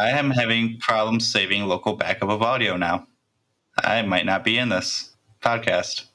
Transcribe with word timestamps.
I 0.00 0.08
am 0.08 0.30
having 0.30 0.78
problems 0.78 1.30
saving 1.30 1.66
local 1.66 1.92
backup 1.94 2.30
of 2.30 2.40
audio 2.40 2.78
now. 2.78 3.06
I 3.84 4.00
might 4.00 4.24
not 4.24 4.44
be 4.44 4.56
in 4.56 4.70
this 4.70 5.14
podcast. 5.42 6.06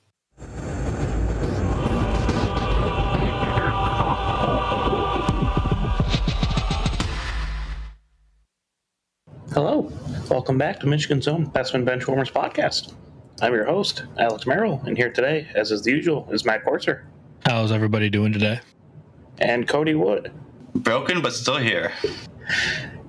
Hello, 9.54 9.92
welcome 10.30 10.58
back 10.58 10.80
to 10.80 10.88
Michigan's 10.88 11.28
own 11.28 11.48
Bespin 11.52 11.86
Benchwarmers 11.86 12.32
podcast. 12.32 12.94
I'm 13.42 13.54
your 13.54 13.66
host, 13.66 14.04
Alex 14.18 14.48
Merrill, 14.48 14.82
and 14.86 14.98
here 14.98 15.12
today, 15.12 15.48
as 15.56 15.72
is 15.72 15.84
the 15.84 15.92
usual, 15.92 16.28
is 16.32 16.44
Matt 16.46 16.66
Corser 16.66 17.04
How's 17.46 17.72
everybody 17.72 18.10
doing 18.10 18.34
today? 18.34 18.60
and 19.38 19.68
Cody 19.68 19.94
Wood. 19.96 20.32
Broken, 20.74 21.22
but 21.22 21.34
still 21.34 21.58
here. 21.58 21.92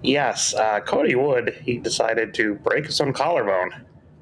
Yes, 0.07 0.55
uh, 0.55 0.81
Cody 0.81 1.17
Wood, 1.17 1.61
he 1.65 1.79
decided 1.79 2.33
to 2.35 2.55
break 2.55 2.87
his 2.87 3.01
own 3.01 3.13
collarbone 3.13 3.75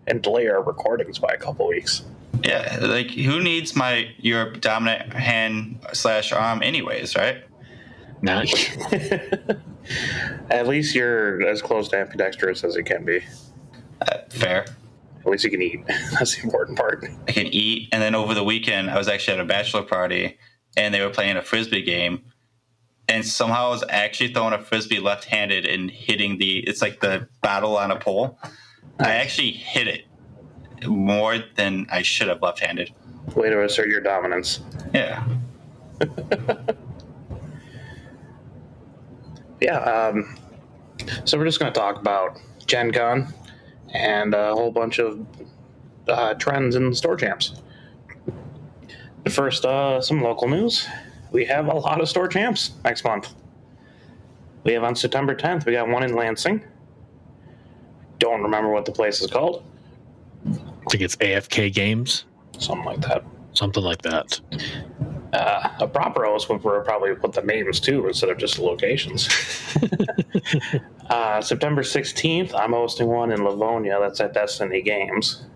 and 0.07 0.23
delay 0.23 0.49
our 0.49 0.63
recordings 0.63 1.19
by 1.19 1.33
a 1.35 1.37
couple 1.37 1.67
weeks. 1.69 2.05
Yeah, 2.43 2.79
like 2.81 3.11
who 3.11 3.43
needs 3.43 3.77
my 3.77 4.09
your 4.19 4.53
dominant 4.53 5.13
hand 5.13 5.79
slash 5.93 6.33
arm, 6.33 6.63
anyways, 6.63 7.17
right? 7.17 7.45
Not. 8.23 8.47
At 10.51 10.67
least 10.67 10.95
you're 10.95 11.47
as 11.47 11.61
close 11.61 11.89
to 11.89 11.99
ambidextrous 11.99 12.65
as 12.65 12.77
you 12.77 12.85
can 12.85 13.05
be. 13.05 13.23
Uh, 14.01 14.19
fair. 14.31 14.65
At 15.21 15.27
least 15.27 15.45
you 15.45 15.51
can 15.51 15.61
eat. 15.61 15.87
That's 16.13 16.37
the 16.37 16.45
important 16.45 16.79
part. 16.79 17.05
I 17.29 17.33
can 17.33 17.47
eat, 17.47 17.91
and 17.93 18.03
then 18.03 18.15
over 18.15 18.33
the 18.33 18.45
weekend, 18.45 18.91
I 18.91 18.97
was 18.97 19.09
actually 19.09 19.35
at 19.35 19.41
a 19.41 19.45
bachelor 19.45 19.83
party, 19.83 20.39
and 20.77 20.95
they 20.95 21.03
were 21.03 21.11
playing 21.11 21.37
a 21.37 21.43
frisbee 21.43 21.83
game, 21.83 22.23
and 23.15 23.25
somehow 23.25 23.67
I 23.67 23.71
was 23.71 23.85
actually 23.89 24.33
throwing 24.33 24.55
a 24.55 24.59
frisbee 24.59 24.99
left-handed 24.99 25.67
and 25.67 25.89
hitting 25.89 26.39
the. 26.39 26.59
It's 26.69 26.83
like 26.83 27.01
the 27.01 27.29
battle 27.43 27.79
on 27.79 27.93
a 27.93 27.97
pole. 27.97 28.39
I 28.99 29.13
actually 29.13 29.53
hit 29.53 29.87
it 29.87 30.05
more 30.89 31.39
than 31.55 31.87
I 31.93 32.03
should 32.03 32.27
have 32.27 32.43
left-handed. 32.43 32.93
Way 33.37 33.51
to 33.51 33.63
assert 33.63 33.89
your 33.89 34.01
dominance. 34.01 34.61
Yeah. 34.93 35.25
Yeah, 39.61 39.79
um, 39.79 40.37
so 41.25 41.39
we're 41.39 41.47
just 41.47 41.59
going 41.59 41.73
to 41.73 41.79
talk 41.79 41.99
about 41.99 42.39
Gen 42.67 42.93
Con 42.93 43.33
and 43.95 44.35
a 44.35 44.53
whole 44.53 44.71
bunch 44.71 44.99
of 44.99 45.27
uh, 46.07 46.35
trends 46.35 46.77
in 46.77 46.95
store 46.95 47.17
champs. 47.17 47.63
But 49.23 49.33
first, 49.33 49.65
uh, 49.65 50.03
some 50.03 50.21
local 50.21 50.49
news. 50.49 50.87
We 51.35 51.45
have 51.47 51.67
a 51.67 51.75
lot 51.75 52.01
of 52.01 52.09
store 52.09 52.29
champs 52.29 52.71
next 52.85 53.03
month. 53.03 53.35
We 54.63 54.73
have 54.73 54.85
on 54.85 54.95
September 54.95 55.35
10th, 55.35 55.67
we 55.67 55.73
got 55.73 55.89
one 55.89 56.05
in 56.05 56.15
Lansing. 56.15 56.63
Don't 58.21 58.41
remember 58.41 58.71
what 58.71 58.85
the 58.85 58.93
place 58.93 59.21
is 59.21 59.29
called. 59.29 59.65
I 60.47 60.91
think 60.91 61.03
it's 61.03 61.17
AFK 61.17 61.75
Games, 61.75 62.27
Something 62.59 62.85
like 62.87 63.01
that. 63.01 63.25
something 63.53 63.83
like 63.83 64.01
that. 64.03 64.41
Uh, 65.33 65.69
a 65.81 65.89
proper 65.89 66.25
host 66.25 66.49
would 66.49 66.63
probably 66.63 67.13
put 67.17 67.33
the 67.33 67.43
names 67.43 67.81
too 67.81 68.07
instead 68.07 68.31
of 68.31 68.39
just 68.39 68.55
the 68.55 68.63
locations. 68.63 69.29
uh, 71.11 71.41
September 71.41 71.83
16th, 71.83 72.55
I'm 72.55 72.73
hosting 72.73 73.09
one 73.09 73.33
in 73.33 73.43
Livonia. 73.43 73.99
That's 74.01 74.21
at 74.21 74.35
Destiny 74.35 74.83
Games. 74.83 75.47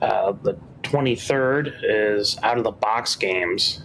Uh, 0.00 0.32
the 0.42 0.56
23rd 0.84 1.72
is 1.82 2.38
Out 2.44 2.56
of 2.56 2.62
the 2.62 2.70
Box 2.70 3.16
Games. 3.16 3.80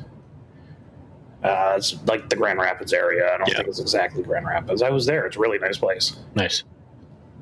Uh, 1.43 1.73
it's 1.77 1.95
like 2.05 2.29
the 2.29 2.35
Grand 2.35 2.59
Rapids 2.59 2.91
area. 2.93 3.33
I 3.33 3.37
don't 3.37 3.47
Yeah. 3.49 3.57
think 3.57 3.69
it's 3.69 3.79
exactly 3.79 4.23
Grand 4.23 4.45
Rapids. 4.45 4.81
I 4.81 4.89
was 4.89 5.05
there. 5.05 5.25
It's 5.25 5.37
a 5.37 5.39
really 5.39 5.57
nice 5.59 5.77
place. 5.77 6.17
Nice. 6.35 6.63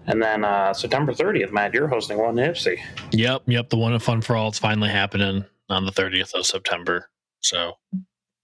And 0.06 0.22
then 0.22 0.46
uh, 0.46 0.74
September 0.74 1.14
30th, 1.14 1.52
Matt, 1.52 1.74
you're 1.74 1.88
hosting 1.88 2.18
one 2.18 2.38
in 2.40 2.52
Ypsi. 2.54 2.80
Yep, 3.12 3.44
yep. 3.48 3.70
The 3.70 3.78
one 3.78 3.94
at 3.94 4.02
Fun 4.02 4.22
for 4.22 4.36
All 4.36 4.50
is 4.52 4.60
finally 4.60 4.90
happening 4.90 5.44
on 5.70 5.86
the 5.86 5.92
30th 5.92 6.34
of 6.34 6.46
September. 6.46 7.10
So, 7.42 7.78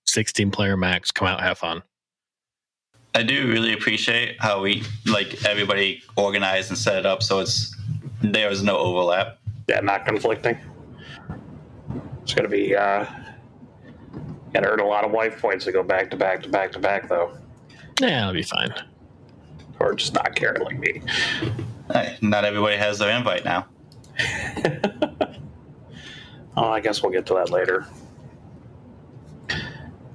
16 0.07 0.51
player 0.51 0.75
max. 0.75 1.11
Come 1.11 1.27
out, 1.27 1.39
have 1.41 1.57
fun. 1.59 1.81
I 3.15 3.23
do 3.23 3.47
really 3.47 3.73
appreciate 3.73 4.37
how 4.41 4.61
we 4.61 4.83
like 5.05 5.45
everybody 5.45 6.01
organized 6.17 6.69
and 6.71 6.77
set 6.77 6.97
it 6.97 7.05
up 7.05 7.21
so 7.21 7.39
it's 7.41 7.73
there 8.23 8.49
is 8.49 8.63
no 8.63 8.75
overlap. 8.77 9.37
Yeah, 9.69 9.79
not 9.81 10.05
conflicting. 10.05 10.57
It's 12.23 12.33
going 12.33 12.43
to 12.43 12.49
be, 12.49 12.75
uh, 12.75 13.05
going 14.53 14.63
to 14.63 14.69
earn 14.69 14.79
a 14.79 14.85
lot 14.85 15.03
of 15.03 15.11
wife 15.11 15.41
points 15.41 15.65
to 15.65 15.71
go 15.71 15.83
back 15.83 16.09
to 16.11 16.17
back 16.17 16.43
to 16.43 16.49
back 16.49 16.71
to 16.73 16.79
back, 16.79 17.09
though. 17.09 17.37
Yeah, 17.99 18.21
it'll 18.21 18.33
be 18.33 18.43
fine. 18.43 18.73
Or 19.79 19.93
just 19.95 20.13
not 20.13 20.35
care 20.35 20.55
like 20.63 20.79
me. 20.79 21.01
Hey, 21.91 22.17
not 22.21 22.45
everybody 22.45 22.77
has 22.77 22.99
their 22.99 23.15
invite 23.15 23.43
now. 23.43 23.67
Oh, 26.55 26.69
I 26.69 26.79
guess 26.81 27.01
we'll 27.01 27.11
get 27.11 27.25
to 27.27 27.33
that 27.35 27.49
later. 27.49 27.87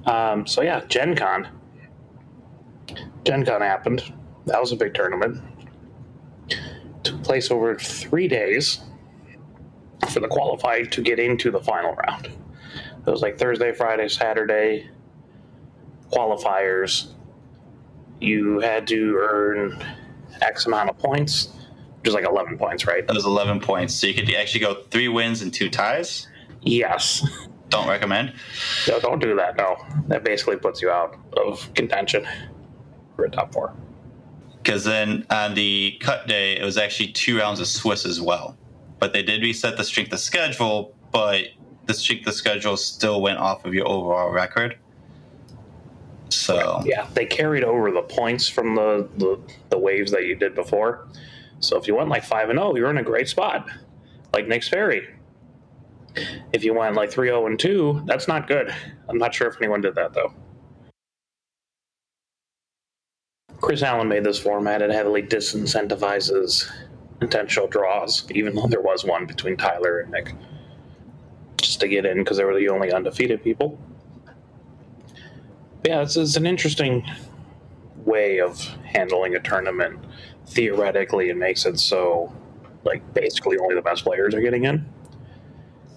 Um, 0.07 0.47
so, 0.47 0.63
yeah, 0.63 0.85
Gen 0.87 1.17
Con. 1.17 1.49
Gen 3.25 3.45
Con 3.45 3.61
happened. 3.61 4.13
That 4.47 4.61
was 4.61 4.73
a 4.73 4.77
big 4.77 4.95
tournament. 4.95 5.43
Took 7.03 7.23
place 7.25 7.51
over 7.51 7.77
three 7.77 8.29
days 8.29 8.81
for 10.11 10.21
the 10.21 10.29
qualified 10.29 10.93
to 10.93 11.03
get 11.03 11.19
into 11.19 11.51
the 11.51 11.61
final 11.61 11.95
round. 11.95 12.29
It 13.09 13.11
was 13.11 13.23
like 13.23 13.39
Thursday, 13.39 13.73
Friday, 13.73 14.07
Saturday 14.09 14.91
qualifiers. 16.13 17.13
You 18.21 18.61
had 18.61 18.87
to 18.89 19.17
earn 19.19 19.83
X 20.43 20.67
amount 20.67 20.91
of 20.91 20.99
points, 20.99 21.49
which 21.99 22.09
is 22.09 22.15
like 22.15 22.27
11 22.27 22.59
points, 22.59 22.87
right? 22.87 23.07
That 23.07 23.15
was 23.15 23.25
11 23.25 23.61
points. 23.61 23.95
So 23.95 24.07
you 24.07 24.15
could 24.15 24.33
actually 24.35 24.61
go 24.61 24.83
three 24.91 25.09
wins 25.09 25.41
and 25.41 25.53
two 25.53 25.71
ties. 25.71 26.29
Yes. 26.61 27.27
Don't 27.71 27.89
recommend. 27.89 28.35
No, 28.87 29.01
don't 29.01 29.21
do 29.21 29.37
that. 29.37 29.57
No, 29.57 29.77
that 30.09 30.23
basically 30.25 30.57
puts 30.57 30.83
you 30.83 30.91
out 30.91 31.17
of 31.35 31.73
contention 31.75 32.27
for 33.17 33.25
a 33.25 33.31
top 33.31 33.53
four. 33.53 33.75
Because 34.63 34.85
then 34.85 35.27
on 35.31 35.55
the 35.55 35.97
cut 36.01 36.27
day, 36.27 36.59
it 36.59 36.65
was 36.65 36.77
actually 36.77 37.13
two 37.13 37.39
rounds 37.39 37.61
of 37.61 37.69
Swiss 37.69 38.05
as 38.05 38.21
well. 38.21 38.57
But 38.99 39.15
they 39.15 39.23
did 39.23 39.43
reset 39.43 39.77
the 39.77 39.85
strength 39.85 40.13
of 40.13 40.19
schedule, 40.19 40.95
but 41.13 41.45
the 41.89 41.95
strength 41.95 42.27
the 42.27 42.33
schedule 42.33 42.77
still 42.77 43.21
went 43.21 43.39
off 43.39 43.65
of 43.65 43.75
your 43.75 43.89
overall 43.89 44.31
record. 44.31 44.77
So 46.29 46.83
Yeah, 46.85 47.09
they 47.15 47.25
carried 47.25 47.65
over 47.65 47.91
the 47.91 48.03
points 48.03 48.49
from 48.49 48.77
the 48.77 49.09
the, 49.17 49.41
the 49.71 49.79
waves 49.79 50.13
that 50.13 50.27
you 50.27 50.37
did 50.37 50.55
before. 50.55 51.09
So 51.61 51.77
if 51.77 51.89
you 51.89 51.97
went 51.97 52.11
like 52.11 52.23
five 52.23 52.51
and 52.51 52.59
zero, 52.59 52.77
you're 52.77 52.91
in 52.91 52.99
a 52.99 53.03
great 53.03 53.29
spot, 53.29 53.69
like 54.33 54.47
Nick 54.47 54.63
Sperry. 54.63 55.09
If 56.53 56.63
you 56.63 56.75
went 56.75 56.95
like 56.95 57.11
three 57.11 57.29
zero 57.29 57.47
and 57.47 57.59
two, 57.59 58.03
that's 58.05 58.29
not 58.29 58.47
good. 58.47 58.73
I'm 59.09 59.19
not 59.19 59.35
sure 59.35 59.49
if 59.49 59.57
anyone 59.57 59.81
did 59.81 59.95
that 59.95 60.13
though. 60.13 60.35
Chris 63.61 63.83
Allen 63.83 64.09
made 64.09 64.25
this 64.25 64.39
format. 64.39 64.83
It 64.83 64.91
heavily 64.91 65.23
disincentivizes 65.23 66.71
intentional 67.21 67.67
draws, 67.67 68.31
even 68.31 68.55
though 68.55 68.69
there 68.69 68.83
was 68.83 69.05
one 69.05 69.27
between 69.27 69.57
Tyler 69.57 70.01
and 70.01 70.13
Nick, 70.13 70.35
to 71.77 71.89
get 71.89 72.05
in 72.05 72.19
because 72.19 72.37
they 72.37 72.45
were 72.45 72.59
the 72.59 72.69
only 72.69 72.93
undefeated 72.93 73.43
people. 73.43 73.79
But 75.83 75.91
yeah, 75.91 76.03
it's, 76.03 76.17
it's 76.17 76.37
an 76.37 76.47
interesting 76.47 77.05
way 78.05 78.41
of 78.41 78.61
handling 78.85 79.35
a 79.37 79.41
tournament. 79.41 79.99
Theoretically, 80.47 81.29
it 81.31 81.37
makes 81.37 81.67
it 81.67 81.79
so, 81.79 82.33
like, 82.85 83.15
basically 83.15 83.59
only 83.59 83.75
the 83.75 83.83
best 83.83 84.05
players 84.05 84.35
are 84.35 84.41
getting 84.41 84.65
in, 84.65 84.87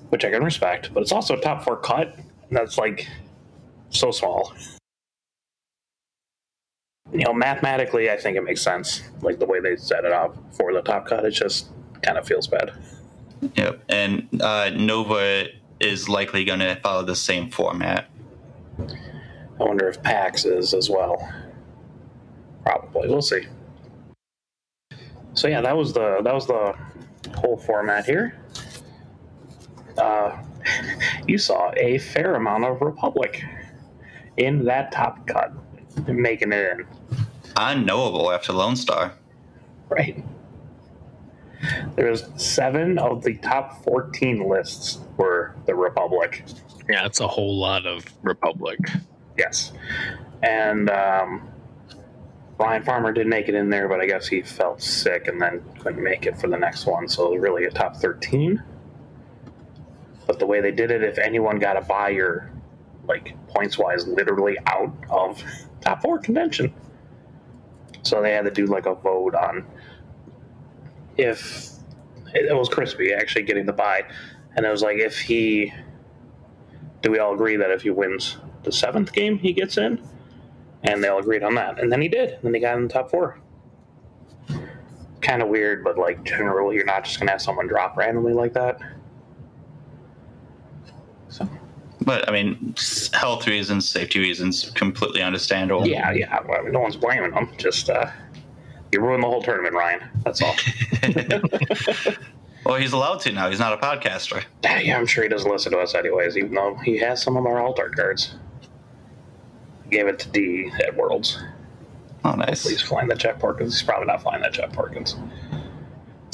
which 0.10 0.26
I 0.26 0.30
can 0.30 0.44
respect. 0.44 0.94
But 0.94 1.04
it's 1.04 1.12
also 1.12 1.36
a 1.36 1.42
top 1.42 1.64
four 1.64 1.78
cut, 1.78 2.16
and 2.16 2.58
that's 2.58 2.78
like 2.78 3.08
so 3.90 4.12
small. 4.12 4.54
You 7.14 7.26
know, 7.26 7.34
mathematically, 7.34 8.10
I 8.10 8.18
think 8.18 8.38
it 8.38 8.44
makes 8.44 8.62
sense. 8.62 9.02
Like 9.22 9.40
the 9.40 9.46
way 9.46 9.60
they 9.60 9.76
set 9.76 10.06
it 10.06 10.12
up 10.12 10.36
for 10.54 10.74
the 10.74 10.82
top 10.82 11.08
cut, 11.08 11.26
it 11.26 11.32
just 11.32 11.70
kind 12.02 12.18
of 12.18 12.26
feels 12.26 12.48
bad. 12.48 12.72
Yep. 13.56 13.84
And 13.90 14.42
uh, 14.42 14.70
Nova 14.70 15.48
is 15.84 16.08
likely 16.08 16.44
going 16.44 16.60
to 16.60 16.76
follow 16.82 17.04
the 17.04 17.16
same 17.16 17.50
format. 17.50 18.10
I 18.80 19.64
wonder 19.64 19.88
if 19.88 20.02
PAX 20.02 20.46
is 20.46 20.74
as 20.74 20.90
well. 20.90 21.28
Probably. 22.64 23.10
We'll 23.10 23.22
see. 23.22 23.48
So 25.34 25.48
yeah, 25.48 25.62
that 25.62 25.76
was 25.76 25.94
the 25.94 26.22
that 26.24 26.34
was 26.34 26.48
the 26.48 26.76
whole 27.36 27.58
format 27.58 28.06
here. 28.06 28.38
Uh, 29.98 30.38
you 31.28 31.38
saw 31.38 31.72
a 31.78 31.98
fair 31.98 32.36
amount 32.36 32.66
of 32.66 32.82
Republic 32.82 33.44
in 34.38 34.66
that 34.66 34.92
top 34.92 35.26
cut, 35.28 35.52
making 36.08 36.52
it 36.52 36.80
in. 36.80 36.88
Unknowable 37.58 38.32
after 38.32 38.54
Lone 38.54 38.76
Star. 38.76 39.14
Right. 39.90 40.24
There's 41.96 42.24
seven 42.36 42.98
of 42.98 43.24
the 43.24 43.36
top 43.36 43.84
14 43.84 44.48
lists 44.48 45.00
were 45.18 45.56
the 45.66 45.76
Republic. 45.76 46.44
Yeah, 46.90 47.06
it's 47.06 47.20
a 47.20 47.28
whole 47.28 47.58
lot 47.58 47.86
of 47.86 48.06
Republic. 48.24 48.80
Yes. 49.38 49.72
And 50.42 50.90
um, 50.90 51.50
Ryan 52.58 52.84
Farmer 52.84 53.12
did 53.12 53.28
make 53.28 53.50
it 53.50 53.56
in 53.56 53.70
there, 53.70 53.88
but 53.88 54.02
I 54.02 54.06
guess 54.06 54.28
he 54.28 54.42
felt 54.42 54.82
sick 54.82 55.28
and 55.28 55.42
then 55.42 55.64
couldn't 55.80 56.04
make 56.04 56.26
it 56.26 56.38
for 56.38 56.48
the 56.48 56.58
next 56.58 56.86
one. 56.86 57.08
So 57.08 57.34
really 57.36 57.66
a 57.66 57.72
top 57.72 57.96
13. 57.96 58.62
But 60.28 60.40
the 60.40 60.46
way 60.46 60.62
they 60.62 60.72
did 60.72 60.92
it, 60.92 61.04
if 61.04 61.18
anyone 61.18 61.60
got 61.60 61.78
a 61.78 61.82
buy, 61.82 62.10
you're 62.10 62.52
like 63.08 63.36
points 63.48 63.78
wise, 63.78 64.08
literally 64.08 64.58
out 64.68 64.94
of 65.10 65.44
top 65.82 66.02
four 66.02 66.20
contention. 66.20 66.74
So 68.04 68.22
they 68.22 68.32
had 68.32 68.46
to 68.46 68.52
do 68.52 68.66
like 68.66 68.86
a 68.86 68.96
vote 68.96 69.36
on 69.36 69.66
if 71.18 71.70
it 72.34 72.56
was 72.56 72.70
crispy 72.70 73.14
actually 73.14 73.44
getting 73.44 73.66
the 73.66 73.74
buy, 73.74 74.04
and 74.56 74.66
it 74.66 74.70
was 74.70 74.82
like 74.82 74.98
if 74.98 75.20
he, 75.20 75.74
do 77.02 77.12
we 77.12 77.20
all 77.20 77.34
agree 77.34 77.56
that 77.58 77.72
if 77.72 77.82
he 77.82 77.90
wins 77.90 78.38
the 78.64 78.72
seventh 78.72 79.12
game 79.12 79.38
he 79.38 79.54
gets 79.54 79.78
in, 79.78 80.02
and 80.84 81.04
they 81.04 81.08
all 81.08 81.20
agreed 81.20 81.44
on 81.44 81.56
that, 81.56 81.80
and 81.80 81.92
then 81.92 82.02
he 82.02 82.08
did, 82.08 82.32
and 82.32 82.42
then 82.44 82.54
he 82.54 82.60
got 82.60 82.78
in 82.78 82.84
the 82.88 82.94
top 82.94 83.10
four. 83.10 83.40
Kind 85.22 85.42
of 85.44 85.50
weird, 85.50 85.84
but 85.84 85.98
like 85.98 86.24
generally, 86.24 86.76
you're 86.76 86.86
not 86.86 87.04
just 87.04 87.20
gonna 87.20 87.32
have 87.32 87.42
someone 87.42 87.68
drop 87.68 87.96
randomly 87.96 88.34
like 88.34 88.54
that. 88.54 88.80
So 91.30 91.48
But 92.02 92.28
I 92.28 92.32
mean, 92.32 92.74
health 93.14 93.46
reasons, 93.48 93.88
safety 93.88 94.20
reasons, 94.20 94.72
completely 94.72 95.22
understandable. 95.22 95.88
yeah, 95.88 96.12
yeah, 96.12 96.40
well, 96.48 96.64
no 96.72 96.80
one's 96.80 96.96
blaming 96.96 97.34
him. 97.34 97.50
Just 97.58 97.90
uh, 97.90 98.10
you 98.92 99.00
ruined 99.02 99.24
the 99.24 99.28
whole 99.28 99.42
tournament, 99.42 99.74
Ryan. 99.74 100.10
That's 100.24 100.42
all. 100.42 100.56
well, 102.66 102.76
he's 102.76 102.92
allowed 102.92 103.22
to 103.22 103.32
now. 103.32 103.50
He's 103.50 103.60
not 103.60 103.74
a 103.74 103.78
podcaster. 103.78 104.44
yeah, 104.64 104.98
I'm 104.98 105.06
sure 105.06 105.24
he 105.24 105.30
doesn't 105.30 105.50
listen 105.50 105.72
to 105.72 105.80
us 105.80 105.96
anyways, 105.96 106.38
even 106.38 106.54
though 106.54 106.76
he 106.84 106.98
has 106.98 107.22
some 107.22 107.38
of 107.38 107.46
our 107.46 107.62
alt 107.62 107.80
art 107.80 107.96
cards. 107.96 108.36
Gave 109.90 110.08
it 110.08 110.20
to 110.20 110.30
D 110.30 110.72
at 110.86 110.96
Worlds. 110.96 111.42
Oh, 112.24 112.34
nice. 112.34 112.68
He's 112.68 112.82
flying 112.82 113.08
the 113.08 113.16
Jeff 113.16 113.40
Porkins. 113.40 113.72
He's 113.72 113.84
probably 113.84 114.08
not 114.08 114.22
flying 114.22 114.42
that 114.42 114.54
Jeff 114.54 114.72
Porkins. 114.72 115.16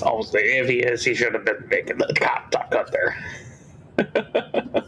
Almost, 0.04 0.36
if 0.36 0.68
he 0.68 0.80
is, 0.80 1.04
he 1.04 1.16
should 1.16 1.34
have 1.34 1.46
been 1.46 1.68
making 1.70 1.98
the 1.98 2.08
top, 2.14 2.52
top 2.52 2.70
cut 2.70 2.92
there. 2.92 3.18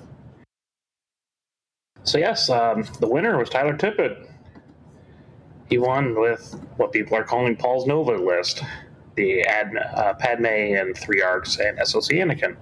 so 2.04 2.18
yes, 2.18 2.50
um, 2.50 2.86
the 3.00 3.08
winner 3.08 3.38
was 3.38 3.50
Tyler 3.50 3.76
Tippett. 3.76 4.29
He 5.70 5.78
won 5.78 6.20
with 6.20 6.60
what 6.78 6.92
people 6.92 7.16
are 7.16 7.24
calling 7.24 7.56
Paul's 7.56 7.86
Nova 7.86 8.14
list, 8.14 8.64
the 9.16 9.42
Ad, 9.44 9.72
uh, 9.78 10.14
Padme 10.16 10.46
and 10.46 10.98
Three 10.98 11.22
Arcs 11.22 11.60
and 11.60 11.78
SOC 11.88 12.10
Anakin. 12.14 12.56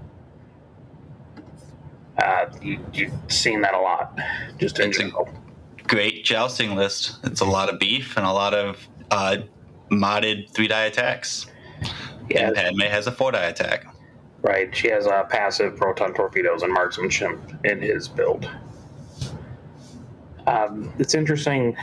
Uh, 2.17 2.47
you, 2.61 2.79
you've 2.93 3.13
seen 3.29 3.61
that 3.61 3.73
a 3.73 3.79
lot, 3.79 4.17
just 4.57 4.79
in 4.79 4.89
It's 4.89 4.97
a- 4.97 5.01
general. 5.03 5.29
Great 5.87 6.25
jousting 6.25 6.75
list. 6.75 7.15
It's 7.23 7.39
a 7.39 7.45
lot 7.45 7.69
of 7.73 7.79
beef 7.79 8.17
and 8.17 8.25
a 8.25 8.31
lot 8.33 8.53
of 8.53 8.85
uh, 9.09 9.37
modded 9.89 10.49
three 10.49 10.67
die 10.67 10.83
attacks. 10.85 11.45
Yeah, 12.29 12.47
And 12.47 12.55
Padme 12.57 12.81
has 12.81 13.07
a 13.07 13.11
four 13.13 13.31
die 13.31 13.45
attack. 13.45 13.85
Right, 14.41 14.75
she 14.75 14.89
has 14.89 15.07
uh, 15.07 15.23
passive 15.23 15.77
proton 15.77 16.13
torpedoes 16.13 16.61
and 16.63 16.73
marksmanship 16.73 17.39
in 17.63 17.79
his 17.81 18.09
build. 18.09 18.49
Um, 20.45 20.91
it's 20.99 21.13
interesting. 21.15 21.77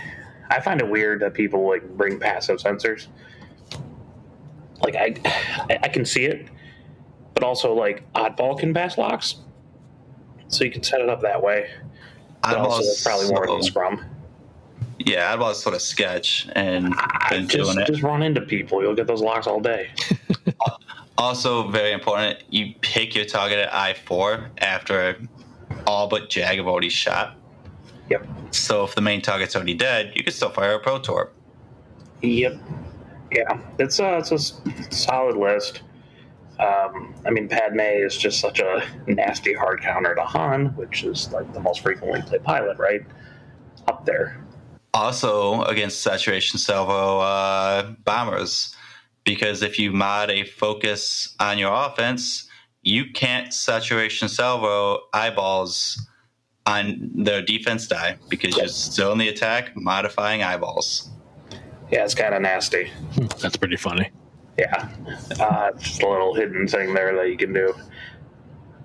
I 0.51 0.61
find 0.61 0.81
it 0.81 0.89
weird 0.89 1.21
that 1.21 1.35
people 1.35 1.67
like 1.69 1.97
bring 1.97 2.19
passive 2.19 2.59
sensors. 2.59 3.07
Like 4.83 4.97
I, 4.97 5.15
I- 5.83 5.89
can 5.89 6.05
see 6.05 6.25
it, 6.25 6.49
but 7.33 7.43
also 7.43 7.73
like 7.73 8.11
oddball 8.13 8.59
can 8.59 8.75
pass 8.75 8.99
locks, 8.99 9.37
so 10.49 10.65
you 10.65 10.71
can 10.71 10.83
set 10.83 11.01
it 11.01 11.09
up 11.09 11.23
that 11.23 11.43
way. 11.43 11.71
But 12.43 12.59
also, 12.59 13.09
probably 13.09 13.29
more 13.29 13.47
than 13.47 13.63
slow. 13.63 13.69
Scrum. 13.69 14.05
Yeah, 14.99 15.35
oddball 15.35 15.53
is 15.53 15.59
sort 15.59 15.75
of 15.75 15.83
sketch 15.83 16.49
and 16.53 16.93
ah, 16.97 17.29
been 17.31 17.49
just, 17.49 17.73
doing 17.73 17.81
it. 17.81 17.87
just 17.87 18.03
run 18.03 18.23
into 18.23 18.43
people. 18.43 18.83
You'll 18.83 18.95
get 18.95 19.07
those 19.07 19.23
locks 19.23 19.47
all 19.47 19.61
day. 19.61 19.91
Also, 21.17 21.69
very 21.69 21.93
important, 21.93 22.43
you 22.51 22.75
pick 22.81 23.15
your 23.15 23.25
target 23.25 23.59
at 23.61 23.73
I 23.73 23.95
4 23.95 24.51
after 24.59 25.17
all 25.87 26.09
but 26.09 26.29
Jag 26.29 26.57
have 26.57 26.67
already 26.67 26.89
shot. 26.89 27.37
Yep. 28.11 28.27
So 28.51 28.85
if 28.85 28.95
the 28.95 29.01
main 29.01 29.23
target's 29.23 29.57
already 29.57 29.75
dead, 29.75 30.13
you 30.15 30.23
can 30.23 30.33
still 30.33 30.51
fire 30.51 30.75
a 30.75 30.79
Pro 30.79 30.99
Torp. 30.99 31.35
Yep. 32.23 32.59
Yeah, 33.33 33.59
it's 33.79 33.99
a 33.99 34.19
it's 34.19 34.31
a 34.31 34.39
solid 34.95 35.37
list. 35.37 35.83
Um, 36.59 37.15
I 37.27 37.31
mean, 37.31 37.49
Padme 37.49 37.81
is 37.81 38.17
just 38.17 38.39
such 38.39 38.61
a 38.61 38.85
nasty 39.09 39.55
hard 39.55 39.81
counter 39.81 40.15
to 40.15 40.23
Han, 40.23 40.67
which 40.77 41.03
is 41.03 41.33
like 41.33 41.53
the 41.53 41.61
most 41.61 41.81
frequently 41.81 42.23
played 42.23 42.45
pilot, 42.45 42.79
right? 42.79 43.03
Up 43.89 44.07
there. 44.07 44.41
Also, 44.93 45.63
against 45.63 46.03
Saturation 46.03 46.59
Salvo 46.59 47.19
uh, 47.19 47.91
bombers, 48.05 48.77
because 49.25 49.63
if 49.63 49.81
you 49.81 49.91
mod 49.91 50.31
a 50.31 50.45
focus 50.45 51.35
on 51.41 51.59
your 51.59 51.73
offense, 51.75 52.49
you 52.83 53.07
can't 53.13 53.53
Saturation 53.53 54.29
Salvo 54.29 55.01
eyeballs 55.13 56.07
on 56.67 57.11
the 57.15 57.43
defense 57.43 57.87
die 57.87 58.17
because 58.29 58.57
you're 58.57 58.69
still 58.69 59.13
in 59.13 59.19
the 59.19 59.29
attack 59.29 59.77
modifying 59.77 60.43
eyeballs. 60.43 61.11
Yeah, 61.91 62.05
it's 62.05 62.15
kind 62.15 62.35
of 62.35 62.43
nasty. 62.43 62.91
That's 63.41 63.57
pretty 63.57 63.77
funny. 63.77 64.11
Yeah, 64.59 64.89
uh, 65.41 65.73
just 65.73 66.03
a 66.03 66.09
little 66.09 66.35
hidden 66.35 66.67
thing 66.67 66.95
there 66.95 67.15
that 67.17 67.29
you 67.29 67.37
can 67.37 67.53
do. 67.53 67.75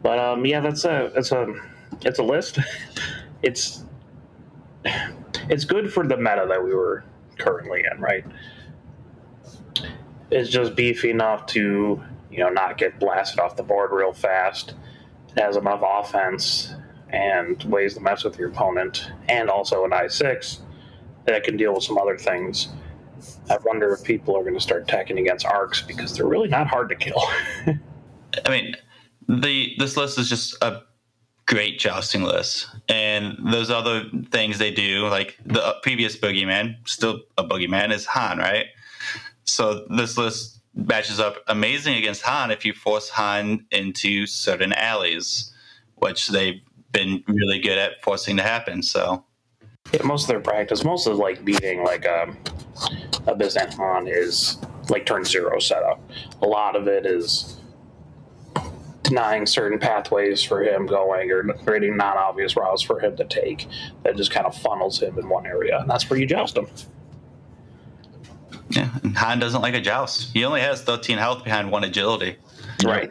But 0.01 0.19
um, 0.19 0.45
yeah, 0.45 0.59
that's 0.59 0.83
a 0.85 1.05
it's 1.15 1.31
a 1.31 1.53
it's 2.01 2.19
a 2.19 2.23
list. 2.23 2.59
It's 3.41 3.85
it's 4.83 5.63
good 5.63 5.93
for 5.93 6.05
the 6.05 6.17
meta 6.17 6.45
that 6.49 6.61
we 6.61 6.75
were 6.75 7.05
currently 7.37 7.85
in, 7.89 8.01
right? 8.01 8.25
It's 10.29 10.49
just 10.49 10.75
beefy 10.75 11.09
enough 11.09 11.45
to 11.47 12.03
you 12.29 12.39
know 12.39 12.49
not 12.49 12.77
get 12.77 12.99
blasted 12.99 13.39
off 13.39 13.55
the 13.55 13.63
board 13.63 13.91
real 13.93 14.11
fast. 14.11 14.73
It 15.29 15.39
has 15.39 15.55
enough 15.55 15.81
offense 15.81 16.75
and 17.11 17.61
ways 17.63 17.95
to 17.95 17.99
mess 17.99 18.23
with 18.23 18.37
your 18.37 18.49
opponent, 18.49 19.11
and 19.27 19.49
also 19.49 19.85
an 19.85 19.93
I 19.93 20.07
six 20.07 20.61
that 21.25 21.43
can 21.43 21.57
deal 21.57 21.73
with 21.73 21.83
some 21.83 21.97
other 21.97 22.17
things. 22.17 22.69
I 23.49 23.57
wonder 23.65 23.93
if 23.93 24.03
people 24.03 24.35
are 24.37 24.41
going 24.41 24.55
to 24.55 24.61
start 24.61 24.83
attacking 24.83 25.19
against 25.19 25.45
arcs 25.45 25.81
because 25.81 26.15
they're 26.15 26.27
really 26.27 26.47
not 26.47 26.67
hard 26.67 26.89
to 26.89 26.95
kill. 26.95 27.21
I 28.45 28.49
mean, 28.49 28.75
the 29.27 29.75
this 29.77 29.97
list 29.97 30.17
is 30.17 30.29
just 30.29 30.55
a 30.63 30.81
great 31.45 31.79
jousting 31.79 32.23
list, 32.23 32.67
and 32.87 33.37
those 33.51 33.69
other 33.69 34.05
things 34.31 34.57
they 34.57 34.71
do, 34.71 35.07
like 35.07 35.37
the 35.45 35.75
previous 35.81 36.15
boogeyman, 36.15 36.75
still 36.87 37.21
a 37.37 37.43
boogeyman, 37.43 37.91
is 37.91 38.05
Han, 38.05 38.37
right? 38.37 38.67
So 39.45 39.85
this 39.89 40.17
list 40.17 40.61
matches 40.75 41.19
up 41.19 41.37
amazing 41.47 41.95
against 41.95 42.21
Han 42.21 42.51
if 42.51 42.65
you 42.65 42.73
force 42.73 43.09
Han 43.09 43.65
into 43.71 44.25
certain 44.27 44.73
alleys, 44.73 45.51
which 45.95 46.27
they've 46.29 46.61
been 46.91 47.23
really 47.27 47.59
good 47.59 47.77
at 47.77 48.01
forcing 48.01 48.37
to 48.37 48.43
happen. 48.43 48.81
So 48.81 49.23
yeah, 49.93 50.03
most 50.03 50.23
of 50.23 50.27
their 50.27 50.39
practice, 50.39 50.83
most 50.83 51.07
of 51.07 51.17
like 51.17 51.43
beating 51.43 51.83
like 51.83 52.07
um, 52.07 52.37
a 53.27 53.35
Byzantium 53.35 54.07
is 54.07 54.57
like 54.89 55.05
turn 55.05 55.23
zero 55.23 55.59
setup. 55.59 56.01
A 56.41 56.47
lot 56.47 56.75
of 56.75 56.87
it 56.87 57.05
is 57.05 57.59
denying 59.03 59.45
certain 59.45 59.79
pathways 59.79 60.43
for 60.43 60.63
him 60.63 60.85
going 60.85 61.31
or 61.31 61.43
creating 61.65 61.97
non 61.97 62.17
obvious 62.17 62.55
routes 62.55 62.81
for 62.81 62.99
him 62.99 63.17
to 63.17 63.25
take 63.25 63.67
that 64.03 64.15
just 64.15 64.31
kind 64.31 64.45
of 64.45 64.55
funnels 64.55 65.01
him 65.01 65.17
in 65.17 65.27
one 65.27 65.45
area. 65.45 65.79
And 65.79 65.89
that's 65.89 66.09
where 66.09 66.19
you 66.19 66.25
joust 66.25 66.57
him. 66.57 66.67
yeah, 68.69 68.89
and 69.03 69.17
Han 69.17 69.39
doesn't 69.39 69.61
like 69.61 69.73
a 69.73 69.81
joust. 69.81 70.31
He 70.33 70.45
only 70.45 70.61
has 70.61 70.83
13 70.83 71.17
health 71.17 71.43
behind 71.43 71.71
one 71.71 71.83
agility. 71.83 72.37
Right. 72.83 73.09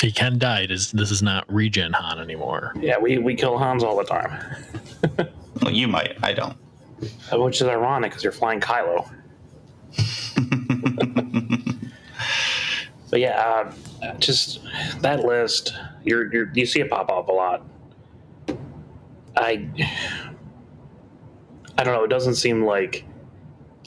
He 0.00 0.12
can 0.12 0.38
die. 0.38 0.60
It 0.60 0.70
is, 0.70 0.92
this 0.92 1.10
is 1.10 1.22
not 1.22 1.44
regen 1.52 1.92
Han 1.92 2.20
anymore. 2.20 2.74
Yeah, 2.80 2.98
we, 2.98 3.18
we 3.18 3.34
kill 3.34 3.58
Hans 3.58 3.82
all 3.82 3.96
the 3.96 4.04
time. 4.04 4.32
Well, 5.62 5.72
you 5.72 5.88
might. 5.88 6.18
I 6.22 6.34
don't. 6.34 6.54
Which 7.32 7.62
is 7.62 7.66
ironic 7.66 8.10
because 8.10 8.22
you're 8.22 8.30
flying 8.30 8.60
Kylo. 8.60 9.10
But 13.10 13.20
yeah, 13.20 13.70
uh, 14.02 14.14
just 14.18 14.60
that 15.00 15.20
list, 15.24 15.74
you're, 16.04 16.32
you're 16.32 16.50
you 16.54 16.66
see 16.66 16.80
it 16.80 16.90
pop 16.90 17.10
up 17.10 17.28
a 17.28 17.32
lot. 17.32 17.64
I 19.36 19.68
I 21.78 21.84
don't 21.84 21.94
know. 21.94 22.04
It 22.04 22.10
doesn't 22.10 22.34
seem 22.34 22.64
like 22.64 23.04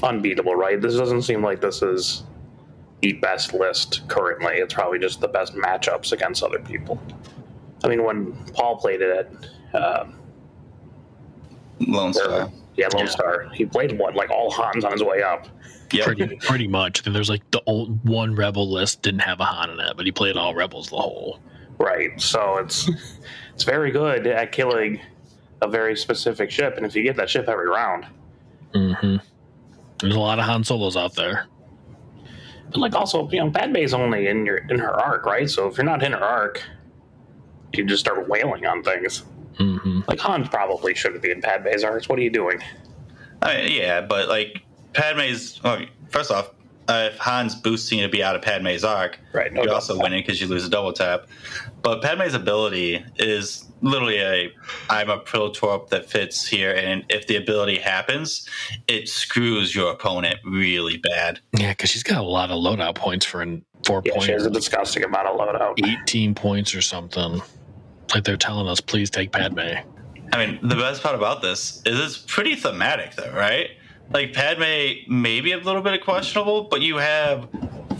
unbeatable, 0.01 0.55
right? 0.55 0.79
This 0.79 0.95
doesn't 0.95 1.23
seem 1.23 1.43
like 1.43 1.59
this 1.59 1.81
is 1.81 2.23
the 3.01 3.13
best 3.13 3.53
list 3.53 4.07
currently. 4.07 4.53
It's 4.55 4.73
probably 4.73 4.99
just 4.99 5.21
the 5.21 5.27
best 5.27 5.53
matchups 5.55 6.11
against 6.11 6.43
other 6.43 6.59
people. 6.59 7.01
I 7.83 7.87
mean, 7.87 8.03
when 8.03 8.33
Paul 8.53 8.75
played 8.77 9.01
it 9.01 9.29
at 9.73 9.81
um, 9.81 10.15
Lone 11.79 12.13
Star. 12.13 12.51
yeah 12.75 12.87
Lone 12.93 13.05
Yeah. 13.05 13.09
Star, 13.11 13.49
he 13.53 13.65
played 13.65 13.97
what 13.97 14.15
like 14.15 14.29
all 14.29 14.51
Hans 14.51 14.83
on 14.83 14.91
his 14.91 15.03
way 15.03 15.21
up. 15.21 15.47
Yep. 15.91 16.05
Pretty, 16.05 16.35
pretty 16.37 16.67
much. 16.67 16.99
I 16.99 17.03
think 17.05 17.13
there's 17.15 17.29
like 17.29 17.49
the 17.51 17.63
old 17.65 18.07
one 18.07 18.35
rebel 18.35 18.69
list 18.69 19.01
didn't 19.01 19.21
have 19.21 19.39
a 19.39 19.45
Han 19.45 19.71
in 19.71 19.79
it, 19.79 19.93
but 19.97 20.05
he 20.05 20.11
played 20.11 20.35
all 20.37 20.53
rebels 20.53 20.89
the 20.89 20.97
whole. 20.97 21.39
Right. 21.79 22.19
So 22.21 22.57
it's 22.57 22.89
it's 23.55 23.63
very 23.63 23.91
good 23.91 24.27
at 24.27 24.51
killing 24.51 24.99
a 25.61 25.67
very 25.67 25.95
specific 25.97 26.51
ship, 26.51 26.75
and 26.77 26.85
if 26.85 26.95
you 26.95 27.03
get 27.03 27.15
that 27.17 27.29
ship 27.29 27.47
every 27.49 27.67
round, 27.69 28.05
hmm 28.73 29.15
There's 29.99 30.15
a 30.15 30.19
lot 30.19 30.39
of 30.39 30.45
Han 30.45 30.63
Solos 30.63 30.95
out 30.95 31.15
there. 31.15 31.47
But 32.71 32.77
like 32.77 32.95
also, 32.95 33.29
you 33.29 33.39
know, 33.39 33.51
Padme's 33.51 33.93
only 33.93 34.27
in 34.27 34.45
your 34.45 34.57
in 34.57 34.79
her 34.79 34.93
arc, 34.93 35.25
right? 35.25 35.49
So 35.49 35.67
if 35.67 35.77
you're 35.77 35.85
not 35.85 36.03
in 36.03 36.11
her 36.13 36.23
arc, 36.23 36.63
you 37.73 37.85
just 37.85 38.01
start 38.01 38.27
wailing 38.29 38.65
on 38.65 38.83
things. 38.83 39.23
hmm 39.57 40.01
Like 40.07 40.19
Han 40.19 40.47
probably 40.47 40.93
shouldn't 40.95 41.21
be 41.21 41.31
in 41.31 41.41
Padme's 41.41 41.83
arcs. 41.83 42.07
What 42.09 42.19
are 42.19 42.21
you 42.21 42.29
doing? 42.29 42.61
I 43.41 43.57
mean, 43.57 43.71
yeah, 43.71 44.01
but 44.01 44.27
like 44.29 44.61
Padme's. 44.93 45.61
Well, 45.63 45.85
first 46.09 46.31
off, 46.31 46.51
uh, 46.89 47.09
if 47.13 47.17
Han's 47.19 47.55
boosting 47.55 47.99
to 47.99 48.09
be 48.09 48.23
out 48.23 48.35
of 48.35 48.41
Padme's 48.41 48.83
arc, 48.83 49.19
Right. 49.33 49.53
No 49.53 49.61
you're 49.61 49.67
doubt. 49.67 49.75
also 49.75 49.97
winning 49.99 50.21
because 50.21 50.41
you 50.41 50.47
lose 50.47 50.65
a 50.65 50.69
double 50.69 50.91
tap. 50.91 51.27
But 51.83 52.01
Padme's 52.01 52.33
ability 52.33 53.05
is 53.17 53.65
literally 53.81 54.19
a 54.19 54.51
I'm 54.89 55.09
a 55.09 55.19
Protorp 55.19 55.89
that 55.89 56.09
fits 56.09 56.45
here, 56.47 56.73
and 56.73 57.05
if 57.09 57.27
the 57.27 57.35
ability 57.37 57.77
happens, 57.77 58.47
it 58.87 59.07
screws 59.07 59.73
your 59.73 59.91
opponent 59.91 60.35
really 60.43 60.97
bad. 60.97 61.39
Yeah, 61.57 61.71
because 61.71 61.89
she's 61.91 62.03
got 62.03 62.17
a 62.17 62.27
lot 62.27 62.49
of 62.51 62.57
loadout 62.61 62.95
points 62.95 63.25
for 63.25 63.41
an 63.41 63.63
four 63.85 64.01
Yeah, 64.03 64.19
she 64.19 64.31
has 64.33 64.45
a 64.45 64.49
disgusting 64.49 65.03
amount 65.03 65.27
of 65.27 65.37
loadout. 65.39 65.75
18 66.03 66.35
points 66.35 66.75
or 66.75 66.81
something. 66.81 67.41
Like 68.13 68.23
they're 68.23 68.35
telling 68.37 68.67
us, 68.67 68.81
please 68.81 69.09
take 69.09 69.31
Padme. 69.31 69.59
I 70.33 70.45
mean, 70.45 70.59
the 70.61 70.75
best 70.75 71.01
part 71.01 71.15
about 71.15 71.41
this 71.41 71.81
is 71.85 71.99
it's 71.99 72.17
pretty 72.17 72.55
thematic, 72.55 73.15
though, 73.15 73.31
right? 73.33 73.69
Like 74.11 74.33
Padme, 74.33 75.03
maybe 75.07 75.51
a 75.51 75.57
little 75.57 75.81
bit 75.81 75.93
of 75.93 76.01
questionable, 76.01 76.63
but 76.63 76.81
you 76.81 76.97
have 76.97 77.47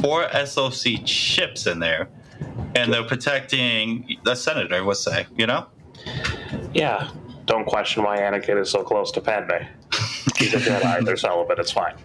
four 0.02 0.28
SOC 0.46 1.06
chips 1.06 1.68
in 1.68 1.80
there, 1.80 2.10
and 2.76 2.92
they're 2.92 3.04
protecting 3.04 4.18
the 4.24 4.36
senator. 4.36 4.84
What's 4.84 5.04
say, 5.04 5.28
you 5.38 5.46
know? 5.46 5.68
Yeah. 6.74 7.12
Don't 7.46 7.66
question 7.66 8.04
why 8.04 8.20
Anakin 8.20 8.62
is 8.62 8.70
so 8.70 8.84
close 8.84 9.12
to 9.14 9.22
Padme. 9.22 9.66
He's 10.38 10.54
a 10.54 10.58
Jedi. 10.58 11.04
They're 11.04 11.18
celibate. 11.18 11.60
It's 11.60 11.72
fine. 11.72 11.96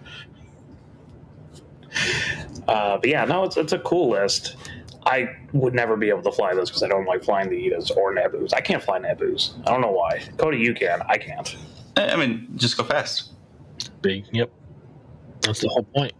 Uh, 2.67 2.97
but 2.97 3.07
yeah, 3.07 3.25
no, 3.25 3.43
it's 3.43 3.55
it's 3.57 3.73
a 3.73 3.79
cool 3.79 4.09
list. 4.09 4.55
I 5.05 5.29
would 5.53 5.75
never 5.75 5.95
be 5.95 6.09
able 6.09 6.23
to 6.23 6.31
fly 6.31 6.55
this 6.55 6.69
because 6.69 6.81
I 6.81 6.87
don't 6.87 7.05
like 7.05 7.23
flying 7.23 7.49
the 7.49 7.55
Etas 7.55 7.95
or 7.95 8.13
Naboo's. 8.13 8.53
I 8.53 8.61
can't 8.61 8.81
fly 8.81 8.97
Naboo's. 8.97 9.53
I 9.67 9.71
don't 9.71 9.81
know 9.81 9.91
why. 9.91 10.23
Cody, 10.37 10.57
you 10.57 10.73
can. 10.73 11.03
I 11.07 11.17
can't. 11.17 11.55
I 11.95 12.15
mean, 12.15 12.47
just 12.55 12.75
go 12.75 12.83
fast. 12.83 13.29
Big, 14.05 14.25
yep. 14.31 14.51
That's 15.41 15.61
the 15.61 15.69
whole 15.69 15.81
point. 15.81 16.13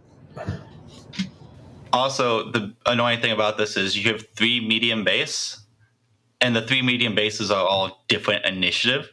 Also, 1.92 2.50
the 2.50 2.74
annoying 2.84 3.20
thing 3.20 3.30
about 3.30 3.58
this 3.58 3.76
is 3.76 3.96
you 3.96 4.10
have 4.10 4.26
three 4.34 4.58
medium 4.60 5.04
base, 5.04 5.60
and 6.40 6.56
the 6.56 6.62
three 6.62 6.82
medium 6.82 7.14
bases 7.14 7.48
are 7.48 7.64
all 7.64 8.04
different 8.08 8.44
initiative. 8.44 9.12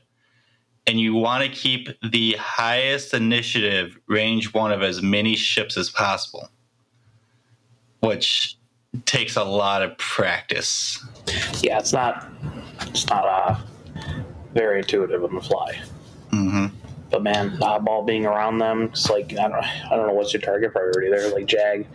And 0.87 0.99
you 0.99 1.13
want 1.13 1.43
to 1.43 1.49
keep 1.49 1.89
the 2.01 2.35
highest 2.39 3.13
initiative 3.13 3.99
range 4.07 4.55
one 4.55 4.71
of 4.71 4.81
as 4.81 5.03
many 5.03 5.35
ships 5.35 5.77
as 5.77 5.91
possible, 5.91 6.49
which 7.99 8.57
takes 9.05 9.35
a 9.35 9.43
lot 9.43 9.83
of 9.83 9.95
practice. 9.99 10.99
Yeah, 11.61 11.77
it's 11.77 11.93
not. 11.93 12.27
It's 12.81 13.07
not 13.07 13.23
uh, 13.23 13.55
very 14.55 14.79
intuitive 14.79 15.23
on 15.23 15.35
the 15.35 15.41
fly. 15.41 15.79
hmm 16.31 16.67
But 17.13 17.21
man, 17.21 17.51
oddball 17.59 18.07
being 18.07 18.25
around 18.25 18.57
them, 18.57 18.85
it's 18.85 19.07
like 19.07 19.33
I 19.33 19.47
don't, 19.47 19.53
I 19.53 19.89
don't 19.95 20.07
know 20.07 20.13
what's 20.13 20.33
your 20.33 20.41
target 20.41 20.71
priority 20.73 21.11
there. 21.11 21.29
Like 21.31 21.45
Jag 21.45 21.85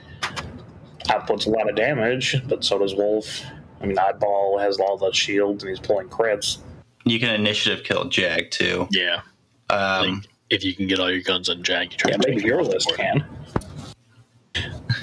outputs 1.08 1.46
a 1.46 1.50
lot 1.50 1.68
of 1.68 1.74
damage, 1.74 2.36
but 2.46 2.64
so 2.64 2.78
does 2.78 2.94
Wolf. 2.94 3.42
I 3.82 3.86
mean, 3.86 3.96
oddball 3.96 4.60
has 4.60 4.78
all 4.78 4.96
the 4.96 5.10
shields 5.12 5.64
and 5.64 5.70
he's 5.70 5.80
pulling 5.80 6.08
crits. 6.08 6.58
You 7.04 7.18
can 7.18 7.34
initiative 7.34 7.84
kill 7.84 8.04
Jag 8.04 8.52
too. 8.52 8.86
Yeah. 8.92 9.22
Um, 9.70 10.20
Like, 10.20 10.28
if 10.50 10.62
you 10.64 10.72
can 10.72 10.86
get 10.86 11.00
all 11.00 11.10
your 11.10 11.20
guns 11.22 11.48
on 11.48 11.64
Jag, 11.64 11.90
you 11.90 11.98
try 11.98 12.12
Yeah, 12.12 12.18
to 12.18 12.28
maybe 12.28 12.42
your 12.44 12.62
list 12.62 12.94
can. 12.96 13.24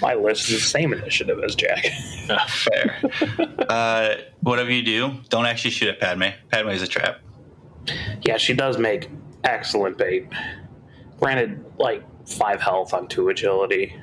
My 0.02 0.14
list 0.14 0.50
is 0.50 0.62
the 0.62 0.68
same 0.68 0.94
initiative 0.94 1.44
as 1.44 1.56
Jag. 1.56 1.86
fair. 2.48 3.02
uh, 3.70 4.16
whatever 4.40 4.72
you 4.72 4.82
do, 4.82 5.12
don't 5.28 5.46
actually 5.46 5.72
shoot 5.72 5.90
at 5.90 6.00
Padme. 6.00 6.30
Padme 6.52 6.70
is 6.70 6.82
a 6.82 6.88
trap. 6.88 7.20
yeah, 8.22 8.38
she 8.38 8.54
does 8.54 8.78
make 8.78 9.10
excellent 9.46 9.98
bait. 9.98 10.28
Granted, 11.20 11.64
like 11.78 12.04
five 12.28 12.62
health 12.62 12.94
on 12.94 13.08
two 13.08 13.30
agility, 13.30 13.96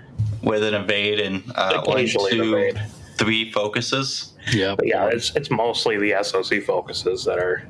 with 0.43 0.63
an 0.65 0.75
evade 0.75 1.21
and 1.21 1.43
uh, 1.55 1.83
one, 1.85 2.07
two, 2.07 2.57
evade. 2.57 2.81
three 3.19 3.51
focuses. 3.53 4.33
Yeah. 4.53 4.75
But 4.77 4.87
yeah, 4.87 5.07
it's 5.13 5.35
it's 5.37 5.51
mostly 5.51 5.99
the 5.99 6.23
SOC 6.23 6.63
focuses 6.63 7.25
that 7.25 7.39
are 7.39 7.69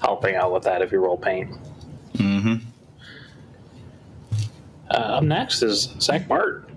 helping 0.00 0.34
out 0.36 0.52
with 0.52 0.62
that 0.64 0.82
if 0.82 0.90
you 0.92 0.98
roll 0.98 1.16
paint. 1.18 1.50
Mm-hmm. 2.14 2.54
Uh, 4.90 4.94
up 4.94 5.22
next 5.24 5.62
is 5.62 5.94
Zach 6.00 6.26
Bart. 6.28 6.68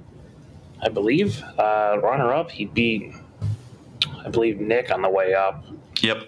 I 0.81 0.89
believe 0.89 1.41
uh, 1.57 1.97
runner 2.01 2.33
up. 2.33 2.51
He 2.51 2.65
beat, 2.65 3.13
I 4.23 4.29
believe, 4.29 4.59
Nick 4.59 4.91
on 4.91 5.01
the 5.01 5.09
way 5.09 5.33
up, 5.33 5.65
Yep. 6.01 6.27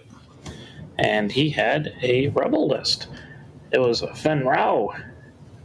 and 0.97 1.31
he 1.31 1.49
had 1.49 1.93
a 2.01 2.29
rebel 2.29 2.67
list. 2.67 3.07
It 3.71 3.79
was 3.79 4.03
Fen 4.15 4.45
Rao, 4.45 4.93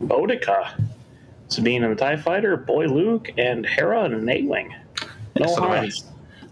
Bodica, 0.02 0.82
Sabine 1.48 1.84
and 1.84 1.92
the 1.96 2.00
Tie 2.00 2.16
Fighter, 2.16 2.56
Boy 2.56 2.86
Luke, 2.86 3.30
and 3.38 3.64
Hera 3.66 4.04
and 4.04 4.22
Nightwing. 4.26 4.74
No 5.38 5.46
So, 5.46 5.62
Hines. 5.62 6.04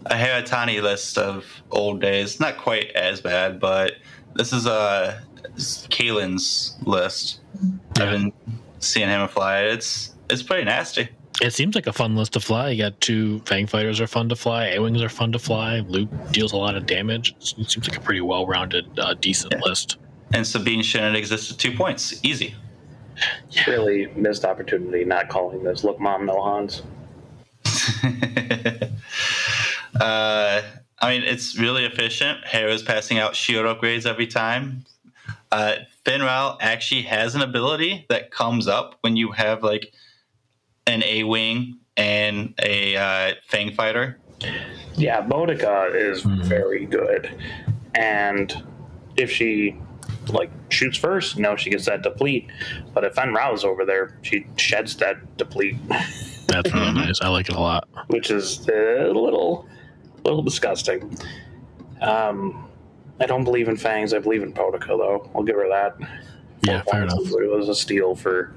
I 0.07 0.15
have 0.15 0.43
a 0.43 0.45
tiny 0.45 0.81
list 0.81 1.17
of 1.17 1.45
old 1.71 2.01
days. 2.01 2.39
Not 2.39 2.57
quite 2.57 2.91
as 2.91 3.21
bad, 3.21 3.59
but 3.59 3.93
this 4.35 4.51
is 4.51 4.67
uh, 4.67 5.21
Kalen's 5.57 6.75
list. 6.83 7.39
I've 7.99 8.09
been 8.11 8.33
seeing 8.79 9.07
him 9.09 9.27
fly. 9.27 9.59
It's 9.61 10.13
it's 10.29 10.43
pretty 10.43 10.63
nasty. 10.65 11.07
It 11.41 11.51
seems 11.53 11.75
like 11.75 11.87
a 11.87 11.93
fun 11.93 12.15
list 12.15 12.33
to 12.33 12.39
fly. 12.39 12.69
You 12.69 12.83
got 12.83 12.99
two 13.01 13.39
Fang 13.45 13.65
Fighters 13.67 13.99
are 14.01 14.07
fun 14.07 14.29
to 14.29 14.35
fly. 14.35 14.67
A 14.69 14.81
Wings 14.81 15.01
are 15.01 15.09
fun 15.09 15.31
to 15.31 15.39
fly. 15.39 15.79
Luke 15.79 16.09
deals 16.31 16.51
a 16.53 16.57
lot 16.57 16.75
of 16.75 16.85
damage. 16.85 17.33
It 17.57 17.69
seems 17.69 17.87
like 17.87 17.97
a 17.97 18.01
pretty 18.01 18.21
well 18.21 18.45
rounded, 18.45 18.87
uh, 18.99 19.13
decent 19.15 19.53
Yeah. 19.53 19.61
list. 19.63 19.97
And 20.33 20.45
Sabine 20.45 20.81
shouldn't 20.81 21.15
exist 21.15 21.51
at 21.51 21.57
two 21.59 21.71
points. 21.71 22.19
Easy. 22.23 22.55
Really 23.67 24.07
missed 24.15 24.43
opportunity 24.43 25.05
not 25.05 25.29
calling 25.29 25.63
this. 25.63 25.83
Look, 25.83 25.99
Mom, 25.99 26.25
no 26.25 26.41
Hans. 26.41 26.81
uh, 29.99 30.61
I 30.99 31.09
mean, 31.09 31.23
it's 31.23 31.57
really 31.57 31.85
efficient. 31.85 32.43
Hera's 32.45 32.81
passing 32.81 33.19
out 33.19 33.35
shield 33.35 33.65
upgrades 33.65 34.05
every 34.07 34.27
time. 34.27 34.85
Uh, 35.51 35.75
Fen 36.03 36.21
Rao 36.21 36.57
actually 36.59 37.03
has 37.03 37.35
an 37.35 37.41
ability 37.41 38.05
that 38.09 38.31
comes 38.31 38.67
up 38.67 38.95
when 39.01 39.15
you 39.15 39.31
have 39.31 39.61
like 39.63 39.93
an 40.87 41.03
A 41.03 41.23
wing 41.23 41.77
and 41.95 42.55
a 42.61 42.97
uh, 42.97 43.33
Fang 43.47 43.71
fighter. 43.73 44.19
Yeah, 44.95 45.21
Bodica 45.21 45.93
is 45.93 46.23
Mhm. 46.23 46.43
very 46.43 46.85
good, 46.85 47.29
and 47.95 48.63
if 49.15 49.31
she 49.31 49.75
like 50.29 50.49
shoots 50.69 50.97
first, 50.97 51.37
no, 51.37 51.55
she 51.55 51.69
gets 51.69 51.85
that 51.85 52.01
deplete. 52.03 52.49
But 52.93 53.03
if 53.03 53.13
Fen 53.15 53.33
Rao's 53.33 53.63
over 53.63 53.85
there, 53.85 54.17
she 54.21 54.45
sheds 54.57 54.95
that 54.97 55.37
deplete, 55.37 55.75
That's 56.47 56.73
really 56.73 56.91
nice. 56.93 57.19
I 57.21 57.27
like 57.29 57.49
it 57.49 57.55
a 57.55 57.59
lot. 57.59 57.87
which 58.07 58.31
is 58.31 58.67
a 58.69 59.11
little, 59.13 59.67
little 60.23 60.41
disgusting. 60.43 61.17
Um, 62.01 62.67
I 63.19 63.25
don't 63.25 63.43
believe 63.43 63.67
in 63.69 63.77
fangs. 63.77 64.13
I 64.13 64.19
believe 64.19 64.43
in 64.43 64.53
Bodica, 64.53 64.87
though. 64.87 65.29
I'll 65.35 65.43
give 65.43 65.55
her 65.55 65.69
that. 65.69 65.95
Yeah, 66.63 66.81
fair 66.83 67.03
enough. 67.03 67.19
It 67.19 67.49
was 67.51 67.69
a 67.69 67.75
steal 67.75 68.15
for 68.15 68.53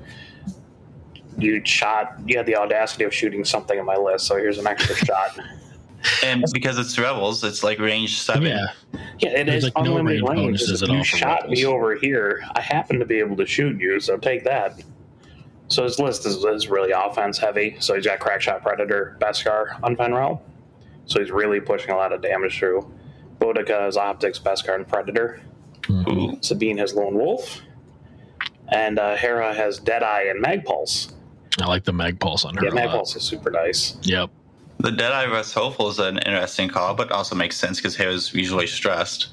you 1.39 1.61
shot. 1.65 2.15
You 2.27 2.39
had 2.39 2.47
the 2.47 2.57
audacity 2.57 3.05
of 3.05 3.13
shooting 3.15 3.45
something 3.45 3.79
in 3.79 3.85
my 3.85 3.97
list, 3.97 4.27
so 4.27 4.37
here's 4.37 4.59
an 4.59 4.67
extra 4.67 4.95
shot. 5.05 5.39
And 6.23 6.45
because 6.53 6.79
it's 6.79 6.99
rebels, 6.99 7.45
it's 7.45 7.63
like 7.63 7.79
range 7.79 8.19
seven. 8.21 8.45
Yeah. 8.45 8.67
Yeah, 9.19 9.31
it 9.31 9.47
There's, 9.47 9.65
is 9.65 9.75
like, 9.75 9.85
no 9.85 9.97
unlimited 9.97 10.23
range 10.23 10.31
range. 10.31 10.47
bonuses 10.47 10.83
at 10.83 10.89
you 10.89 10.97
all 10.97 11.05
for 11.05 11.17
shot 11.17 11.43
rebels. 11.43 11.59
me 11.59 11.65
over 11.67 11.95
here. 11.95 12.45
I 12.55 12.61
happen 12.61 12.99
to 12.99 13.05
be 13.05 13.19
able 13.19 13.37
to 13.37 13.47
shoot 13.47 13.81
you, 13.81 14.01
so 14.01 14.17
take 14.17 14.45
that. 14.45 14.83
So 15.69 15.85
his 15.85 15.99
list 15.99 16.27
is, 16.27 16.37
is 16.45 16.69
really 16.69 16.93
offense 16.93 17.39
heavy. 17.39 17.77
So 17.81 17.95
he's 17.95 18.07
got 18.07 18.21
Crackshot 18.21 18.63
Predator, 18.63 19.17
Beskar, 19.21 19.81
Unfenrel. 19.81 20.41
So 21.07 21.21
he's 21.21 21.31
really 21.31 21.61
pushing 21.61 21.91
a 21.91 21.97
lot 21.97 22.13
of 22.13 22.23
damage 22.23 22.59
through. 22.59 22.93
Bodica 23.39 23.81
has 23.81 23.97
Optics, 23.97 24.39
Beskar, 24.39 24.75
and 24.77 24.87
Predator. 24.87 25.41
Ooh. 25.91 26.39
Sabine 26.41 26.79
has 26.79 26.95
Lone 26.95 27.15
Wolf. 27.15 27.61
And 28.69 28.99
uh, 28.99 29.17
Hera 29.17 29.55
has 29.55 29.79
Deadeye 29.79 30.25
and 30.25 30.45
Magpulse. 30.45 31.13
I 31.61 31.67
like 31.67 31.85
the 31.85 31.93
Mag 31.93 32.19
Pulse 32.19 32.45
on 32.45 32.55
her. 32.57 32.65
Yeah, 32.65 32.73
a 32.73 32.75
lot. 32.75 32.89
Magpulse 32.89 33.17
is 33.17 33.23
super 33.23 33.51
nice. 33.51 33.97
Yep. 34.03 34.31
The 34.79 34.93
Deadeye 34.93 35.27
vs. 35.27 35.53
Hopeful 35.55 35.89
is 35.89 35.99
an 35.99 36.19
interesting 36.19 36.69
call, 36.69 36.95
but 36.95 37.11
also 37.11 37.35
makes 37.35 37.57
sense 37.57 37.79
because 37.79 37.97
Hera's 37.97 38.33
usually 38.35 38.67
stressed. 38.67 39.29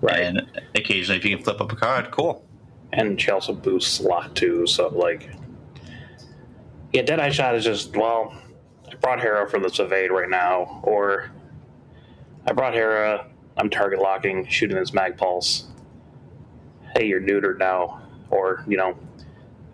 Right. 0.00 0.20
And 0.20 0.42
occasionally, 0.74 1.18
if 1.18 1.24
you 1.24 1.34
can 1.34 1.44
flip 1.44 1.60
up 1.60 1.72
a 1.72 1.76
card, 1.76 2.10
cool. 2.10 2.46
and 2.92 3.20
she 3.20 3.30
also 3.30 3.52
boosts 3.54 4.00
a 4.00 4.02
lot 4.02 4.34
too. 4.36 4.66
So 4.66 4.88
like, 4.88 5.30
yeah, 6.92 7.02
Deadeye 7.02 7.30
Shot 7.30 7.54
is 7.54 7.64
just 7.64 7.96
well, 7.96 8.34
I 8.90 8.94
brought 8.96 9.20
Hera 9.20 9.48
for 9.48 9.58
this 9.58 9.78
evade 9.78 10.10
right 10.10 10.28
now, 10.28 10.80
or 10.82 11.30
I 12.46 12.52
brought 12.52 12.74
Hera. 12.74 13.26
I'm 13.56 13.70
target 13.70 14.00
locking, 14.00 14.46
shooting 14.46 14.76
this 14.76 14.92
mag 14.92 15.16
pulse. 15.16 15.68
Hey, 16.94 17.06
you're 17.06 17.20
neutered 17.22 17.58
now, 17.58 18.02
or 18.30 18.64
you 18.68 18.76
know, 18.76 18.96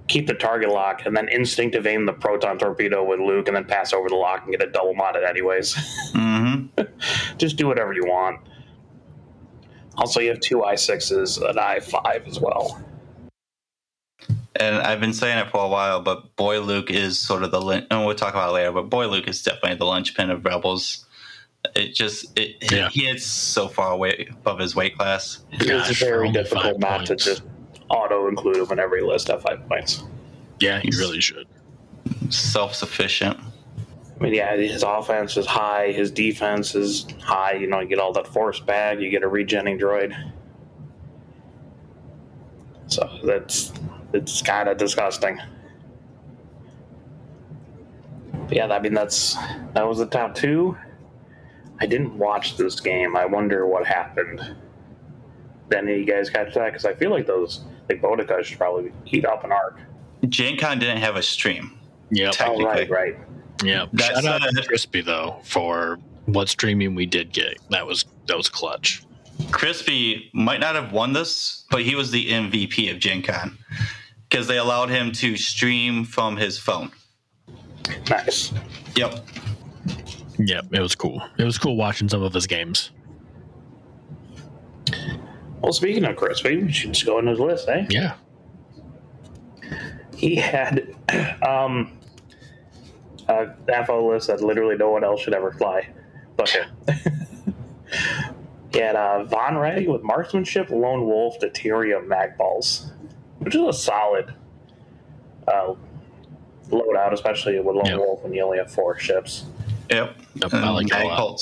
keep 0.08 0.26
the 0.26 0.34
target 0.34 0.68
lock, 0.68 1.06
and 1.06 1.16
then 1.16 1.28
instinctive 1.28 1.86
aim 1.86 2.06
the 2.06 2.12
proton 2.12 2.58
torpedo 2.58 3.04
with 3.04 3.20
Luke, 3.20 3.48
and 3.48 3.56
then 3.56 3.64
pass 3.64 3.92
over 3.92 4.08
the 4.08 4.16
lock 4.16 4.42
and 4.42 4.52
get 4.52 4.60
it 4.62 4.72
double 4.72 4.94
modded 4.94 5.28
anyways. 5.28 5.74
hmm 6.12 6.66
Just 7.38 7.56
do 7.56 7.66
whatever 7.66 7.92
you 7.92 8.04
want. 8.04 8.40
Also, 9.96 10.20
you 10.20 10.28
have 10.30 10.40
two 10.40 10.64
i 10.64 10.74
sixes, 10.74 11.38
an 11.38 11.58
i 11.58 11.78
five 11.80 12.26
as 12.26 12.40
well. 12.40 12.82
And 14.56 14.76
I've 14.76 15.00
been 15.00 15.14
saying 15.14 15.38
it 15.38 15.50
for 15.50 15.64
a 15.64 15.68
while, 15.68 16.00
but 16.02 16.36
Boy 16.36 16.60
Luke 16.60 16.90
is 16.90 17.18
sort 17.18 17.42
of 17.42 17.50
the 17.50 17.60
lin- 17.60 17.86
and 17.90 18.04
we'll 18.04 18.14
talk 18.14 18.34
about 18.34 18.50
it 18.50 18.52
later. 18.52 18.72
But 18.72 18.90
Boy 18.90 19.06
Luke 19.08 19.26
is 19.26 19.42
definitely 19.42 19.76
the 19.76 19.86
linchpin 19.86 20.30
of 20.30 20.44
Rebels. 20.44 21.06
It 21.74 21.94
just 21.94 22.38
it 22.38 22.70
Yeah. 22.72 22.88
he 22.90 23.06
hits 23.06 23.24
so 23.24 23.68
far 23.68 23.92
away 23.92 24.28
above 24.30 24.58
his 24.58 24.74
weight 24.74 24.96
class. 24.96 25.44
it's 25.52 25.64
Gosh, 25.64 25.98
for 25.98 26.04
very 26.04 26.30
difficult 26.32 26.64
five 26.64 26.78
not 26.78 27.06
to 27.06 27.16
just 27.16 27.42
auto 27.92 28.28
include 28.28 28.56
him 28.56 28.70
in 28.72 28.78
every 28.78 29.02
list 29.02 29.30
at 29.30 29.42
five 29.42 29.66
points. 29.68 30.02
Yeah, 30.58 30.80
he 30.80 30.90
really 30.98 31.20
should. 31.20 31.46
Self 32.30 32.74
sufficient. 32.74 33.38
I 33.38 34.24
mean, 34.24 34.34
yeah, 34.34 34.56
his 34.56 34.82
offense 34.82 35.36
is 35.36 35.46
high, 35.46 35.92
his 35.92 36.10
defense 36.10 36.74
is 36.74 37.06
high. 37.20 37.52
You 37.52 37.66
know, 37.66 37.80
you 37.80 37.88
get 37.88 37.98
all 37.98 38.12
that 38.12 38.26
force 38.26 38.60
back, 38.60 39.00
you 39.00 39.10
get 39.10 39.22
a 39.22 39.28
regenning 39.28 39.80
droid. 39.80 40.14
So 42.86 43.08
that's 43.24 43.72
it's 44.12 44.42
kind 44.42 44.68
of 44.68 44.76
disgusting. 44.76 45.40
But 48.32 48.56
yeah, 48.56 48.66
I 48.66 48.78
mean 48.80 48.94
that's 48.94 49.34
that 49.74 49.86
was 49.86 49.98
the 49.98 50.06
top 50.06 50.34
two. 50.34 50.76
I 51.80 51.86
didn't 51.86 52.16
watch 52.16 52.56
this 52.56 52.78
game. 52.78 53.16
I 53.16 53.24
wonder 53.26 53.66
what 53.66 53.86
happened. 53.86 54.40
Did 55.68 55.78
any 55.78 55.94
of 55.94 55.98
you 55.98 56.04
guys 56.04 56.30
catch 56.30 56.54
that? 56.54 56.66
Because 56.66 56.84
I 56.84 56.94
feel 56.94 57.10
like 57.10 57.26
those 57.26 57.64
like 57.88 58.00
Bodica 58.00 58.42
should 58.44 58.58
probably 58.58 58.92
heat 59.04 59.24
up 59.24 59.44
an 59.44 59.52
arc. 59.52 59.78
Gen 60.28 60.56
Con 60.56 60.78
didn't 60.78 60.98
have 60.98 61.16
a 61.16 61.22
stream. 61.22 61.78
Yeah, 62.10 62.30
Tech- 62.30 62.48
Oh, 62.48 62.58
right, 62.62 62.88
Technically. 62.88 62.94
right. 62.94 63.16
Yeah. 63.64 63.86
That's, 63.92 64.20
Shout 64.22 64.42
out 64.42 64.48
uh, 64.48 64.60
to 64.60 64.66
Crispy 64.66 65.00
though 65.02 65.40
for 65.44 65.98
what 66.26 66.48
streaming 66.48 66.94
we 66.94 67.06
did 67.06 67.32
get. 67.32 67.58
That 67.70 67.86
was 67.86 68.04
that 68.26 68.36
was 68.36 68.48
clutch. 68.48 69.02
Crispy 69.50 70.30
might 70.34 70.60
not 70.60 70.74
have 70.74 70.92
won 70.92 71.12
this, 71.12 71.64
but 71.70 71.82
he 71.82 71.94
was 71.94 72.10
the 72.10 72.26
MVP 72.30 72.90
of 72.92 72.98
Gen 72.98 73.22
Con 73.22 73.58
because 74.28 74.46
they 74.46 74.58
allowed 74.58 74.88
him 74.90 75.10
to 75.12 75.36
stream 75.36 76.04
from 76.04 76.36
his 76.36 76.58
phone. 76.58 76.90
Nice. 78.08 78.52
Yep. 78.96 79.26
Yep, 80.38 80.66
it 80.72 80.80
was 80.80 80.94
cool. 80.94 81.22
It 81.38 81.44
was 81.44 81.58
cool 81.58 81.76
watching 81.76 82.08
some 82.08 82.22
of 82.22 82.32
his 82.32 82.46
games. 82.46 82.90
Well, 85.62 85.72
speaking 85.72 86.04
of 86.04 86.16
Crispy, 86.16 86.56
we 86.56 86.72
should 86.72 86.92
just 86.92 87.06
go 87.06 87.18
into 87.18 87.30
his 87.30 87.40
list, 87.40 87.68
eh? 87.68 87.86
Yeah. 87.88 88.14
He 90.16 90.34
had 90.34 90.94
um, 91.46 91.98
a 93.28 93.54
FO 93.86 94.08
list 94.08 94.26
that 94.26 94.40
literally 94.40 94.76
no 94.76 94.90
one 94.90 95.04
else 95.04 95.20
should 95.22 95.34
ever 95.34 95.52
fly. 95.52 95.88
But 96.36 96.48
him. 96.48 96.66
he 98.72 98.78
had 98.78 98.96
uh, 98.96 99.24
Von 99.24 99.56
Reg 99.56 99.88
with 99.88 100.02
marksmanship, 100.02 100.70
lone 100.70 101.06
wolf, 101.06 101.36
deuterium, 101.40 102.08
mag 102.08 102.36
balls, 102.36 102.90
which 103.38 103.54
is 103.54 103.62
a 103.62 103.72
solid 103.72 104.34
uh, 105.46 105.74
loadout, 106.70 107.12
especially 107.12 107.58
with 107.60 107.76
lone 107.76 107.86
Yeah. 107.86 107.96
wolf 107.98 108.22
when 108.24 108.32
you 108.32 108.42
only 108.42 108.58
have 108.58 108.72
four 108.72 108.98
ships. 108.98 109.44
Yep. 109.90 110.16
Yep, 110.36 110.54
I 110.54 110.70
like 110.70 110.86
it 110.86 110.92
a 110.92 110.98
Mag 110.98 111.36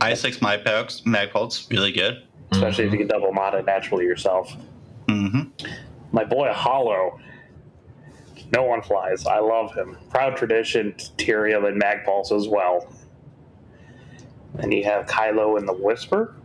I6 0.00 0.38
Magpulse, 0.40 1.04
Magpulse, 1.04 1.70
really 1.70 1.92
good. 1.92 2.24
Especially 2.52 2.84
if 2.84 2.92
you 2.92 2.98
can 2.98 3.08
double 3.08 3.32
mod 3.32 3.54
it 3.54 3.64
naturally 3.64 4.04
yourself. 4.04 4.54
hmm 5.08 5.42
My 6.12 6.24
boy 6.24 6.52
Holo. 6.52 7.18
No 8.54 8.64
one 8.64 8.82
flies. 8.82 9.26
I 9.26 9.38
love 9.38 9.74
him. 9.74 9.96
Proud 10.10 10.36
tradition, 10.36 10.92
Tyrium, 11.16 11.66
and 11.66 11.80
Magpulse 11.80 12.30
as 12.32 12.46
well. 12.48 12.92
Then 14.54 14.70
you 14.70 14.84
have 14.84 15.06
Kylo 15.06 15.58
in 15.58 15.64
the 15.64 15.72
Whisper 15.72 16.36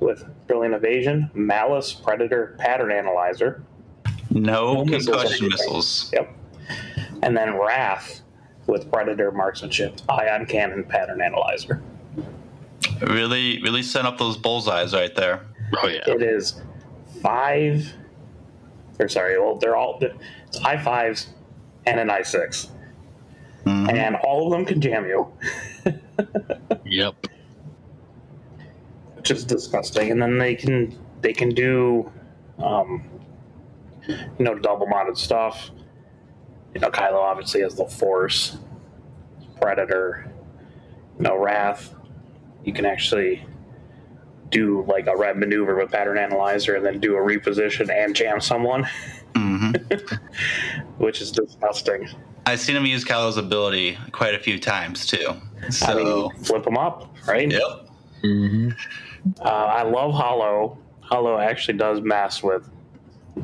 with 0.00 0.24
Brilliant 0.46 0.74
Evasion, 0.74 1.30
Malice, 1.32 1.94
Predator, 1.94 2.56
Pattern 2.58 2.92
Analyzer. 2.92 3.62
No 4.30 4.84
concussion 4.84 5.48
missiles. 5.48 6.10
Yep. 6.12 6.30
And 7.22 7.34
then 7.34 7.58
Wrath 7.58 8.20
with 8.66 8.92
Predator, 8.92 9.32
Marksmanship, 9.32 10.00
Ion 10.10 10.44
Cannon, 10.44 10.84
Pattern 10.84 11.22
Analyzer. 11.22 11.82
Really, 13.00 13.60
really 13.62 13.82
sent 13.82 14.06
up 14.06 14.18
those 14.18 14.36
bullseyes 14.36 14.92
right 14.94 15.14
there. 15.14 15.46
Oh 15.82 15.86
yeah. 15.88 16.02
It 16.06 16.22
is 16.22 16.60
five. 17.22 17.92
Or 18.98 19.08
sorry, 19.08 19.38
well, 19.38 19.56
they're 19.56 19.76
all 19.76 19.98
it's 20.00 20.58
I 20.64 20.76
fives 20.76 21.28
and 21.86 22.00
an 22.00 22.10
I 22.10 22.22
6 22.22 22.70
Mhm. 23.64 23.92
and 23.92 24.16
all 24.16 24.46
of 24.46 24.52
them 24.52 24.64
can 24.64 24.80
jam 24.80 25.04
you, 25.06 25.28
Yep. 26.84 27.26
which 29.14 29.30
is 29.30 29.44
disgusting. 29.44 30.10
And 30.10 30.20
then 30.20 30.38
they 30.38 30.54
can 30.54 30.98
they 31.20 31.32
can 31.32 31.50
do, 31.50 32.10
um, 32.58 33.04
you 34.08 34.16
know, 34.44 34.54
double 34.58 34.86
modded 34.86 35.16
stuff. 35.16 35.70
You 36.74 36.80
know, 36.80 36.90
Kylo 36.90 37.14
obviously 37.20 37.60
has 37.62 37.74
the 37.76 37.84
Force, 37.86 38.56
Predator, 39.60 40.30
you 41.18 41.22
know, 41.24 41.36
Wrath. 41.36 41.94
You 42.68 42.74
can 42.74 42.84
actually 42.84 43.42
do 44.50 44.84
like 44.86 45.06
a 45.06 45.16
red 45.16 45.38
maneuver 45.38 45.74
with 45.74 45.90
pattern 45.90 46.18
analyzer 46.18 46.74
and 46.76 46.84
then 46.84 47.00
do 47.00 47.16
a 47.16 47.18
reposition 47.18 47.88
and 47.90 48.14
jam 48.14 48.42
someone, 48.42 48.86
Mhm. 49.32 50.20
which 50.98 51.22
is 51.22 51.32
disgusting. 51.32 52.10
I've 52.44 52.60
seen 52.60 52.76
him 52.76 52.84
use 52.84 53.06
Kylo's 53.06 53.38
ability 53.38 53.96
quite 54.12 54.34
a 54.34 54.38
few 54.38 54.58
times 54.58 55.06
too. 55.06 55.32
So, 55.70 55.86
I 55.86 55.94
mean, 55.94 56.44
flip 56.44 56.66
him 56.66 56.76
up, 56.76 57.10
right? 57.26 57.50
yep. 57.50 57.88
hmm 58.20 58.68
Uh, 59.40 59.48
I 59.48 59.82
love 59.84 60.12
Holo. 60.12 60.76
Holo 61.00 61.38
actually 61.38 61.78
does 61.78 62.02
mess 62.02 62.42
with 62.42 62.68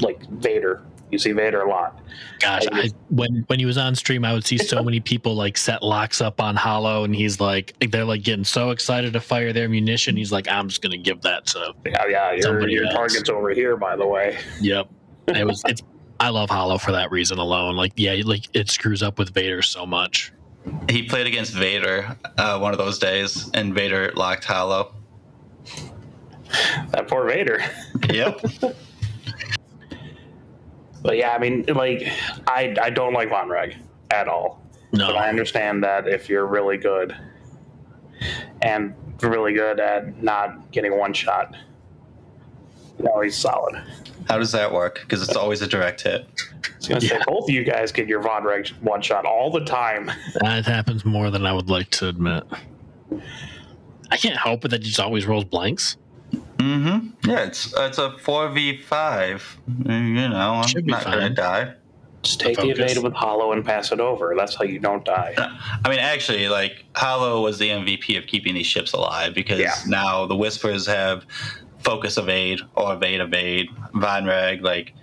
like 0.03 0.23
Vader. 0.29 0.83
You 1.11 1.19
see 1.19 1.33
Vader 1.33 1.63
a 1.63 1.69
lot. 1.69 2.01
Gosh, 2.41 2.65
I, 2.73 2.91
when 3.09 3.45
when 3.47 3.59
he 3.59 3.67
was 3.67 3.79
on 3.79 3.95
stream, 3.95 4.25
I 4.25 4.33
would 4.33 4.45
see 4.45 4.59
so 4.59 4.83
many 4.83 5.01
people 5.01 5.35
like 5.35 5.57
set 5.57 5.83
locks 5.83 6.21
up 6.21 6.41
on 6.41 6.57
Holo, 6.57 7.05
and 7.05 7.15
he's 7.15 7.41
like, 7.41 7.75
they're 7.91 8.05
like 8.05 8.23
getting 8.23 8.45
so 8.45 8.71
excited 8.71 9.13
to 9.13 9.21
fire 9.21 9.53
their 9.53 9.69
munition. 9.69 10.17
He's 10.17 10.33
like, 10.33 10.49
I'm 10.49 10.69
just 10.69 10.83
gonna 10.83 10.97
give 10.99 11.21
that 11.23 11.47
to. 11.47 11.75
Yeah, 11.87 12.07
yeah. 12.07 12.33
Your, 12.33 12.43
Somebody 12.43 12.73
your 12.73 12.85
else. 12.87 12.95
target's 12.95 13.29
over 13.29 13.51
here, 13.51 13.77
by 13.77 13.97
the 13.97 14.07
way. 14.07 14.39
Yep. 14.61 14.89
It 15.29 15.47
was. 15.47 15.63
It's. 15.67 15.83
I 16.21 16.29
love 16.29 16.51
Holo 16.51 16.77
for 16.77 16.93
that 16.93 17.11
reason 17.11 17.39
alone. 17.39 17.77
Like, 17.77 17.93
yeah, 17.97 18.21
like 18.25 18.47
it 18.53 18.71
screws 18.71 19.03
up 19.03 19.19
with 19.19 19.33
Vader 19.33 19.63
so 19.63 19.87
much. 19.87 20.33
He 20.89 21.03
played 21.05 21.27
against 21.27 21.55
Vader 21.55 22.17
uh, 22.37 22.59
one 22.59 22.73
of 22.73 22.79
those 22.79 22.99
days, 22.99 23.51
and 23.55 23.75
Vader 23.75 24.13
locked 24.15 24.45
Holo. 24.45 24.95
That 26.91 27.09
poor 27.09 27.27
Vader. 27.27 27.63
Yep. 28.11 28.41
But 31.05 31.19
yeah, 31.19 31.35
I 31.35 31.39
mean, 31.39 31.65
like, 31.69 32.09
I 32.49 32.75
I 32.81 32.91
don't 32.91 33.13
like 33.13 33.29
Von 33.29 33.49
Reg 33.51 33.77
at 34.11 34.27
all. 34.27 34.61
No. 34.91 35.09
But 35.09 35.17
I 35.17 35.29
understand 35.29 35.85
that 35.85 36.09
if 36.09 36.29
you're 36.29 36.47
really 36.47 36.79
good 36.79 37.15
and 38.63 38.95
really 39.21 39.53
good 39.53 39.81
at 39.81 40.23
not 40.23 40.73
getting 40.73 40.97
one 40.99 41.13
shot, 41.13 41.55
no, 42.99 43.21
he's 43.21 43.37
solid. 43.37 43.83
How 44.29 44.39
does 44.39 44.53
that 44.53 44.73
work? 44.73 45.01
Because 45.03 45.23
it's 45.23 45.37
always 45.37 45.61
a 45.61 45.67
direct 45.67 46.01
hit. 46.01 46.27
I 46.27 46.77
was 46.79 46.89
gonna 46.89 47.01
say 47.03 47.19
both 47.27 47.51
of 47.51 47.55
you 47.55 47.65
guys 47.65 47.93
get 47.93 48.09
your 48.09 48.23
Von 48.23 48.43
Reg 48.43 48.69
one 48.81 49.03
shot 49.03 49.27
all 49.27 49.51
the 49.51 49.65
time. 49.65 50.11
That 50.41 50.65
happens 50.65 51.05
more 51.05 51.31
than 51.31 51.45
I 51.45 51.53
would 51.53 51.69
like 51.69 51.91
to 51.91 52.09
admit. 52.09 52.45
I 54.11 54.17
can't 54.17 54.39
help 54.39 54.65
it 54.65 54.69
that 54.69 54.83
he 54.83 54.89
just 54.89 55.01
always 55.01 55.27
rolls 55.27 55.45
blanks. 55.45 55.99
Mm-hmm. 56.65 57.31
Yeah, 57.31 57.45
it's 57.45 57.73
it's 57.77 57.99
a 57.99 58.17
four 58.19 58.49
v 58.49 58.77
five. 58.79 59.59
You 59.87 60.29
know, 60.29 60.55
I'm 60.63 60.67
Should 60.67 60.87
be 60.87 60.93
not 60.93 61.05
gonna 61.05 61.31
die. 61.31 61.75
Just 62.23 62.41
take 62.41 62.57
the 62.57 62.63
Focus. 62.63 62.93
evade 62.93 63.05
with 63.05 63.13
Holo 63.13 63.53
and 63.53 63.63
pass 63.65 63.93
it 63.93 64.01
over. 64.01 64.35
That's 64.35 64.55
how 64.55 64.65
you 64.65 64.79
don't 64.79 65.05
die. 65.05 65.35
I 65.85 65.89
mean, 65.91 65.99
actually, 65.99 66.49
like 66.49 66.85
Holo 66.97 67.43
was 67.43 67.59
the 67.59 67.69
MVP 67.69 68.17
of 68.17 68.27
keeping 68.27 68.55
these 68.55 68.67
ships 68.67 68.95
alive 68.95 69.35
because 69.35 69.59
Yeah. 69.61 69.75
now 69.87 70.25
the 70.27 70.35
Whispers 70.37 70.87
have 70.87 71.27
focus 71.81 72.17
evade 72.17 72.61
or 72.77 72.95
evade 72.95 73.21
evade. 73.21 73.69
Von 73.95 74.25
Reg, 74.25 74.63
like 74.63 74.95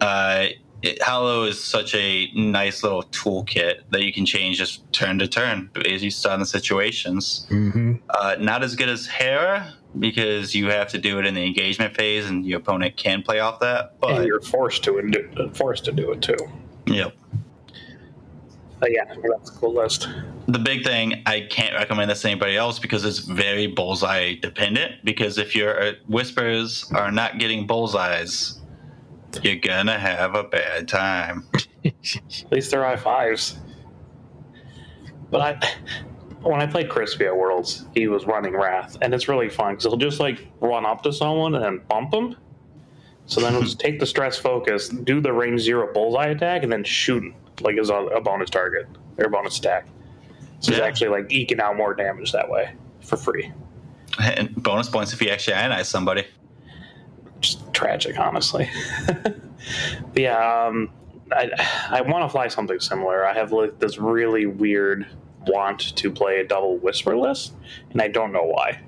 uh, 0.00 0.46
it, 0.82 1.02
Holo 1.02 1.42
is 1.44 1.62
such 1.62 1.94
a 1.94 2.30
nice 2.34 2.82
little 2.82 3.02
toolkit 3.04 3.80
that 3.90 4.02
you 4.02 4.12
can 4.12 4.24
change 4.24 4.56
just 4.56 4.90
turn 4.94 5.18
to 5.18 5.28
turn 5.28 5.68
as 5.84 6.02
you 6.02 6.10
start 6.10 6.38
the 6.38 6.46
situations. 6.46 7.46
Mm-hmm. 7.50 7.94
Uh, 8.08 8.36
not 8.40 8.62
as 8.62 8.74
good 8.76 8.88
as 8.88 9.06
Hera 9.06 9.74
because 9.98 10.54
you 10.54 10.66
have 10.70 10.88
to 10.88 10.98
do 10.98 11.18
it 11.18 11.26
in 11.26 11.34
the 11.34 11.44
engagement 11.44 11.94
phase 11.94 12.26
and 12.28 12.44
your 12.46 12.58
opponent 12.60 12.96
can 12.96 13.22
play 13.22 13.40
off 13.40 13.60
that. 13.60 13.90
and 13.90 14.00
But 14.00 14.26
you're 14.26 14.40
forced 14.40 14.84
to 14.84 14.98
and 14.98 15.12
do, 15.12 15.50
forced 15.54 15.84
to 15.86 15.92
do 15.92 16.12
it 16.12 16.22
too. 16.22 16.36
yep. 16.86 17.14
But 18.78 18.92
yeah, 18.92 19.04
that's 19.06 19.50
a 19.50 19.54
cool 19.54 19.72
list. 19.72 20.08
the 20.48 20.58
big 20.58 20.84
thing 20.84 21.22
i 21.26 21.40
can't 21.50 21.74
recommend 21.74 22.08
this 22.10 22.20
to 22.22 22.28
anybody 22.30 22.56
else 22.56 22.78
because 22.78 23.04
it's 23.04 23.18
very 23.20 23.66
bullseye 23.66 24.34
dependent 24.34 24.92
because 25.02 25.38
if 25.38 25.56
your 25.56 25.82
uh, 25.82 25.92
whispers 26.06 26.84
are 26.92 27.10
not 27.10 27.38
getting 27.38 27.66
bullseyes 27.66 28.60
You're 29.42 29.56
gonna 29.56 29.98
have 29.98 30.34
a 30.34 30.44
bad 30.44 30.88
time. 30.88 31.46
At 31.84 32.50
least 32.52 32.70
they're 32.70 32.86
I 32.86 32.96
fives. 32.96 33.56
But 35.30 35.40
I, 35.40 35.68
when 36.42 36.60
I 36.60 36.66
played 36.66 36.88
Crispy 36.88 37.26
at 37.26 37.36
Worlds, 37.36 37.86
he 37.94 38.08
was 38.08 38.26
running 38.26 38.54
Wrath, 38.54 38.96
and 39.02 39.14
it's 39.14 39.28
really 39.28 39.48
fun 39.48 39.74
because 39.74 39.84
he'll 39.84 39.96
just 39.96 40.20
like 40.20 40.46
run 40.60 40.86
up 40.86 41.02
to 41.02 41.12
someone 41.12 41.54
and 41.54 41.86
bump 41.88 42.10
them. 42.10 42.36
So 43.26 43.40
then 43.40 43.52
he'll 43.52 43.62
just 43.62 43.80
take 43.80 43.98
the 43.98 44.06
stress 44.06 44.38
focus, 44.38 44.88
do 44.88 45.20
the 45.20 45.32
range 45.32 45.60
zero 45.60 45.92
bullseye 45.92 46.28
attack, 46.28 46.62
and 46.62 46.70
then 46.70 46.84
shoot 46.84 47.24
him 47.24 47.34
like 47.60 47.76
as 47.78 47.90
a, 47.90 47.94
a 47.94 48.20
bonus 48.20 48.50
target 48.50 48.86
or 49.18 49.28
bonus 49.28 49.58
attack. 49.58 49.86
So 50.60 50.72
he's 50.72 50.80
actually 50.80 51.08
like 51.08 51.32
eking 51.32 51.60
out 51.60 51.76
more 51.76 51.94
damage 51.94 52.32
that 52.32 52.48
way 52.48 52.72
for 53.00 53.16
free. 53.16 53.52
And 54.18 54.54
bonus 54.62 54.88
points 54.88 55.12
if 55.12 55.20
you 55.20 55.28
actually 55.28 55.54
ionize 55.54 55.86
somebody. 55.86 56.26
just 57.40 57.72
tragic, 57.74 58.18
honestly. 58.18 58.70
but 59.06 59.36
yeah, 60.14 60.66
um, 60.66 60.90
I 61.32 61.50
I 61.90 62.00
want 62.02 62.24
to 62.24 62.28
fly 62.28 62.48
something 62.48 62.80
similar. 62.80 63.26
I 63.26 63.34
have 63.34 63.52
like 63.52 63.78
this 63.78 63.98
really 63.98 64.46
weird 64.46 65.06
want 65.46 65.96
to 65.96 66.10
play 66.10 66.40
a 66.40 66.44
double 66.46 66.76
whisper 66.78 67.16
list, 67.16 67.52
and 67.90 68.00
I 68.02 68.08
don't 68.08 68.32
know 68.32 68.44
why. 68.44 68.80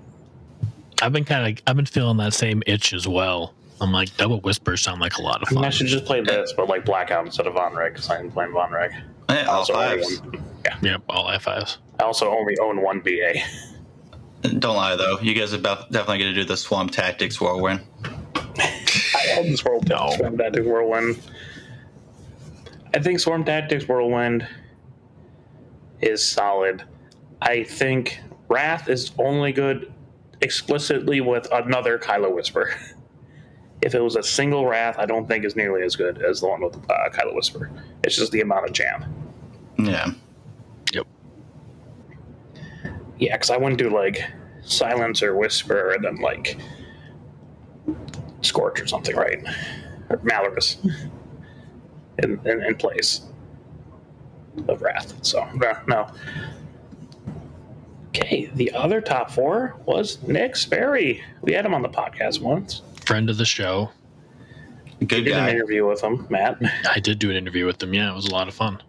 I've 1.00 1.12
been 1.12 1.24
kind 1.24 1.58
of 1.58 1.62
I've 1.66 1.76
been 1.76 1.86
feeling 1.86 2.16
that 2.18 2.34
same 2.34 2.62
itch 2.66 2.92
as 2.92 3.06
well. 3.06 3.54
I'm 3.80 3.92
like 3.92 4.16
double 4.16 4.40
whispers 4.40 4.82
sound 4.82 5.00
like 5.00 5.16
a 5.18 5.22
lot 5.22 5.40
of 5.42 5.48
I 5.50 5.54
mean, 5.54 5.64
I 5.64 5.70
should 5.70 5.86
just 5.86 6.04
play 6.04 6.20
this, 6.20 6.52
but 6.56 6.68
like 6.68 6.84
blackout 6.84 7.24
instead 7.26 7.46
of 7.46 7.54
Von 7.54 7.74
Reg 7.74 7.92
because 7.92 8.10
I'm 8.10 8.30
playing 8.30 8.52
Von 8.52 8.72
Reg. 8.72 8.92
Eh, 9.28 9.34
I 9.34 9.44
all 9.44 9.58
also, 9.58 9.74
only 9.74 10.02
fives. 10.02 10.20
own, 10.20 10.44
yeah, 10.64 10.78
Yep, 10.82 11.02
all 11.08 11.26
F5s. 11.28 11.76
I 12.00 12.04
also 12.04 12.28
only 12.30 12.58
own 12.58 12.82
one 12.82 13.00
BA. 13.00 13.34
Don't 14.58 14.76
lie 14.76 14.96
though. 14.96 15.18
You 15.20 15.34
guys 15.34 15.52
are 15.54 15.58
about, 15.58 15.92
definitely 15.92 16.18
gonna 16.18 16.34
do 16.34 16.44
the 16.44 16.56
Swarm 16.56 16.88
Tactics 16.88 17.40
whirlwind. 17.40 17.80
I 18.58 19.26
had 19.34 19.44
this 19.44 19.64
world 19.64 19.88
No. 19.88 20.10
Swarm 20.16 20.36
Tactics 20.38 20.66
Whirlwind. 20.66 21.20
I 22.94 22.98
think 23.00 23.20
Swarm 23.20 23.44
Tactics 23.44 23.86
Whirlwind 23.86 24.46
is 26.00 26.26
solid. 26.26 26.84
I 27.40 27.64
think 27.64 28.20
Wrath 28.48 28.88
is 28.88 29.12
only 29.18 29.52
good 29.52 29.92
explicitly 30.40 31.20
with 31.20 31.48
another 31.52 31.98
Kylo 31.98 32.34
Whisper. 32.34 32.74
If 33.80 33.94
it 33.94 34.02
was 34.02 34.16
a 34.16 34.24
single 34.24 34.66
Wrath, 34.66 34.96
I 34.98 35.06
don't 35.06 35.28
think 35.28 35.44
is 35.44 35.54
nearly 35.54 35.84
as 35.84 35.94
good 35.94 36.20
as 36.20 36.40
the 36.40 36.48
one 36.48 36.62
with 36.62 36.74
uh, 36.90 37.10
Kylo 37.10 37.32
Whisper. 37.32 37.70
It's 38.02 38.16
just 38.16 38.32
the 38.32 38.40
amount 38.40 38.66
of 38.66 38.72
jam. 38.72 39.04
Yeah. 39.78 40.10
Yep. 40.92 41.06
Yeah, 43.20 43.36
because 43.36 43.50
I 43.50 43.56
wouldn't 43.56 43.78
do 43.78 43.88
like 43.88 44.24
Silence 44.62 45.22
or 45.22 45.36
Whisper 45.36 45.92
and 45.92 46.04
then 46.04 46.16
like 46.16 46.58
Scorch 48.42 48.80
or 48.80 48.88
something, 48.88 49.14
right? 49.14 49.46
Or 50.10 50.16
Malarus 50.18 50.84
in, 52.18 52.40
in, 52.44 52.62
in 52.64 52.74
place 52.74 53.28
of 54.68 54.82
Wrath. 54.82 55.14
So, 55.24 55.48
no, 55.54 55.72
no. 55.86 56.10
Okay, 58.08 58.50
the 58.54 58.72
other 58.72 59.00
top 59.00 59.30
four 59.30 59.76
was 59.84 60.22
Nick 60.22 60.56
Sperry. 60.56 61.22
We 61.42 61.52
had 61.52 61.64
him 61.64 61.74
on 61.74 61.82
the 61.82 61.88
podcast 61.88 62.40
once. 62.40 62.82
Friend 63.04 63.28
of 63.30 63.36
the 63.36 63.44
show. 63.44 63.90
Good 65.00 65.24
Did 65.24 65.28
an 65.28 65.48
interview 65.48 65.86
with 65.86 66.02
him, 66.02 66.26
Matt. 66.28 66.58
I 66.90 66.98
did 66.98 67.20
do 67.20 67.30
an 67.30 67.36
interview 67.36 67.66
with 67.66 67.80
him. 67.80 67.94
Yeah, 67.94 68.10
it 68.10 68.16
was 68.16 68.26
a 68.26 68.32
lot 68.32 68.48
of 68.48 68.54
fun. 68.54 68.82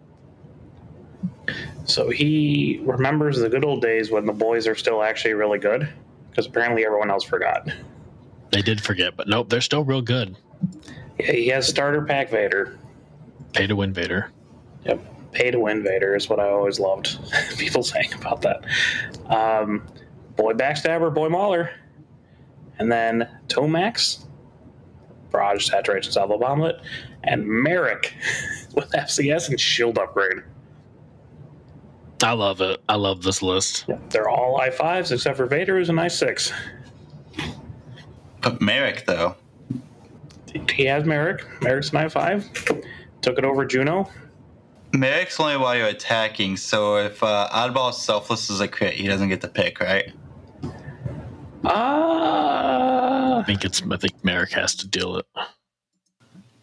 So 1.84 2.10
he 2.10 2.80
remembers 2.82 3.38
the 3.38 3.48
good 3.48 3.64
old 3.64 3.82
days 3.82 4.10
when 4.10 4.26
the 4.26 4.32
boys 4.32 4.66
are 4.66 4.74
still 4.74 5.02
actually 5.02 5.34
really 5.34 5.58
good, 5.58 5.88
because 6.30 6.46
apparently 6.46 6.84
everyone 6.84 7.10
else 7.10 7.24
forgot. 7.24 7.68
They 8.50 8.62
did 8.62 8.80
forget, 8.80 9.16
but 9.16 9.28
nope, 9.28 9.48
they're 9.48 9.60
still 9.60 9.84
real 9.84 10.02
good. 10.02 10.36
Yeah, 11.18 11.32
he 11.32 11.48
has 11.48 11.68
starter 11.68 12.02
pack 12.02 12.30
Vader. 12.30 12.78
Pay 13.52 13.68
to 13.68 13.76
win 13.76 13.92
Vader. 13.92 14.30
Yep. 14.84 15.00
Pay 15.32 15.50
to 15.50 15.60
win 15.60 15.82
Vader 15.82 16.16
is 16.16 16.28
what 16.28 16.40
I 16.40 16.48
always 16.48 16.80
loved 16.80 17.18
people 17.58 17.82
saying 17.82 18.12
about 18.14 18.42
that. 18.42 18.64
Um, 19.26 19.86
boy 20.36 20.52
Backstabber, 20.54 21.12
Boy 21.12 21.28
Mauler. 21.28 21.70
And 22.78 22.90
then 22.90 23.28
Tomax, 23.48 24.24
Barrage, 25.30 25.68
Saturation, 25.68 26.12
Salvo 26.12 26.38
Bomblet, 26.38 26.80
and 27.24 27.44
Maarek 27.44 28.12
with 28.74 28.90
FCS 28.92 29.50
and 29.50 29.60
Shield 29.60 29.98
Upgrade. 29.98 30.38
I 32.22 32.32
love 32.32 32.60
it. 32.60 32.82
I 32.88 32.96
love 32.96 33.22
this 33.22 33.42
list. 33.42 33.86
They're 34.10 34.28
all 34.28 34.58
I5s 34.58 35.12
except 35.12 35.36
for 35.36 35.46
Vader, 35.46 35.78
who's 35.78 35.88
an 35.88 35.96
I6. 35.96 36.52
But 38.42 38.58
Maarek 38.60 39.04
though, 39.04 39.36
He 40.72 40.84
has 40.86 41.04
Maarek. 41.04 41.40
Maarek's 41.60 41.90
an 41.92 41.98
I5. 42.08 42.84
Took 43.20 43.38
it 43.38 43.44
over 43.44 43.64
Juno. 43.66 44.08
Maarek's 44.92 45.40
only 45.40 45.56
while 45.56 45.76
you're 45.76 45.88
attacking. 45.88 46.56
So 46.58 46.98
if 46.98 47.22
uh, 47.22 47.48
Oddball 47.52 47.94
Selfless 47.94 48.50
is 48.50 48.60
a 48.60 48.68
crit, 48.68 48.94
he 48.94 49.06
doesn't 49.08 49.28
get 49.28 49.40
the 49.40 49.48
pick, 49.48 49.80
right? 49.80 50.12
Ah. 51.64 53.40
I 53.40 53.44
think 53.44 53.64
it's. 53.64 53.82
I 53.82 53.96
think 53.96 54.22
Maarek 54.22 54.52
has 54.52 54.74
to 54.76 54.88
deal 54.88 55.16
it 55.16 55.26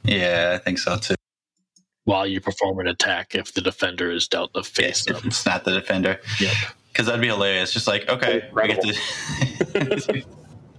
Yeah, 0.03 0.53
I 0.55 0.59
think 0.63 0.79
so 0.79 0.97
too. 0.97 1.15
while 2.05 2.27
you 2.27 2.41
perform 2.41 2.79
an 2.79 2.87
attack 2.87 3.35
if 3.35 3.53
the 3.53 3.61
defender 3.61 4.11
is 4.11 4.27
dealt 4.27 4.53
the 4.53 4.63
face 4.63 5.07
If 5.07 5.25
it's 5.25 5.45
not 5.45 5.65
the 5.65 5.73
defender. 5.73 6.19
Yep. 6.39 6.53
Because 6.91 7.07
that'd 7.07 7.21
be 7.21 7.27
hilarious. 7.27 7.73
Just 7.73 7.87
like, 7.87 8.09
okay, 8.09 8.49
we 8.53 8.67
get 8.67 8.81
to. 8.81 10.15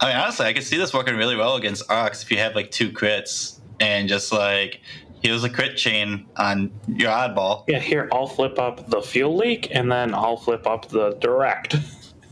I 0.00 0.08
mean, 0.08 0.16
honestly, 0.16 0.46
I 0.46 0.52
could 0.52 0.64
see 0.64 0.76
this 0.78 0.94
working 0.94 1.16
really 1.16 1.36
well 1.36 1.56
against 1.56 1.90
Ox 1.90 2.22
if 2.22 2.30
you 2.30 2.38
have 2.38 2.54
like 2.54 2.70
two 2.70 2.90
crits 2.90 3.58
and 3.80 4.08
just 4.08 4.32
like 4.32 4.80
heals 5.22 5.44
a 5.44 5.50
crit 5.50 5.76
chain 5.76 6.26
on 6.36 6.70
your 6.86 7.10
oddball. 7.10 7.64
Yeah, 7.68 7.78
here, 7.78 8.08
I'll 8.12 8.26
flip 8.26 8.58
up 8.58 8.88
the 8.90 9.02
fuel 9.02 9.36
leak 9.36 9.68
and 9.74 9.90
then 9.90 10.14
I'll 10.14 10.36
flip 10.36 10.66
up 10.66 10.88
the 10.88 11.16
direct. 11.20 11.74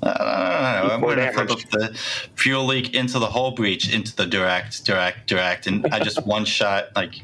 Uh, 0.03 0.88
I'm 0.92 1.01
going 1.01 1.16
to 1.18 1.33
flip 1.33 1.51
up 1.51 1.59
the 1.70 1.94
fuel 2.35 2.64
leak 2.66 2.94
into 2.94 3.18
the 3.18 3.27
hull 3.27 3.53
breach 3.53 3.92
into 3.92 4.14
the 4.14 4.27
direct, 4.27 4.85
direct, 4.85 5.27
direct, 5.27 5.66
and 5.66 5.87
I 5.90 5.99
just 6.01 6.25
one 6.27 6.44
shot 6.44 6.88
like 6.94 7.14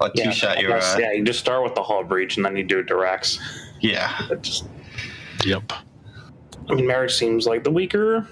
a 0.00 0.10
two 0.10 0.22
Yeah, 0.22 0.30
shot 0.30 0.58
I 0.58 0.60
your 0.60 0.70
guess, 0.70 0.94
uh, 0.94 0.98
yeah, 1.00 1.12
you 1.12 1.24
just 1.24 1.40
start 1.40 1.62
with 1.64 1.74
the 1.74 1.82
hull 1.82 2.04
breach 2.04 2.36
and 2.36 2.44
then 2.46 2.56
you 2.56 2.62
do 2.64 2.82
directs. 2.82 3.38
yeah. 3.80 4.20
Just, 4.40 4.64
Yep. 5.44 5.72
I 6.70 6.74
mean, 6.74 6.86
marriage 6.86 7.12
seems 7.14 7.46
like 7.46 7.64
the 7.64 7.70
weaker, 7.70 8.26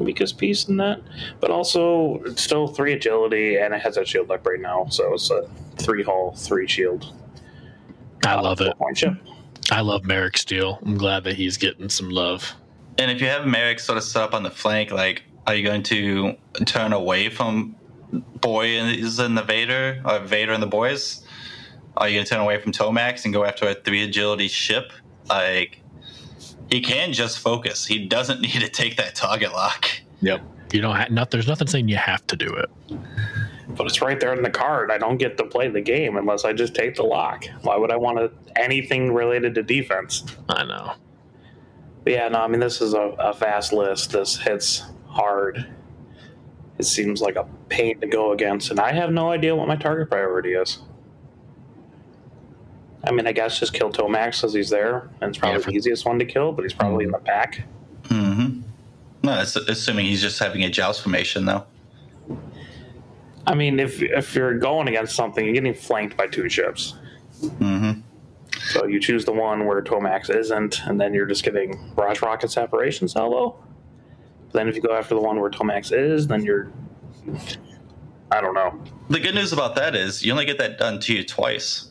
weakest 0.00 0.38
piece 0.38 0.66
in 0.68 0.76
that, 0.78 1.00
but 1.38 1.50
also 1.52 2.20
it's 2.24 2.42
still 2.42 2.66
three 2.66 2.94
agility 2.94 3.56
and 3.58 3.72
it 3.74 3.80
has 3.82 3.94
that 3.94 4.08
shield 4.08 4.30
up 4.32 4.44
right 4.46 4.60
now, 4.60 4.86
so 4.88 5.14
it's 5.14 5.30
a 5.30 5.48
three 5.78 6.02
hull, 6.02 6.32
three 6.36 6.66
shield. 6.66 7.12
I 8.24 8.40
love 8.40 8.60
it. 8.60 8.76
Point 8.78 8.98
ship. 8.98 9.14
I 9.70 9.80
love 9.82 10.02
Maarek 10.02 10.36
Stele. 10.36 10.78
I'm 10.84 10.96
glad 10.96 11.24
that 11.24 11.36
he's 11.36 11.56
getting 11.56 11.88
some 11.88 12.10
love. 12.10 12.54
And 12.98 13.10
if 13.10 13.20
you 13.20 13.28
have 13.28 13.46
Merrick 13.46 13.78
sort 13.78 13.98
of 13.98 14.04
set 14.04 14.22
up 14.22 14.34
on 14.34 14.42
the 14.42 14.50
flank, 14.50 14.90
like, 14.90 15.22
are 15.46 15.54
you 15.54 15.62
going 15.62 15.82
to 15.84 16.36
turn 16.66 16.92
away 16.92 17.28
from 17.30 17.76
Boy 18.12 18.68
is 18.68 19.18
in 19.18 19.34
the 19.34 19.42
Vader 19.42 20.02
or 20.04 20.18
Vader 20.20 20.52
and 20.52 20.62
the 20.62 20.66
boys? 20.66 21.24
Are 21.96 22.08
you 22.08 22.16
going 22.16 22.24
to 22.24 22.30
turn 22.30 22.40
away 22.40 22.58
from 22.60 22.72
Tomax 22.72 23.24
and 23.24 23.34
go 23.34 23.44
after 23.44 23.68
a 23.68 23.74
three 23.74 24.02
agility 24.02 24.48
ship? 24.48 24.92
Like, 25.28 25.82
he 26.70 26.80
can 26.80 27.12
just 27.12 27.38
focus. 27.38 27.86
He 27.86 28.06
doesn't 28.06 28.40
need 28.42 28.60
to 28.60 28.68
take 28.68 28.96
that 28.96 29.14
target 29.14 29.52
lock. 29.52 29.88
Yep. 30.22 30.40
You 30.72 30.80
don't. 30.80 30.96
Ha- 30.96 31.06
not, 31.10 31.30
there's 31.30 31.46
nothing 31.48 31.66
saying 31.66 31.88
you 31.88 31.96
have 31.96 32.26
to 32.28 32.36
do 32.36 32.52
it. 32.52 32.70
But 33.68 33.86
it's 33.86 34.00
right 34.00 34.18
there 34.18 34.32
in 34.34 34.42
the 34.42 34.50
card. 34.50 34.90
I 34.90 34.96
don't 34.98 35.18
get 35.18 35.36
to 35.38 35.44
play 35.44 35.68
the 35.68 35.80
game 35.80 36.16
unless 36.16 36.44
I 36.44 36.52
just 36.54 36.74
take 36.74 36.94
the 36.94 37.02
lock. 37.02 37.44
Why 37.62 37.76
would 37.76 37.90
I 37.90 37.96
want 37.96 38.18
to, 38.18 38.30
anything 38.60 39.12
related 39.12 39.54
to 39.56 39.62
defense? 39.62 40.24
I 40.48 40.64
know. 40.64 40.94
But 42.04 42.12
yeah, 42.14 42.28
no, 42.28 42.38
I 42.40 42.48
mean, 42.48 42.60
this 42.60 42.80
is 42.80 42.94
a, 42.94 43.14
a 43.18 43.34
fast 43.34 43.72
list. 43.74 44.12
This 44.12 44.36
hits 44.38 44.84
hard. 45.06 45.66
It 46.78 46.84
seems 46.84 47.20
like 47.20 47.36
a 47.36 47.46
pain 47.68 48.00
to 48.00 48.06
go 48.06 48.32
against, 48.32 48.70
and 48.70 48.78
I 48.80 48.92
have 48.92 49.10
no 49.10 49.30
idea 49.30 49.54
what 49.54 49.68
my 49.68 49.76
target 49.76 50.08
priority 50.08 50.54
is. 50.54 50.78
I 53.04 53.10
mean, 53.10 53.26
I 53.26 53.32
guess 53.32 53.58
just 53.58 53.72
kill 53.74 53.90
Tomax 53.92 54.44
as 54.44 54.54
he's 54.54 54.70
there, 54.70 55.08
and 55.20 55.30
it's 55.30 55.38
probably 55.38 55.58
Yeah, 55.58 55.64
for- 55.64 55.70
the 55.72 55.76
easiest 55.76 56.06
one 56.06 56.18
to 56.20 56.24
kill, 56.24 56.52
but 56.52 56.62
he's 56.64 56.72
probably 56.72 57.04
in 57.04 57.10
the 57.10 57.18
back. 57.18 57.64
Mm-hmm. 58.04 58.60
No, 59.24 59.32
assuming 59.40 60.06
he's 60.06 60.22
just 60.22 60.38
having 60.38 60.62
a 60.64 60.70
joust 60.70 61.02
formation, 61.02 61.44
though. 61.44 61.64
I 63.48 63.54
mean, 63.54 63.80
if 63.80 64.02
if 64.02 64.34
you're 64.34 64.58
going 64.58 64.88
against 64.88 65.16
something, 65.16 65.42
you're 65.42 65.54
getting 65.54 65.72
flanked 65.72 66.18
by 66.18 66.26
two 66.26 66.48
ships. 66.50 66.94
Mm-hmm. 67.40 68.00
So 68.72 68.86
you 68.86 69.00
choose 69.00 69.24
the 69.24 69.32
one 69.32 69.64
where 69.64 69.80
Tomax 69.80 70.28
isn't, 70.28 70.86
and 70.86 71.00
then 71.00 71.14
you're 71.14 71.26
just 71.26 71.44
getting 71.44 71.92
Barrage 71.96 72.20
Rocket 72.20 72.50
Saturation 72.50 73.08
Salvo. 73.08 73.58
But 74.46 74.52
then 74.52 74.68
if 74.68 74.76
you 74.76 74.82
go 74.82 74.94
after 74.94 75.14
the 75.14 75.22
one 75.22 75.40
where 75.40 75.50
Tomax 75.50 75.92
is, 75.92 76.26
then 76.26 76.44
you're. 76.44 76.70
I 78.30 78.42
don't 78.42 78.52
know. 78.52 78.82
The 79.08 79.18
good 79.18 79.34
news 79.34 79.54
about 79.54 79.74
that 79.76 79.94
is 79.94 80.22
you 80.22 80.32
only 80.32 80.44
get 80.44 80.58
that 80.58 80.78
done 80.78 81.00
to 81.00 81.14
you 81.14 81.24
twice. 81.24 81.88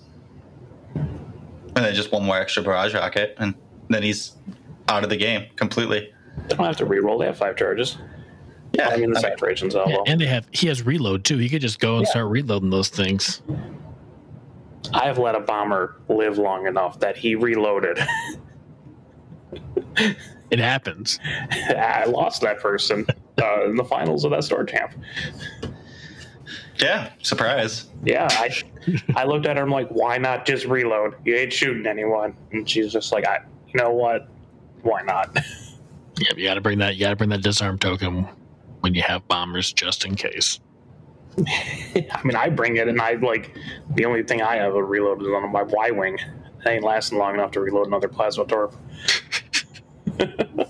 And 0.93 1.86
then 1.86 1.96
just 1.96 2.12
one 2.12 2.24
more 2.24 2.38
extra 2.38 2.62
barrage 2.62 2.93
rocket, 2.93 3.36
and 3.39 3.56
then 3.89 4.04
he's 4.04 4.34
out 4.89 5.04
of 5.04 5.10
the 5.10 5.17
game 5.17 5.48
completely. 5.56 6.13
They 6.48 6.56
don't 6.56 6.67
have 6.67 6.78
to 6.78 6.86
reroll. 6.86 7.20
They 7.20 7.26
have 7.26 7.38
five 7.38 7.56
charges. 7.56 7.98
Yeah, 8.78 8.90
I 8.90 8.98
mean 8.98 9.12
the 9.12 9.18
I 9.18 9.22
saturation's 9.22 9.76
all 9.76 9.90
Yeah, 9.90 9.98
and 10.06 10.22
they 10.22 10.28
have 10.28 10.48
he 10.52 10.68
has 10.68 10.84
reload 10.86 11.24
too. 11.26 11.38
He 11.38 11.50
could 11.50 11.62
just 11.62 11.80
go 11.80 11.98
and 11.98 12.06
Yeah. 12.06 12.12
start 12.12 12.28
reloading 12.28 12.70
those 12.70 12.90
things. 12.90 13.42
I 14.94 15.06
have 15.06 15.18
let 15.18 15.36
a 15.36 15.40
bomber 15.42 15.96
live 16.08 16.38
long 16.38 16.68
enough 16.68 17.00
that 17.00 17.18
he 17.18 17.36
reloaded. 17.36 18.00
It 20.50 20.60
happens. 20.60 21.20
I 21.52 22.06
lost 22.06 22.42
that 22.42 22.60
person 22.62 23.06
uh, 23.42 23.66
in 23.66 23.76
the 23.76 23.84
finals 23.84 24.24
of 24.24 24.32
that 24.32 24.46
store 24.46 24.63
champ. 24.63 24.94
yeah, 26.80 27.12
surprise. 27.22 27.88
Yeah, 28.06 28.28
I 28.32 28.50
I 29.16 29.26
looked 29.26 29.46
at 29.46 29.58
her. 29.58 29.63
I'm 29.63 29.70
like, 29.70 29.90
why 29.90 30.18
not 30.18 30.46
just 30.46 30.66
reload? 30.66 31.16
You 31.26 31.36
ain't 31.36 31.52
shooting 31.52 31.86
anyone. 31.86 32.34
And 32.54 32.70
she's 32.70 32.94
just 32.94 33.12
like, 33.12 33.28
I, 33.28 33.40
you 33.68 33.74
know 33.82 33.92
what? 33.92 34.30
Why 34.84 35.02
not? 35.02 35.36
Yeah, 36.18 36.32
you 36.38 36.46
got 36.46 36.54
to 36.54 36.62
bring 36.62 36.78
that. 36.80 36.96
You 36.96 37.02
got 37.02 37.10
to 37.10 37.16
bring 37.18 37.30
that 37.32 37.42
disarm 37.42 37.78
token 37.78 38.28
when 38.82 38.94
you 38.94 39.02
have 39.02 39.28
bombers, 39.28 39.74
just 39.74 40.06
in 40.06 40.16
case. 40.16 40.60
I 41.48 42.22
mean, 42.24 42.36
I 42.36 42.50
bring 42.50 42.78
it, 42.78 42.88
and 42.88 43.02
I 43.02 43.13
like 43.13 43.56
the 43.96 44.06
only 44.06 44.24
thing 44.24 44.42
I 44.42 44.56
have 44.56 44.76
a 44.76 44.84
reload 44.84 45.22
is 45.22 45.28
on 45.28 45.52
my 45.52 45.63
Y 45.63 45.92
wing. 45.92 46.16
It 46.16 46.68
ain't 46.68 46.84
lasting 46.84 47.18
long 47.18 47.36
enough 47.36 47.52
to 47.52 47.60
reload 47.60 47.88
another 47.88 48.08
plasma 48.08 48.46
torp. 48.46 48.76
but 50.18 50.68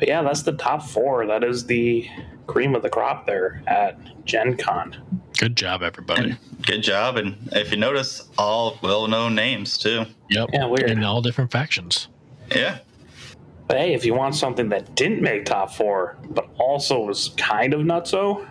yeah, 0.00 0.22
that's 0.22 0.42
the 0.42 0.52
top 0.52 0.82
four. 0.82 1.26
That 1.26 1.44
is 1.44 1.66
the 1.66 2.08
cream 2.46 2.74
of 2.74 2.82
the 2.82 2.90
crop 2.90 3.26
there 3.26 3.62
at 3.66 4.24
Gen 4.24 4.56
Con. 4.56 4.96
Good 5.38 5.56
job, 5.56 5.82
everybody. 5.82 6.36
Good 6.62 6.82
job. 6.82 7.16
And 7.16 7.36
if 7.52 7.70
you 7.70 7.76
notice, 7.76 8.28
all 8.38 8.78
well 8.82 9.06
known 9.06 9.34
names 9.34 9.76
too. 9.76 10.06
Yep. 10.30 10.50
Yeah, 10.52 10.66
weird. 10.66 10.90
In 10.90 11.04
all 11.04 11.20
different 11.20 11.50
factions. 11.50 12.08
Yeah. 12.54 12.78
But 13.68 13.78
hey, 13.78 13.94
if 13.94 14.04
you 14.04 14.14
want 14.14 14.34
something 14.34 14.68
that 14.68 14.94
didn't 14.94 15.22
make 15.22 15.44
top 15.44 15.72
four, 15.72 16.16
but 16.30 16.48
also 16.58 17.00
was 17.00 17.34
kind 17.36 17.74
of 17.74 17.80
nutso, 17.80 18.46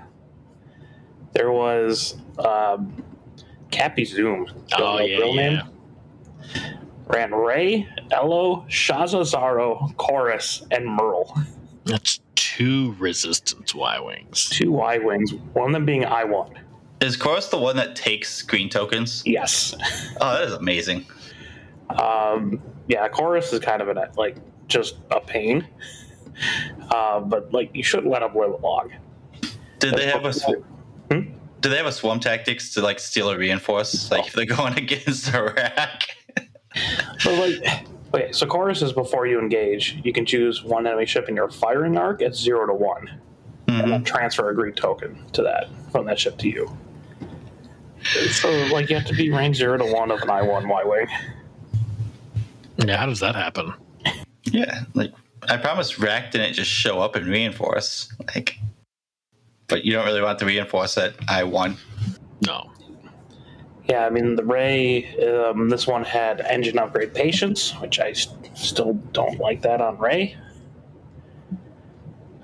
there 1.32 1.52
was 1.52 2.18
um, 2.40 3.04
Cappy 3.72 4.06
Zoom. 4.06 4.48
Oh 4.78 5.00
yeah, 5.00 5.18
real 5.18 5.36
yeah. 5.36 5.62
Ran 7.08 7.34
Rey, 7.34 7.88
Ello, 8.12 8.66
Shasa 8.68 9.22
Zaro, 9.22 9.96
Corus, 9.98 10.66
and 10.72 10.86
Merle. 10.86 11.38
That's 11.86 12.20
two 12.36 12.96
resistance 12.98 13.76
Y 13.76 14.00
wings. 14.00 14.50
Two 14.50 14.72
Y 14.72 14.98
wings, 14.98 15.34
one 15.54 15.68
of 15.68 15.74
them 15.74 15.86
being 15.86 16.04
I 16.04 16.24
one. 16.24 16.60
Is 17.02 17.16
Corus 17.16 17.48
the 17.50 17.58
one 17.58 17.76
that 17.76 17.96
takes 17.96 18.42
green 18.42 18.70
tokens? 18.70 19.22
Yes. 19.26 19.76
Oh, 20.20 20.34
that 20.34 20.44
is 20.44 20.54
amazing. 20.54 21.06
Um, 21.90 22.62
yeah, 22.88 23.08
Corus 23.08 23.52
is 23.54 23.60
kind 23.60 23.82
of 23.82 23.90
an 23.90 24.00
like 24.18 24.38
just 24.68 24.96
a 25.12 25.20
pain. 25.20 25.68
Uh, 26.92 27.20
but 27.22 27.54
like 27.54 27.72
you 27.74 27.84
shouldn't 27.84 28.12
let 28.12 28.20
them 28.20 28.36
live 28.36 28.62
long. 28.62 28.92
Did 29.80 29.96
they 29.96 30.08
have 30.08 30.26
a 30.26 30.34
sw- 30.34 30.64
Hmm? 31.12 31.22
do 31.62 31.70
they 31.70 31.78
have 31.78 31.86
a 31.86 31.92
swarm 31.92 32.20
tactics 32.20 32.74
to 32.74 32.82
like 32.82 33.00
steal 33.00 33.30
a 33.30 33.38
reinforce? 33.38 34.10
Like 34.12 34.28
if 34.28 34.34
they're 34.34 34.46
going 34.46 34.74
against 34.78 35.34
a 35.34 35.44
rack? 35.44 36.16
So 37.20 37.34
like, 37.36 37.86
okay, 38.14 38.32
so 38.32 38.46
chorus 38.46 38.82
is 38.82 38.92
before 38.92 39.28
you 39.28 39.40
engage. 39.40 40.00
You 40.04 40.12
can 40.14 40.26
choose 40.26 40.64
one 40.64 40.86
enemy 40.88 41.06
ship 41.06 41.30
in 41.30 41.36
your 41.36 41.50
firing 41.50 41.98
arc 41.98 42.22
at 42.22 42.36
zero 42.36 42.68
to 42.68 42.74
one, 42.74 43.20
and 43.68 43.92
then 43.92 44.04
transfer 44.04 44.50
a 44.50 44.56
green 44.56 44.74
token 44.74 45.24
to 45.34 45.42
that 45.44 45.70
from 45.92 46.06
that 46.08 46.20
ship 46.20 46.38
to 46.40 46.50
you. 46.50 46.76
So 48.32 48.50
like, 48.72 48.90
you 48.90 48.96
have 48.98 49.06
to 49.08 49.16
be 49.16 49.32
range 49.32 49.56
zero 49.58 49.78
to 49.78 49.86
one 49.86 50.12
of 50.12 50.22
an 50.22 50.30
I 50.30 50.42
one 50.42 50.68
Y 50.68 50.84
wing. 50.84 51.08
Yeah, 52.78 52.98
how 52.98 53.06
does 53.06 53.22
that 53.22 53.36
happen? 53.36 53.74
Yeah, 54.56 54.84
like 54.94 55.12
I 55.50 55.58
promise 55.58 56.00
rack 56.00 56.32
didn't 56.32 56.54
just 56.54 56.70
show 56.72 57.02
up 57.02 57.16
and 57.16 57.28
reinforce. 57.28 58.12
Like 58.34 58.58
but 59.68 59.84
you 59.84 59.92
don't 59.94 60.06
really 60.06 60.22
want 60.22 60.40
to 60.40 60.46
reinforce 60.46 60.96
it. 60.98 61.16
I 61.28 61.44
won. 61.44 61.76
No. 62.46 62.72
Yeah, 63.90 64.06
I 64.06 64.10
mean 64.10 64.36
the 64.36 64.46
Rey. 64.46 65.06
Um, 65.28 65.70
this 65.70 65.86
one 65.88 66.04
had 66.04 66.40
engine 66.42 66.78
upgrade 66.80 67.14
patience, 67.14 67.72
which 67.82 68.00
I 68.00 68.12
s- 68.12 68.28
still 68.54 68.94
don't 69.12 69.40
like 69.40 69.62
that 69.64 69.82
on 69.82 69.98
Rey. 69.98 70.38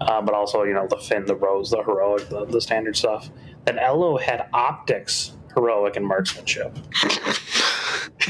Uh, 0.01 0.21
but 0.21 0.33
also, 0.33 0.63
you 0.63 0.73
know, 0.73 0.87
the 0.87 0.97
Finn, 0.97 1.25
the 1.25 1.35
Rose, 1.35 1.69
the 1.69 1.83
heroic, 1.83 2.27
the, 2.29 2.45
the 2.45 2.59
standard 2.59 2.97
stuff. 2.97 3.29
Then 3.65 3.77
Ello 3.79 4.17
had 4.17 4.47
optics, 4.51 5.31
heroic, 5.53 5.95
and 5.95 6.05
marksmanship. 6.05 6.75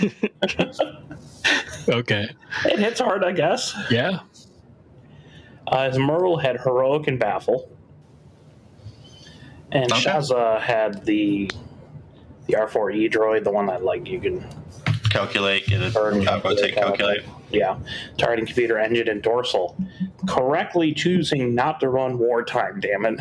Okay. 1.92 2.30
It 2.66 2.80
hits 2.80 3.00
hard, 3.00 3.24
I 3.24 3.32
guess. 3.34 3.76
Yeah. 3.90 4.20
Uh, 5.68 5.88
his 5.90 5.98
Merle 6.00 6.38
had 6.38 6.60
heroic 6.62 7.08
and 7.08 7.20
baffle, 7.20 7.70
and 9.72 9.92
Okay. 9.92 10.02
Shasa 10.02 10.60
had 10.60 11.06
the 11.06 11.50
the 12.48 12.54
R4E 12.54 13.12
droid, 13.12 13.44
the 13.44 13.52
one 13.52 13.68
that 13.68 13.84
like 13.84 14.08
you 14.08 14.20
can 14.20 14.46
calculate, 15.10 15.66
get 15.68 15.82
it, 15.82 15.94
Burn, 15.94 16.28
uh, 16.28 16.42
rotate, 16.44 16.74
calculate. 16.76 17.22
Yeah, 17.52 17.78
targeting 18.18 18.46
computer 18.46 18.80
engine 18.80 19.08
and 19.10 19.22
dorsal. 19.22 19.78
Correctly 20.28 20.94
choosing 20.94 21.54
not 21.54 21.80
to 21.82 21.90
run 21.90 22.18
wartime. 22.18 22.80
Damn 22.80 23.06
it. 23.06 23.20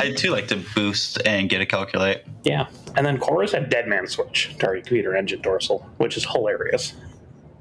I 0.00 0.12
too 0.16 0.30
like 0.30 0.48
to 0.48 0.56
boost 0.74 1.20
and 1.26 1.48
get 1.48 1.60
a 1.60 1.66
calculate. 1.66 2.24
Yeah, 2.44 2.66
and 2.96 3.04
then 3.04 3.18
Corus 3.18 3.52
had 3.52 3.70
dead 3.70 3.88
man 3.88 4.06
switch, 4.06 4.56
target 4.58 4.86
computer 4.86 5.16
engine 5.16 5.42
dorsal, 5.42 5.88
which 5.98 6.16
is 6.16 6.24
hilarious. 6.24 6.94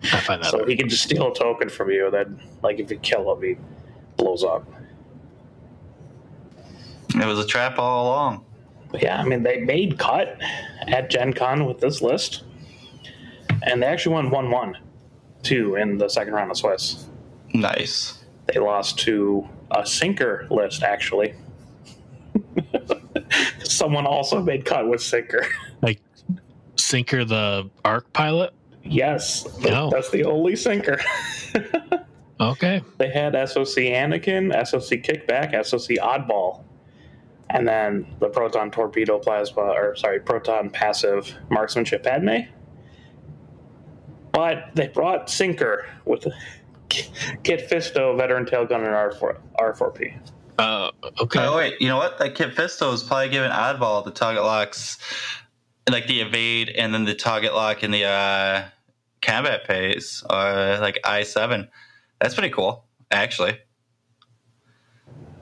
I 0.03 0.19
find 0.19 0.43
that. 0.43 0.51
So 0.51 0.65
he 0.65 0.75
can 0.75 0.89
just 0.89 1.03
steal 1.03 1.31
a 1.31 1.35
token 1.35 1.69
from 1.69 1.89
you. 1.89 2.11
Then, 2.11 2.39
like, 2.61 2.79
if 2.79 2.91
you 2.91 2.97
kill 2.97 3.33
him, 3.33 3.41
he 3.41 3.57
blows 4.15 4.43
up. 4.43 4.65
It 7.15 7.25
was 7.25 7.39
a 7.39 7.47
trap 7.47 7.79
all 7.79 8.07
along. 8.07 8.45
But 8.91 9.01
yeah, 9.01 9.19
I 9.19 9.25
mean, 9.25 9.43
they 9.43 9.59
made 9.59 9.97
cut 9.97 10.37
at 10.87 11.09
Gen 11.09 11.33
Con 11.33 11.65
with 11.65 11.79
this 11.79 12.01
list, 12.01 12.43
and 13.63 13.81
they 13.81 13.87
actually 13.87 14.13
won 14.13 14.29
1 14.29 14.51
1 14.51 14.77
2 15.43 15.75
in 15.75 15.97
the 15.97 16.09
second 16.09 16.33
round 16.33 16.51
of 16.51 16.57
Swiss. 16.57 17.05
Nice. 17.53 18.23
They 18.45 18.59
lost 18.59 18.99
to 18.99 19.47
a 19.71 19.85
sinker 19.85 20.47
list, 20.49 20.83
actually. 20.83 21.33
Someone 23.63 24.05
also 24.05 24.41
made 24.41 24.65
cut 24.65 24.87
with 24.87 25.01
sinker. 25.01 25.45
like 25.81 25.99
Sinker 26.75 27.25
the 27.25 27.69
arc 27.83 28.11
pilot. 28.13 28.53
yes, 28.83 29.45
No. 29.59 29.89
that's 29.89 30.09
the 30.11 30.23
only 30.25 30.55
sinker. 30.55 30.99
Okay. 32.39 32.83
they 32.99 33.09
had 33.09 33.31
SOC 33.49 33.77
Anakin, 33.89 34.53
SOC 34.67 34.99
Kickback, 35.01 35.65
SOC 35.65 35.97
Oddball, 35.97 36.63
and 37.49 37.67
then 37.67 38.05
the 38.19 38.29
Proton 38.29 38.69
Torpedo 38.69 39.17
Plasma, 39.17 39.61
or 39.63 39.95
sorry, 39.95 40.19
Proton 40.19 40.69
Passive 40.69 41.33
Marksmanship 41.49 42.03
Padme. 42.03 42.41
But 44.31 44.69
they 44.75 44.87
brought 44.87 45.31
Sinker 45.31 45.87
with 46.05 46.27
Kit 46.89 47.69
Fisto, 47.69 48.17
Veteran 48.17 48.45
Tailgun, 48.45 48.77
and 48.77 49.13
R4, 49.13 49.37
R4P. 49.59 50.19
Uh, 50.57 50.91
okay. 51.21 51.39
Oh 51.39 51.57
wait, 51.57 51.79
you 51.79 51.87
know 51.87 51.97
what? 51.97 52.17
That 52.17 52.35
Kit 52.35 52.55
Fisto 52.55 52.93
is 52.93 53.03
probably 53.03 53.29
giving 53.29 53.51
oddball 53.51 54.03
the 54.03 54.11
target 54.11 54.43
locks, 54.43 54.97
like 55.89 56.07
the 56.07 56.21
evade, 56.21 56.69
and 56.69 56.93
then 56.93 57.05
the 57.05 57.13
target 57.13 57.53
lock 57.53 57.83
in 57.83 57.91
the 57.91 58.05
uh, 58.05 58.65
combat 59.21 59.67
phase, 59.67 60.23
or 60.29 60.77
like 60.79 60.99
I 61.03 61.23
seven. 61.23 61.67
That's 62.19 62.33
pretty 62.33 62.49
cool, 62.49 62.85
actually. 63.11 63.59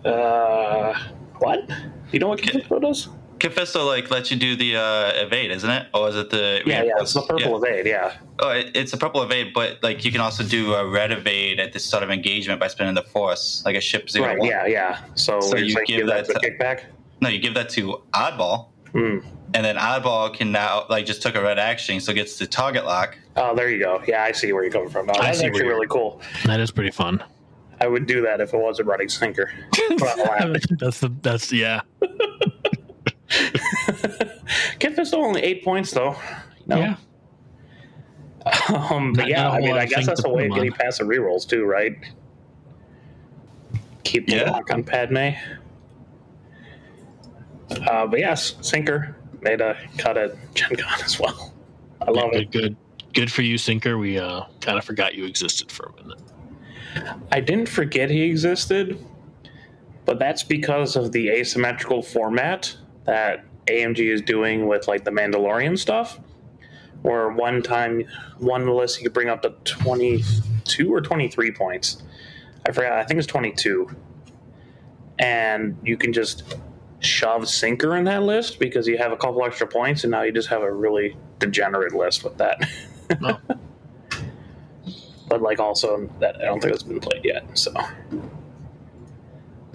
Uh, 0.04 0.94
what? 1.38 1.70
You 2.12 2.20
know 2.20 2.28
what 2.28 2.42
Kit 2.42 2.66
Fisto 2.66 2.82
does? 2.82 3.08
Kit 3.40 3.54
Fisto 3.54 3.86
like 3.86 4.10
lets 4.10 4.32
you 4.32 4.38
do 4.38 4.56
the 4.56 4.78
uh, 4.78 5.12
evade, 5.16 5.52
isn't 5.52 5.70
it? 5.70 5.88
Or 5.94 6.08
is 6.10 6.16
it 6.16 6.30
the 6.30 6.62
Yeah, 6.66 6.84
yeah, 6.84 6.92
it's 7.00 7.14
the 7.14 7.22
purple 7.22 7.62
Yeah. 7.64 7.70
evade, 7.70 7.86
yeah. 7.86 8.14
Oh, 8.40 8.50
it, 8.52 8.72
it's 8.74 8.94
a 8.94 8.98
purple 8.98 9.22
evade, 9.24 9.54
but 9.54 9.84
like 9.84 10.06
you 10.06 10.12
can 10.12 10.22
also 10.22 10.44
do 10.44 10.74
a 10.74 10.88
red 10.88 11.12
evade 11.12 11.60
at 11.60 11.74
this 11.74 11.84
sort 11.86 12.02
of 12.04 12.10
engagement 12.10 12.60
by 12.60 12.68
spending 12.68 12.96
the 12.96 13.04
force, 13.04 13.62
like 13.66 13.76
a 13.76 13.82
ship 13.82 14.10
zero 14.10 14.28
Right, 14.28 14.40
one. 14.40 14.48
yeah, 14.48 14.66
yeah. 14.66 15.00
So, 15.16 15.42
So 15.42 15.58
you're 15.58 15.82
you 15.82 15.86
give 15.98 16.08
that 16.08 16.28
that 16.28 16.34
the 16.34 16.40
to- 16.40 16.52
kickback? 16.52 16.84
No, 17.22 17.30
you 17.30 17.40
give 17.40 17.54
that 17.56 17.70
to 17.72 18.02
oddball, 18.14 18.68
Hmm. 18.94 19.20
and 19.54 19.66
then 19.66 19.76
oddball 19.76 20.34
can 20.34 20.52
now 20.54 20.86
like 20.90 21.06
just 21.06 21.22
took 21.22 21.36
a 21.36 21.42
red 21.42 21.60
action, 21.60 22.00
so 22.00 22.14
gets 22.14 22.38
the 22.40 22.48
target 22.48 22.86
lock. 22.86 23.18
Oh, 23.36 23.54
there 23.54 23.70
you 23.70 23.80
go. 23.80 24.02
Yeah, 24.08 24.24
I 24.24 24.32
see 24.32 24.54
where 24.54 24.64
you're 24.64 24.72
coming 24.72 24.90
from. 24.90 25.08
No, 25.08 25.14
I 25.14 25.26
that's 25.28 25.40
see 25.40 25.46
actually 25.46 25.64
where 25.64 25.74
really 25.76 25.88
cool. 25.88 26.22
That 26.46 26.60
is 26.62 26.72
pretty 26.72 26.92
fun. 26.92 27.22
I 27.82 27.88
would 27.88 28.06
do 28.08 28.22
that 28.22 28.40
if 28.40 28.54
it 28.54 28.58
wasn't 28.58 28.88
running 28.88 29.10
sinker. 29.10 29.52
But 30.00 30.18
I'm 30.20 30.54
laughing. 30.54 30.78
that's 30.80 31.02
the 31.02 31.12
that's 31.22 31.52
yeah. 31.52 31.82
Kit 34.80 34.96
Fisto 34.96 35.16
only 35.16 35.42
eight 35.42 35.64
points 35.64 35.92
though. 35.92 36.16
No. 36.68 36.78
Yeah. 36.78 36.96
Um, 38.90 39.14
but 39.14 39.28
yeah, 39.28 39.44
not 39.44 39.46
a 39.46 39.50
I 39.50 39.52
whole 39.54 39.60
mean, 39.62 39.70
lot 39.72 39.80
I 39.82 39.86
guess 39.86 40.06
that's 40.06 40.24
a 40.24 40.30
way 40.30 40.46
of 40.46 40.54
getting 40.54 40.72
on. 40.72 40.78
past 40.78 41.00
the 41.00 41.04
rerolls 41.06 41.48
too, 41.48 41.66
right? 41.66 41.94
Keep 44.04 44.28
the 44.28 44.36
Yeah. 44.36 44.52
lock 44.52 44.70
on 44.72 44.84
Padme. 44.84 45.30
Uh, 47.88 48.06
but 48.08 48.20
yes, 48.20 48.56
Sinker 48.62 49.16
made 49.42 49.62
a 49.62 49.76
cut 49.98 50.18
at 50.18 50.36
Gen 50.54 50.76
Con 50.76 51.02
as 51.04 51.20
well. 51.20 51.54
I 52.02 52.12
love 52.12 52.32
good, 52.32 52.42
it. 52.44 52.52
good, 52.52 52.76
good 53.14 53.32
for 53.32 53.42
you, 53.42 53.58
Sinker. 53.58 53.98
We 53.98 54.20
uh 54.20 54.44
kind 54.62 54.78
of 54.78 54.86
forgot 54.86 55.16
you 55.16 55.26
existed 55.26 55.72
for 55.72 55.92
a 55.98 56.04
minute. 56.04 56.20
I 57.32 57.40
didn't 57.40 57.68
forget 57.68 58.10
he 58.10 58.22
existed, 58.24 59.04
but 60.06 60.20
that's 60.20 60.44
because 60.44 60.96
of 60.96 61.12
the 61.12 61.30
asymmetrical 61.30 62.02
format 62.04 62.76
that 63.06 63.46
AMG 63.68 64.00
is 64.14 64.22
doing 64.22 64.68
with 64.68 64.88
like 64.88 65.04
the 65.04 65.12
Mandalorian 65.12 65.78
stuff. 65.78 66.20
Where 67.02 67.30
one 67.30 67.62
time, 67.62 68.06
one 68.40 68.68
list 68.68 69.00
you 69.00 69.04
could 69.04 69.14
bring 69.14 69.30
up 69.30 69.44
to 69.44 69.52
twenty-two 69.64 70.94
or 70.94 71.02
twenty-three 71.02 71.52
points. 71.52 72.02
I 72.68 72.72
forgot. 72.72 72.94
I 72.94 73.04
think 73.04 73.20
it's 73.20 73.28
twenty-two, 73.28 73.96
and 75.20 75.78
you 75.84 75.98
can 75.98 76.14
just 76.14 76.56
shove 77.00 77.48
Sinker 77.48 77.96
in 77.96 78.06
that 78.06 78.24
list 78.24 78.60
because 78.60 78.88
you 78.88 78.98
have 78.98 79.12
a 79.12 79.18
couple 79.18 79.46
extra 79.46 79.68
points, 79.68 80.04
and 80.04 80.12
now 80.12 80.24
you 80.24 80.32
just 80.32 80.50
have 80.50 80.64
a 80.64 80.74
really 80.74 81.16
degenerate 81.38 81.94
list 81.94 82.24
with 82.24 82.38
that. 82.38 82.68
Oh. 83.22 83.40
but 85.28 85.42
like 85.42 85.60
also 85.60 86.10
that 86.20 86.38
I 86.38 86.46
don't 86.46 86.62
think 86.62 86.74
it's 86.74 86.84
been 86.84 87.00
played 87.00 87.24
yet. 87.24 87.58
So, 87.58 87.74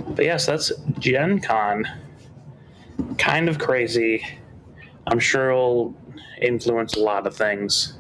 but 0.09 0.25
yes, 0.25 0.47
that's 0.47 0.73
Gen 0.99 1.41
Con. 1.41 1.87
Kind 3.19 3.49
of 3.49 3.59
crazy. 3.59 4.27
I'm 5.07 5.19
sure 5.19 5.51
it'll 5.51 5.95
influence 6.41 6.95
a 6.95 7.01
lot 7.01 7.27
of 7.27 7.35
things. 7.37 7.99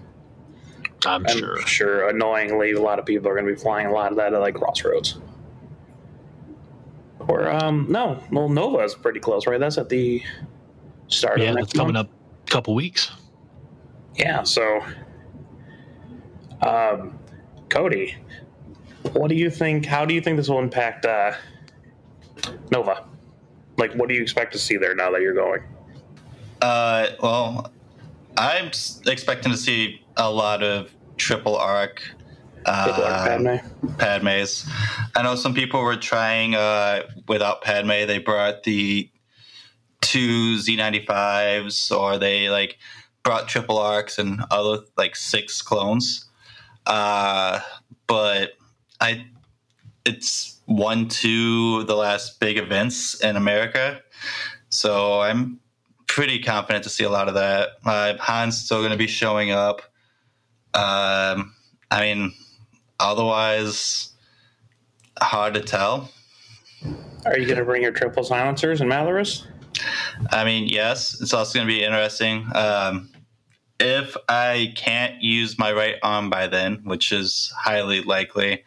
I'm 1.06 1.26
I'm 1.26 1.38
sure. 1.38 1.60
sure 1.66 2.08
annoyingly, 2.08 2.72
a 2.72 2.80
lot 2.80 2.98
of 2.98 3.06
people 3.06 3.28
are 3.28 3.34
going 3.34 3.46
to 3.46 3.52
be 3.52 3.58
flying 3.58 3.86
a 3.86 3.92
lot 3.92 4.10
of 4.12 4.18
that 4.18 4.34
at 4.34 4.40
like 4.40 4.54
Crossroads. 4.54 5.18
Or 7.20 7.50
um, 7.50 7.86
no, 7.88 8.22
well, 8.30 8.48
Nova 8.48 8.78
is 8.78 8.94
pretty 8.94 9.20
close, 9.20 9.46
right? 9.46 9.60
That's 9.60 9.78
at 9.78 9.88
the 9.88 10.22
start 11.08 11.40
Yeah, 11.40 11.50
of 11.50 11.56
that's 11.56 11.72
coming 11.72 11.94
month. 11.94 12.08
up 12.08 12.14
a 12.46 12.50
couple 12.50 12.74
weeks. 12.74 13.10
Yeah, 14.16 14.42
so 14.42 14.80
um, 16.62 17.18
Cody, 17.68 18.16
what 19.12 19.28
do 19.28 19.34
you 19.34 19.50
think? 19.50 19.86
How 19.86 20.04
do 20.04 20.12
you 20.14 20.20
think 20.20 20.36
this 20.36 20.48
will 20.48 20.58
impact 20.58 21.06
uh, 21.06 21.32
Nova? 22.70 23.04
Like, 23.80 23.94
what 23.94 24.08
do 24.08 24.14
you 24.14 24.22
expect 24.22 24.52
to 24.52 24.58
see 24.58 24.76
there 24.76 24.94
now 24.94 25.10
that 25.10 25.22
you're 25.22 25.34
going? 25.34 25.62
Uh, 26.60 27.08
well, 27.22 27.72
I'm 28.36 28.66
expecting 28.66 29.50
to 29.50 29.58
see 29.58 30.04
a 30.16 30.30
lot 30.30 30.62
of 30.62 30.94
triple 31.16 31.56
arc 31.56 32.02
uh, 32.66 33.26
Padme? 33.26 33.56
Padmes. 33.96 34.68
I 35.16 35.22
know 35.22 35.34
some 35.34 35.54
people 35.54 35.82
were 35.82 35.96
trying 35.96 36.54
uh, 36.54 37.04
without 37.26 37.62
Padme. 37.62 38.06
They 38.06 38.18
brought 38.18 38.64
the 38.64 39.10
two 40.00 40.56
Z95s, 40.56 41.96
or 41.96 42.18
they 42.18 42.50
like 42.50 42.78
brought 43.22 43.48
triple 43.48 43.78
arcs 43.78 44.18
and 44.18 44.42
other 44.50 44.82
like 44.96 45.16
six 45.16 45.62
clones. 45.62 46.26
Uh, 46.86 47.60
but 48.06 48.52
I, 49.00 49.24
it's 50.04 50.59
one 50.70 51.08
two 51.08 51.82
the 51.84 51.96
last 51.96 52.38
big 52.38 52.56
events 52.56 53.20
in 53.20 53.34
America, 53.34 54.00
so 54.68 55.20
I'm 55.20 55.58
pretty 56.06 56.38
confident 56.38 56.84
to 56.84 56.90
see 56.90 57.02
a 57.02 57.10
lot 57.10 57.26
of 57.26 57.34
that. 57.34 57.70
Uh, 57.84 58.16
Han's 58.18 58.56
still 58.56 58.78
going 58.78 58.92
to 58.92 58.96
be 58.96 59.08
showing 59.08 59.50
up. 59.50 59.82
Um, 60.72 61.54
I 61.90 62.00
mean, 62.00 62.32
otherwise, 63.00 64.12
hard 65.20 65.54
to 65.54 65.60
tell. 65.60 66.08
Are 67.26 67.36
you 67.36 67.46
going 67.46 67.58
to 67.58 67.64
bring 67.64 67.82
your 67.82 67.92
triple 67.92 68.22
silencers 68.22 68.80
and 68.80 68.88
Malarus? 68.88 69.46
I 70.30 70.44
mean, 70.44 70.68
yes, 70.68 71.20
it's 71.20 71.34
also 71.34 71.58
going 71.58 71.66
to 71.66 71.74
be 71.74 71.82
interesting. 71.82 72.46
Um, 72.54 73.10
if 73.80 74.16
I 74.28 74.72
can't 74.76 75.20
use 75.22 75.58
my 75.58 75.72
right 75.72 75.96
arm 76.02 76.30
by 76.30 76.46
then, 76.46 76.82
which 76.84 77.12
is 77.12 77.52
highly 77.56 78.02
likely, 78.02 78.62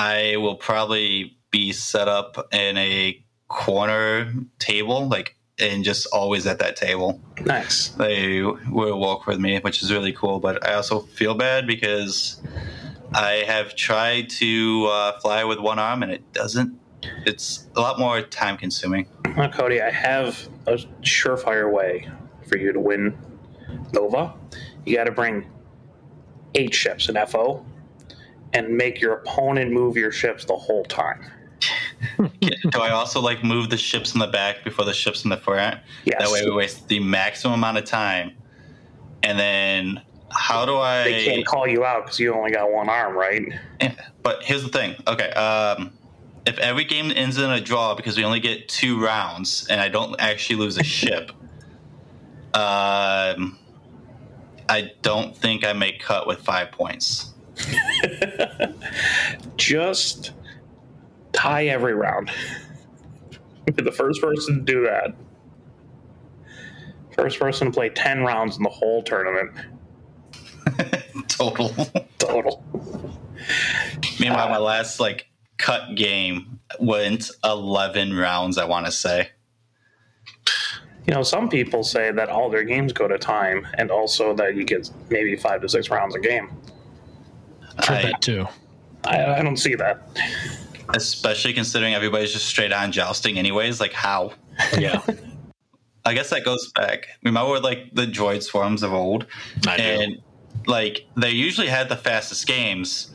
I 0.00 0.38
will 0.38 0.54
probably 0.54 1.36
be 1.50 1.72
set 1.72 2.08
up 2.08 2.48
in 2.54 2.78
a 2.78 3.22
corner 3.48 4.32
table, 4.58 5.06
like, 5.06 5.36
and 5.58 5.84
just 5.84 6.06
always 6.06 6.46
at 6.46 6.58
that 6.60 6.76
table. 6.76 7.20
Nice. 7.44 7.88
They 7.88 8.40
will 8.40 8.98
walk 8.98 9.26
with 9.26 9.38
me, 9.38 9.58
which 9.58 9.82
is 9.82 9.92
really 9.92 10.14
cool. 10.14 10.40
But 10.40 10.66
I 10.66 10.72
also 10.72 11.00
feel 11.00 11.34
bad 11.34 11.66
because 11.66 12.40
I 13.12 13.44
have 13.46 13.76
tried 13.76 14.30
to 14.30 14.86
uh, 14.86 15.20
fly 15.20 15.44
with 15.44 15.58
one 15.58 15.78
arm 15.78 16.02
and 16.02 16.10
it 16.10 16.32
doesn't. 16.32 16.80
It's 17.26 17.68
a 17.76 17.80
lot 17.82 17.98
more 17.98 18.22
time 18.22 18.56
consuming. 18.56 19.06
Well, 19.36 19.50
Cody, 19.50 19.82
I 19.82 19.90
have 19.90 20.48
a 20.66 20.76
surefire 21.02 21.70
way 21.70 22.08
for 22.46 22.56
you 22.56 22.72
to 22.72 22.80
win 22.80 23.18
Nova. 23.92 24.32
You 24.86 24.96
got 24.96 25.04
to 25.04 25.12
bring 25.12 25.44
eight 26.54 26.72
ships 26.72 27.10
in 27.10 27.16
FO 27.26 27.66
and 28.52 28.76
make 28.76 29.00
your 29.00 29.14
opponent 29.14 29.70
move 29.72 29.96
your 29.96 30.12
ships 30.12 30.44
the 30.44 30.56
whole 30.56 30.84
time. 30.84 31.24
Do 32.40 32.80
I 32.80 32.90
also 32.90 33.20
like 33.20 33.44
move 33.44 33.70
the 33.70 33.76
ships 33.76 34.14
in 34.14 34.20
the 34.20 34.26
back 34.26 34.64
before 34.64 34.84
the 34.84 34.94
ships 34.94 35.24
in 35.24 35.30
the 35.30 35.36
front? 35.36 35.80
Yes. 36.04 36.16
That 36.18 36.30
way 36.30 36.44
we 36.44 36.50
waste 36.50 36.88
the 36.88 37.00
maximum 37.00 37.54
amount 37.54 37.78
of 37.78 37.84
time. 37.84 38.32
And 39.22 39.38
then 39.38 40.02
how 40.30 40.64
do 40.64 40.76
I? 40.76 41.04
They 41.04 41.24
can't 41.24 41.46
call 41.46 41.66
you 41.66 41.84
out 41.84 42.04
because 42.04 42.18
you 42.18 42.32
only 42.32 42.52
got 42.52 42.70
one 42.72 42.88
arm, 42.88 43.16
right? 43.16 43.42
Yeah, 43.80 43.94
But 44.22 44.42
here's 44.42 44.62
the 44.62 44.68
thing. 44.68 44.96
Okay, 45.06 45.30
um, 45.30 45.92
if 46.46 46.58
every 46.58 46.84
game 46.84 47.12
ends 47.14 47.38
in 47.38 47.50
a 47.50 47.60
draw 47.60 47.94
because 47.94 48.16
we 48.16 48.24
only 48.24 48.40
get 48.40 48.68
two 48.68 49.02
rounds 49.02 49.66
and 49.68 49.80
I 49.80 49.88
don't 49.88 50.18
actually 50.18 50.56
lose 50.56 50.78
a 50.78 50.84
ship, 50.84 51.30
um, 52.54 53.58
I 54.68 54.92
don't 55.02 55.36
think 55.36 55.64
I 55.64 55.72
may 55.72 55.92
cut 55.92 56.26
with 56.26 56.40
five 56.40 56.70
points. 56.72 57.29
Just 59.56 60.32
tie 61.32 61.66
every 61.66 61.94
round. 61.94 62.30
Be 63.66 63.82
the 63.82 63.92
first 63.92 64.20
person 64.20 64.56
to 64.56 64.60
do 64.60 64.82
that. 64.84 65.14
First 67.14 67.38
person 67.38 67.66
to 67.68 67.72
play 67.72 67.88
10 67.88 68.22
rounds 68.22 68.56
in 68.56 68.62
the 68.62 68.70
whole 68.70 69.02
tournament. 69.02 69.52
Total. 71.28 71.68
Total. 72.18 72.64
Meanwhile, 74.18 74.48
my 74.48 74.58
last 74.58 75.00
like 75.00 75.26
cut 75.56 75.94
game 75.94 76.60
went 76.78 77.30
eleven 77.44 78.16
rounds. 78.16 78.58
I 78.58 78.64
want 78.64 78.86
to 78.86 78.92
say. 78.92 79.30
You 81.06 81.14
know, 81.14 81.22
some 81.22 81.48
people 81.48 81.82
say 81.82 82.12
that 82.12 82.28
all 82.28 82.50
their 82.50 82.62
games 82.62 82.92
go 82.92 83.08
to 83.08 83.18
time 83.18 83.66
and 83.74 83.90
also 83.90 84.34
that 84.34 84.54
you 84.54 84.64
get 84.64 84.90
maybe 85.08 85.34
five 85.34 85.62
to 85.62 85.68
six 85.68 85.90
rounds 85.90 86.14
a 86.14 86.20
game. 86.20 86.50
I've 87.88 87.90
I- 88.04 88.10
that 88.10 88.22
too. 88.22 88.46
I, 89.04 89.36
I 89.36 89.42
don't 89.42 89.56
see 89.56 89.74
that. 89.76 90.02
especially 90.94 91.52
considering 91.52 91.94
everybody's 91.94 92.32
just 92.32 92.46
straight 92.46 92.72
on 92.72 92.92
jousting 92.92 93.38
anyways 93.38 93.80
like 93.80 93.92
how 93.92 94.32
Yeah, 94.76 95.00
i 96.04 96.12
guess 96.14 96.30
that 96.30 96.44
goes 96.44 96.70
back 96.72 97.06
remember 97.22 97.60
like 97.60 97.94
the 97.94 98.06
droid 98.06 98.42
swarms 98.42 98.82
of 98.82 98.92
old 98.92 99.26
I 99.66 99.76
do. 99.76 99.82
and 99.82 100.18
like 100.66 101.06
they 101.16 101.30
usually 101.30 101.68
had 101.68 101.88
the 101.88 101.96
fastest 101.96 102.46
games 102.46 103.10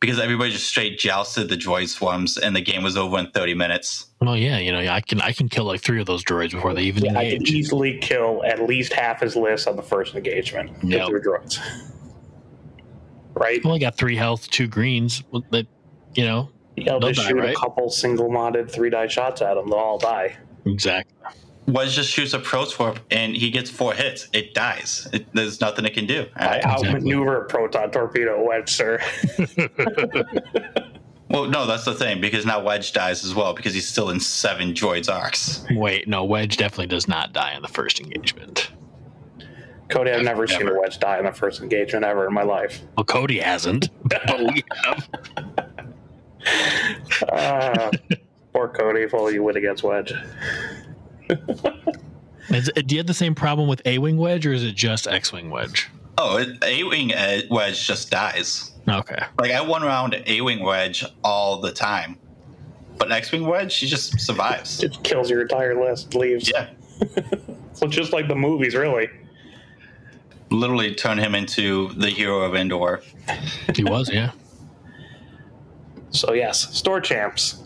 because 0.00 0.18
everybody 0.18 0.50
just 0.50 0.66
straight 0.66 0.98
jousted 0.98 1.48
the 1.48 1.56
droid 1.56 1.88
swarms 1.88 2.36
and 2.36 2.54
the 2.56 2.60
game 2.60 2.82
was 2.82 2.96
over 2.96 3.18
in 3.18 3.30
30 3.30 3.54
minutes 3.54 4.06
Well, 4.20 4.36
yeah, 4.36 4.58
you 4.58 4.72
know, 4.72 4.80
I 4.80 5.00
can 5.00 5.20
I 5.22 5.32
can 5.32 5.48
kill 5.48 5.64
like 5.64 5.80
three 5.80 6.00
of 6.00 6.06
those 6.06 6.24
droids 6.24 6.50
before 6.50 6.74
they 6.74 6.82
even 6.82 7.04
Yeah, 7.04 7.12
I 7.18 7.24
can 7.30 7.32
engage. 7.36 7.52
easily 7.52 7.98
kill 7.98 8.42
at 8.44 8.62
least 8.62 8.92
half 8.92 9.20
his 9.20 9.36
list 9.36 9.68
on 9.68 9.76
the 9.76 9.82
first 9.82 10.14
engagement 10.14 10.70
if 10.82 10.84
Yep. 10.90 11.08
they're 11.08 11.20
droids. 11.22 11.58
Right? 13.40 13.64
Well, 13.64 13.74
I 13.74 13.78
got 13.78 13.96
three 13.96 14.16
health, 14.16 14.48
two 14.50 14.66
greens. 14.68 15.24
Well, 15.32 15.42
That 15.50 15.66
you 16.14 16.24
know 16.24 16.50
You'll 16.76 17.00
They'll 17.00 17.10
just 17.10 17.22
die, 17.22 17.28
shoot 17.30 17.38
right? 17.38 17.56
a 17.56 17.58
couple 17.58 17.90
single 17.90 18.28
modded 18.30 18.70
three 18.70 18.90
die 18.90 19.06
shots 19.08 19.42
at 19.42 19.54
them, 19.54 19.68
they'll 19.70 19.78
all 19.78 19.98
die. 19.98 20.36
exactly. 20.66 21.14
wedge 21.66 21.94
just 21.94 22.10
shoots 22.10 22.32
a 22.32 22.38
pro 22.38 22.64
swarm 22.64 22.96
and 23.10 23.36
he 23.36 23.50
gets 23.50 23.68
four 23.70 23.92
hits 23.94 24.28
it 24.32 24.54
dies 24.54 25.06
it, 25.12 25.26
there's 25.34 25.60
nothing 25.60 25.84
it 25.84 25.94
can 25.94 26.06
do 26.06 26.26
I 26.36 26.44
Alright? 26.60 26.64
outmaneuver 26.66 27.42
a 27.42 27.48
proton 27.48 27.90
torpedo 27.90 28.42
wedge, 28.46 28.70
sir. 28.70 28.98
well 31.28 31.46
no 31.46 31.66
that's 31.66 31.84
the 31.84 31.94
thing 31.94 32.20
because 32.20 32.44
now 32.46 32.62
wedge 32.62 32.92
dies 32.92 33.24
as 33.24 33.34
well 33.34 33.52
because 33.54 33.72
he's 33.74 33.86
still 33.88 34.10
in 34.10 34.18
seven 34.20 34.72
droids 34.72 35.12
arcs 35.12 35.64
Wait, 35.70 36.08
no, 36.08 36.24
Wedge 36.24 36.56
definitely 36.56 36.86
does 36.88 37.06
not 37.08 37.32
die 37.32 37.54
in 37.54 37.62
the 37.62 37.68
first 37.68 38.00
engagement. 38.00 38.70
Cody, 39.90 40.10
I've 40.10 40.22
never 40.22 40.46
seen 40.46 40.68
a 40.68 40.78
wedge 40.78 40.98
die 40.98 41.18
in 41.18 41.24
the 41.24 41.32
first 41.32 41.60
engagement 41.60 42.04
ever 42.04 42.26
in 42.26 42.32
my 42.32 42.42
life. 42.42 42.80
Well, 42.96 43.04
Cody 43.04 43.38
hasn't, 43.38 43.90
but 44.04 44.38
we 44.38 44.62
have. 44.84 45.08
Uh, 47.32 47.90
poor 48.52 48.68
Cody, 48.68 49.02
if 49.02 49.14
only 49.14 49.34
you 49.34 49.42
win 49.42 49.56
against 49.56 49.82
Wedge. 49.82 50.12
Is 52.48 52.68
do 52.74 52.94
you 52.94 52.98
have 52.98 53.06
the 53.06 53.14
same 53.14 53.34
problem 53.34 53.68
with 53.68 53.80
A 53.86 53.98
Wing 53.98 54.16
Wedge, 54.16 54.44
or 54.46 54.52
is 54.52 54.64
it 54.64 54.74
just 54.74 55.06
X 55.06 55.32
Wing 55.32 55.50
Wedge? 55.50 55.88
oh 56.18 56.44
a-wing 56.62 57.12
wedge 57.48 57.86
just 57.86 58.10
dies 58.10 58.72
Okay. 58.88 59.18
Like 59.38 59.52
I 59.52 59.60
one 59.62 59.82
round 59.82 60.20
A 60.26 60.40
wing 60.40 60.60
wedge 60.60 61.04
all 61.22 61.60
the 61.60 61.70
time, 61.72 62.18
but 62.98 63.12
X 63.12 63.30
wing 63.30 63.46
wedge 63.46 63.72
she 63.72 63.86
just 63.86 64.18
survives. 64.20 64.82
It 64.82 64.98
kills 65.04 65.30
your 65.30 65.42
entire 65.42 65.80
list, 65.80 66.14
leaves. 66.14 66.50
Yeah, 66.52 66.70
So 67.72 67.86
just 67.86 68.12
like 68.12 68.26
the 68.28 68.34
movies, 68.34 68.74
really. 68.74 69.08
Literally 70.50 70.94
turn 70.94 71.18
him 71.18 71.34
into 71.34 71.88
the 71.94 72.10
hero 72.10 72.40
of 72.40 72.54
Endor. 72.54 73.02
He 73.74 73.84
was, 73.84 74.10
yeah. 74.12 74.32
So 76.10 76.32
yes, 76.32 76.76
store 76.76 77.00
champs. 77.00 77.62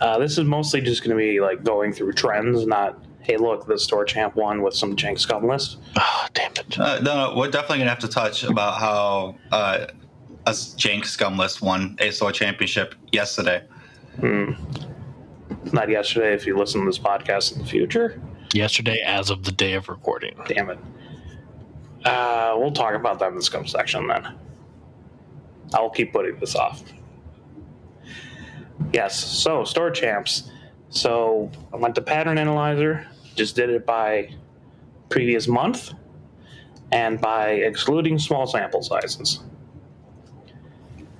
Uh, 0.00 0.18
this 0.18 0.38
is 0.38 0.44
mostly 0.44 0.80
just 0.80 1.04
going 1.04 1.16
to 1.16 1.16
be 1.16 1.40
like 1.40 1.62
going 1.62 1.92
through 1.92 2.12
trends, 2.14 2.66
not 2.66 2.98
hey 3.22 3.36
look 3.36 3.66
the 3.66 3.78
store 3.78 4.04
champ 4.04 4.34
won 4.34 4.62
with 4.62 4.74
some 4.74 4.96
jank 4.96 5.18
scum 5.18 5.46
list. 5.46 5.78
Oh, 5.96 6.26
damn 6.34 6.50
it. 6.52 6.78
Uh, 6.78 6.98
no, 7.00 7.14
no, 7.30 7.36
we're 7.36 7.50
definitely 7.50 7.78
gonna 7.78 7.90
have 7.90 8.00
to 8.00 8.08
touch 8.08 8.42
about 8.42 8.80
how 8.80 9.36
uh, 9.52 9.86
a 10.46 10.50
Jank 10.50 11.02
Scumless 11.02 11.62
won 11.62 11.96
a 12.00 12.10
store 12.10 12.32
championship 12.32 12.96
yesterday. 13.12 13.62
Hmm. 14.18 14.52
Not 15.72 15.88
yesterday. 15.88 16.34
If 16.34 16.46
you 16.46 16.58
listen 16.58 16.80
to 16.80 16.86
this 16.86 16.98
podcast 16.98 17.52
in 17.52 17.60
the 17.60 17.64
future, 17.64 18.20
Yesterday, 18.52 19.00
as 19.00 19.30
of 19.30 19.44
the 19.44 19.52
day 19.52 19.74
of 19.74 19.88
recording. 19.88 20.36
damn 20.48 20.68
it. 20.68 20.78
Uh, 22.04 22.54
we'll 22.58 22.72
talk 22.72 22.94
about 22.94 23.18
that 23.20 23.28
in 23.28 23.36
the 23.36 23.42
scum 23.42 23.66
section 23.66 24.06
then. 24.08 24.34
I'll 25.74 25.90
keep 25.90 26.12
putting 26.12 26.38
this 26.38 26.54
off. 26.54 26.82
Yes, 28.92 29.18
so 29.18 29.64
store 29.64 29.90
champs. 29.90 30.50
So 30.90 31.50
I 31.72 31.76
went 31.76 31.94
to 31.94 32.02
Pattern 32.02 32.36
Analyzer, 32.38 33.06
just 33.34 33.56
did 33.56 33.70
it 33.70 33.86
by 33.86 34.34
previous 35.08 35.48
month 35.48 35.94
and 36.90 37.20
by 37.20 37.50
excluding 37.50 38.18
small 38.18 38.46
sample 38.46 38.82
sizes. 38.82 39.40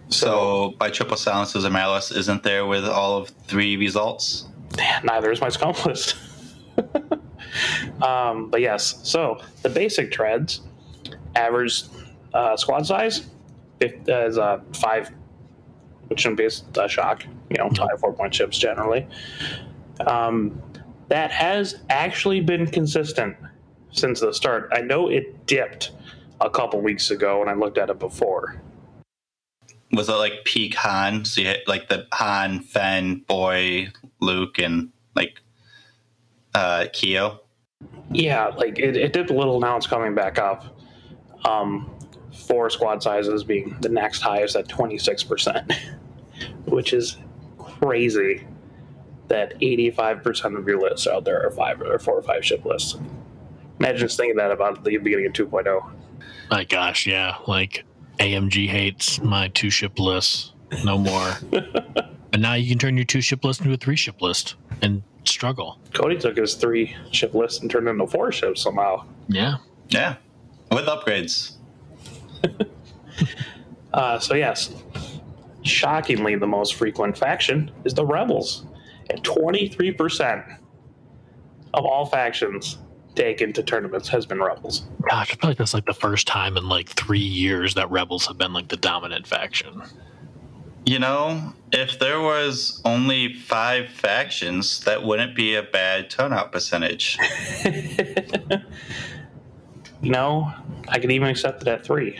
So 0.08 0.74
by 0.78 0.90
triple 0.90 1.16
silencers 1.16 1.64
and 1.64 1.72
malice 1.72 2.10
isn't 2.10 2.42
there 2.42 2.66
with 2.66 2.84
all 2.84 3.16
of 3.16 3.30
three 3.46 3.76
results. 3.76 4.46
neither 5.02 5.30
is 5.30 5.40
my 5.40 5.48
scum 5.48 5.74
list. 5.86 6.16
um, 8.02 8.50
but 8.50 8.60
yes, 8.60 9.00
so 9.08 9.40
the 9.62 9.70
basic 9.70 10.12
treads 10.12 10.60
average 11.34 11.84
uh, 12.34 12.56
squad 12.56 12.86
size 12.86 13.28
uh, 13.82 13.86
is 14.26 14.38
uh, 14.38 14.60
five, 14.74 15.10
which 16.08 16.20
shouldn't 16.20 16.38
be 16.38 16.46
a 16.80 16.88
shock. 16.88 17.24
You 17.50 17.58
know, 17.58 17.70
five 17.70 18.00
four 18.00 18.12
point 18.12 18.32
chips 18.32 18.58
generally. 18.58 19.06
Um, 20.06 20.60
that 21.08 21.30
has 21.30 21.76
actually 21.90 22.40
been 22.40 22.66
consistent 22.66 23.36
since 23.90 24.20
the 24.20 24.32
start. 24.32 24.70
I 24.72 24.80
know 24.80 25.08
it 25.08 25.46
dipped 25.46 25.92
a 26.40 26.50
couple 26.50 26.80
weeks 26.80 27.10
ago 27.10 27.40
when 27.40 27.48
I 27.48 27.54
looked 27.54 27.78
at 27.78 27.90
it 27.90 27.98
before. 27.98 28.60
Was 29.92 30.08
it 30.08 30.14
like 30.14 30.44
peak 30.44 30.74
Han? 30.76 31.24
So 31.24 31.42
you 31.42 31.48
hit 31.48 31.68
like 31.68 31.88
the 31.88 32.06
Han, 32.14 32.60
Fen, 32.60 33.24
Boy, 33.26 33.88
Luke, 34.20 34.58
and 34.58 34.90
like 35.14 35.40
uh 36.54 36.86
Keo. 36.92 37.40
Yeah, 38.10 38.46
like 38.48 38.78
it, 38.78 38.96
it 38.96 39.12
dipped 39.12 39.30
a 39.30 39.34
little. 39.34 39.60
Now 39.60 39.76
it's 39.76 39.86
coming 39.86 40.14
back 40.14 40.38
up. 40.38 40.71
Um, 41.45 41.90
four 42.32 42.70
squad 42.70 43.03
sizes 43.03 43.45
being 43.45 43.76
the 43.80 43.88
next 43.88 44.22
highest 44.22 44.57
at 44.57 44.68
26%, 44.68 45.74
which 46.66 46.93
is 46.93 47.18
crazy 47.59 48.47
that 49.28 49.59
85% 49.61 50.59
of 50.59 50.66
your 50.66 50.80
lists 50.80 51.07
out 51.07 51.24
there 51.24 51.47
are 51.47 51.51
five 51.51 51.80
or 51.80 51.99
four 51.99 52.18
or 52.18 52.22
five 52.22 52.45
ship 52.45 52.64
lists. 52.64 52.97
Imagine 53.78 53.99
just 53.99 54.16
thinking 54.16 54.36
that 54.36 54.51
about 54.51 54.84
the 54.84 54.97
beginning 54.99 55.26
of 55.26 55.32
oh. 55.40 55.47
2.0. 55.47 55.93
My 56.51 56.64
gosh, 56.64 57.07
yeah. 57.07 57.36
Like 57.47 57.84
AMG 58.18 58.68
hates 58.68 59.20
my 59.22 59.49
two 59.49 59.70
ship 59.70 59.99
list. 59.99 60.53
No 60.84 60.99
more. 60.99 61.32
and 62.32 62.43
now 62.43 62.55
you 62.55 62.68
can 62.68 62.78
turn 62.78 62.97
your 62.97 63.07
two 63.07 63.20
ship 63.20 63.45
list 63.45 63.61
into 63.61 63.72
a 63.72 63.76
three 63.76 63.97
ship 63.97 64.20
list 64.20 64.57
and 64.82 65.03
struggle. 65.24 65.78
Cody 65.95 66.18
took 66.18 66.36
his 66.36 66.55
three 66.55 66.95
ship 67.11 67.34
list 67.34 67.62
and 67.62 67.70
turned 67.70 67.88
it 67.88 67.93
into 67.93 68.07
four 68.07 68.32
ships 68.32 68.62
somehow. 68.62 69.05
Yeah. 69.28 69.57
Yeah, 69.88 70.16
with 70.74 70.86
upgrades. 70.86 71.52
Uh, 73.92 74.18
so, 74.18 74.34
yes, 74.34 74.74
shockingly, 75.62 76.34
the 76.34 76.46
most 76.46 76.74
frequent 76.74 77.16
faction 77.16 77.70
is 77.84 77.92
the 77.94 78.04
Rebels. 78.04 78.64
At 79.10 79.22
23% 79.22 80.58
of 81.74 81.84
all 81.84 82.06
factions 82.06 82.78
taken 83.14 83.52
to 83.52 83.62
tournaments 83.62 84.08
has 84.08 84.24
been 84.24 84.42
Rebels. 84.42 84.86
Gosh, 85.08 85.32
I 85.32 85.34
feel 85.34 85.50
like 85.50 85.58
that's 85.58 85.74
like 85.74 85.84
the 85.84 85.92
first 85.92 86.26
time 86.26 86.56
in 86.56 86.68
like 86.68 86.88
three 86.88 87.18
years 87.18 87.74
that 87.74 87.90
Rebels 87.90 88.26
have 88.26 88.38
been 88.38 88.52
like 88.52 88.68
the 88.68 88.76
dominant 88.76 89.26
faction. 89.26 89.82
You 90.84 90.98
know, 90.98 91.52
if 91.70 91.98
there 91.98 92.20
was 92.20 92.80
only 92.84 93.34
five 93.34 93.88
factions, 93.90 94.82
that 94.84 95.04
wouldn't 95.04 95.36
be 95.36 95.54
a 95.54 95.62
bad 95.62 96.10
turnout 96.10 96.50
percentage. 96.50 97.18
you 100.02 100.10
know, 100.10 100.52
I 100.88 100.98
could 100.98 101.10
even 101.12 101.28
accept 101.28 101.62
it 101.62 101.68
at 101.68 101.84
three. 101.84 102.18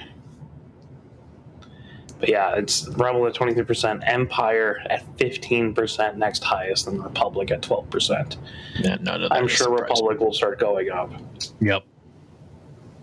But 2.18 2.28
yeah, 2.28 2.54
it's 2.54 2.86
Rebel 2.88 3.26
at 3.26 3.34
23%, 3.34 4.02
Empire 4.06 4.80
at 4.88 5.04
15%, 5.16 6.16
next 6.16 6.44
highest, 6.44 6.86
and 6.86 7.02
Republic 7.02 7.50
at 7.50 7.62
12%. 7.62 8.36
Yeah, 8.78 8.96
none 9.00 9.24
of 9.24 9.30
that 9.30 9.36
I'm 9.36 9.48
sure 9.48 9.76
surprising. 9.76 9.82
Republic 9.82 10.20
will 10.20 10.32
start 10.32 10.60
going 10.60 10.88
up. 10.90 11.10
Yep. 11.60 11.82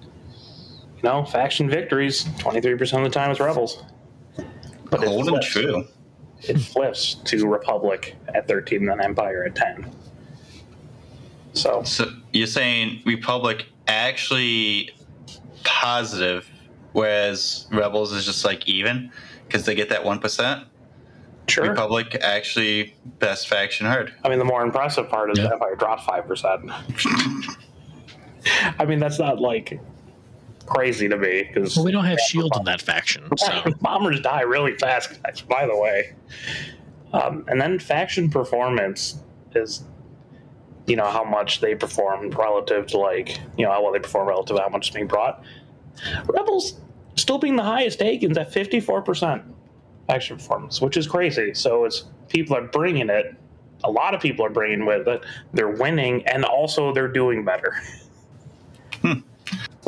You 0.02 1.04
know, 1.04 1.26
faction 1.26 1.70
victories, 1.70 2.24
23% 2.40 2.98
of 2.98 3.04
the 3.04 3.10
time 3.10 3.32
it's 3.32 3.40
Rebels. 3.42 3.84
But 4.90 5.04
it 5.04 5.08
Old 5.10 5.28
and 5.28 5.30
flips. 5.30 5.48
true. 5.48 5.86
It 6.44 6.58
flips 6.58 7.16
to 7.26 7.46
Republic 7.46 8.16
at 8.34 8.48
13 8.48 8.80
and 8.80 8.90
then 8.90 9.02
Empire 9.02 9.44
at 9.44 9.56
10. 9.56 9.92
So, 11.52 11.84
So 11.84 12.10
you're 12.32 12.48
saying 12.48 13.02
Republic 13.06 13.66
actually 13.88 14.92
positive, 15.70 16.50
whereas 16.94 17.68
Rebels 17.72 18.12
is 18.12 18.26
just 18.26 18.44
like 18.44 18.68
even 18.68 19.12
because 19.48 19.66
they 19.66 19.76
get 19.76 19.90
that 19.90 20.04
one 20.04 20.20
percent. 20.20 20.66
sure. 21.48 21.70
Republic 21.70 22.18
actually 22.22 22.96
best 23.20 23.48
faction 23.48 23.86
heard. 23.86 24.14
I 24.24 24.30
mean, 24.30 24.40
the 24.40 24.46
more 24.46 24.64
impressive 24.64 25.08
part 25.10 25.32
is 25.32 25.38
Yeah. 25.38 25.46
that 25.46 25.54
Empire 25.54 25.76
dropped 25.76 26.02
5%. 26.08 27.56
I 28.80 28.86
mean, 28.86 29.00
that's 29.00 29.20
not 29.20 29.40
like 29.40 29.80
crazy 30.66 31.08
to 31.10 31.18
me 31.18 31.44
because 31.44 31.76
Well, 31.76 31.86
we 31.86 31.92
don't 31.92 32.06
have 32.06 32.20
shield 32.20 32.52
in 32.58 32.64
that 32.66 32.82
faction, 32.82 33.24
so 33.38 33.64
bombers 33.82 34.22
die 34.22 34.42
really 34.42 34.76
fast, 34.78 35.22
guys, 35.24 35.42
by 35.42 35.66
the 35.66 35.76
way. 35.76 36.14
Um, 37.14 37.44
and 37.48 37.60
then 37.60 37.80
faction 37.80 38.30
performance 38.30 39.20
is, 39.56 39.84
you 40.90 40.96
know, 40.96 41.10
how 41.10 41.24
much 41.24 41.62
they 41.62 41.76
perform 41.76 42.32
relative 42.32 42.88
to, 42.88 42.98
like, 42.98 43.40
you 43.58 43.66
know, 43.66 43.72
how 43.72 43.84
well 43.84 43.94
they 43.94 44.00
perform 44.00 44.28
relative 44.28 44.58
to 44.58 44.62
how 44.62 44.70
much 44.70 44.90
is 44.90 44.94
being 44.94 45.08
brought. 45.08 45.44
Rebels 46.26 46.80
still 47.16 47.38
being 47.38 47.56
the 47.56 47.64
highest 47.64 48.00
takens 48.00 48.38
at 48.38 48.52
54% 48.52 49.44
faction 50.08 50.38
performance, 50.38 50.82
which 50.82 50.98
is 50.98 51.08
crazy. 51.08 51.54
So 51.54 51.86
it's 51.86 52.06
people 52.28 52.58
are 52.58 52.64
bringing 52.64 53.10
it. 53.10 53.36
A 53.84 53.92
lot 53.92 54.14
of 54.14 54.22
people 54.22 54.46
are 54.46 54.50
bringing 54.50 54.86
with 54.86 55.08
it. 55.08 55.24
They're 55.54 55.70
winning, 55.70 56.28
and 56.28 56.44
also 56.44 56.94
they're 56.94 57.08
doing 57.08 57.46
better. 57.46 57.76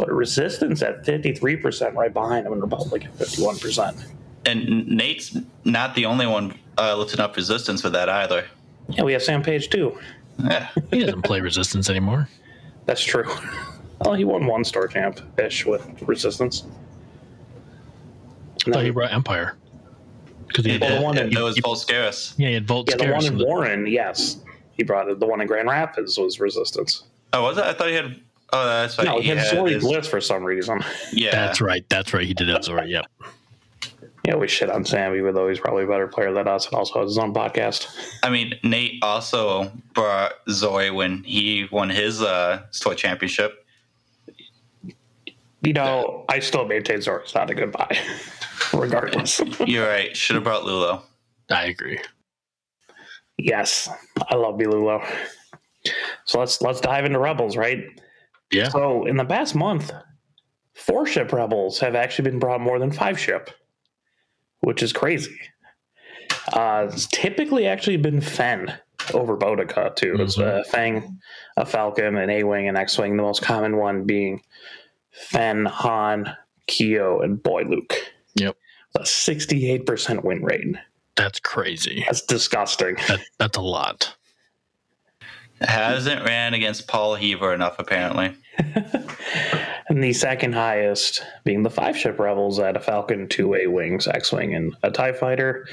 But 0.01 0.11
resistance 0.11 0.81
at 0.81 1.05
53%, 1.05 1.93
right 1.93 2.11
behind 2.11 2.45
them, 2.45 2.53
and 2.53 2.61
Republic 2.63 3.05
at 3.05 3.13
51%. 3.13 4.03
And 4.45 4.87
Nate's 4.87 5.37
not 5.63 5.93
the 5.93 6.05
only 6.05 6.25
one 6.25 6.57
uh, 6.79 6.95
lifting 6.95 7.19
up 7.19 7.35
resistance 7.35 7.83
with 7.83 7.93
that 7.93 8.09
either. 8.09 8.47
Yeah, 8.89 9.03
we 9.03 9.13
have 9.13 9.21
Sam 9.21 9.43
Page 9.43 9.69
too. 9.69 9.95
Yeah. 10.39 10.69
he 10.91 10.99
doesn't 10.99 11.21
play 11.23 11.39
resistance 11.41 11.89
anymore. 11.89 12.27
That's 12.85 13.03
true. 13.03 13.25
Well, 13.27 13.41
oh, 14.01 14.13
he 14.13 14.25
won 14.25 14.45
one 14.47 14.63
star 14.63 14.87
camp 14.87 15.19
ish 15.39 15.65
with 15.65 15.87
Resistance. 16.03 16.63
I 18.67 18.71
thought 18.71 18.83
he 18.83 18.89
brought 18.91 19.11
Empire. 19.11 19.57
Because 20.47 20.65
he 20.65 20.71
He 20.73 20.79
had 20.79 20.81
Well, 20.81 20.89
the 20.91 20.95
did. 20.97 21.03
one 21.03 21.17
It, 21.17 21.25
in- 21.27 21.37
it 21.37 21.41
was 21.43 21.57
Vult 21.59 21.79
Skerris. 21.79 22.33
yeah, 22.37 22.47
he 22.49 22.53
had 22.55 22.67
Vult 22.67 22.89
yeah, 22.89 22.97
the 22.97 23.11
one 23.11 23.25
in 23.25 23.33
in 23.33 23.37
the- 23.37 23.45
Warren, 23.45 23.87
yes, 23.87 24.37
he 24.73 24.83
brought 24.83 25.07
it. 25.09 25.19
The 25.19 25.25
one 25.25 25.41
in 25.41 25.47
Grand 25.47 25.67
Rapids 25.69 26.17
was 26.17 26.39
Resistance. 26.39 27.03
Oh, 27.33 27.43
was 27.43 27.57
it? 27.57 27.63
I 27.63 27.73
thought 27.73 27.87
he 27.87 27.95
had. 27.95 28.19
Oh, 28.53 28.65
that's 28.65 28.97
right. 28.97 29.05
no, 29.05 29.19
he 29.21 29.29
had 29.29 29.47
Zori 29.47 29.73
his- 29.73 29.83
Bliss 29.83 30.07
for 30.07 30.19
some 30.19 30.43
reason. 30.43 30.81
Yeah. 31.13 31.31
That's 31.31 31.61
right. 31.61 31.85
That's 31.89 32.13
right. 32.13 32.25
He 32.27 32.33
did 32.33 32.49
have 32.49 32.63
Zora. 32.65 32.85
Yep. 32.85 33.05
Yeah, 34.27 34.35
we 34.35 34.47
shit 34.47 34.69
on 34.69 34.85
Sammy, 34.85 35.17
even 35.17 35.33
though 35.33 35.49
he's 35.49 35.59
probably 35.59 35.83
a 35.83 35.87
better 35.87 36.07
player 36.07 36.31
than 36.31 36.47
us, 36.47 36.67
and 36.67 36.75
also 36.75 36.99
has 37.01 37.09
his 37.09 37.17
own 37.17 37.33
podcast. 37.33 37.87
I 38.21 38.29
mean, 38.29 38.53
Nate 38.63 38.99
also 39.01 39.71
brought 39.93 40.33
Zoe 40.49 40.91
when 40.91 41.23
he 41.23 41.67
won 41.71 41.89
his 41.89 42.21
uh, 42.21 42.61
store 42.69 42.93
championship. 42.93 43.65
You 45.63 45.73
know, 45.73 46.25
I 46.29 46.39
still 46.39 46.65
maintain 46.65 46.97
Zori's 46.97 47.33
not 47.35 47.49
a 47.49 47.55
good 47.55 47.71
buy, 47.71 47.97
regardless. 48.73 49.41
You're 49.65 49.87
right. 49.87 50.15
Should 50.15 50.35
have 50.35 50.43
brought 50.43 50.63
Lulo. 50.63 51.01
I 51.49 51.65
agree. 51.65 51.99
yes, 53.37 53.89
I 54.29 54.35
love 54.35 54.55
Bilulo. 54.55 55.03
So 56.25 56.39
let's 56.39 56.61
let's 56.61 56.79
dive 56.79 57.05
into 57.05 57.19
Rebels, 57.19 57.57
right? 57.57 57.83
Yeah. 58.51 58.69
So 58.69 59.05
in 59.05 59.17
the 59.17 59.25
past 59.25 59.55
month, 59.55 59.91
four 60.75 61.05
ship 61.07 61.31
rebels 61.33 61.79
have 61.79 61.95
actually 61.95 62.29
been 62.29 62.39
brought 62.39 62.61
more 62.61 62.79
than 62.79 62.91
five 62.91 63.19
ship, 63.19 63.49
which 64.61 64.81
is 64.81 64.93
crazy. 64.93 65.37
Uh, 66.53 66.87
it's 66.91 67.07
typically 67.07 67.67
actually 67.67 67.97
been 67.97 68.21
Fen 68.21 68.73
over 69.13 69.37
Bodica 69.37 69.95
too. 69.95 70.15
It's 70.19 70.37
Mhm. 70.37 70.59
uh, 70.59 70.63
Fang, 70.65 71.19
a 71.57 71.65
Falcon, 71.65 72.15
an 72.17 72.29
A 72.29 72.43
wing, 72.43 72.67
and 72.67 72.77
X 72.77 72.97
wing. 72.97 73.17
The 73.17 73.23
most 73.23 73.41
common 73.41 73.77
one 73.77 74.05
being 74.05 74.41
Fen, 75.11 75.65
Han, 75.65 76.35
Keo, 76.67 77.19
and 77.21 77.41
Boy 77.41 77.63
Luke. 77.63 77.93
Yep. 78.35 78.55
A 78.95 79.05
sixty-eight 79.05 79.85
percent 79.85 80.23
win 80.23 80.43
rate. 80.43 80.75
That's 81.15 81.39
crazy. 81.39 82.03
That's 82.07 82.21
disgusting. 82.21 82.95
That, 83.07 83.19
that's 83.37 83.57
a 83.57 83.61
lot. 83.61 84.15
Hasn't 85.61 86.25
ran 86.25 86.53
against 86.55 86.87
Paul 86.87 87.15
Heaver 87.15 87.53
enough, 87.53 87.75
apparently. 87.77 88.35
and 89.91 90.01
the 90.01 90.13
second 90.13 90.53
highest 90.53 91.21
being 91.43 91.63
the 91.63 91.69
five 91.69 91.97
ship 91.97 92.17
rebels 92.17 92.59
at 92.59 92.77
a 92.77 92.79
Falcon, 92.79 93.27
two 93.27 93.55
A 93.55 93.67
wings, 93.67 94.07
X 94.07 94.31
wing, 94.31 94.55
and 94.55 94.73
a 94.83 94.89
TIE 94.89 95.11
fighter. 95.11 95.67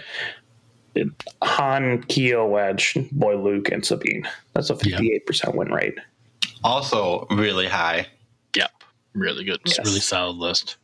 Han, 1.43 2.03
Keo, 2.03 2.45
Wedge, 2.45 2.99
Boy 3.13 3.37
Luke, 3.37 3.71
and 3.71 3.87
Sabine. 3.87 4.29
That's 4.55 4.71
a 4.71 4.75
58% 4.75 5.55
win 5.55 5.71
rate. 5.71 5.97
Also, 6.65 7.29
really 7.31 7.69
high. 7.69 8.09
Yep. 8.57 8.73
Really 9.13 9.45
good. 9.45 9.61
Yes. 9.65 9.79
really 9.85 10.01
solid 10.01 10.37
list. 10.37 10.79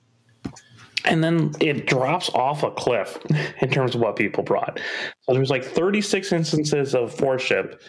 And 1.04 1.24
then 1.24 1.56
it 1.58 1.88
drops 1.88 2.28
off 2.30 2.62
a 2.62 2.70
cliff 2.70 3.18
in 3.60 3.68
terms 3.68 3.96
of 3.96 4.00
what 4.00 4.14
people 4.14 4.44
brought. 4.44 4.78
So 5.22 5.34
there's 5.34 5.50
like 5.50 5.64
36 5.64 6.30
instances 6.30 6.94
of 6.94 7.12
four 7.12 7.40
ship, 7.40 7.82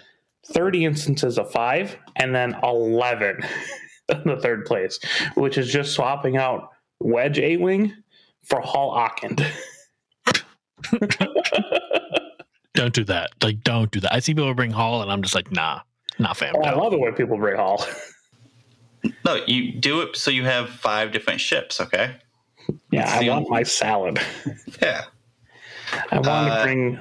30 0.53 0.85
instances 0.85 1.37
of 1.37 1.51
five, 1.51 1.95
and 2.15 2.33
then 2.33 2.55
11 2.63 3.43
in 3.43 3.43
the 4.07 4.37
third 4.41 4.65
place, 4.65 4.99
which 5.35 5.57
is 5.57 5.71
just 5.71 5.93
swapping 5.93 6.37
out 6.37 6.69
Wedge 6.99 7.39
A 7.39 7.57
Wing 7.57 7.93
for 8.43 8.61
Hall 8.61 8.95
Ockend. 8.95 9.45
Don't 12.73 12.93
do 12.93 13.03
that. 13.05 13.31
Like, 13.41 13.63
don't 13.63 13.89
do 13.89 14.01
that. 14.01 14.13
I 14.13 14.19
see 14.19 14.33
people 14.33 14.53
bring 14.53 14.71
Hall, 14.71 15.01
and 15.01 15.09
I'm 15.09 15.21
just 15.21 15.33
like, 15.33 15.49
nah, 15.49 15.79
not 16.19 16.35
fam. 16.35 16.53
Oh, 16.57 16.61
I 16.61 16.73
love 16.73 16.91
it 16.93 16.99
when 16.99 17.13
people 17.13 17.37
bring 17.37 17.55
Hall. 17.55 17.85
No, 19.23 19.35
you 19.47 19.71
do 19.71 20.01
it 20.01 20.15
so 20.17 20.29
you 20.29 20.43
have 20.43 20.69
five 20.69 21.11
different 21.13 21.39
ships, 21.39 21.79
okay? 21.79 22.17
Yeah, 22.91 23.09
I 23.09 23.19
See? 23.19 23.29
want 23.29 23.49
my 23.49 23.63
salad. 23.63 24.19
Yeah. 24.81 25.03
I 26.11 26.15
want 26.15 26.27
Uh, 26.27 26.57
to 26.57 26.63
bring 26.63 26.99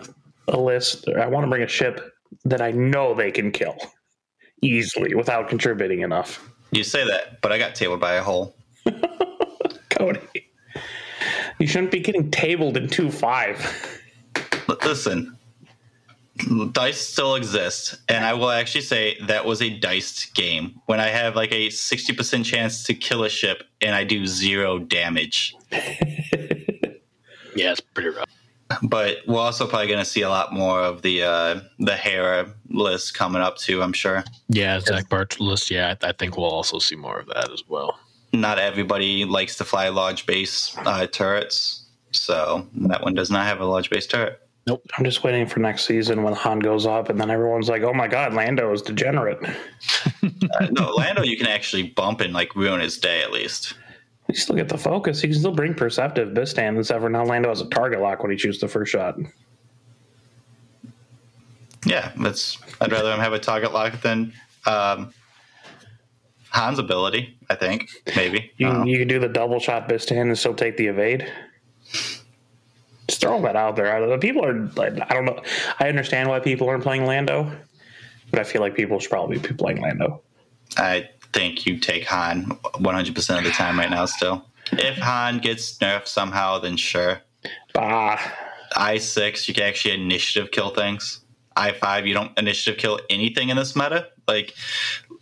a 0.49 0.59
list, 0.61 1.09
or 1.09 1.21
I 1.21 1.27
want 1.27 1.45
to 1.45 1.49
bring 1.51 1.63
a 1.63 1.69
ship 1.69 2.13
that 2.45 2.61
I 2.61 2.71
know 2.71 3.15
they 3.15 3.33
can 3.33 3.51
kill 3.51 3.77
easily 4.63 5.15
without 5.15 5.49
contributing 5.49 6.03
enough. 6.03 6.49
You 6.75 6.83
say 6.83 7.07
that, 7.07 7.41
but 7.41 7.53
I 7.53 7.59
got 7.59 7.77
tabled 7.77 8.01
by 8.01 8.15
a 8.15 8.23
hole. 8.23 8.57
Cody. 9.91 10.21
You 11.61 11.69
shouldn't 11.69 11.93
be 11.93 12.01
getting 12.01 12.33
tabled 12.33 12.77
in 12.77 12.89
2 12.89 13.13
5. 13.13 14.01
Listen, 14.85 15.39
dice 16.73 17.01
still 17.01 17.37
exist, 17.37 17.99
and 18.09 18.25
I 18.25 18.35
will 18.35 18.51
actually 18.51 18.81
say 18.81 19.17
that 19.27 19.45
was 19.45 19.63
a 19.63 19.71
diced 19.71 20.35
game. 20.35 20.81
When 20.87 20.99
I 20.99 21.07
have 21.07 21.37
like 21.37 21.53
a 21.53 21.69
60% 21.69 22.45
chance 22.45 22.83
to 22.85 22.95
kill 22.95 23.23
a 23.23 23.29
ship 23.29 23.63
and 23.81 23.95
I 23.95 24.03
do 24.03 24.27
zero 24.27 24.79
damage. 24.79 25.55
Yeah, 27.57 27.71
it's 27.71 27.81
pretty 27.81 28.09
rough. 28.09 28.29
But 28.83 29.19
we're 29.27 29.41
also 29.41 29.67
probably 29.67 29.89
going 29.89 29.99
to 29.99 30.05
see 30.05 30.23
a 30.23 30.29
lot 30.29 30.53
more 30.53 30.81
of 30.81 31.03
the 31.03 31.23
uh, 31.23 31.61
the 31.79 31.97
Hera 31.97 32.53
list 32.69 33.15
coming 33.15 33.43
up 33.43 33.57
too. 33.57 33.83
I'm 33.83 33.93
sure. 33.93 34.25
Yeah, 34.49 34.81
Zach 34.81 35.09
Bart's 35.09 35.41
list. 35.41 35.71
Yeah, 35.71 35.95
I, 36.03 36.09
I 36.09 36.13
think 36.13 36.37
we'll 36.37 36.47
also 36.47 36.79
see 36.79 36.97
more 36.97 37.21
of 37.21 37.27
that 37.29 37.51
as 37.51 37.63
well. 37.69 37.99
Not 38.33 38.59
everybody 38.59 39.25
likes 39.25 39.57
to 39.59 39.65
fly 39.65 39.89
large 39.89 40.27
base 40.27 40.77
uh, 40.79 41.07
turrets, 41.07 41.87
so 42.11 42.67
that 42.89 43.03
one 43.03 43.15
does 43.15 43.31
not 43.31 43.47
have 43.47 43.61
a 43.61 43.65
large 43.65 43.91
base 43.91 44.07
turret. 44.07 44.41
Nope. 44.67 44.83
I'm 44.97 45.05
just 45.05 45.23
waiting 45.23 45.47
for 45.47 45.61
next 45.61 45.85
season 45.85 46.23
when 46.23 46.33
Han 46.33 46.59
goes 46.59 46.87
up, 46.87 47.11
and 47.11 47.21
then 47.21 47.31
everyone's 47.31 47.69
like, 47.69 47.83
oh 47.83 47.93
my 47.93 48.09
god, 48.09 48.33
Lando 48.33 48.73
is 48.73 48.83
degenerate. 48.83 49.39
Uh, 50.55 50.69
no, 50.71 50.91
Lando, 50.91 51.23
you 51.23 51.37
can 51.37 51.47
actually 51.47 51.83
bump 51.83 52.21
and 52.21 52.33
like 52.33 52.55
ruin 52.55 52.81
his 52.81 52.97
day 52.97 53.23
at 53.23 53.33
least. 53.33 53.75
You 54.29 54.35
still 54.35 54.57
get 54.57 54.69
the 54.69 54.79
focus. 54.79 55.23
You 55.23 55.29
can 55.29 55.39
still 55.39 55.53
bring 55.53 55.75
Perceptive 55.75 56.31
Bistan, 56.31 56.79
except 56.79 57.01
for 57.01 57.11
now 57.11 57.25
Lando 57.25 57.51
has 57.51 57.61
a 57.61 57.69
target 57.69 58.01
lock 58.01 58.23
when 58.23 58.33
he 58.33 58.39
shoots 58.39 58.59
the 58.59 58.69
first 58.69 58.91
shot. 58.91 59.19
Yeah, 61.85 62.13
that's. 62.19 62.59
I'd 62.81 62.91
rather 62.91 63.13
him 63.13 63.21
have 63.21 63.35
a 63.35 63.39
target 63.39 63.73
lock 63.75 64.01
than 64.01 64.33
um, 64.65 65.13
Han's 66.51 66.79
ability. 66.79 67.37
I 67.51 67.55
think 67.55 67.91
maybe. 68.17 68.51
You, 68.57 68.69
Uh, 68.69 68.85
you 68.85 68.99
can 68.99 69.09
do 69.09 69.19
the 69.19 69.29
double 69.29 69.61
shot 69.61 69.89
Bistan 69.89 70.23
and 70.23 70.39
still 70.39 70.55
take 70.55 70.77
the 70.79 70.87
evade. 70.87 71.31
Just 73.09 73.21
throwing 73.21 73.43
that 73.43 73.57
out 73.57 73.77
there. 73.77 73.95
I 73.95 74.01
don't 74.01 74.09
know. 74.09 74.19
People 74.19 74.45
are 74.47 74.55
like, 74.77 74.95
I 74.95 75.13
don't 75.13 75.27
know. 75.27 75.43
I 75.79 75.91
understand 75.91 76.31
why 76.31 76.41
people 76.41 76.69
aren't 76.71 76.83
playing 76.83 77.05
Lando, 77.05 77.53
but 78.31 78.41
I 78.41 78.45
feel 78.45 78.63
like 78.63 78.75
people 78.75 78.99
should 78.99 79.11
probably 79.11 79.39
be 79.39 79.53
playing 79.53 79.83
Lando. 79.83 80.23
I 80.79 81.11
think 81.35 81.67
you 81.67 81.79
take 81.79 82.05
Han 82.07 82.59
100 82.79 83.15
percent 83.15 83.39
of 83.39 83.45
the 83.45 83.51
time 83.51 83.79
right 83.79 83.91
now. 83.91 84.07
Still, 84.07 84.47
if 84.73 84.97
Han 84.99 85.39
gets 85.39 85.77
nerfed 85.79 86.09
somehow, 86.09 86.59
then 86.59 86.77
sure. 86.77 87.21
Bah. 87.75 88.19
I 88.77 88.99
six, 88.99 89.47
you 89.49 89.55
can 89.55 89.65
actually 89.65 89.95
initiative 89.95 90.51
kill 90.51 90.71
things. 90.71 91.21
I 91.57 91.73
five, 91.73 92.07
you 92.07 92.15
don't 92.15 92.37
initiative 92.39 92.81
kill 92.81 93.01
anything 93.11 93.49
in 93.49 93.57
this 93.57 93.77
meta. 93.77 94.09
Like, 94.27 94.55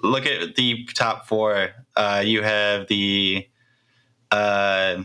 look 0.03 0.27
at 0.27 0.55
the 0.57 0.87
top 0.95 1.27
four. 1.27 1.71
Uh, 1.97 2.23
you 2.25 2.43
have 2.43 2.89
the 2.89 3.47
uh, 4.31 5.03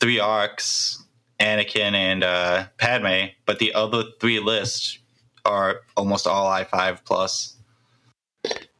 three 0.00 0.18
arcs, 0.18 1.04
Anakin 1.40 1.94
and 1.94 2.24
uh, 2.24 2.66
Padme, 2.78 3.32
but 3.44 3.58
the 3.58 3.74
other 3.74 4.04
three 4.20 4.40
lists 4.40 4.98
are 5.44 5.82
almost 5.96 6.26
all 6.26 6.46
I 6.46 6.64
five 6.64 7.04
plus. 7.04 7.56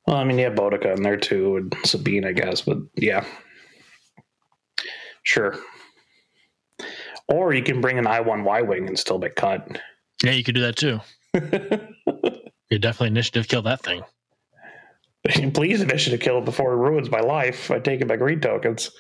Well, 0.07 0.17
I 0.17 0.25
mean, 0.25 0.39
you 0.39 0.45
have 0.45 0.55
Bodica 0.55 0.95
in 0.95 1.03
there 1.03 1.17
too, 1.17 1.57
and 1.57 1.75
Sabine, 1.85 2.25
I 2.25 2.33
guess, 2.33 2.63
but 2.63 2.79
yeah. 2.97 3.25
Sure. 5.23 5.57
Or 7.29 7.55
you 7.55 7.63
can 7.63 7.81
bring 7.81 7.99
an 7.99 8.05
I1 8.05 8.45
Y 8.45 8.63
Wing 8.63 8.87
and 8.87 8.99
still 8.99 9.19
get 9.19 9.35
cut. 9.35 9.81
Yeah, 10.23 10.33
you 10.33 10.45
could 10.45 10.55
do 10.55 10.61
that 10.61 10.77
too. 10.77 11.01
You 12.71 12.79
definitely 12.79 13.09
initiative 13.09 13.47
kill 13.47 13.63
that 13.63 13.83
thing. 13.83 14.03
Please 15.53 15.81
initiative 15.81 16.19
kill 16.19 16.39
it 16.39 16.45
before 16.45 16.73
it 16.73 16.77
ruins 16.77 17.11
my 17.11 17.21
life. 17.21 17.71
I 17.71 17.79
take 17.79 18.01
it 18.01 18.09
by 18.09 18.17
green 18.17 18.41
tokens. 18.41 18.91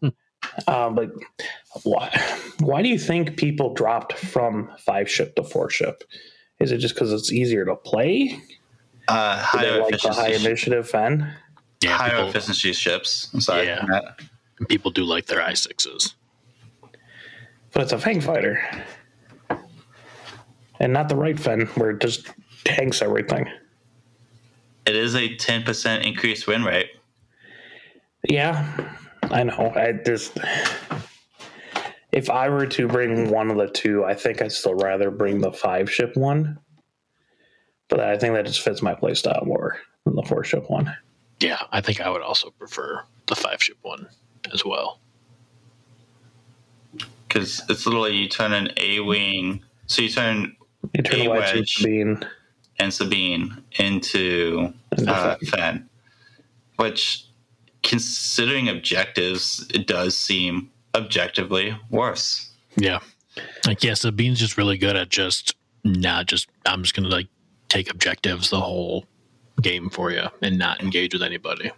um, 0.66 0.94
but 0.94 1.10
why? 1.82 2.08
Why 2.60 2.82
do 2.82 2.88
you 2.88 2.98
think 2.98 3.36
people 3.36 3.74
dropped 3.74 4.14
from 4.14 4.70
five 4.78 5.10
ship 5.10 5.36
to 5.36 5.44
four 5.44 5.68
ship? 5.70 6.02
Is 6.60 6.72
it 6.72 6.78
just 6.78 6.94
because 6.94 7.12
it's 7.12 7.30
easier 7.30 7.64
to 7.66 7.76
play? 7.76 8.40
Uh, 9.08 9.36
Do 9.52 9.58
they 9.58 9.66
higher 9.66 9.82
like 9.82 10.00
the 10.00 10.08
high 10.08 10.28
efficiency, 10.28 10.46
initiative 10.46 10.88
Fen? 10.88 11.34
Yeah, 11.82 11.96
higher 11.96 12.10
people, 12.10 12.28
efficiency 12.28 12.72
ships. 12.72 13.30
I'm 13.34 13.40
sorry. 13.40 13.66
Yeah. 13.66 13.84
Matt. 13.86 14.20
people 14.68 14.90
do 14.90 15.04
like 15.04 15.26
their 15.26 15.42
i 15.42 15.54
sixes. 15.54 16.14
But 17.72 17.82
it's 17.82 17.92
a 17.92 17.98
Fang 17.98 18.20
fighter. 18.20 18.62
And 20.80 20.92
not 20.92 21.08
the 21.08 21.16
right 21.16 21.38
Fen, 21.38 21.66
where 21.74 21.90
it 21.90 22.00
just 22.00 22.28
tanks 22.64 23.02
everything. 23.02 23.48
It 24.86 24.96
is 24.96 25.14
a 25.14 25.28
10% 25.36 26.04
increased 26.04 26.46
win 26.46 26.64
rate. 26.64 26.90
Yeah, 28.28 28.94
I 29.22 29.42
know. 29.42 29.72
I 29.74 29.92
just 29.92 30.38
if 32.12 32.30
I 32.30 32.48
were 32.48 32.66
to 32.66 32.86
bring 32.86 33.30
one 33.30 33.50
of 33.50 33.56
the 33.56 33.68
two, 33.68 34.04
I 34.04 34.14
think 34.14 34.40
I'd 34.40 34.52
still 34.52 34.74
rather 34.76 35.10
bring 35.10 35.40
the 35.40 35.52
five 35.52 35.90
ship 35.90 36.16
one. 36.16 36.58
But 37.88 38.00
I 38.00 38.16
think 38.18 38.34
that 38.34 38.46
just 38.46 38.60
fits 38.62 38.82
my 38.82 38.94
playstyle 38.94 39.44
more 39.46 39.78
than 40.04 40.14
the 40.16 40.22
four 40.22 40.42
ship 40.44 40.68
one. 40.70 40.94
Yeah, 41.40 41.58
I 41.72 41.80
think 41.80 42.00
I 42.00 42.08
would 42.10 42.22
also 42.22 42.50
prefer 42.50 43.04
the 43.26 43.34
five 43.36 43.62
ship 43.62 43.76
one 43.82 44.06
as 44.52 44.64
well. 44.64 45.00
because 47.28 47.62
it's 47.68 47.86
literally 47.86 48.16
you 48.16 48.28
turn 48.28 48.52
an 48.52 48.70
A 48.76 49.00
wing, 49.00 49.62
so 49.86 50.02
you 50.02 50.08
turn 50.08 50.56
You 50.94 51.02
turn 51.02 51.20
A 51.20 51.24
the 51.24 51.30
wedge 51.30 51.54
wedge. 51.54 51.84
into 51.84 52.26
and 52.78 52.92
Sabine 52.92 53.62
into 53.78 54.72
Into 54.96 55.12
uh, 55.12 55.36
Fen. 55.36 55.48
Fen, 55.50 55.88
which, 56.76 57.26
considering 57.82 58.68
objectives, 58.68 59.66
it 59.74 59.86
does 59.86 60.16
seem 60.16 60.70
objectively 60.94 61.76
worse. 61.90 62.50
Yeah. 62.76 63.00
Like, 63.66 63.82
yeah, 63.84 63.94
Sabine's 63.94 64.38
just 64.40 64.56
really 64.56 64.78
good 64.78 64.96
at 64.96 65.08
just 65.08 65.54
not 65.84 66.26
just, 66.26 66.48
I'm 66.66 66.82
just 66.82 66.94
going 66.94 67.08
to 67.08 67.14
like 67.14 67.26
take 67.68 67.90
objectives 67.90 68.50
the 68.50 68.60
whole 68.60 69.04
game 69.60 69.90
for 69.90 70.10
you 70.10 70.24
and 70.42 70.58
not 70.58 70.80
engage 70.82 71.12
with 71.12 71.22
anybody. 71.22 71.70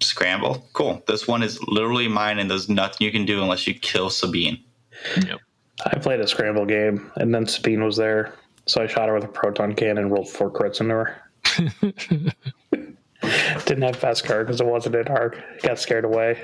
Scramble, 0.00 0.66
cool. 0.72 1.02
This 1.06 1.26
one 1.28 1.42
is 1.42 1.60
literally 1.64 2.08
mine, 2.08 2.38
and 2.38 2.50
there's 2.50 2.68
nothing 2.68 3.04
you 3.04 3.12
can 3.12 3.24
do 3.26 3.42
unless 3.42 3.66
you 3.66 3.74
kill 3.74 4.08
Sabine. 4.10 4.58
Yep. 5.26 5.40
I 5.86 5.98
played 5.98 6.20
a 6.20 6.26
scramble 6.28 6.66
game 6.66 7.10
and 7.16 7.34
then 7.34 7.46
Sabine 7.46 7.82
was 7.82 7.96
there. 7.96 8.34
So 8.66 8.82
I 8.82 8.86
shot 8.86 9.08
her 9.08 9.14
with 9.14 9.24
a 9.24 9.28
proton 9.28 9.74
cannon 9.74 9.98
and 10.04 10.12
rolled 10.12 10.28
four 10.28 10.50
crits 10.50 10.80
into 10.80 10.94
her. 10.94 11.22
Didn't 13.66 13.82
have 13.82 13.96
fast 13.96 14.24
card 14.24 14.46
because 14.46 14.60
it 14.60 14.66
wasn't 14.66 14.94
in 14.96 15.08
arc. 15.08 15.38
Got 15.62 15.78
scared 15.78 16.04
away. 16.04 16.38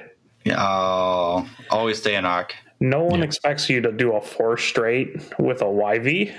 Yeah, 0.45 0.57
Oh, 0.59 1.49
always 1.71 1.99
stay 1.99 2.15
in 2.15 2.25
arc. 2.25 2.55
No 2.81 3.03
one 3.03 3.21
Yeah. 3.21 3.25
expects 3.27 3.69
you 3.69 3.81
to 3.81 3.91
do 3.93 4.13
a 4.13 4.21
four 4.21 4.57
straight 4.57 5.17
with 5.39 5.63
a 5.63 5.67
YV 5.67 6.33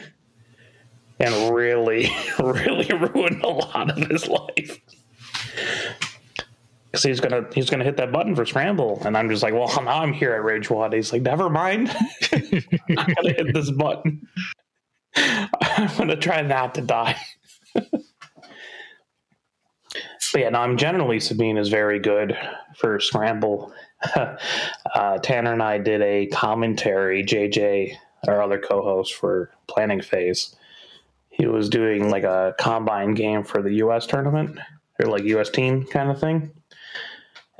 and 1.19 1.55
really, 1.55 2.11
really 2.39 2.87
ruin 2.93 3.41
a 3.41 3.47
lot 3.47 3.91
of 3.91 4.09
his 4.09 4.27
life. 4.27 4.79
Because 6.85 7.03
he's 7.03 7.19
gonna 7.19 7.45
he's 7.53 7.69
gonna 7.69 7.83
hit 7.83 7.97
that 7.97 8.11
button 8.11 8.35
for 8.35 8.45
scramble, 8.45 9.01
and 9.05 9.17
I'm 9.17 9.29
just 9.29 9.43
like, 9.43 9.53
well, 9.53 9.67
now 9.83 10.01
I'm 10.01 10.13
here 10.13 10.33
at 10.33 10.43
Rage 10.43 10.69
One. 10.69 10.91
He's 10.91 11.11
like, 11.11 11.21
never 11.21 11.49
mind, 11.49 11.89
I'm 12.31 13.13
gonna 13.13 13.33
hit 13.33 13.53
this 13.53 13.71
button. 13.71 14.27
I'm 15.15 15.89
gonna 15.97 16.15
try 16.15 16.41
not 16.41 16.75
to 16.75 16.81
die. 16.81 17.17
but 17.73 18.03
yeah, 20.35 20.49
no, 20.49 20.59
I'm 20.59 20.77
generally 20.77 21.19
Sabine 21.19 21.57
is 21.57 21.69
very 21.69 21.99
good 21.99 22.37
for 22.77 22.99
scramble. 22.99 23.73
uh, 24.15 25.17
Tanner 25.19 25.53
and 25.53 25.63
I 25.63 25.79
did 25.79 26.01
a 26.01 26.27
commentary. 26.27 27.23
JJ, 27.23 27.95
our 28.27 28.41
other 28.41 28.59
co-host 28.59 29.15
for 29.15 29.51
planning 29.67 30.01
phase, 30.01 30.55
he 31.37 31.45
was 31.45 31.69
doing 31.69 32.09
like 32.09 32.23
a 32.23 32.55
combine 32.59 33.13
game 33.13 33.43
for 33.43 33.61
the 33.61 33.75
U.S. 33.75 34.07
tournament 34.07 34.59
or 34.99 35.09
like 35.09 35.23
U.S. 35.23 35.49
team 35.49 35.85
kind 35.85 36.09
of 36.09 36.19
thing, 36.19 36.51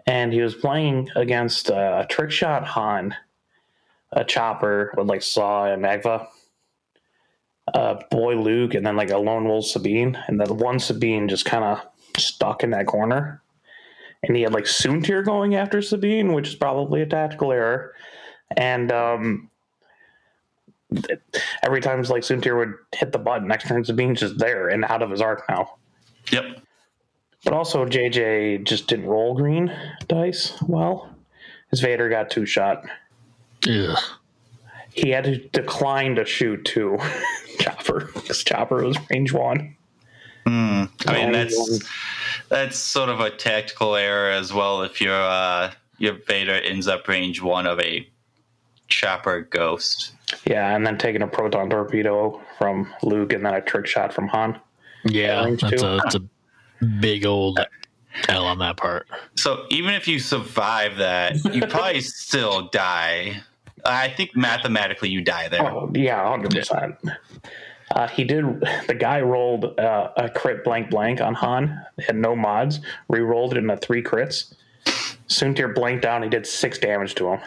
and 0.06 0.34
he 0.34 0.42
was 0.42 0.56
playing 0.56 1.10
against 1.16 1.70
uh, 1.70 2.04
a 2.04 2.08
trick 2.08 2.32
shot 2.32 2.66
Han, 2.66 3.16
a 4.12 4.24
chopper 4.24 4.94
with 4.98 5.08
like 5.08 5.22
Saw 5.22 5.66
and 5.66 5.84
Magva 5.84 6.28
uh, 7.74 7.96
boy 8.10 8.36
Luke 8.36 8.74
and 8.74 8.86
then 8.86 8.96
like 8.96 9.12
a 9.12 9.18
lone 9.18 9.48
wolf 9.48 9.66
Sabine, 9.66 10.18
and 10.28 10.40
then 10.40 10.58
one 10.58 10.80
Sabine 10.80 11.28
just 11.28 11.46
kind 11.46 11.64
of 11.64 11.86
stuck 12.18 12.64
in 12.64 12.72
that 12.72 12.88
corner. 12.88 13.42
And 14.24 14.36
he 14.36 14.44
had 14.44 14.54
like 14.54 14.64
Soontir 14.64 15.24
going 15.24 15.56
after 15.56 15.82
Sabine, 15.82 16.34
which 16.34 16.48
is 16.48 16.56
probably 16.56 17.02
a 17.02 17.06
tactical 17.06 17.52
error. 17.52 17.94
And 18.56 18.92
um, 18.92 19.50
every 21.68 21.82
time 21.82 22.00
it's 22.00 22.10
like 22.10 22.24
Soontir 22.24 22.58
would 22.58 22.74
hit 22.96 23.12
the 23.12 23.20
button, 23.20 23.48
next 23.48 23.68
turn 23.68 23.84
Sabine's 23.84 24.22
just 24.22 24.40
there 24.40 24.70
and 24.70 24.86
out 24.86 25.02
of 25.02 25.12
his 25.12 25.20
arc 25.20 25.44
now. 25.50 25.76
Yep. 26.32 26.62
But 27.44 27.54
also 27.54 27.86
JJ 27.86 28.64
just 28.64 28.88
didn't 28.88 29.06
roll 29.06 29.36
green 29.36 29.76
dice 30.08 30.54
well. 30.66 31.14
His 31.70 31.82
Vader 31.82 32.08
got 32.08 32.32
two 32.32 32.46
shot. 32.46 32.86
Yeah. 33.66 33.98
He 34.94 35.10
had 35.10 35.26
to 35.26 35.38
decline 35.50 36.16
to 36.16 36.26
shoot 36.26 36.64
too. 36.64 36.98
Chopper, 37.60 38.10
because 38.14 38.44
Chopper 38.44 38.86
was 38.86 38.98
range 39.12 39.34
one. 39.34 39.76
Mm, 40.46 40.90
I 41.06 41.14
mean, 41.14 41.32
that's 41.34 41.84
that's 42.48 42.78
sort 42.78 43.10
of 43.10 43.20
a 43.20 43.30
tactical 43.30 43.96
error 43.96 44.32
as 44.32 44.54
well. 44.54 44.84
If 44.84 45.02
your 45.02 45.14
uh, 45.14 45.74
your 45.98 46.14
Vader 46.26 46.54
ends 46.54 46.88
up 46.88 47.08
range 47.08 47.42
one 47.42 47.68
of 47.68 47.80
a 47.82 48.08
chopper 48.88 49.42
ghost. 49.42 50.14
Yeah, 50.46 50.76
and 50.76 50.86
then 50.86 50.98
taking 50.98 51.22
a 51.22 51.28
proton 51.28 51.70
torpedo 51.70 52.42
from 52.58 52.94
Luke 53.04 53.34
and 53.34 53.46
then 53.46 53.54
a 53.54 53.62
trick 53.62 53.88
shot 53.88 54.14
from 54.14 54.28
Han. 54.28 54.60
Yeah, 55.06 55.56
that's 55.62 55.82
a, 55.82 56.00
that's 56.04 56.16
a 56.16 56.86
big 57.00 57.26
old 57.26 57.60
L 58.28 58.46
on 58.46 58.60
that 58.60 58.78
part. 58.78 59.08
So 59.36 59.66
even 59.70 59.94
if 59.94 60.08
you 60.08 60.20
survive 60.20 60.98
that, 60.98 61.36
you 61.54 61.62
probably 61.68 62.02
still 62.02 62.68
die. 62.70 63.42
I 63.86 64.10
think 64.10 64.36
mathematically 64.36 65.10
you 65.10 65.22
die 65.22 65.48
there. 65.48 65.64
Oh 65.64 65.92
yeah, 65.94 66.28
hundred 66.28 66.52
percent. 66.52 66.96
Uh, 67.92 68.08
he 68.08 68.24
did. 68.26 68.44
The 68.88 68.96
guy 68.96 69.22
rolled 69.22 69.80
uh, 69.80 70.10
a 70.18 70.30
crit 70.30 70.64
blank 70.64 70.90
blank 70.90 71.22
on 71.22 71.36
Han. 71.36 71.86
Had 72.00 72.18
no 72.18 72.36
mods. 72.36 72.82
Re-rolled 73.08 73.54
it 73.54 73.58
into 73.58 73.78
three 73.78 74.04
crits. 74.04 74.54
Soon 75.28 75.54
Soontir 75.54 75.74
blanked 75.74 76.04
down. 76.04 76.24
He 76.24 76.30
did 76.30 76.46
six 76.46 76.78
damage 76.78 77.16
to 77.16 77.34
him. 77.34 77.40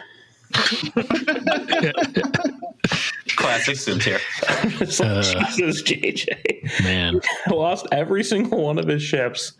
Classic 3.35 3.75
Soontir. 3.75 4.19
It's 4.81 4.99
like, 4.99 5.09
Uh. 5.09 5.45
Jesus, 5.51 5.81
JJ 5.83 6.83
Man, 6.83 7.19
lost 7.49 7.87
every 7.91 8.23
single 8.23 8.61
one 8.63 8.77
of 8.77 8.87
his 8.87 9.01
ships. 9.03 9.53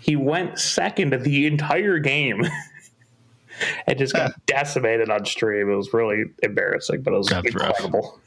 He 0.00 0.16
went 0.16 0.58
second 0.58 1.12
the 1.22 1.46
entire 1.46 1.98
game. 1.98 2.44
and 3.86 3.98
just 3.98 4.14
got 4.14 4.32
decimated 4.46 5.10
on 5.10 5.24
stream. 5.24 5.70
It 5.70 5.74
was 5.74 5.92
really 5.92 6.24
embarrassing, 6.42 7.02
but 7.02 7.14
it 7.14 7.18
was 7.18 7.28
That's 7.28 7.54
rough. 7.54 7.68
incredible. 7.68 8.20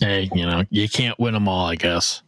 hey, 0.00 0.28
you 0.34 0.44
know, 0.44 0.64
you 0.70 0.88
can't 0.88 1.18
win 1.18 1.32
them 1.34 1.48
all, 1.48 1.66
I 1.66 1.76
guess. 1.76 2.22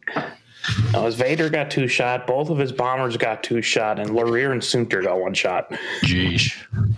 Now, 0.93 1.05
his 1.05 1.15
Vader 1.15 1.49
got 1.49 1.69
two 1.69 1.87
shot. 1.87 2.25
Both 2.27 2.49
of 2.49 2.57
his 2.57 2.71
bombers 2.71 3.17
got 3.17 3.43
two 3.43 3.61
shot, 3.61 3.99
and 3.99 4.09
Lorrir 4.11 4.51
and 4.51 4.61
Soontir 4.61 5.03
got 5.03 5.19
one 5.19 5.33
shot. 5.33 5.71
Jeez. 6.01 6.53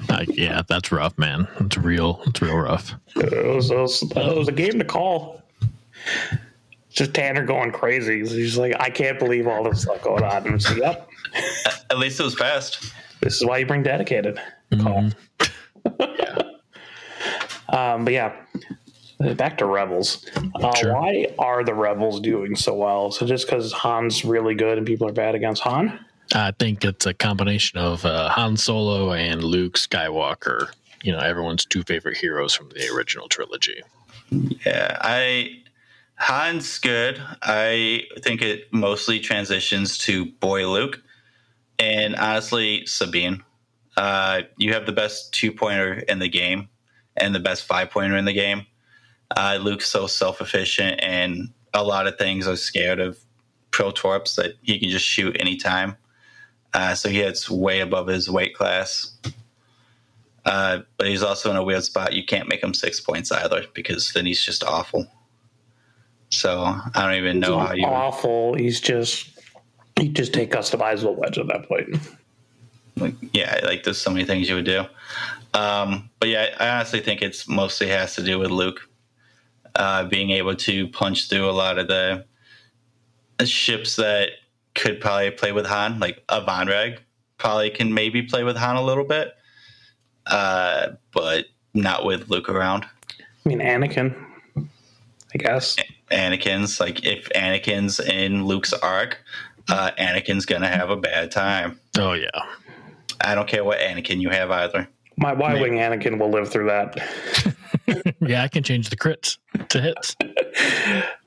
Uh, 0.10 0.26
yeah, 0.30 0.62
that's 0.68 0.92
rough, 0.92 1.18
man. 1.18 1.48
It's 1.60 1.78
real. 1.78 2.22
It's 2.26 2.42
real 2.42 2.58
rough. 2.58 2.94
It 3.16 3.56
was, 3.56 3.72
it 3.72 3.78
was, 3.78 4.02
it 4.04 4.38
was 4.38 4.48
a 4.48 4.54
game 4.54 4.80
to 4.80 4.86
call. 4.86 5.42
Just 6.90 7.14
Tanner 7.14 7.46
going 7.46 7.72
crazy. 7.72 8.20
He's 8.20 8.58
like, 8.58 8.76
I 8.80 8.90
can't 8.90 9.18
believe 9.20 9.48
all 9.48 9.64
this 9.64 9.84
stuff 9.84 10.02
going 10.02 10.24
on. 10.24 10.46
And 10.46 10.56
it's 10.56 10.70
like, 10.70 10.80
yep, 10.80 11.10
At 11.90 11.98
least 11.98 12.20
it 12.20 12.24
was 12.24 12.36
fast. 12.36 12.94
this 13.22 13.36
is 13.36 13.46
why 13.46 13.58
you 13.60 13.66
bring 13.66 13.84
dedicated. 13.84 14.40
Call. 14.82 15.10
um, 17.70 18.06
but 18.06 18.14
yeah, 18.14 18.34
back 19.36 19.58
to 19.60 19.66
Rebels. 19.66 20.26
Uh, 20.56 20.74
Sure. 20.76 20.94
Why 20.94 21.28
are 21.40 21.64
the 21.64 21.74
Rebels 21.74 22.20
doing 22.20 22.56
so 22.56 22.74
well? 22.74 23.12
So 23.12 23.26
just 23.26 23.46
because 23.46 23.74
Han's 23.74 24.26
really 24.26 24.56
good 24.56 24.78
and 24.78 24.88
people 24.88 25.08
are 25.08 25.14
bad 25.14 25.36
against 25.36 25.62
Han? 25.64 26.00
I 26.34 26.52
think 26.52 26.84
it's 26.86 27.06
a 27.06 27.14
combination 27.14 27.80
of 27.80 28.06
uh, 28.06 28.30
Han 28.30 28.58
Solo 28.58 29.12
and 29.12 29.44
Luke 29.44 29.74
Skywalker. 29.74 30.70
You 31.04 31.12
know, 31.12 31.20
everyone's 31.20 31.66
two 31.66 31.84
favorite 31.84 32.18
heroes 32.18 32.54
from 32.54 32.70
the 32.70 32.90
original 32.96 33.28
trilogy. 33.28 33.82
Yeah, 34.66 34.98
I 35.02 35.62
Han's 36.16 36.78
good. 36.80 37.22
I 37.42 38.04
think 38.20 38.42
it 38.42 38.72
mostly 38.72 39.20
transitions 39.20 39.98
to 40.00 40.26
boy 40.26 40.70
Luke, 40.70 41.02
and 41.80 42.16
honestly 42.16 42.86
Sabine. 42.86 43.44
Uh, 43.98 44.44
you 44.58 44.74
have 44.74 44.86
the 44.86 44.92
best 44.94 45.34
two 45.34 45.52
pointer 45.52 45.94
in 45.94 46.20
the 46.20 46.30
game, 46.30 46.70
and 47.18 47.36
the 47.36 47.40
best 47.40 47.66
five 47.66 47.90
pointer 47.90 48.16
in 48.16 48.26
the 48.26 48.34
game. 48.34 48.66
Uh, 49.38 49.60
Luke's 49.62 49.90
so 49.90 50.08
self 50.08 50.42
efficient, 50.42 51.00
and 51.02 51.50
a 51.74 51.84
lot 51.84 52.08
of 52.08 52.18
things 52.18 52.48
are 52.48 52.56
scared 52.56 53.00
of 53.00 53.18
Pro 53.72 53.92
Torps 53.92 54.36
that 54.36 54.56
he 54.62 54.80
can 54.80 54.90
just 54.90 55.06
shoot 55.06 55.36
anytime. 55.40 55.96
Uh, 56.74 56.96
so 56.96 57.10
he 57.10 57.18
hits 57.18 57.50
way 57.50 57.82
above 57.82 58.08
his 58.08 58.30
weight 58.30 58.56
class. 58.56 59.14
Uh, 60.46 60.80
but 60.98 61.08
he's 61.08 61.22
also 61.22 61.52
in 61.52 61.56
a 61.56 61.64
weird 61.64 61.84
spot. 61.84 62.14
You 62.14 62.26
can't 62.26 62.48
make 62.48 62.64
him 62.64 62.74
six 62.74 63.00
points 63.00 63.32
either 63.32 63.64
because 63.74 64.12
then 64.14 64.26
he's 64.26 64.44
just 64.44 64.64
awful. 64.64 65.06
So 66.30 66.62
I 66.64 66.92
don't 66.96 67.16
even 67.16 67.40
know 67.40 67.60
how 67.60 67.74
you. 67.74 67.86
awful. 67.86 68.56
He's 68.56 68.80
just 68.80 69.38
you 70.00 70.10
just 70.10 70.34
take 70.34 70.52
customizable 70.52 71.16
wedge 71.16 71.38
at 71.38 71.48
that 71.48 71.68
point. 71.68 71.98
Like, 72.98 73.16
yeah, 73.34 73.60
like 73.64 73.84
there's 73.84 74.00
so 74.00 74.12
many 74.12 74.26
things 74.26 74.50
you 74.50 74.56
would 74.56 74.66
do. 74.66 74.86
Um, 75.54 76.10
but 76.20 76.30
yeah, 76.30 76.56
I 76.60 76.70
honestly 76.70 77.02
think 77.02 77.22
it's 77.22 77.48
mostly 77.48 77.88
has 77.88 78.16
to 78.16 78.24
do 78.24 78.40
with 78.40 78.52
Luke 78.52 78.88
uh, 79.76 80.04
being 80.06 80.32
able 80.32 80.56
to 80.56 80.88
punch 80.90 81.30
through 81.30 81.50
a 81.50 81.52
lot 81.52 81.78
of 81.78 81.88
the 81.88 82.26
ships 83.46 83.96
that 83.96 84.30
could 84.76 85.02
probably 85.02 85.32
play 85.32 85.52
with 85.52 85.66
Han, 85.66 86.00
like 86.00 86.24
a 86.30 86.42
Vonreg 86.42 87.00
probably 87.38 87.72
can 87.72 87.94
maybe 87.94 88.22
play 88.22 88.44
with 88.44 88.56
Han 88.56 88.76
a 88.76 88.84
little 88.84 89.04
bit, 89.04 89.36
uh, 90.28 90.90
but 91.12 91.46
not 91.74 92.06
with 92.06 92.30
Luke 92.30 92.50
around. 92.50 92.86
I 93.20 93.50
mean, 93.50 93.60
Anakin, 93.60 94.16
I 94.56 95.38
guess. 95.38 95.76
Anakin's 96.12 96.80
like 96.80 97.04
if 97.04 97.30
Anakin's 97.30 98.00
in 98.00 98.46
Luke's 98.46 98.74
arc, 98.74 99.24
uh, 99.70 99.92
Anakin's 99.98 100.46
gonna 100.46 100.68
have 100.68 100.90
a 100.90 100.96
bad 100.96 101.32
time. 101.32 101.80
Oh 101.98 102.14
yeah, 102.14 102.30
I 103.22 103.34
don't 103.34 103.48
care 103.48 103.64
what 103.64 103.80
Anakin 103.80 104.22
you 104.22 104.30
have 104.30 104.52
either. 104.52 104.88
My 105.18 105.34
Y 105.34 105.60
wing 105.60 105.74
Anakin 105.74 106.20
will 106.20 106.30
live 106.30 106.50
through 106.50 106.68
that. 106.68 106.98
yeah. 108.22 108.44
I 108.44 108.48
can 108.48 108.64
change 108.64 108.90
the 108.90 108.96
crits 108.98 109.38
to 109.70 109.82
hits. 109.82 110.16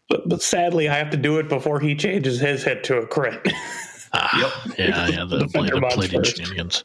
But, 0.09 0.29
but 0.29 0.43
sadly, 0.43 0.89
I 0.89 0.95
have 0.97 1.11
to 1.11 1.17
do 1.17 1.39
it 1.39 1.49
before 1.49 1.81
he 1.81 1.95
changes 1.95 2.39
his 2.41 2.63
hit 2.65 2.85
to 2.85 2.99
a 2.99 3.07
crit. 3.07 3.41
Ah, 4.13 4.53
Yeah, 4.79 5.09
yeah. 5.09 5.25
The, 5.29 5.39
Defend 5.47 5.67
your 5.69 5.77
the 5.77 5.81
mods 5.81 5.95
plating 5.95 6.21
first. 6.21 6.37
shenanigans. 6.37 6.85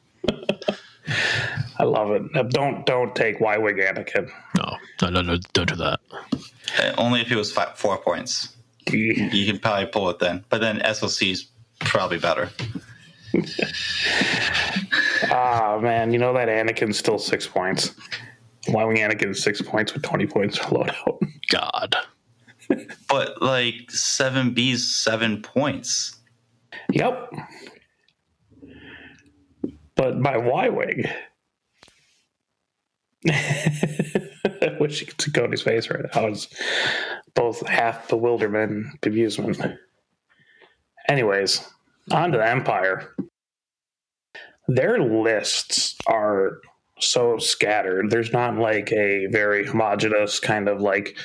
I 1.80 1.84
love 1.84 2.12
it. 2.12 2.24
Don't 2.52 2.86
don't 2.86 3.16
take 3.16 3.40
Y 3.40 3.58
wing 3.58 3.78
Anakin. 3.78 4.30
No, 4.58 4.78
no, 5.02 5.10
no, 5.10 5.22
no, 5.22 5.38
don't 5.54 5.70
do 5.70 5.76
that. 5.76 6.00
Uh, 6.78 6.94
Only 6.98 7.22
if 7.22 7.32
it 7.32 7.36
was 7.36 7.52
five, 7.52 7.78
four 7.78 7.98
points. 7.98 8.56
You 8.92 9.46
can 9.46 9.60
probably 9.60 9.86
pull 9.88 10.10
it 10.10 10.20
then. 10.20 10.44
But 10.50 10.62
then 10.62 10.80
SLC's 10.80 11.48
probably 11.80 12.20
better. 12.20 12.50
Ah 15.32 15.78
man, 15.82 16.12
you 16.14 16.20
know 16.20 16.34
that 16.34 16.48
Anakin's 16.48 16.98
still 16.98 17.20
six 17.20 17.46
points. 17.48 17.94
Y 18.70 18.86
wing 18.86 18.98
Anakin 18.98 19.32
is 19.32 19.44
six 19.44 19.62
points 19.62 19.94
with 19.94 20.04
twenty 20.04 20.28
points 20.28 20.58
for 20.58 20.66
loadout. 20.78 20.96
Oh, 21.08 21.20
God. 21.50 21.96
But 23.10 23.42
like 23.42 23.90
seven 23.90 24.54
B's 24.54 24.88
seven 24.88 25.42
points. 25.42 26.20
Yep. 26.92 27.34
But 29.96 30.20
my 30.20 30.38
Y 30.38 30.70
wing. 30.70 31.06
I 33.28 34.78
wish 34.80 35.02
you 35.02 35.08
could 35.08 35.20
see 35.20 35.32
Cody's 35.32 35.62
face 35.62 35.90
right 35.90 36.06
now. 36.16 36.28
It's 36.28 36.48
both 37.34 37.66
half 37.68 38.08
bewilderment 38.08 38.72
and 38.72 39.02
bemusement. 39.02 39.78
Anyways, 41.10 41.68
on 42.12 42.32
to 42.32 42.38
the 42.38 42.48
Empire. 42.48 43.16
Their 44.68 45.00
lists 45.00 45.96
are 46.08 46.60
so 47.00 47.38
scattered. 47.38 48.10
There's 48.10 48.32
not 48.32 48.58
like 48.58 48.92
a 48.92 49.28
very 49.28 49.66
homogenous 49.66 50.40
kind 50.40 50.68
of 50.68 50.82
like 50.82 51.16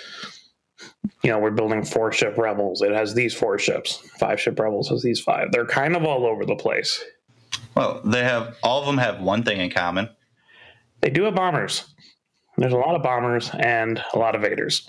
you 1.22 1.30
know, 1.30 1.38
we're 1.38 1.50
building 1.50 1.84
four 1.84 2.12
ship 2.12 2.36
rebels. 2.36 2.82
It 2.82 2.92
has 2.92 3.14
these 3.14 3.34
four 3.34 3.58
ships. 3.58 3.96
Five 4.18 4.40
ship 4.40 4.58
rebels 4.58 4.88
has 4.90 5.02
these 5.02 5.20
five. 5.20 5.52
They're 5.52 5.66
kind 5.66 5.96
of 5.96 6.04
all 6.04 6.26
over 6.26 6.44
the 6.44 6.54
place. 6.54 7.02
Well, 7.74 8.00
they 8.04 8.22
have 8.22 8.56
all 8.62 8.80
of 8.80 8.86
them 8.86 8.98
have 8.98 9.20
one 9.20 9.42
thing 9.42 9.60
in 9.60 9.70
common. 9.70 10.08
They 11.00 11.10
do 11.10 11.24
have 11.24 11.34
bombers. 11.34 11.84
There's 12.56 12.72
a 12.72 12.78
lot 12.78 12.94
of 12.94 13.02
bombers 13.02 13.50
and 13.54 14.02
a 14.12 14.18
lot 14.18 14.34
of 14.34 14.42
Vaders. 14.42 14.88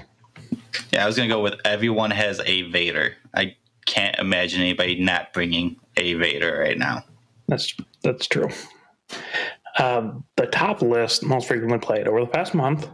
Yeah, 0.92 1.04
I 1.04 1.08
was 1.08 1.16
gonna 1.16 1.30
go 1.30 1.42
with 1.42 1.56
everyone 1.66 2.12
has 2.12 2.40
a 2.46 2.64
Vader. 2.64 3.16
I 3.34 3.56
can't 3.86 4.18
imagine 4.20 4.62
anybody 4.62 5.02
not 5.02 5.34
bringing 5.34 5.78
a 5.98 6.14
Vader 6.14 6.60
right 6.60 6.78
now. 6.78 7.04
That's 7.48 7.76
that's 8.04 8.28
true. 8.28 8.50
Um, 9.78 10.24
the 10.38 10.48
top 10.48 10.82
list 10.82 11.24
most 11.24 11.48
frequently 11.48 11.80
played 11.80 12.08
over 12.08 12.22
the 12.22 12.28
past 12.28 12.54
month 12.54 12.88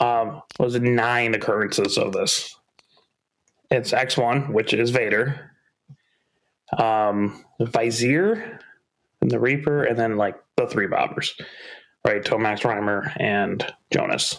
um, 0.00 0.42
was 0.58 0.78
nine 0.78 1.34
occurrences 1.34 1.98
of 1.98 2.12
this. 2.12 2.54
It's 3.70 3.92
X1, 3.92 4.52
which 4.52 4.72
is 4.72 4.90
Vader, 4.90 5.50
um, 6.78 7.44
Vizier, 7.60 8.60
and 9.20 9.30
the 9.30 9.40
Reaper, 9.40 9.84
and 9.84 9.98
then 9.98 10.16
like 10.16 10.36
the 10.56 10.66
three 10.66 10.86
bombers, 10.86 11.34
right? 12.04 12.22
Tomax, 12.22 12.64
Rhymer, 12.64 13.12
and 13.16 13.66
Jonus. 13.92 14.38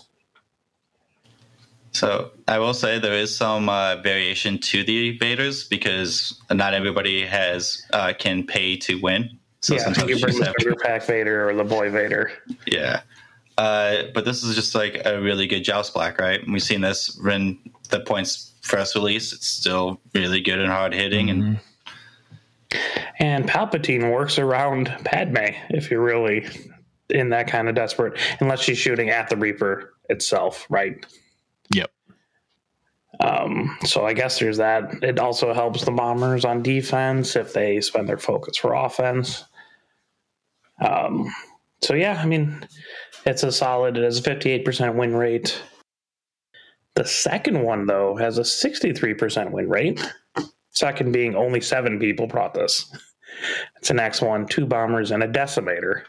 So 1.92 2.32
I 2.48 2.60
will 2.60 2.74
say 2.74 3.00
there 3.00 3.14
is 3.14 3.36
some 3.36 3.70
uh, 3.70 3.96
variation 4.02 4.60
to 4.60 4.84
the 4.84 5.18
Vaders 5.18 5.70
because 5.70 6.42
not 6.52 6.74
everybody 6.74 7.26
has 7.26 7.82
uh, 7.94 8.14
can 8.18 8.46
pay 8.46 8.76
to 8.78 9.00
win. 9.02 9.40
So 9.66 9.74
yeah, 9.74 9.82
sometimes 9.82 10.10
you 10.10 10.16
you 10.18 10.22
bring 10.22 10.40
the 10.40 10.46
have 10.46 10.78
Pack 10.84 11.04
Vader 11.06 11.50
or 11.50 11.56
the 11.56 11.64
Boy 11.64 11.90
Vader. 11.90 12.32
Yeah. 12.68 13.02
Uh, 13.58 14.04
but 14.14 14.24
this 14.24 14.44
is 14.44 14.54
just 14.54 14.76
like 14.76 15.02
a 15.06 15.20
really 15.20 15.48
good 15.48 15.64
joust 15.64 15.92
black, 15.96 16.20
right? 16.20 16.40
And 16.40 16.54
we've 16.54 16.62
seen 16.62 16.82
this 16.82 17.18
when 17.24 17.58
the 17.90 18.02
points 18.02 18.54
press 18.62 18.96
release. 18.96 19.34
It's 19.34 19.48
still 19.48 20.00
really 20.14 20.40
good 20.40 20.60
and 20.60 20.72
hard 20.72 20.94
hitting. 20.94 21.32
And 21.32 21.44
Mhm. 21.44 21.60
And 23.18 23.48
Palpatine 23.48 24.12
works 24.12 24.38
around 24.38 24.94
Padme 25.04 25.48
if 25.70 25.90
you're 25.90 26.04
really 26.04 26.48
in 27.10 27.30
that 27.30 27.48
kind 27.48 27.68
of 27.68 27.74
desperate, 27.74 28.20
unless 28.40 28.62
she's 28.62 28.78
shooting 28.78 29.10
at 29.10 29.30
the 29.30 29.38
Reaper 29.38 29.96
itself, 30.10 30.68
right? 30.70 31.04
Yep. 31.74 31.90
Um, 33.20 33.78
so 33.84 34.06
I 34.06 34.14
guess 34.14 34.38
there's 34.38 34.58
that. 34.58 35.04
It 35.04 35.18
also 35.18 35.56
helps 35.56 35.86
the 35.86 35.92
bombers 35.92 36.46
on 36.46 36.62
defense 36.62 37.36
if 37.36 37.54
they 37.54 37.82
spend 37.82 38.08
their 38.08 38.20
focus 38.20 38.58
for 38.58 38.74
offense. 38.74 39.46
Um, 40.82 41.34
so 41.82 41.94
yeah, 41.94 42.20
I 42.22 42.26
mean, 42.26 42.68
it's 43.26 43.44
a 43.44 43.52
solid. 43.52 43.98
It 43.98 44.04
has 44.04 44.20
a 44.20 44.24
58% 44.24 44.96
win 44.96 45.16
rate. 45.16 45.62
The 46.96 47.06
second 47.06 47.62
one 47.62 47.86
though 47.86 48.16
has 48.16 48.38
a 48.38 48.42
63% 48.42 49.52
win 49.52 49.70
rate. 49.70 50.14
Second 50.72 51.12
being 51.12 51.36
only 51.36 51.62
seven 51.62 52.00
people 52.00 52.28
brought 52.28 52.54
this. 52.54 52.94
It's 53.78 53.90
an 53.90 53.98
X1, 53.98 54.50
two 54.50 54.66
bombers, 54.66 55.12
and 55.12 55.24
a 55.24 55.28
decimator. 55.28 56.04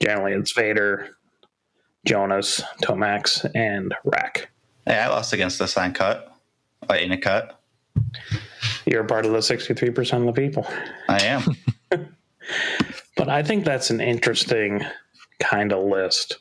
Generally, 0.00 0.32
it's 0.34 0.52
Vader, 0.52 1.16
Jonus, 2.06 2.62
Tomax, 2.82 3.48
and 3.54 3.94
Rack. 4.04 4.50
hey, 4.86 4.98
I 4.98 5.08
lost 5.08 5.32
against 5.32 5.58
this 5.58 5.76
on 5.76 5.92
cut, 5.94 6.32
uh, 6.90 6.94
in 6.94 7.12
a 7.12 7.18
cut. 7.18 7.60
You're 8.86 9.04
part 9.04 9.26
of 9.26 9.32
the 9.32 9.38
63% 9.38 10.20
of 10.20 10.26
the 10.26 10.32
people. 10.32 10.66
I 11.08 11.22
am. 11.24 11.56
But 13.16 13.28
I 13.28 13.42
think 13.42 13.64
that's 13.64 13.90
an 13.90 14.00
interesting 14.00 14.84
kind 15.40 15.72
of 15.72 15.84
list. 15.84 16.38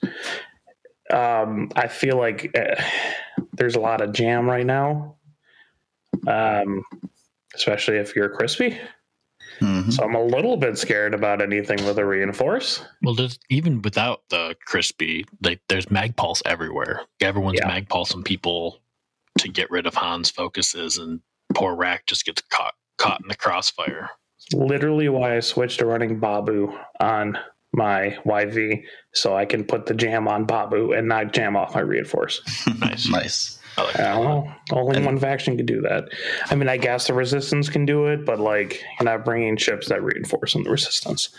Um, 1.11 1.69
I 1.75 1.87
feel 1.87 2.17
like 2.17 2.55
uh, 2.57 2.81
there's 3.53 3.75
a 3.75 3.79
lot 3.79 4.01
of 4.01 4.13
jam 4.13 4.49
right 4.49 4.65
now, 4.65 5.17
um, 6.27 6.83
especially 7.55 7.97
if 7.97 8.15
you're 8.15 8.29
crispy. 8.29 8.77
Mhm. 9.59 9.91
So 9.91 10.03
I'm 10.03 10.15
a 10.15 10.23
little 10.23 10.55
bit 10.57 10.77
scared 10.77 11.13
about 11.13 11.41
anything 11.41 11.83
with 11.85 11.99
a 11.99 12.05
reinforce. 12.05 12.83
Well, 13.03 13.13
there's, 13.13 13.37
even 13.49 13.81
without 13.81 14.23
the 14.29 14.55
crispy, 14.65 15.25
like 15.43 15.59
there's 15.67 15.91
mag 15.91 16.15
pulse 16.15 16.41
everywhere. 16.45 17.01
Everyone's 17.19 17.59
Yeah. 17.59 17.67
mag 17.67 17.89
pulsing 17.89 18.23
people 18.23 18.79
to 19.39 19.49
get 19.49 19.69
rid 19.69 19.85
of 19.85 19.93
Han's 19.93 20.31
focuses, 20.31 20.97
and 20.97 21.19
poor 21.53 21.75
Rack 21.75 22.05
just 22.05 22.25
gets 22.25 22.41
caught 22.49 22.75
caught 22.97 23.19
in 23.21 23.27
the 23.27 23.35
crossfire. 23.35 24.09
Literally, 24.53 25.09
why 25.09 25.35
I 25.37 25.39
switched 25.39 25.79
to 25.79 25.85
running 25.85 26.19
Babu 26.19 26.77
on 26.99 27.37
my 27.73 28.17
YV, 28.25 28.83
so 29.13 29.35
I 29.35 29.45
can 29.45 29.63
put 29.63 29.85
the 29.85 29.93
jam 29.93 30.27
on 30.27 30.45
Babu 30.45 30.91
and 30.91 31.07
not 31.07 31.31
jam 31.33 31.55
off 31.55 31.73
my 31.75 31.81
reinforce. 31.81 32.41
Nice. 32.79 33.07
nice. 33.09 33.59
I 33.77 33.83
like 33.83 33.95
I 33.99 34.03
that. 34.03 34.13
don't 34.15 34.23
know. 34.25 34.53
Only 34.73 34.97
And- 34.97 35.05
one 35.05 35.17
faction 35.19 35.55
could 35.55 35.65
do 35.67 35.79
that. 35.81 36.05
I 36.49 36.55
mean, 36.55 36.67
I 36.67 36.75
guess 36.77 37.07
the 37.07 37.13
resistance 37.13 37.69
can 37.69 37.85
do 37.85 38.07
it, 38.07 38.25
but 38.25 38.39
like 38.39 38.83
you're 38.99 39.05
not 39.09 39.23
bringing 39.23 39.55
ships 39.55 39.87
that 39.87 40.03
reinforce 40.03 40.55
on 40.55 40.63
the 40.63 40.69
resistance. 40.69 41.29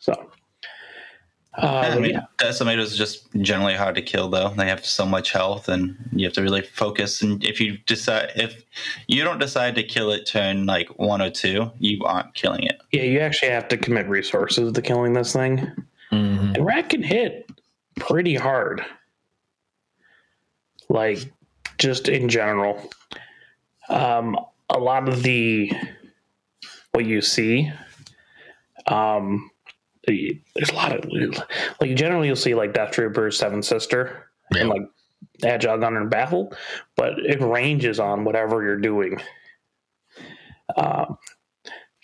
So, 0.00 0.30
uh, 1.62 1.90
I 1.92 1.98
mean, 1.98 2.12
yeah, 2.12 2.26
Decimators 2.38 2.84
is 2.84 2.96
just 2.96 3.30
generally 3.40 3.74
hard 3.74 3.94
to 3.96 4.02
kill, 4.02 4.28
though. 4.28 4.50
They 4.50 4.68
have 4.68 4.84
so 4.84 5.04
much 5.04 5.32
health, 5.32 5.68
and 5.68 5.96
you 6.12 6.24
have 6.26 6.34
to 6.34 6.42
really 6.42 6.62
focus. 6.62 7.20
And 7.22 7.42
if 7.44 7.60
you 7.60 7.78
decide, 7.86 8.32
if 8.36 8.62
you 9.08 9.24
don't 9.24 9.38
decide 9.38 9.74
to 9.74 9.82
kill 9.82 10.10
it 10.10 10.24
turn 10.26 10.66
like 10.66 10.88
one 10.98 11.20
or 11.20 11.30
two, 11.30 11.70
you 11.78 12.04
aren't 12.04 12.34
killing 12.34 12.62
it. 12.62 12.80
yeah, 12.92 13.02
you 13.02 13.20
actually 13.20 13.50
have 13.50 13.68
to 13.68 13.76
commit 13.76 14.08
resources 14.08 14.72
to 14.72 14.82
killing 14.82 15.12
this 15.14 15.32
thing. 15.32 15.58
Mhm. 16.12 16.54
And 16.56 16.64
Rat 16.64 16.88
can 16.88 17.02
hit 17.02 17.50
pretty 17.96 18.34
hard. 18.34 18.84
Like, 20.88 21.18
just 21.78 22.08
in 22.08 22.28
general. 22.28 22.90
Um, 23.88 24.38
a 24.70 24.78
lot 24.78 25.08
of 25.08 25.22
the 25.22 25.72
what 26.92 27.04
you 27.04 27.20
see, 27.20 27.70
um, 28.86 29.50
there's 30.54 30.70
a 30.70 30.74
lot 30.74 30.92
of 30.92 31.04
like 31.80 31.96
generally 31.96 32.28
you'll 32.28 32.36
see 32.36 32.54
like 32.54 32.72
Death 32.72 32.92
Troopers, 32.92 33.38
Seven 33.38 33.62
Sister, 33.62 34.30
and 34.56 34.68
like 34.68 34.82
Agile 35.44 35.78
Gunner 35.78 36.02
and 36.02 36.10
Baffle, 36.10 36.52
but 36.96 37.18
it 37.18 37.40
ranges 37.40 38.00
on 38.00 38.24
whatever 38.24 38.62
you're 38.62 38.78
doing. 38.78 39.20
Um, 40.76 41.16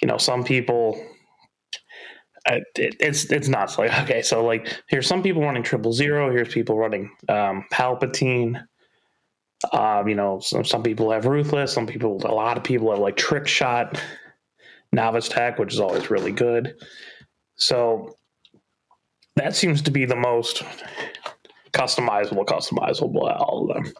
you 0.01 0.09
know, 0.09 0.19
some 0.19 0.45
people 0.45 0.99
uh, 2.47 2.61
it, 2.77 2.97
it's 3.01 3.25
it's 3.31 3.49
nuts. 3.49 3.79
Like 3.85 3.99
okay, 4.03 4.23
so 4.23 4.45
like 4.45 4.83
here's 4.89 5.07
some 5.07 5.23
people 5.23 5.43
running 5.43 5.63
triple 5.63 5.93
zero. 5.93 6.31
Here's 6.31 6.53
people 6.53 6.77
running 6.77 7.11
um, 7.29 7.65
Palpatine. 7.73 8.65
Um, 9.73 10.09
you 10.09 10.15
know, 10.15 10.41
some 10.41 10.65
some 10.65 10.83
people 10.83 11.11
have 11.11 11.27
ruthless. 11.27 11.73
Some 11.73 11.87
people, 11.87 12.21
a 12.25 12.35
lot 12.35 12.57
of 12.57 12.65
people 12.65 12.91
have 12.91 12.99
like 12.99 13.17
trick 13.17 13.47
shot, 13.47 14.01
novice 14.93 15.29
tech, 15.29 15.59
which 15.59 15.73
is 15.73 15.81
always 15.81 16.11
really 16.11 16.33
good. 16.33 16.77
So 17.57 18.17
that 19.37 19.55
seems 19.55 19.83
to 19.83 19.91
be 19.91 20.05
the 20.05 20.17
most 20.17 20.63
customizable, 21.73 22.45
customizable 22.45 23.29
out 23.31 23.37
of 23.37 23.43
all 23.43 23.71
of 23.71 23.85
them. 23.85 23.93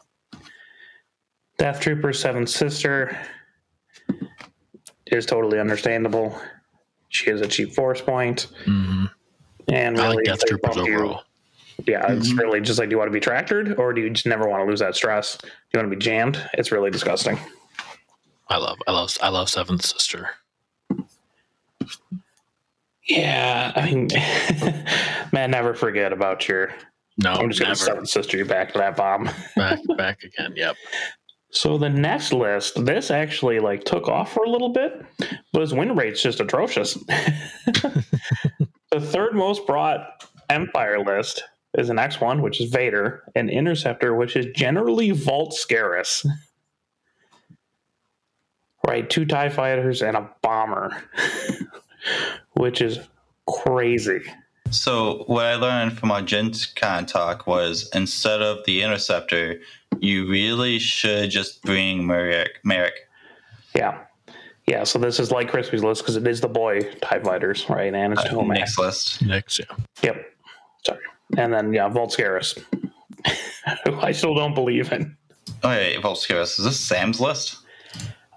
Death 1.59 1.81
Trooper 1.81 2.13
Seven 2.13 2.47
Sister 2.47 3.19
is 5.07 5.27
totally 5.27 5.61
understandable. 5.61 6.39
She 7.09 7.31
is 7.31 7.41
a 7.41 7.47
cheap 7.49 7.73
force 7.75 8.01
point, 8.01 8.49
Mhm. 8.67 9.09
and 9.69 9.99
I 9.99 10.03
really, 10.05 10.17
like 10.17 10.25
Death 10.25 10.41
they 10.41 10.49
Troopers 10.49 10.75
bump 10.77 10.89
you- 10.89 11.17
yeah, 11.87 12.13
it's 12.13 12.33
Mhm. 12.33 12.39
really 12.39 12.61
just 12.61 12.79
like, 12.79 12.89
do 12.89 12.95
you 12.95 12.99
want 12.99 13.09
to 13.09 13.13
be 13.13 13.21
tractored 13.25 13.79
or 13.79 13.93
do 13.93 14.01
you 14.01 14.11
just 14.11 14.27
never 14.27 14.49
want 14.49 14.63
to 14.65 14.67
lose 14.69 14.81
that 14.81 14.97
stress? 14.97 15.37
Do 15.39 15.49
you 15.73 15.79
want 15.79 15.91
to 15.91 15.97
be 15.97 16.03
jammed? 16.05 16.49
It's 16.55 16.73
really 16.73 16.91
disgusting. 16.91 17.39
I 18.49 18.57
love, 18.57 18.79
I 18.87 18.93
love, 18.93 19.17
I 19.23 19.29
love 19.29 19.49
Seventh 19.49 19.85
Sister. 19.85 20.31
Yeah, 23.07 23.73
I 23.75 23.85
mean, 23.85 24.09
man, 25.33 25.51
never 25.51 25.75
forget 25.75 26.13
about 26.13 26.49
your. 26.49 26.75
No, 27.17 27.33
I'm 27.33 27.51
just 27.51 27.61
going 27.61 27.69
never. 27.69 27.75
to 27.75 27.85
seven 27.85 28.07
sister 28.07 28.37
you 28.37 28.45
back 28.45 28.73
to 28.73 28.79
that 28.79 28.97
bomb. 28.97 29.25
back, 29.57 29.79
back 29.97 30.23
again. 30.23 30.55
Yep. 30.57 30.77
So 31.51 31.79
the 31.79 31.89
next 31.89 32.33
list, 32.33 32.85
this 32.85 33.13
actually 33.13 33.61
like 33.61 33.85
took 33.85 34.09
off 34.09 34.33
for 34.33 34.45
a 34.45 34.51
little 34.51 34.71
bit, 34.71 35.07
but 35.53 35.61
his 35.61 35.73
win 35.73 35.95
rate's 35.95 36.21
just 36.21 36.41
atrocious. 36.41 36.95
the 38.91 39.01
third 39.01 39.35
most 39.35 39.65
brought 39.65 40.25
Empire 40.51 40.99
list 41.05 41.45
is 41.79 41.91
an 41.91 41.97
X1, 41.97 42.41
which 42.41 42.61
is 42.61 42.71
Vader, 42.71 43.23
an 43.37 43.49
Interceptor, 43.49 44.15
which 44.17 44.35
is 44.35 44.47
generally 44.57 45.13
Vult 45.13 45.53
Skerris. 45.55 46.27
Right, 48.87 49.09
two 49.09 49.25
TIE 49.25 49.49
fighters 49.49 50.03
and 50.03 50.17
a 50.17 50.29
bomber, 50.43 51.05
which 52.55 52.81
is 52.81 52.99
crazy. 53.47 54.21
So 54.71 55.25
what 55.27 55.45
I 55.47 55.55
learned 55.57 55.99
from 55.99 56.11
our 56.11 56.23
Gen 56.23 56.53
Con 56.77 57.07
talk 57.07 57.47
was 57.47 57.89
instead 57.95 58.43
of 58.43 58.65
the 58.65 58.83
interceptor, 58.83 59.61
you 60.01 60.29
really 60.29 60.79
should 60.79 61.31
just 61.31 61.63
bring 61.63 62.03
Maarek. 62.03 62.49
Maarek. 62.67 62.91
Yeah. 63.75 64.01
Yeah, 64.67 64.85
so 64.85 64.99
this 64.99 65.21
is 65.21 65.31
like 65.31 65.51
Crispy's 65.51 65.85
list 65.85 66.03
because 66.03 66.17
it 66.17 66.27
is 66.27 66.41
the 66.41 66.49
boy 66.49 66.81
TIE 67.03 67.21
fighters, 67.21 67.69
right? 67.69 67.95
And 67.95 68.15
it's 68.15 68.23
Uh, 68.23 68.29
Tomac. 68.29 68.55
Nick's 68.55 68.79
list. 68.79 69.23
Next, 69.23 69.59
yeah. 69.59 69.67
Yep. 70.03 70.25
Sorry. 70.87 71.01
And 71.37 71.53
then 71.53 71.73
yeah, 71.75 71.89
Vult 71.89 72.13
Skerris. 72.17 72.59
who 73.85 73.95
I 74.01 74.13
still 74.13 74.35
don't 74.35 74.55
believe 74.55 74.91
in. 74.91 75.17
Oh, 75.63 75.69
wait, 75.69 75.99
Vult 76.01 76.19
Skerris, 76.19 76.59
is 76.59 76.65
this 76.65 76.81
Sam's 76.81 77.21
list? 77.21 77.59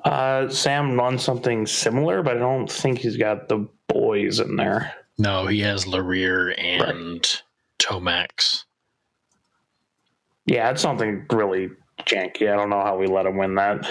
Uh, 0.03 0.49
Sam 0.49 0.97
runs 0.97 1.23
something 1.23 1.65
similar, 1.65 2.21
but 2.21 2.35
I 2.37 2.39
don't 2.39 2.69
think 2.71 2.99
he's 2.99 3.17
got 3.17 3.47
the 3.47 3.67
boys 4.17 4.39
in 4.39 4.55
there. 4.55 4.93
No, 5.17 5.47
he 5.47 5.61
has 5.61 5.85
Lorrir 5.85 6.53
and 6.57 7.41
Tomax. 7.79 8.65
Yeah, 10.45 10.69
it's 10.69 10.81
something 10.81 11.25
really 11.31 11.69
janky. 12.05 12.51
I 12.51 12.55
don't 12.55 12.69
know 12.69 12.81
how 12.81 12.97
we 12.97 13.07
let 13.07 13.25
him 13.25 13.37
win 13.37 13.55
that, 13.55 13.89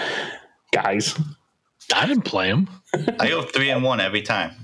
guys. 0.71 1.19
I 1.93 2.05
didn't 2.05 2.23
play 2.23 2.47
him. 2.47 2.69
I 3.19 3.27
go 3.29 3.43
three 3.43 3.69
and 3.69 3.83
one 3.83 3.99
every 3.99 4.21
time. 4.21 4.55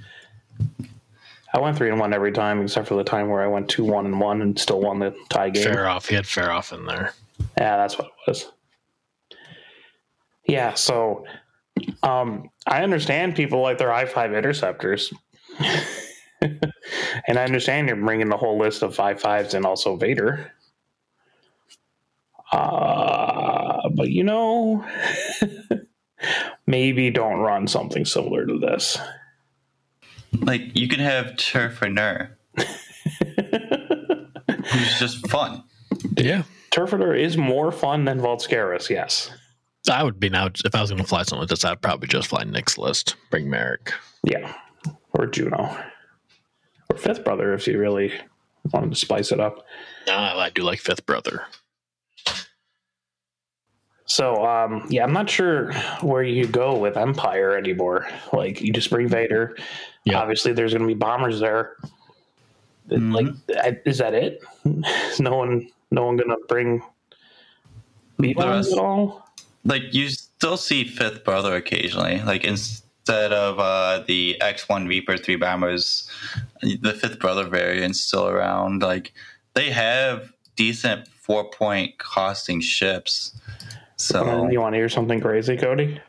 I 1.53 1.59
went 1.59 1.77
three 1.77 1.89
and 1.89 1.99
one 1.99 2.13
every 2.13 2.31
time, 2.31 2.61
except 2.61 2.87
for 2.87 2.95
the 2.95 3.03
time 3.03 3.29
where 3.29 3.43
I 3.43 3.47
went 3.47 3.69
two 3.69 3.83
one 3.83 4.05
and 4.05 4.19
one 4.19 4.41
and 4.41 4.57
still 4.57 4.81
won 4.81 4.99
the 4.99 5.15
tie 5.29 5.51
game. 5.51 5.63
Fair 5.63 5.87
off. 5.87 6.07
He 6.07 6.15
had 6.15 6.25
fair 6.25 6.51
off 6.51 6.73
in 6.73 6.85
there. 6.85 7.13
Yeah, 7.57 7.77
that's 7.77 7.97
what 7.97 8.07
it 8.07 8.13
was. 8.27 8.51
Yeah, 10.47 10.73
so 10.73 11.25
um, 12.01 12.49
I 12.65 12.83
understand 12.83 13.35
people 13.35 13.61
like 13.61 13.77
their 13.77 13.93
i 13.93 14.05
five 14.05 14.33
interceptors, 14.33 15.13
and 16.41 17.37
I 17.39 17.43
understand 17.43 17.87
you're 17.87 17.97
bringing 17.97 18.29
the 18.29 18.37
whole 18.37 18.57
list 18.57 18.81
of 18.81 18.95
five 18.95 19.21
fives 19.21 19.53
and 19.53 19.65
also 19.65 19.95
Vader. 19.95 20.51
Uh, 22.51 23.89
but 23.95 24.09
you 24.09 24.23
know, 24.23 24.85
maybe 26.67 27.09
don't 27.09 27.39
run 27.39 27.67
something 27.67 28.05
similar 28.05 28.45
to 28.45 28.59
this. 28.59 28.97
Like 30.39 30.61
you 30.75 30.87
can 30.87 30.99
have 30.99 31.37
Turf 31.37 31.81
or 31.81 31.89
Nur, 31.89 32.37
who's 34.47 34.99
just 34.99 35.27
fun. 35.27 35.63
Yeah. 36.17 36.43
Turr 36.71 36.87
Phennir 36.87 37.19
is 37.19 37.37
more 37.37 37.71
fun 37.71 38.05
than 38.05 38.19
Vult 38.19 38.41
Skerris, 38.41 38.89
yes. 38.89 39.29
I 39.89 40.03
would 40.03 40.19
be 40.19 40.29
now 40.29 40.49
if 40.65 40.73
I 40.73 40.81
was 40.81 40.89
going 40.89 41.01
to 41.01 41.07
fly 41.07 41.21
something 41.21 41.41
like 41.41 41.49
this. 41.49 41.63
I'd 41.63 41.81
probably 41.81 42.07
just 42.07 42.29
fly 42.29 42.43
Nick's 42.45 42.77
list. 42.77 43.15
Bring 43.29 43.45
Maarek. 43.45 43.91
Yeah, 44.23 44.51
or 45.13 45.27
Juno, 45.27 45.77
or 46.89 46.97
Fifth 46.97 47.23
Brother 47.23 47.53
if 47.53 47.67
you 47.67 47.77
really 47.79 48.13
wanted 48.71 48.89
to 48.91 48.95
spice 48.95 49.31
it 49.31 49.39
up. 49.39 49.65
No, 50.07 50.13
I 50.15 50.49
do 50.53 50.63
like 50.63 50.79
Fifth 50.79 51.05
Brother. 51.05 51.45
So, 54.05 54.45
um, 54.45 54.85
yeah, 54.89 55.03
I'm 55.03 55.13
not 55.13 55.29
sure 55.29 55.73
where 56.01 56.23
you 56.23 56.45
go 56.45 56.77
with 56.77 56.97
Empire 56.97 57.57
anymore. 57.57 58.07
Like, 58.33 58.61
you 58.61 58.71
just 58.73 58.89
bring 58.89 59.07
Vader. 59.07 59.55
Yeah. 60.03 60.19
Obviously, 60.19 60.51
there's 60.53 60.73
going 60.73 60.81
to 60.81 60.87
be 60.87 60.93
bombers 60.93 61.39
there. 61.39 61.77
Like, 62.89 63.27
I- 63.49 63.79
is 63.85 63.99
that 63.99 64.13
it? 64.13 64.41
Is 64.65 65.19
no 65.19 65.37
one, 65.37 65.69
no 65.89 66.05
one 66.05 66.17
going 66.17 66.29
to 66.29 66.37
bring 66.47 66.83
B 68.19 68.33
bombs 68.33 68.67
rest- 68.67 68.73
at 68.73 68.77
all? 68.79 69.27
Like 69.65 69.93
you 69.93 70.09
still 70.09 70.57
see 70.57 70.83
Fifth 70.83 71.23
Brother 71.23 71.55
occasionally. 71.55 72.21
Like 72.21 72.43
instead 73.03 73.33
of 73.33 73.59
uh, 73.59 74.01
the 74.07 74.39
X 74.39 74.69
One 74.69 74.87
Reaper 74.87 75.17
three 75.17 75.35
bombers, 75.35 76.09
the 76.61 76.93
Fifth 76.93 77.19
Brother 77.19 77.43
variant's 77.49 77.99
still 77.99 78.27
around. 78.29 78.81
Like 78.81 79.11
they 79.55 79.71
have 79.71 80.31
decent 80.55 81.09
four 81.09 81.49
point 81.49 81.97
costing 81.97 82.61
ships. 82.61 83.35
So 83.97 84.49
you 84.49 84.61
want 84.61 84.73
to 84.73 84.77
hear 84.77 84.87
something 84.89 85.19
crazy, 85.19 85.57
Cody? 85.57 85.99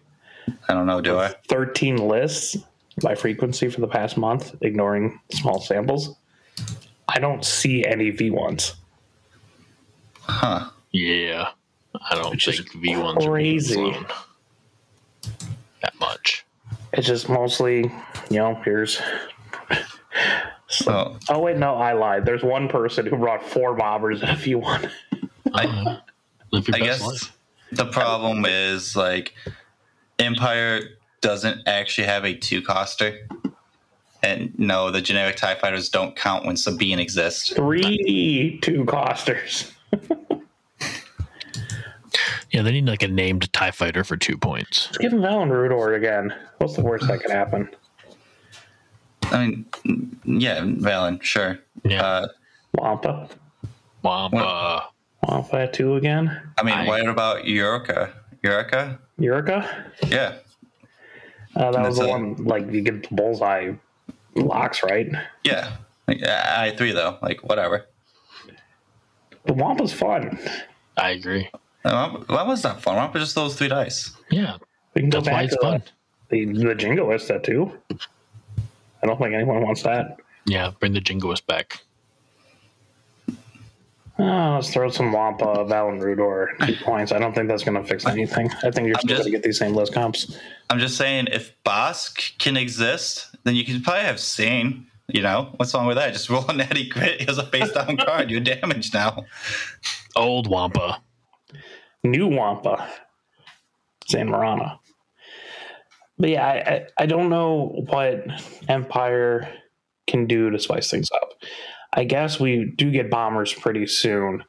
I 0.68 0.74
don't 0.74 0.86
know. 0.86 1.00
Do 1.00 1.18
I? 1.18 1.34
13 1.48 1.96
lists 1.96 2.56
by 3.02 3.14
frequency 3.16 3.68
for 3.68 3.80
the 3.80 3.88
past 3.88 4.16
month, 4.16 4.54
ignoring 4.60 5.18
small 5.32 5.60
samples. 5.60 6.16
I 7.08 7.18
don't 7.18 7.44
see 7.44 7.84
any 7.84 8.12
V1s. 8.12 8.74
Huh. 10.20 10.70
Yeah. 10.92 11.48
I 12.10 12.14
don't 12.14 12.30
Which 12.30 12.46
is 12.48 12.58
think 12.58 12.70
V1s 12.72 13.16
are 13.16 13.20
being 13.20 13.30
crazy. 13.30 13.74
flown 13.74 14.06
that 15.82 15.98
much. 16.00 16.43
It's 16.96 17.06
just 17.06 17.28
mostly, 17.28 17.82
you 18.30 18.38
know, 18.38 18.60
here's. 18.64 19.00
So 20.68 21.18
Oh, 21.28 21.40
wait, 21.40 21.56
no, 21.56 21.74
I 21.74 21.92
lied. 21.92 22.24
There's 22.24 22.42
one 22.42 22.68
person 22.68 23.06
who 23.06 23.16
brought 23.16 23.42
four 23.42 23.76
bobbers 23.76 24.22
in 24.22 24.28
a 24.28 24.32
V1. 24.34 24.90
Uh, 25.52 25.98
live 26.50 26.66
your 26.68 26.76
I 26.76 26.80
guess 26.80 27.00
life. 27.00 27.36
the 27.72 27.86
problem 27.86 28.44
is 28.46 28.96
like 28.96 29.34
Empire 30.18 30.80
doesn't 31.20 31.60
actually 31.66 32.06
have 32.06 32.24
a 32.24 32.34
two 32.34 32.62
coster. 32.62 33.28
And 34.22 34.58
no, 34.58 34.90
the 34.90 35.00
generic 35.02 35.36
TIE 35.36 35.54
fighters 35.54 35.88
don't 35.90 36.16
count 36.16 36.46
when 36.46 36.56
Sabine 36.56 36.98
exists. 36.98 37.52
Three 37.52 38.58
two 38.62 38.84
costers. 38.86 39.70
Yeah, 42.54 42.62
they 42.62 42.70
need 42.70 42.86
like 42.86 43.02
a 43.02 43.08
named 43.08 43.52
TIE 43.52 43.72
fighter 43.72 44.04
for 44.04 44.16
two 44.16 44.38
points. 44.38 44.86
Let's 44.86 44.98
give 44.98 45.12
him 45.12 45.18
Valen 45.18 45.48
Rudor 45.50 45.96
again. 45.96 46.32
What's 46.58 46.76
the 46.76 46.82
worst 46.82 47.08
that 47.08 47.20
could 47.20 47.32
happen? 47.32 47.68
I 49.24 49.46
mean, 49.84 50.20
yeah, 50.24 50.60
Valen, 50.60 51.20
sure. 51.20 51.58
Yeah. 51.82 52.00
Uh, 52.06 52.28
Wampa. 52.74 53.28
Wampa. 54.02 54.86
Wampa 55.26 55.56
at 55.62 55.72
two 55.72 55.96
again. 55.96 56.30
I 56.56 56.62
mean, 56.62 56.74
I- 56.74 56.86
what 56.86 57.08
about 57.08 57.44
Eureka? 57.44 58.12
Eureka? 58.44 59.00
Yurika? 59.18 59.86
Yeah. 60.06 60.36
Uh, 61.56 61.72
that 61.72 61.84
was 61.84 61.98
the 61.98 62.04
a- 62.04 62.08
one, 62.08 62.36
like, 62.36 62.70
you 62.70 62.82
get 62.82 63.08
the 63.08 63.14
bullseye 63.16 63.72
locks, 64.36 64.84
right? 64.84 65.08
Yeah. 65.42 65.72
Like, 66.06 66.22
I 66.22 66.72
three 66.76 66.92
though. 66.92 67.18
Like 67.20 67.42
whatever. 67.42 67.86
The 69.44 69.54
Wampa's 69.54 69.92
fun. 69.92 70.38
I 70.96 71.10
agree. 71.10 71.50
Uh, 71.84 72.10
Why 72.26 72.42
was 72.42 72.62
that 72.62 72.80
fun? 72.80 72.96
Why 72.96 73.10
just 73.18 73.34
those 73.34 73.56
three 73.56 73.68
dice? 73.68 74.12
Yeah, 74.30 74.56
We 74.94 75.02
can 75.02 75.10
go 75.10 75.18
that's 75.20 75.28
why 75.28 75.34
back 75.42 75.44
it's 75.44 75.54
to 75.56 75.60
fun. 75.60 75.82
the, 76.30 76.44
the 76.46 76.74
Jingoist 76.74 77.28
that 77.28 77.44
too. 77.44 77.72
I 79.02 79.06
don't 79.06 79.18
think 79.18 79.34
anyone 79.34 79.62
wants 79.62 79.82
that. 79.82 80.16
Yeah, 80.46 80.70
bring 80.80 80.92
the 80.94 81.00
Jingoist 81.00 81.46
back. 81.46 81.80
Oh, 84.16 84.52
let's 84.54 84.70
throw 84.72 84.88
some 84.90 85.10
Wampa, 85.12 85.44
Valen 85.44 86.00
Rudor, 86.00 86.64
two 86.66 86.76
points. 86.84 87.10
I 87.10 87.18
don't 87.18 87.34
think 87.34 87.48
that's 87.48 87.64
going 87.64 87.80
to 87.82 87.86
fix 87.86 88.06
anything. 88.06 88.48
I 88.62 88.70
think 88.70 88.86
you're 88.86 88.96
I'm 88.96 89.00
still 89.00 89.08
just- 89.16 89.22
going 89.22 89.24
to 89.24 89.30
get 89.32 89.42
these 89.42 89.58
same 89.58 89.74
list 89.74 89.92
comps. 89.92 90.38
I'm 90.70 90.78
just 90.78 90.96
saying, 90.96 91.28
if 91.32 91.52
Bossk 91.64 92.38
can 92.38 92.56
exist, 92.56 93.34
then 93.44 93.56
you 93.56 93.64
can 93.64 93.82
probably 93.82 94.02
have 94.04 94.20
Sane. 94.20 94.86
You 95.08 95.20
know 95.20 95.52
what's 95.56 95.74
wrong 95.74 95.86
with 95.86 95.96
that? 95.96 96.12
Just 96.12 96.30
roll 96.30 96.46
a 96.48 96.52
natty 96.56 96.88
crit. 96.88 97.20
He 97.20 97.26
has 97.26 97.38
a 97.38 97.44
face 97.46 97.72
down 97.72 97.96
card. 97.98 98.30
You're 98.30 98.40
damaged 98.40 98.94
now. 98.94 99.24
Old 100.16 100.46
Wampa. 100.48 101.02
New 102.04 102.28
Wampa, 102.28 102.88
San 104.06 104.28
Marana. 104.28 104.78
But 106.18 106.30
yeah, 106.30 106.46
I, 106.46 106.52
I, 106.52 106.86
I 106.98 107.06
don't 107.06 107.28
know 107.28 107.84
what 107.88 108.24
Empire 108.68 109.52
can 110.06 110.26
do 110.26 110.50
to 110.50 110.58
spice 110.58 110.90
things 110.90 111.10
up. 111.10 111.32
I 111.92 112.04
guess 112.04 112.38
we 112.38 112.72
do 112.76 112.90
get 112.90 113.10
bombers 113.10 113.52
pretty 113.52 113.86
soon, 113.86 114.44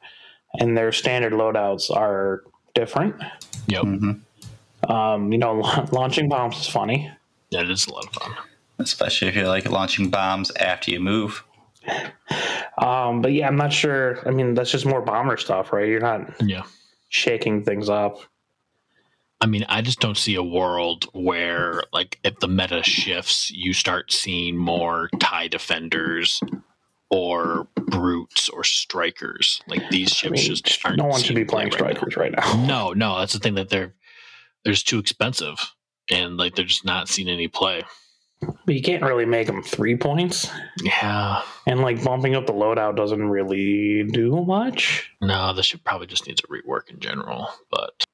and 0.60 0.76
their 0.76 0.92
standard 0.92 1.32
loadouts 1.32 1.90
are 1.90 2.44
different. 2.74 3.16
Yep. 3.68 3.82
Mm-hmm. 3.82 4.92
Um, 4.92 5.32
you 5.32 5.38
know, 5.38 5.60
launching 5.92 6.28
bombs 6.28 6.58
is 6.58 6.68
funny. 6.68 7.10
Yeah, 7.50 7.62
it 7.62 7.70
is 7.70 7.86
a 7.86 7.92
lot 7.92 8.06
of 8.06 8.12
fun. 8.12 8.32
Especially 8.78 9.28
if 9.28 9.34
you're 9.34 9.48
like 9.48 9.68
launching 9.70 10.10
bombs 10.10 10.50
after 10.52 10.90
you 10.90 11.00
move. 11.00 11.42
Um, 12.78 13.22
but 13.22 13.32
yeah, 13.32 13.46
I'm 13.48 13.56
not 13.56 13.72
sure. 13.72 14.18
I 14.28 14.30
mean, 14.30 14.52
that's 14.52 14.70
just 14.70 14.84
more 14.84 15.00
bomber 15.00 15.38
stuff, 15.38 15.72
right? 15.72 15.88
You're 15.88 16.00
not 16.00 16.30
Yeah. 16.42 16.64
Shaking 17.08 17.64
things 17.64 17.88
up. 17.88 18.18
I 19.40 19.46
mean, 19.46 19.66
I 19.68 19.82
just 19.82 20.00
don't 20.00 20.16
see 20.16 20.34
a 20.34 20.42
world 20.42 21.04
where, 21.12 21.82
like, 21.92 22.18
if 22.24 22.38
the 22.38 22.48
meta 22.48 22.82
shifts, 22.82 23.50
you 23.50 23.74
start 23.74 24.10
seeing 24.10 24.56
more 24.56 25.10
TIE 25.20 25.48
defenders 25.48 26.40
or 27.10 27.68
brutes 27.76 28.48
or 28.48 28.64
strikers. 28.64 29.60
Like, 29.68 29.90
these 29.90 30.10
I 30.12 30.14
ships 30.14 30.32
mean, 30.32 30.56
just 30.56 30.86
aren't. 30.86 30.96
no 30.96 31.04
one 31.04 31.20
should 31.20 31.36
be 31.36 31.44
playing 31.44 31.68
play 31.70 31.80
right 31.80 31.94
now. 31.94 31.98
strikers 32.00 32.16
right 32.16 32.32
now. 32.32 32.66
No, 32.66 32.92
no, 32.94 33.18
that's 33.18 33.34
the 33.34 33.38
thing 33.38 33.54
that 33.56 33.68
they're 33.68 33.92
they're 34.64 34.72
just 34.72 34.88
too 34.88 34.98
expensive, 34.98 35.58
and 36.10 36.38
like 36.38 36.54
they're 36.54 36.64
just 36.64 36.84
not 36.86 37.08
seeing 37.08 37.28
any 37.28 37.46
play. 37.46 37.82
But 38.40 38.74
you 38.74 38.82
can't 38.82 39.02
really 39.02 39.24
make 39.24 39.46
them 39.46 39.62
three 39.62 39.96
points. 39.96 40.50
Yeah, 40.82 41.42
And 41.66 41.80
like 41.80 42.04
bumping 42.04 42.34
up 42.34 42.46
the 42.46 42.52
loadout 42.52 42.94
doesn't 42.96 43.28
really 43.30 44.04
do 44.04 44.44
much. 44.44 45.10
no, 45.20 45.52
this 45.54 45.66
ship 45.66 45.80
probably 45.84 46.06
just 46.06 46.26
needs 46.26 46.42
a 46.42 46.46
rework 46.48 46.90
in 46.90 47.00
general. 47.00 47.48
But 47.70 48.04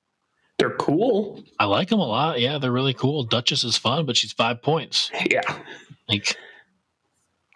They're 0.58 0.76
cool. 0.76 1.42
I 1.58 1.64
like 1.64 1.88
them 1.88 1.98
a 1.98 2.06
lot. 2.06 2.40
Yeah, 2.40 2.58
they're 2.58 2.70
really 2.72 2.94
cool. 2.94 3.24
Duchess 3.24 3.64
is 3.64 3.76
fun, 3.76 4.06
but 4.06 4.16
she's 4.16 4.32
five 4.32 4.62
points. 4.62 5.10
Yeah. 5.28 5.42
Like 6.08 6.36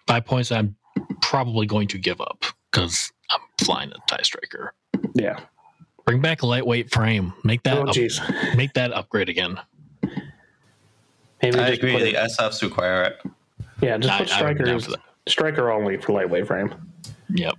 five 0.09 0.25
points, 0.25 0.51
I'm 0.51 0.77
probably 1.23 1.67
going 1.67 1.89
to 1.89 1.99
give 1.99 2.21
up 2.21 2.45
because 2.73 3.13
I'm 3.31 3.41
flying 3.65 3.91
a 3.93 3.97
tie 4.09 4.23
striker. 4.23 4.75
Yeah. 5.15 5.39
Bring 6.05 6.21
back 6.21 6.43
a 6.43 6.47
lightweight 6.47 6.91
frame. 6.93 7.33
Make 7.45 7.63
that 7.65 7.79
Oh 7.79 7.83
up- 7.89 8.57
make 8.57 8.73
that 8.75 8.93
upgrade 8.93 9.29
again. 9.29 9.59
Maybe 11.51 11.59
I 11.65 11.69
just 11.71 11.79
agree. 11.79 11.93
put 11.93 12.01
The 12.01 12.15
it, 12.25 12.31
SFs 12.39 12.63
require 12.63 13.03
it. 13.05 13.21
yeah, 13.81 13.97
just 13.99 14.13
I- 14.13 14.19
put 14.19 14.33
I 14.33 14.43
would 14.49 14.59
be 14.59 14.65
down 14.65 14.81
strikers 14.81 15.03
striker 15.29 15.71
only 15.71 15.97
for 15.97 16.13
lightweight 16.13 16.47
frame. 16.47 16.75
Yep. 17.31 17.55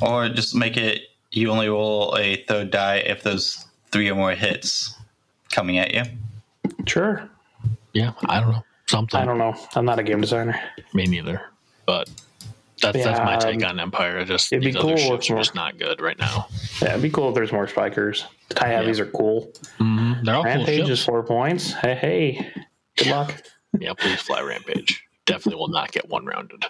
Or 0.00 0.28
just 0.28 0.54
make 0.54 0.76
it 0.76 1.02
you 1.32 1.50
only 1.50 1.68
roll 1.68 2.16
a 2.16 2.44
third 2.44 2.70
die 2.70 2.96
if 2.98 3.22
there's 3.22 3.66
three 3.90 4.08
or 4.10 4.14
more 4.14 4.32
hits 4.32 4.94
coming 5.50 5.78
at 5.78 5.92
you. 5.94 6.02
Sure. 6.86 7.28
Yeah, 7.92 8.12
I 8.26 8.40
don't 8.40 8.52
know. 8.52 8.64
Something. 8.86 9.20
I 9.20 9.24
don't 9.24 9.38
know. 9.38 9.54
I'm 9.74 9.84
not 9.84 9.98
a 9.98 10.02
game 10.02 10.20
designer. 10.20 10.60
Me 10.94 11.06
neither. 11.06 11.40
But 11.86 12.08
that's 12.82 13.02
that's 13.04 13.18
my 13.20 13.36
take 13.36 13.62
um, 13.64 13.70
on 13.70 13.80
Empire. 13.80 14.24
Just 14.24 14.52
it'd 14.52 14.60
be 14.64 14.72
these 14.72 14.76
cool 14.80 14.90
other 14.92 14.94
if 14.94 15.00
ships 15.06 15.30
are 15.30 15.34
more- 15.34 15.42
just 15.42 15.54
not 15.54 15.78
good 15.78 16.00
right 16.00 16.18
now. 16.18 16.48
Yeah, 16.82 16.90
it'd 16.90 17.02
be 17.02 17.10
cool 17.10 17.28
if 17.30 17.34
there's 17.34 17.52
more 17.52 17.66
strikers. 17.68 18.24
The 18.48 18.54
tie 18.54 18.68
heavies 18.68 19.00
are 19.00 19.06
cool. 19.06 19.50
Mm-hmm. 19.80 20.24
They're 20.24 20.34
all 20.34 20.42
cool 20.44 20.52
Rampage 20.52 20.88
is 20.88 21.04
four 21.04 21.22
points. 21.22 21.72
Hey, 21.72 21.94
hey. 21.94 22.52
Good 22.96 23.08
luck. 23.08 23.34
Yeah, 23.78 23.92
please 23.92 24.22
fly 24.22 24.40
Rampage. 24.40 25.04
Definitely 25.26 25.56
will 25.58 25.68
not 25.68 25.92
get 25.92 26.08
one 26.08 26.24
rounded. 26.24 26.64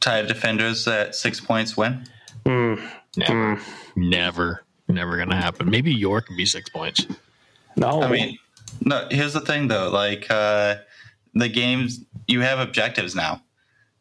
TIE 0.00 0.22
defenders 0.22 0.88
at 0.88 1.14
six 1.14 1.40
points 1.40 1.76
win. 1.76 2.04
Hmm. 2.44 2.74
Never, 3.16 3.54
Hmm. 3.54 3.62
never, 4.10 4.64
never 4.88 5.16
gonna 5.18 5.36
happen. 5.36 5.70
Maybe 5.70 5.92
York 5.94 6.26
can 6.26 6.36
be 6.36 6.46
six 6.46 6.68
points. 6.68 7.06
No. 7.76 8.02
I 8.02 8.10
mean, 8.10 8.38
no. 8.80 9.06
Here's 9.08 9.34
the 9.34 9.40
thing, 9.40 9.68
though. 9.68 9.88
Like 9.90 10.26
uh, 10.30 10.76
the 11.34 11.48
games, 11.48 12.00
you 12.26 12.40
have 12.40 12.58
objectives 12.58 13.14
now, 13.14 13.40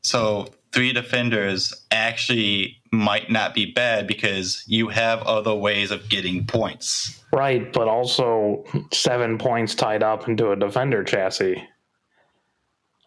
so 0.01 0.47
three 0.71 0.93
defenders 0.93 1.73
actually 1.91 2.81
might 2.91 3.29
not 3.29 3.53
be 3.53 3.71
bad 3.71 4.07
because 4.07 4.63
you 4.67 4.89
have 4.89 5.21
other 5.23 5.53
ways 5.53 5.91
of 5.91 6.09
getting 6.09 6.45
points. 6.45 7.21
right, 7.31 7.71
but 7.73 7.87
also 7.87 8.63
seven 8.93 9.37
points 9.37 9.75
tied 9.75 10.03
up 10.03 10.27
into 10.27 10.51
a 10.51 10.55
defender 10.55 11.03
chassis. 11.03 11.63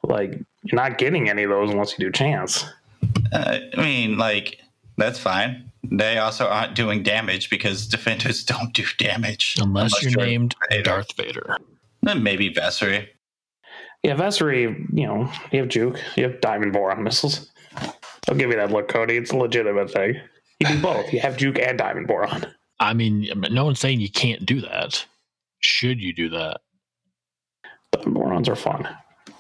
Like, 0.03 0.33
you're 0.63 0.81
not 0.81 0.99
getting 0.99 1.29
any 1.29 1.45
of 1.45 1.51
those 1.51 1.71
unless 1.71 1.99
you 1.99 2.07
do 2.07 2.13
chance. 2.13 2.65
Uh, 3.33 3.59
I 3.77 3.83
mean, 3.83 4.19
like 4.19 4.61
that's 4.97 5.19
fine. 5.19 5.71
They 5.83 6.19
also 6.19 6.47
aren't 6.47 6.75
doing 6.75 7.03
damage 7.03 7.49
because 7.51 7.87
defenders 7.87 8.45
don't 8.53 8.73
do 8.73 8.85
damage 8.99 9.57
Unless, 9.61 10.03
you're, 10.03 10.13
named 10.13 10.55
Vader. 10.69 10.83
Darth 10.83 11.17
Vader. 11.17 11.57
Then 12.03 12.23
maybe 12.23 12.53
Vessery. 12.53 13.09
Yeah, 14.03 14.17
Vessery, 14.17 14.87
you 14.93 15.07
know, 15.07 15.31
you 15.53 15.61
have 15.61 15.69
Juke, 15.69 15.99
you 16.17 16.25
have 16.25 16.41
Diamond 16.41 16.73
Boron 16.73 17.03
missiles. 17.03 17.51
I'll 18.29 18.35
give 18.35 18.51
you 18.51 18.57
that 18.57 18.71
look, 18.71 18.89
Cody. 18.89 19.17
It's 19.17 19.31
a 19.31 19.37
legitimate 19.37 19.91
thing. 19.91 20.21
You 20.59 20.69
do 20.69 20.81
both. 20.83 21.13
You 21.13 21.21
have 21.21 21.37
Juke 21.37 21.59
and 21.59 21.77
Diamond 21.79 22.07
Boron. 22.07 22.47
I 22.79 22.95
mean, 22.95 23.31
no 23.51 23.65
one's 23.65 23.81
saying 23.81 24.01
you 24.01 24.11
can't 24.11 24.47
do 24.47 24.61
that. 24.63 25.05
Should 25.61 26.01
you 26.01 26.15
do 26.15 26.31
that? 26.31 26.61
Diamond 27.93 28.17
Borons 28.17 28.49
are 28.49 28.57
fun. 28.57 28.89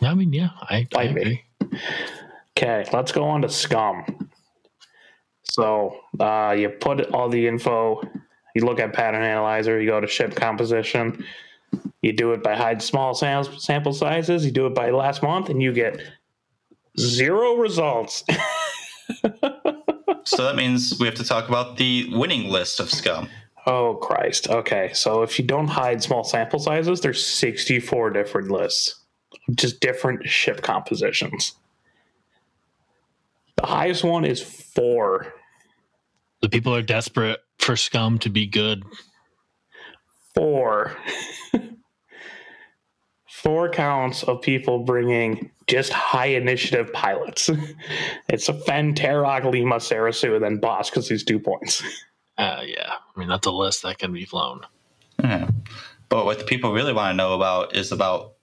I 0.03 0.15
mean, 0.15 0.33
yeah, 0.33 0.51
I, 0.63 0.87
I 0.95 1.05
agree. 1.05 1.43
Okay, 2.57 2.85
let's 2.93 3.13
go 3.13 3.25
on 3.25 3.43
to 3.43 3.49
Scum. 3.49 4.29
So 5.45 6.01
uh, 6.19 6.55
you 6.59 6.69
put 6.69 7.11
all 7.13 7.29
the 7.29 7.47
info, 7.47 8.03
you 8.55 8.65
look 8.65 8.79
at 8.79 8.93
pattern 8.93 9.23
analyzer, 9.23 9.81
you 9.81 9.89
go 9.89 10.01
to 10.01 10.07
ship 10.07 10.35
composition, 10.35 11.25
you 12.03 12.13
do 12.13 12.33
it 12.33 12.43
by 12.43 12.55
hide 12.55 12.83
small 12.83 13.15
sam- 13.15 13.59
sample 13.59 13.93
sizes, 13.93 14.45
you 14.45 14.51
do 14.51 14.67
it 14.67 14.75
by 14.75 14.91
last 14.91 15.23
month, 15.23 15.49
and 15.49 15.63
you 15.63 15.73
get 15.73 16.01
zero 16.99 17.55
results. 17.55 18.25
So 20.25 20.45
that 20.45 20.55
means 20.55 20.99
we 21.01 21.07
have 21.07 21.17
to 21.17 21.25
talk 21.25 21.49
about 21.49 21.77
the 21.77 22.09
winning 22.13 22.51
list 22.51 22.79
of 22.79 22.91
scum. 22.91 23.29
oh, 23.67 23.95
Christ. 23.95 24.49
Okay, 24.49 24.91
so 24.93 25.23
if 25.23 25.39
you 25.39 25.45
don't 25.45 25.67
hide 25.67 26.03
small 26.03 26.25
sample 26.25 26.59
sizes, 26.59 27.01
there's 27.01 27.27
64 27.27 28.11
different 28.11 28.51
lists, 28.51 29.01
just 29.55 29.81
different 29.81 30.29
ship 30.29 30.63
compositions. 30.63 31.55
The 33.57 33.67
highest 33.67 34.05
one 34.05 34.25
is 34.25 34.41
four. 34.41 35.35
The 36.43 36.49
people 36.49 36.75
are 36.75 36.83
desperate 36.83 37.41
for 37.59 37.77
scum 37.77 38.19
to 38.21 38.31
be 38.31 38.47
good. 38.47 38.85
Four 40.41 40.97
four 43.29 43.69
counts 43.69 44.23
of 44.23 44.41
people 44.41 44.85
bringing 44.85 45.51
just 45.67 45.93
high 45.93 46.29
initiative 46.29 46.91
pilots. 46.95 47.51
It's 48.31 48.49
a 48.49 48.55
Fen, 48.55 48.95
Tarok, 48.95 49.53
Lima, 49.53 49.75
Sarasu, 49.77 50.37
and 50.37 50.43
then 50.43 50.59
Bossk 50.59 50.93
because 50.93 51.11
he's 51.11 51.25
two 51.25 51.39
points. 51.39 51.83
Uh, 52.39 52.63
yeah, 52.65 52.91
I 53.15 53.21
mean 53.21 53.29
that's 53.29 53.47
a 53.47 53.51
list 53.51 53.83
that 53.83 53.99
can 53.99 54.15
be 54.15 54.25
flown. 54.25 54.63
Yeah. 55.23 55.51
But 56.09 56.25
what 56.25 56.39
the 56.39 56.47
people 56.47 56.73
really 56.73 56.95
want 56.95 57.13
to 57.13 57.17
know 57.19 57.35
about 57.35 57.77
is 57.77 57.93
about 57.93 58.37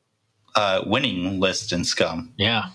uh, 0.54 0.84
winning 0.86 1.40
lists 1.40 1.72
in 1.72 1.84
scum. 1.84 2.32
Yeah, 2.38 2.66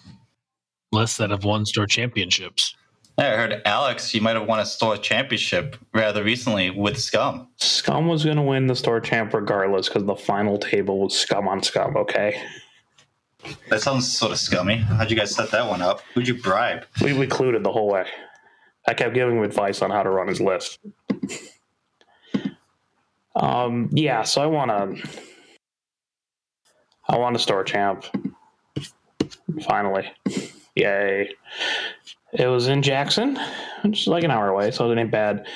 lists 0.91 1.19
that 1.19 1.31
have 1.31 1.45
won 1.45 1.65
store 1.65 1.87
championships. 1.87 2.75
I 3.19 3.25
heard 3.25 3.63
Alex, 3.67 4.15
you 4.15 4.21
might 4.21 4.37
have 4.37 4.47
won 4.47 4.59
a 4.59 4.67
store 4.67 4.97
championship 4.97 5.77
rather 5.93 6.25
recently 6.25 6.71
with 6.71 6.99
scum. 6.99 7.49
Scum 7.57 8.09
was 8.09 8.25
going 8.25 8.37
to 8.37 8.43
win 8.43 8.67
the 8.67 8.75
store 8.75 9.01
champ 9.01 9.35
regardless 9.35 9.89
because 9.89 10.05
the 10.05 10.17
final 10.17 10.59
table 10.59 11.01
was 11.01 11.19
Scum 11.19 11.47
on 11.47 11.63
Scum, 11.63 11.97
okay? 11.97 12.41
That 13.69 13.83
sounds 13.83 14.11
sort 14.11 14.33
of 14.33 14.39
scummy. 14.39 14.77
How'd 14.77 15.11
you 15.11 15.17
guys 15.17 15.35
set 15.35 15.51
that 15.51 15.69
one 15.69 15.83
up? 15.83 16.01
Who'd 16.15 16.29
you 16.29 16.41
bribe? 16.41 16.87
We 17.03 17.13
we 17.13 17.27
clued 17.27 17.61
the 17.63 17.73
whole 17.73 17.89
way. 17.89 18.07
I 18.87 18.95
kept 18.95 19.15
giving 19.15 19.37
him 19.37 19.43
advice 19.43 19.83
on 19.83 19.91
how 19.91 20.03
to 20.03 20.11
run 20.11 20.29
his 20.29 20.41
list. 20.41 20.79
Um, 23.35 23.89
yeah, 23.93 24.23
so 24.23 24.43
I 24.43 24.47
want 24.47 24.71
to. 24.71 25.09
I 27.09 27.19
want 27.19 27.37
a 27.37 27.39
store 27.39 27.65
champ. 27.65 28.05
Finally, 29.63 30.11
yay! 30.75 31.31
It 32.33 32.47
was 32.47 32.69
in 32.69 32.83
Jackson, 32.83 33.39
just 33.91 34.09
like 34.09 34.25
an 34.25 34.31
hour 34.31 34.49
away, 34.49 34.71
so 34.71 34.91
it 34.91 34.99
ain't 34.99 35.11
bad. 35.11 35.47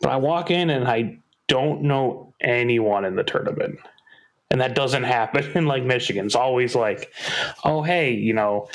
But 0.00 0.10
I 0.10 0.16
walk 0.16 0.50
in 0.50 0.70
and 0.70 0.86
I 0.86 1.18
don't 1.48 1.82
know 1.82 2.34
anyone 2.40 3.04
in 3.04 3.16
the 3.16 3.24
tournament, 3.24 3.78
and 4.50 4.60
that 4.60 4.74
doesn't 4.74 5.02
happen 5.18 5.50
in 5.56 5.66
like 5.66 5.82
Michigan. 5.82 6.26
It's 6.26 6.34
always 6.34 6.74
like, 6.74 7.12
oh 7.64 7.82
hey, 7.82 8.12
you 8.12 8.34
know, 8.34 8.68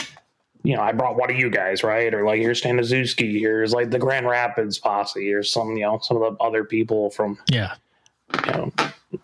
you 0.63 0.75
know, 0.75 0.81
I 0.81 0.91
brought 0.91 1.17
one 1.17 1.31
of 1.31 1.37
you 1.37 1.49
guys, 1.49 1.83
right? 1.83 2.13
Or 2.13 2.25
like 2.25 2.39
here's 2.39 2.61
Staniszewski, 2.61 3.39
here's 3.39 3.73
like 3.73 3.91
the 3.91 3.99
Grand 3.99 4.27
Rapids 4.27 4.79
posse, 4.79 5.31
or 5.31 5.43
some, 5.43 5.77
you 5.77 5.83
know, 5.83 5.99
some 6.01 6.21
of 6.21 6.37
the 6.37 6.43
other 6.43 6.63
people 6.63 7.09
from, 7.11 7.37
Yeah, 7.51 7.75
you 8.45 8.51
know, 8.51 8.71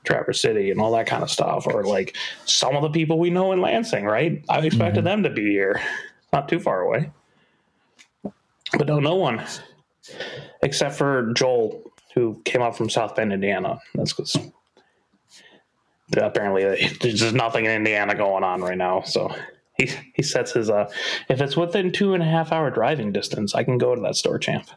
Traverse 0.03 0.41
City 0.41 0.71
and 0.71 0.79
all 0.79 0.91
that 0.91 1.07
kind 1.07 1.23
of 1.23 1.31
stuff. 1.31 1.65
Or 1.67 1.83
like 1.83 2.15
some 2.45 2.75
of 2.75 2.81
the 2.81 2.89
people 2.89 3.19
we 3.19 3.29
know 3.29 3.51
in 3.51 3.61
Lansing, 3.61 4.05
right? 4.05 4.43
I 4.49 4.59
expected 4.59 4.99
mm-hmm. 4.99 5.05
them 5.05 5.23
to 5.23 5.29
be 5.29 5.49
here. 5.49 5.81
Not 6.33 6.49
too 6.49 6.59
far 6.59 6.81
away. 6.81 7.11
But 8.74 8.88
no, 8.88 8.99
no 8.99 9.15
one. 9.15 9.43
Except 10.61 10.95
for 10.95 11.34
Joel, 11.34 11.91
who 12.13 12.41
came 12.45 12.61
up 12.61 12.76
from 12.76 12.89
South 12.89 13.15
Bend, 13.15 13.32
Indiana. 13.32 13.80
That's 13.93 14.13
because 14.13 14.38
apparently 16.15 16.63
there's 17.01 17.20
just 17.20 17.36
nothing 17.36 17.65
in 17.65 17.72
Indiana 17.72 18.15
going 18.15 18.43
on 18.43 18.61
right 18.61 18.78
now. 18.78 19.01
So 19.01 19.34
he 19.78 19.89
he 20.15 20.24
sets 20.24 20.53
his 20.53 20.70
uh 20.70 20.89
if 21.30 21.41
it's 21.41 21.55
within 21.55 21.91
two 21.91 22.13
and 22.13 22.24
a 22.24 22.26
half 22.26 22.51
hour 22.51 22.72
driving 22.72 23.11
distance, 23.11 23.53
I 23.55 23.63
can 23.63 23.78
go 23.78 23.95
to 23.95 24.01
that 24.01 24.15
store 24.15 24.39
champ. 24.39 24.68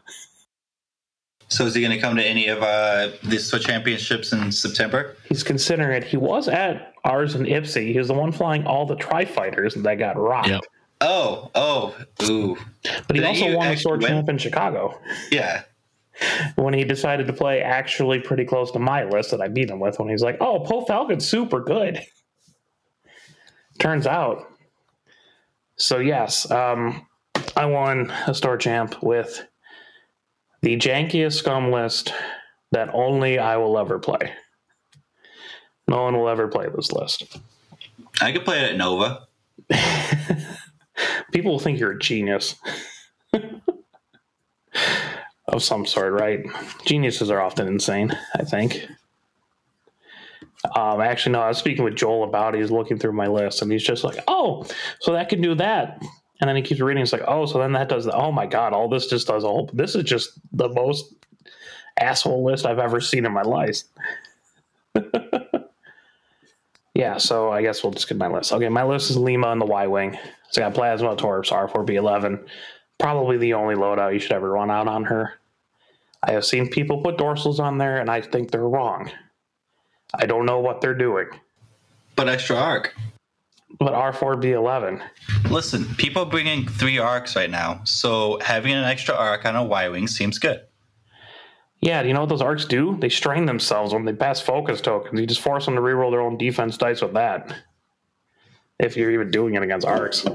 So 1.51 1.65
is 1.65 1.75
he 1.75 1.81
going 1.81 1.91
to 1.91 1.99
come 1.99 2.15
to 2.15 2.23
any 2.23 2.47
of 2.47 2.63
uh, 2.63 3.09
the 3.23 3.37
store 3.37 3.59
championships 3.59 4.31
in 4.31 4.53
September? 4.53 5.17
He's 5.27 5.43
considering 5.43 6.01
it. 6.01 6.05
He 6.05 6.15
was 6.15 6.47
at 6.47 6.93
ours 7.03 7.35
in 7.35 7.43
Ypsi. 7.43 7.91
He 7.91 7.97
was 7.97 8.07
the 8.07 8.13
one 8.13 8.31
flying 8.31 8.65
all 8.65 8.85
the 8.85 8.95
tri 8.95 9.25
fighters 9.25 9.73
that 9.73 9.95
got 9.95 10.17
rocked. 10.17 10.47
Yep. 10.47 10.61
Oh, 11.01 11.49
oh, 11.55 11.95
ooh, 12.23 12.57
But 13.07 13.15
he 13.15 13.21
Did 13.21 13.25
also 13.25 13.57
won 13.57 13.69
the 13.71 13.77
store 13.77 13.97
champ 13.97 14.29
in 14.29 14.37
Chicago 14.37 14.99
yeah. 15.31 15.63
when 16.55 16.75
he 16.75 16.83
decided 16.83 17.25
to 17.25 17.33
play 17.33 17.61
actually 17.61 18.19
pretty 18.19 18.45
close 18.45 18.69
to 18.71 18.79
my 18.79 19.03
list 19.05 19.31
that 19.31 19.41
I 19.41 19.47
beat 19.47 19.71
him 19.71 19.79
with. 19.79 19.97
When 19.99 20.09
he's 20.09 20.21
like, 20.21 20.37
"Oh, 20.39 20.59
Poe 20.59 20.85
Falcon's 20.85 21.27
super 21.27 21.59
good." 21.59 22.01
Turns 23.79 24.05
out. 24.05 24.47
So 25.75 25.97
yes, 25.97 26.49
um, 26.51 27.07
I 27.55 27.65
won 27.65 28.11
a 28.27 28.35
store 28.35 28.57
champ 28.57 29.01
with 29.01 29.43
the 30.61 30.77
jankiest 30.77 31.33
scum 31.33 31.71
list 31.71 32.13
that 32.71 32.93
only 32.93 33.39
I 33.39 33.57
will 33.57 33.77
ever 33.79 33.97
play. 33.97 34.33
No 35.87 36.03
one 36.03 36.15
will 36.17 36.29
ever 36.29 36.47
play 36.47 36.67
this 36.73 36.91
list. 36.91 37.39
I 38.21 38.31
could 38.31 38.45
play 38.45 38.59
it 38.59 38.69
at 38.71 38.77
Nova. 38.77 39.27
People 41.31 41.51
will 41.51 41.59
think 41.59 41.79
you're 41.79 41.91
a 41.91 41.99
genius 41.99 42.55
of 45.47 45.63
some 45.63 45.85
sort, 45.85 46.13
right? 46.13 46.45
Geniuses 46.85 47.29
are 47.29 47.41
often 47.41 47.67
insane, 47.67 48.17
I 48.35 48.43
think. 48.43 48.87
Um, 50.75 51.01
actually, 51.01 51.33
no, 51.33 51.41
I 51.41 51.47
was 51.47 51.57
speaking 51.57 51.83
with 51.83 51.95
Joel 51.95 52.23
about 52.23 52.55
it. 52.55 52.61
He's 52.61 52.71
looking 52.71 52.99
through 52.99 53.13
my 53.13 53.27
list 53.27 53.61
and 53.61 53.71
he's 53.71 53.83
just 53.83 54.03
like, 54.03 54.23
oh, 54.27 54.65
so 54.99 55.13
that 55.13 55.29
can 55.29 55.41
do 55.41 55.55
that. 55.55 56.01
And 56.39 56.47
then 56.47 56.55
he 56.55 56.61
keeps 56.61 56.81
reading. 56.81 57.03
It's 57.03 57.13
like, 57.13 57.23
oh, 57.27 57.45
so 57.45 57.59
then 57.59 57.73
that 57.73 57.89
does 57.89 58.05
that. 58.05 58.15
Oh 58.15 58.31
my 58.31 58.45
God, 58.45 58.73
all 58.73 58.89
this 58.89 59.07
just 59.07 59.27
does 59.27 59.43
a 59.43 59.47
whole. 59.47 59.69
This 59.73 59.95
is 59.95 60.03
just 60.03 60.39
the 60.51 60.69
most 60.69 61.13
asshole 61.99 62.43
list 62.43 62.65
I've 62.65 62.79
ever 62.79 63.01
seen 63.01 63.25
in 63.25 63.31
my 63.31 63.43
life. 63.43 63.83
yeah, 66.93 67.17
so 67.17 67.51
I 67.51 67.61
guess 67.61 67.83
we'll 67.83 67.93
just 67.93 68.07
get 68.09 68.17
my 68.17 68.27
list. 68.27 68.51
Okay, 68.51 68.69
my 68.69 68.83
list 68.83 69.09
is 69.09 69.17
Lima 69.17 69.47
and 69.47 69.61
the 69.61 69.65
Y 69.65 69.87
Wing. 69.87 70.17
So 70.49 70.61
I 70.61 70.67
got 70.67 70.75
Plasma, 70.75 71.15
Torps, 71.15 71.49
R4B11. 71.49 72.45
Probably 72.99 73.37
the 73.37 73.53
only 73.53 73.75
loadout 73.75 74.13
you 74.13 74.19
should 74.19 74.33
ever 74.33 74.51
run 74.51 74.69
out 74.69 74.87
on 74.87 75.05
her. 75.05 75.33
I 76.23 76.33
have 76.33 76.45
seen 76.45 76.69
people 76.69 77.01
put 77.01 77.17
dorsals 77.17 77.59
on 77.59 77.77
there, 77.77 77.97
and 77.97 78.09
I 78.09 78.21
think 78.21 78.51
they're 78.51 78.67
wrong. 78.67 79.09
I 80.13 80.25
don't 80.25 80.45
know 80.45 80.59
what 80.59 80.81
they're 80.81 80.93
doing. 80.93 81.27
But 82.15 82.27
extra 82.27 82.57
arc. 82.57 82.93
But 83.79 83.93
R4B11. 83.93 85.01
Listen, 85.49 85.85
people 85.95 86.23
are 86.23 86.29
bringing 86.29 86.67
three 86.67 86.99
arcs 86.99 87.37
right 87.37 87.49
now, 87.49 87.81
so 87.85 88.37
having 88.41 88.73
an 88.73 88.83
extra 88.83 89.15
arc 89.15 89.45
on 89.45 89.55
a 89.55 89.63
Y 89.63 89.87
Wing 89.87 90.07
seems 90.07 90.37
good. 90.37 90.61
Yeah, 91.81 92.03
you 92.03 92.13
know 92.13 92.21
what 92.21 92.29
those 92.29 92.41
arcs 92.41 92.65
do? 92.65 92.95
They 92.99 93.09
strain 93.09 93.45
themselves 93.45 93.93
when 93.93 94.05
they 94.05 94.13
pass 94.13 94.39
focus 94.39 94.81
tokens. 94.81 95.19
You 95.19 95.25
just 95.25 95.41
force 95.41 95.65
them 95.65 95.75
to 95.75 95.81
reroll 95.81 96.11
their 96.11 96.21
own 96.21 96.37
defense 96.37 96.77
dice 96.77 97.01
with 97.01 97.13
that. 97.13 97.55
If 98.79 98.95
you're 98.95 99.11
even 99.11 99.31
doing 99.31 99.55
it 99.55 99.63
against 99.63 99.87
arcs. 99.87 100.25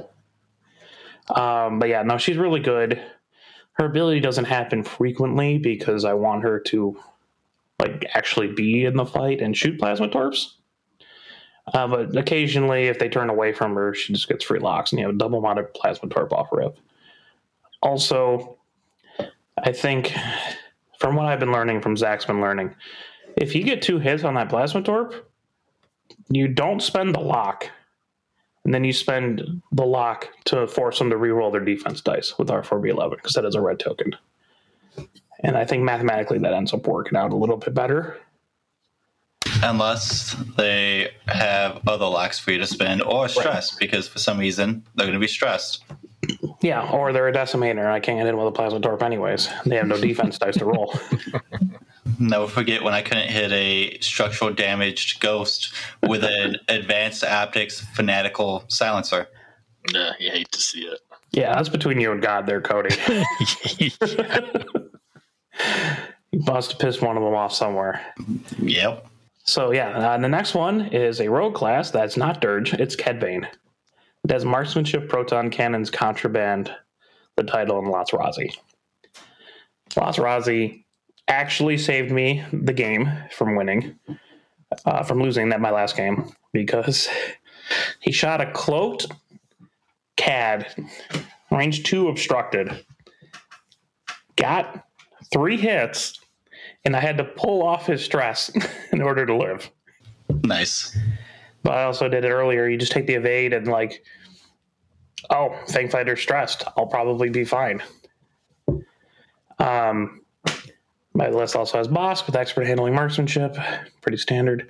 Um, 1.28 1.78
but 1.78 1.88
yeah, 1.88 2.02
no, 2.02 2.18
she's 2.18 2.36
really 2.36 2.60
good. 2.60 3.00
Her 3.72 3.86
ability 3.86 4.20
doesn't 4.20 4.44
happen 4.46 4.82
frequently 4.82 5.58
because 5.58 6.04
I 6.04 6.14
want 6.14 6.42
her 6.42 6.60
to 6.60 6.98
like 7.80 8.06
actually 8.14 8.48
be 8.48 8.84
in 8.84 8.96
the 8.96 9.04
fight 9.04 9.40
and 9.40 9.56
shoot 9.56 9.78
plasma 9.78 10.08
torps. 10.08 10.56
Uh, 11.72 11.86
but 11.88 12.16
occasionally, 12.16 12.84
if 12.84 12.98
they 12.98 13.08
turn 13.08 13.28
away 13.28 13.52
from 13.52 13.74
her, 13.74 13.92
she 13.92 14.12
just 14.12 14.28
gets 14.28 14.44
free 14.44 14.60
locks, 14.60 14.92
and 14.92 15.00
you 15.00 15.06
have 15.06 15.14
a 15.14 15.18
double 15.18 15.40
mounted 15.40 15.74
plasma 15.74 16.08
torp 16.08 16.32
off 16.32 16.48
rip. 16.52 16.78
Also, 17.82 18.56
I 19.58 19.72
think 19.72 20.14
from 20.98 21.14
what 21.14 21.26
I've 21.26 21.40
been 21.40 21.52
learning 21.52 21.80
from 21.80 21.96
Zach's 21.96 22.24
been 22.24 22.40
learning, 22.40 22.74
if 23.36 23.54
you 23.54 23.62
get 23.62 23.82
two 23.82 23.98
hits 23.98 24.24
on 24.24 24.34
that 24.34 24.48
plasma 24.48 24.82
torp, 24.82 25.30
you 26.28 26.48
don't 26.48 26.80
spend 26.80 27.14
the 27.14 27.20
lock, 27.20 27.70
and 28.64 28.72
then 28.72 28.84
you 28.84 28.92
spend 28.92 29.62
the 29.72 29.84
lock 29.84 30.28
to 30.46 30.66
force 30.66 30.98
them 30.98 31.10
to 31.10 31.16
reroll 31.16 31.52
their 31.52 31.64
defense 31.64 32.00
dice 32.00 32.36
with 32.38 32.48
R4B11 32.48 33.10
because 33.10 33.34
that 33.34 33.44
is 33.44 33.54
a 33.54 33.60
red 33.60 33.78
token. 33.78 34.16
And 35.40 35.56
I 35.56 35.64
think 35.64 35.82
mathematically 35.82 36.38
that 36.38 36.52
ends 36.52 36.72
up 36.72 36.86
working 36.86 37.16
out 37.16 37.32
a 37.32 37.36
little 37.36 37.58
bit 37.58 37.74
better. 37.74 38.18
Unless 39.62 40.34
they 40.56 41.10
have 41.26 41.86
other 41.86 42.06
locks 42.06 42.38
for 42.38 42.52
you 42.52 42.58
to 42.58 42.66
spend 42.66 43.02
or 43.02 43.28
stress, 43.28 43.72
right. 43.72 43.80
because 43.80 44.08
for 44.08 44.18
some 44.18 44.38
reason 44.38 44.84
they're 44.94 45.06
going 45.06 45.14
to 45.14 45.20
be 45.20 45.28
stressed. 45.28 45.84
Yeah, 46.60 46.90
or 46.90 47.12
they're 47.12 47.28
a 47.28 47.32
decimator. 47.32 47.86
I 47.86 48.00
can't 48.00 48.18
get 48.18 48.26
in 48.26 48.36
with 48.36 48.46
a 48.46 48.52
plasma 48.52 48.80
torp 48.80 49.02
anyways. 49.02 49.48
They 49.64 49.76
have 49.76 49.86
no 49.86 50.00
defense 50.00 50.38
dice 50.38 50.56
to 50.56 50.64
roll. 50.64 50.94
Never 52.18 52.46
forget 52.46 52.82
when 52.82 52.94
I 52.94 53.02
couldn't 53.02 53.28
hit 53.28 53.52
a 53.52 53.98
structural 54.00 54.52
damaged 54.52 55.20
ghost 55.20 55.74
with 56.02 56.24
an 56.24 56.56
advanced 56.68 57.24
optics 57.24 57.80
fanatical 57.80 58.64
silencer. 58.68 59.28
Yeah, 59.92 60.12
you 60.18 60.30
hate 60.30 60.50
to 60.52 60.60
see 60.60 60.86
it. 60.86 61.00
Yeah, 61.32 61.54
that's 61.54 61.68
between 61.68 62.00
you 62.00 62.12
and 62.12 62.22
God 62.22 62.46
there, 62.46 62.60
Cody. 62.60 62.94
you 63.78 63.90
must 66.46 66.72
have 66.72 66.80
pissed 66.80 67.02
one 67.02 67.16
of 67.16 67.22
them 67.22 67.34
off 67.34 67.52
somewhere. 67.52 68.00
Yep. 68.58 69.06
So 69.44 69.72
yeah, 69.72 69.90
uh, 69.90 70.18
the 70.18 70.28
next 70.28 70.54
one 70.54 70.86
is 70.86 71.20
a 71.20 71.28
rogue 71.28 71.54
class 71.54 71.90
that's 71.90 72.16
not 72.16 72.40
Dirge. 72.40 72.74
It's 72.74 72.96
Cad 72.96 73.20
Bane. 73.20 73.46
Has 74.30 74.44
marksmanship, 74.44 75.08
proton 75.08 75.50
cannons, 75.50 75.90
contraband, 75.90 76.72
the 77.36 77.44
title, 77.44 77.78
and 77.78 77.88
Latts 77.88 78.10
Razzi. 78.10 78.56
Latts 79.96 80.18
Razzi 80.18 80.84
actually 81.28 81.78
saved 81.78 82.10
me 82.10 82.44
the 82.52 82.72
game 82.72 83.10
from 83.32 83.56
winning, 83.56 83.98
uh, 84.84 85.02
from 85.02 85.22
losing 85.22 85.48
that 85.50 85.60
my 85.60 85.70
last 85.70 85.96
game 85.96 86.30
because 86.52 87.08
he 88.00 88.12
shot 88.12 88.40
a 88.40 88.50
cloaked 88.52 89.06
CAD, 90.16 90.66
range 91.50 91.82
two 91.82 92.08
obstructed, 92.08 92.84
got 94.36 94.86
three 95.32 95.56
hits, 95.56 96.20
and 96.84 96.96
I 96.96 97.00
had 97.00 97.18
to 97.18 97.24
pull 97.24 97.62
off 97.62 97.86
his 97.86 98.04
stress 98.04 98.50
in 98.92 99.02
order 99.02 99.26
to 99.26 99.36
live. 99.36 99.70
Nice. 100.42 100.96
But 101.66 101.78
I 101.78 101.82
also 101.82 102.08
did 102.08 102.24
it 102.24 102.30
earlier. 102.30 102.68
You 102.68 102.76
just 102.76 102.92
take 102.92 103.08
the 103.08 103.14
evade 103.14 103.52
and 103.52 103.66
like, 103.66 104.04
oh, 105.30 105.52
Fang 105.66 105.88
Fighter's 105.88 106.20
stressed. 106.20 106.62
I'll 106.76 106.86
probably 106.86 107.28
be 107.28 107.44
fine. 107.44 107.82
Um, 109.58 110.20
my 111.12 111.28
list 111.28 111.56
also 111.56 111.78
has 111.78 111.88
Bossk 111.88 112.26
with 112.26 112.36
expert 112.36 112.68
handling 112.68 112.94
marksmanship, 112.94 113.56
pretty 114.00 114.16
standard. 114.16 114.68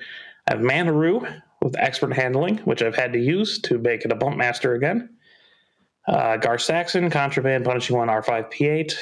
I 0.48 0.54
have 0.54 0.62
Manaroo 0.62 1.42
with 1.60 1.76
expert 1.78 2.14
handling, 2.14 2.58
which 2.60 2.80
I've 2.80 2.96
had 2.96 3.12
to 3.12 3.18
use 3.18 3.60
to 3.62 3.76
make 3.76 4.06
it 4.06 4.12
a 4.12 4.16
JumpMaster 4.16 4.74
again. 4.74 5.10
Uh, 6.08 6.38
Gar 6.38 6.56
Saxon, 6.56 7.10
contraband, 7.10 7.66
punishing 7.66 7.94
one, 7.94 8.08
R5P8. 8.08 8.94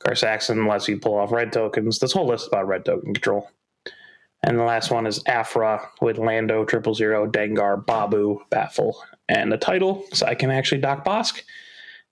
Gar 0.00 0.16
Saxon 0.16 0.66
lets 0.66 0.88
you 0.88 0.98
pull 0.98 1.16
off 1.16 1.30
red 1.30 1.52
tokens. 1.52 2.00
This 2.00 2.10
whole 2.10 2.26
list 2.26 2.46
is 2.46 2.48
about 2.48 2.66
red 2.66 2.84
token 2.84 3.14
control. 3.14 3.48
And 4.44 4.58
the 4.58 4.64
last 4.64 4.90
one 4.90 5.06
is 5.06 5.22
Afra 5.26 5.88
with 6.00 6.18
Lando, 6.18 6.64
Triple 6.64 6.94
Zero, 6.94 7.30
Dengar, 7.30 7.86
Babu, 7.86 8.40
Baffle, 8.50 8.96
and 9.28 9.52
the 9.52 9.56
title. 9.56 10.04
So 10.12 10.26
I 10.26 10.34
can 10.34 10.50
actually 10.50 10.80
dock 10.80 11.04
Bossk. 11.04 11.42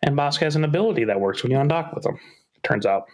And 0.03 0.17
Bossk 0.17 0.39
has 0.41 0.57
an 0.57 0.65
ability 0.65 1.05
that 1.05 1.21
works 1.21 1.43
when 1.43 1.53
you 1.53 1.59
undock 1.59 1.95
with 1.95 2.07
him, 2.07 2.19
it 2.55 2.63
turns 2.63 2.87
out. 2.87 3.07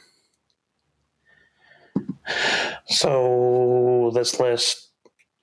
So 2.87 4.11
this 4.15 4.39
list 4.39 4.91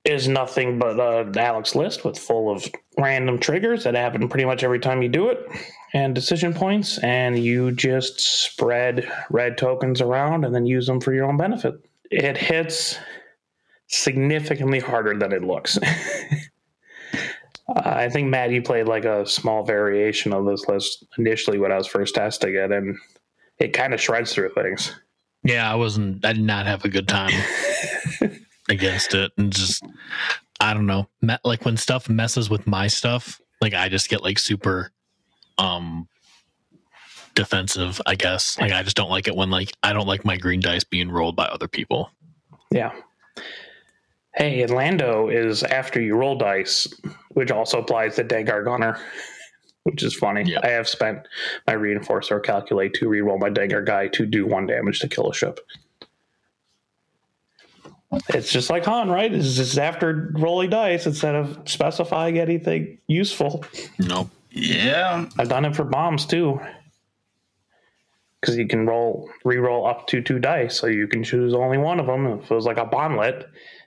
is 0.04 0.28
nothing 0.28 0.78
but 0.78 1.00
uh, 1.00 1.24
Alex 1.38 1.74
list 1.74 2.04
with 2.04 2.18
full 2.18 2.50
of 2.50 2.66
random 2.98 3.38
triggers 3.38 3.84
that 3.84 3.94
happen 3.94 4.28
pretty 4.28 4.44
much 4.44 4.62
every 4.62 4.78
time 4.78 5.02
you 5.02 5.08
do 5.08 5.28
it 5.28 5.48
and 5.94 6.14
decision 6.14 6.52
points 6.52 6.98
and 6.98 7.38
you 7.38 7.72
just 7.72 8.20
spread 8.20 9.10
red 9.30 9.56
tokens 9.56 10.02
around 10.02 10.44
and 10.44 10.54
then 10.54 10.66
use 10.66 10.86
them 10.86 11.00
for 11.00 11.14
your 11.14 11.24
own 11.24 11.38
benefit 11.38 11.74
it 12.10 12.36
hits 12.36 12.98
significantly 13.94 14.80
harder 14.80 15.16
than 15.18 15.32
it 15.32 15.42
looks 15.42 15.78
i 17.76 18.08
think 18.08 18.28
matt 18.28 18.50
you 18.50 18.62
played 18.62 18.86
like 18.86 19.04
a 19.04 19.26
small 19.26 19.64
variation 19.64 20.32
of 20.32 20.44
this 20.44 20.66
list 20.68 21.04
initially 21.18 21.58
when 21.58 21.72
i 21.72 21.76
was 21.76 21.86
first 21.86 22.14
testing 22.14 22.54
it 22.54 22.72
and 22.72 22.96
it 23.58 23.72
kind 23.72 23.94
of 23.94 24.00
shreds 24.00 24.32
through 24.32 24.50
things 24.54 24.92
yeah 25.42 25.70
i 25.70 25.74
wasn't 25.74 26.24
i 26.24 26.32
did 26.32 26.42
not 26.42 26.66
have 26.66 26.84
a 26.84 26.88
good 26.88 27.08
time 27.08 27.32
against 28.68 29.14
it 29.14 29.32
and 29.36 29.52
just 29.52 29.82
I 30.60 30.72
don't 30.72 30.86
know, 30.86 31.08
like 31.44 31.64
when 31.64 31.76
stuff 31.76 32.08
messes 32.08 32.48
with 32.48 32.66
my 32.66 32.86
stuff, 32.86 33.40
like 33.60 33.74
I 33.74 33.88
just 33.88 34.08
get 34.08 34.22
like 34.22 34.38
super 34.38 34.92
um 35.58 36.08
defensive, 37.34 38.00
I 38.06 38.14
guess. 38.14 38.58
Like 38.58 38.72
I 38.72 38.82
just 38.82 38.96
don't 38.96 39.10
like 39.10 39.28
it 39.28 39.36
when 39.36 39.50
like 39.50 39.72
I 39.82 39.92
don't 39.92 40.06
like 40.06 40.24
my 40.24 40.36
green 40.36 40.60
dice 40.60 40.84
being 40.84 41.10
rolled 41.10 41.36
by 41.36 41.44
other 41.44 41.68
people. 41.68 42.10
Yeah. 42.70 42.92
Hey, 44.34 44.62
and 44.62 44.72
Lando 44.72 45.28
is 45.28 45.62
after 45.62 46.00
you 46.00 46.16
roll 46.16 46.36
dice, 46.36 46.92
which 47.30 47.50
also 47.50 47.78
applies 47.78 48.16
to 48.16 48.24
Dengar 48.24 48.64
Gunner, 48.64 48.98
which 49.84 50.02
is 50.02 50.14
funny. 50.14 50.50
Yep. 50.50 50.64
I 50.64 50.70
have 50.70 50.88
spent 50.88 51.20
my 51.66 51.74
reinforcer 51.74 52.42
calculate 52.42 52.94
to 52.94 53.08
re-roll 53.08 53.38
my 53.38 53.50
Dengar 53.50 53.86
guy 53.86 54.08
to 54.08 54.26
do 54.26 54.46
one 54.46 54.66
damage 54.66 54.98
to 55.00 55.08
kill 55.08 55.30
a 55.30 55.34
ship. 55.34 55.60
It's 58.28 58.50
just 58.50 58.70
like 58.70 58.84
Han, 58.84 59.08
right? 59.08 59.32
It's 59.32 59.56
just 59.56 59.78
after 59.78 60.30
rolling 60.34 60.70
dice 60.70 61.06
instead 61.06 61.34
of 61.34 61.68
specifying 61.68 62.38
anything 62.38 62.98
useful. 63.06 63.64
Nope. 63.98 64.30
Yeah. 64.50 65.28
I've 65.38 65.48
done 65.48 65.64
it 65.64 65.74
for 65.74 65.84
bombs 65.84 66.26
too. 66.26 66.60
Because 68.40 68.56
you 68.56 68.68
can 68.68 68.86
roll, 68.86 69.30
re-roll 69.44 69.86
up 69.86 70.06
to 70.08 70.20
two 70.20 70.38
dice, 70.38 70.78
so 70.78 70.86
you 70.86 71.08
can 71.08 71.24
choose 71.24 71.54
only 71.54 71.78
one 71.78 71.98
of 71.98 72.06
them. 72.06 72.26
If 72.26 72.50
it 72.50 72.54
was 72.54 72.66
like 72.66 72.76
a 72.76 72.84
bomblet, 72.84 73.46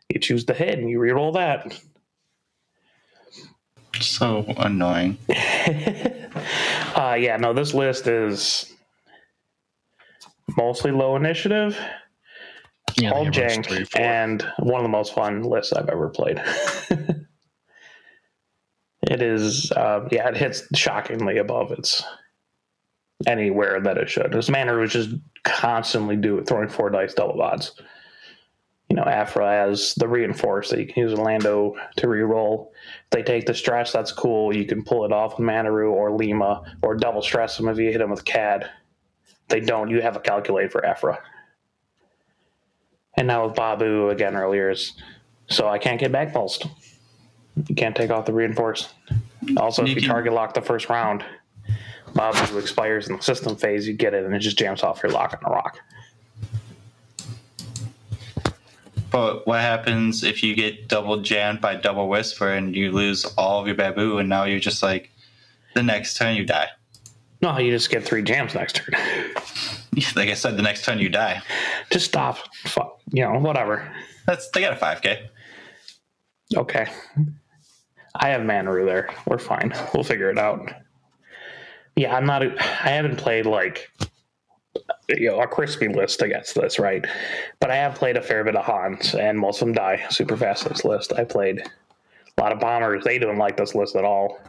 you 0.10 0.20
choose 0.20 0.46
the 0.46 0.54
head 0.54 0.80
and 0.80 0.90
you 0.90 1.00
re-roll 1.00 1.32
that. 1.34 1.80
So 4.00 4.46
annoying. 4.58 5.18
uh, 6.96 7.18
yeah, 7.20 7.38
no, 7.40 7.54
this 7.54 7.74
list 7.74 8.08
is 8.08 8.74
mostly 10.56 10.92
low 10.92 11.16
initiative 11.16 11.78
yeah, 12.98 13.12
all 13.12 13.26
jank 13.26 13.66
three, 13.66 13.86
and 13.96 14.42
one 14.60 14.80
of 14.80 14.84
the 14.84 14.90
most 14.90 15.14
fun 15.14 15.44
lists 15.44 15.74
I've 15.74 15.90
ever 15.90 16.10
played. 16.10 16.42
it 19.04 19.22
is, 19.22 19.72
uh, 19.72 20.08
yeah, 20.12 20.30
it 20.30 20.38
hits 20.38 20.64
shockingly 20.74 21.38
above 21.38 21.72
its 21.72 22.04
anywhere 23.26 23.80
that 23.82 23.98
it 23.98 24.10
should. 24.10 24.32
This 24.32 24.50
manner 24.50 24.80
was 24.80 24.92
just 24.92 25.12
constantly 25.44 26.16
do 26.16 26.38
it, 26.40 26.48
throwing 26.48 26.70
four 26.70 26.90
dice 26.90 27.14
double 27.14 27.42
odds. 27.42 27.80
You 28.90 28.96
know, 28.96 29.04
Afra 29.04 29.70
as 29.70 29.94
the 29.96 30.08
reinforce 30.08 30.70
that 30.70 30.80
you 30.80 30.88
can 30.88 31.04
use 31.04 31.14
Orlando 31.18 31.76
to 31.98 32.08
re-roll. 32.08 32.72
If 33.04 33.10
they 33.10 33.22
take 33.22 33.46
the 33.46 33.54
stress, 33.54 33.92
that's 33.92 34.14
cool. 34.14 34.56
You 34.56 34.66
can 34.66 34.84
pull 34.84 35.04
it 35.04 35.12
off 35.12 35.38
with 35.38 35.48
Manaroo 35.48 35.92
or 35.92 36.16
Lima 36.16 36.64
or 36.82 36.96
double 36.96 37.22
stress 37.22 37.58
them 37.58 37.68
if 37.68 37.78
you 37.78 37.92
hit 37.92 37.98
them 37.98 38.10
with 38.12 38.24
CAD. 38.24 38.70
If 39.26 39.48
they 39.50 39.60
don't, 39.60 39.90
you 39.90 40.02
have 40.02 40.16
a 40.16 40.22
calculate 40.22 40.72
for 40.72 40.86
Afra. 40.86 41.20
and 43.18 43.28
now 43.28 43.46
with 43.48 43.56
Babu 43.56 44.10
again 44.10 44.36
earlier 44.36 44.70
is 44.70 44.94
so 45.50 45.68
I 45.68 45.80
can't 45.80 46.00
get 46.00 46.12
back 46.12 46.34
pulsed. 46.34 46.68
You 47.68 47.76
can't 47.76 47.96
take 47.96 48.12
off 48.12 48.26
the 48.26 48.34
reinforce. 48.34 48.94
Also, 49.58 49.84
you 49.84 49.92
if 49.92 49.96
you 49.96 50.02
can... 50.02 50.10
target 50.10 50.34
lock 50.34 50.54
the 50.54 50.62
first 50.62 50.90
round, 50.90 51.26
Babu 52.14 52.58
expires 52.58 53.10
in 53.10 53.18
the 53.18 53.24
system 53.24 53.56
phase, 53.56 53.88
you 53.88 53.94
get 53.94 54.14
it 54.14 54.24
and 54.24 54.34
it 54.34 54.40
just 54.40 54.58
jams 54.58 54.84
off 54.84 55.02
your 55.04 55.12
lock 55.12 55.34
on 55.34 55.40
the 55.44 55.50
rock. 55.50 55.80
But 59.12 59.48
what 59.48 59.62
happens 59.62 60.24
if 60.24 60.44
you 60.44 60.56
get 60.56 60.88
double 60.88 61.22
jammed 61.22 61.62
by 61.62 61.76
double 61.76 62.10
whisper 62.10 62.50
and 62.50 62.76
you 62.76 62.92
lose 62.92 63.26
all 63.38 63.62
of 63.62 63.68
your 63.68 63.76
babu 63.76 64.18
and 64.18 64.28
now 64.28 64.44
you're 64.44 64.60
just 64.60 64.84
like 64.84 65.12
the 65.76 65.84
next 65.84 66.18
turn 66.18 66.36
you 66.36 66.46
die? 66.46 66.68
No, 67.42 67.58
you 67.58 67.72
just 67.72 67.90
get 67.90 68.04
three 68.04 68.24
jams 68.24 68.54
next 68.56 68.76
turn. 68.78 68.94
Like 70.16 70.30
I 70.30 70.36
said, 70.36 70.58
the 70.58 70.62
next 70.62 70.86
turn 70.86 71.00
you 71.00 71.10
die. 71.10 71.42
just 71.90 72.06
stop. 72.06 72.38
Fuck. 72.66 73.00
You 73.12 73.24
know, 73.24 73.40
whatever. 73.40 73.92
That's 74.28 74.48
they 74.52 74.62
got 74.62 74.74
a 74.74 74.76
five 74.76 75.02
k. 75.02 75.28
Okay. 76.56 76.86
I 78.16 78.30
have 78.30 78.42
Manaroo 78.42 78.86
there. 78.86 79.10
We're 79.26 79.40
fine. 79.40 79.74
We'll 79.96 80.04
figure 80.04 80.30
it 80.30 80.38
out. 80.38 80.72
Yeah, 81.96 82.16
I'm 82.16 82.28
not. 82.28 82.44
I 82.44 82.90
haven't 82.90 83.16
played 83.16 83.48
like 83.48 83.90
you 85.10 85.30
know 85.30 85.40
a 85.40 85.48
crispy 85.48 85.88
list 85.88 86.22
against 86.22 86.56
this, 86.56 86.80
right? 86.80 87.06
But 87.60 87.72
I 87.72 87.76
have 87.76 87.96
played 87.96 88.18
a 88.18 88.22
fair 88.22 88.44
bit 88.44 88.56
of 88.56 88.66
Hans, 88.66 89.16
and 89.16 89.40
most 89.40 89.62
of 89.62 89.68
them 89.68 89.74
die 89.74 90.06
super 90.10 90.36
fast 90.36 90.68
this 90.68 90.84
list. 90.84 91.14
I 91.14 91.24
played 91.24 91.62
a 91.62 92.42
lot 92.42 92.52
of 92.52 92.60
bombers. 92.60 93.04
They 93.04 93.18
don't 93.20 93.38
like 93.38 93.58
this 93.58 93.76
list 93.76 93.96
at 93.96 94.04
all. 94.04 94.40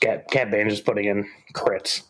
Cad 0.00 0.24
Cad 0.30 0.50
Bane 0.50 0.68
just 0.68 0.84
putting 0.84 1.04
in 1.04 1.28
crits. 1.54 2.02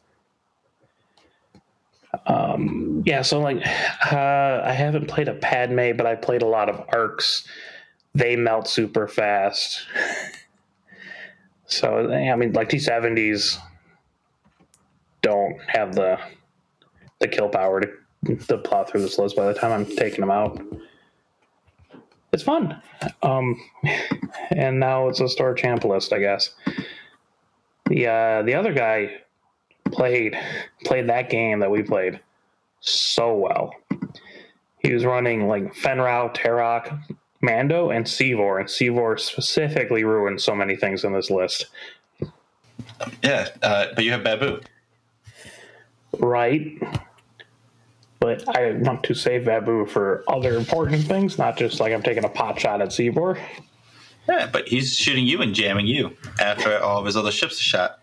Um, 2.27 3.03
yeah, 3.07 3.23
so 3.23 3.41
like, 3.41 3.59
uh, 4.11 4.63
I 4.65 4.73
haven't 4.73 5.09
played 5.09 5.29
a 5.29 5.35
Padme, 5.35 5.97
but 5.97 6.07
I 6.07 6.15
played 6.15 6.43
a 6.43 6.47
lot 6.47 6.69
of 6.69 6.85
arcs. 6.89 7.47
They 8.15 8.35
melt 8.35 8.67
super 8.67 9.07
fast. 9.07 9.87
so 11.67 12.11
I 12.11 12.35
mean, 12.37 12.53
like 12.53 12.69
T 12.71 12.79
seventies 12.79 13.59
don't 15.23 15.59
have 15.69 15.95
the 15.95 16.19
the 17.21 17.29
kill 17.29 17.49
power 17.49 17.81
to, 17.81 18.37
to 18.37 18.59
plow 18.59 18.85
through 18.85 19.03
this 19.03 19.19
list 19.19 19.37
by 19.37 19.47
the 19.47 19.59
time 19.59 19.73
I'm 19.73 19.87
taking 19.87 20.21
them 20.21 20.31
out. 20.31 20.61
It's 22.33 22.43
fun. 22.43 22.81
Um, 23.23 23.61
and 24.51 24.79
now 24.79 25.09
it's 25.09 25.21
a 25.21 25.29
store 25.29 25.55
champ 25.55 25.85
list, 25.85 26.13
I 26.13 26.19
guess. 26.19 26.51
The 27.87 28.07
uh, 28.07 28.43
the 28.43 28.55
other 28.55 28.75
guy 28.75 29.23
played 29.91 30.37
played 30.85 31.09
that 31.09 31.31
game 31.31 31.61
that 31.61 31.71
we 31.71 31.83
played 31.83 32.21
so 32.81 33.35
well. 33.35 33.75
He 34.81 34.93
was 34.93 35.05
running 35.05 35.49
like 35.49 35.75
Fen 35.75 35.99
Rao, 35.99 36.29
Terok, 36.29 37.01
Mando, 37.41 37.91
and 37.91 38.07
Seevor, 38.07 38.59
and 38.59 38.71
Seevor 38.71 39.17
specifically 39.17 40.05
ruined 40.05 40.41
so 40.41 40.55
many 40.55 40.77
things 40.77 41.05
in 41.05 41.13
this 41.13 41.31
list. 41.31 41.67
Yeah, 43.23 43.49
uh, 43.63 43.87
but 43.95 44.05
you 44.05 44.13
have 44.13 44.23
babu. 44.23 44.61
Right. 46.19 46.79
But 48.21 48.49
I 48.57 48.73
want 48.73 49.05
to 49.05 49.15
save 49.15 49.45
Babu 49.45 49.87
for 49.87 50.25
other 50.27 50.57
important 50.57 51.05
things, 51.05 51.39
not 51.39 51.57
just 51.57 51.79
like 51.81 51.93
I'm 51.93 52.03
taking 52.03 52.25
a 52.25 52.29
pot 52.29 52.59
shot 52.59 52.81
at 52.81 52.93
Seevor. 52.93 53.39
Yeah, 54.29 54.49
but 54.53 54.69
he's 54.69 54.95
shooting 54.95 55.27
you 55.27 55.41
and 55.41 55.55
jamming 55.55 55.87
you 55.87 56.17
after 56.41 56.79
all 56.79 56.99
of 56.99 57.07
his 57.07 57.17
other 57.17 57.31
ships 57.31 57.61
are 57.61 57.63
shot. 57.63 58.01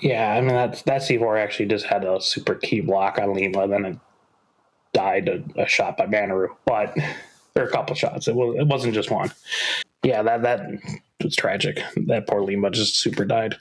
Yeah, 0.00 0.32
I 0.32 0.40
mean 0.40 0.50
that 0.50 0.82
that 0.86 1.02
Seevor 1.02 1.36
actually 1.38 1.66
just 1.66 1.86
had 1.86 2.04
a 2.04 2.20
super 2.20 2.54
key 2.54 2.80
block 2.80 3.18
on 3.18 3.34
Lima, 3.34 3.68
then 3.68 3.84
it 3.84 3.98
died 4.92 5.28
a, 5.28 5.62
a 5.62 5.66
shot 5.66 5.96
by 5.96 6.06
Manaroo. 6.06 6.48
But 6.64 6.96
there 7.54 7.64
are 7.64 7.68
a 7.68 7.70
couple 7.70 7.94
shots. 7.94 8.28
It 8.28 8.34
was 8.34 8.56
it 8.58 8.66
wasn't 8.66 8.94
just 8.94 9.10
one. 9.10 9.32
Yeah, 10.02 10.22
that 10.22 10.42
that 10.42 10.66
was 11.22 11.36
tragic. 11.36 11.82
That 12.06 12.26
poor 12.26 12.42
Lima 12.42 12.70
just 12.70 12.96
super 12.96 13.24
died. 13.24 13.56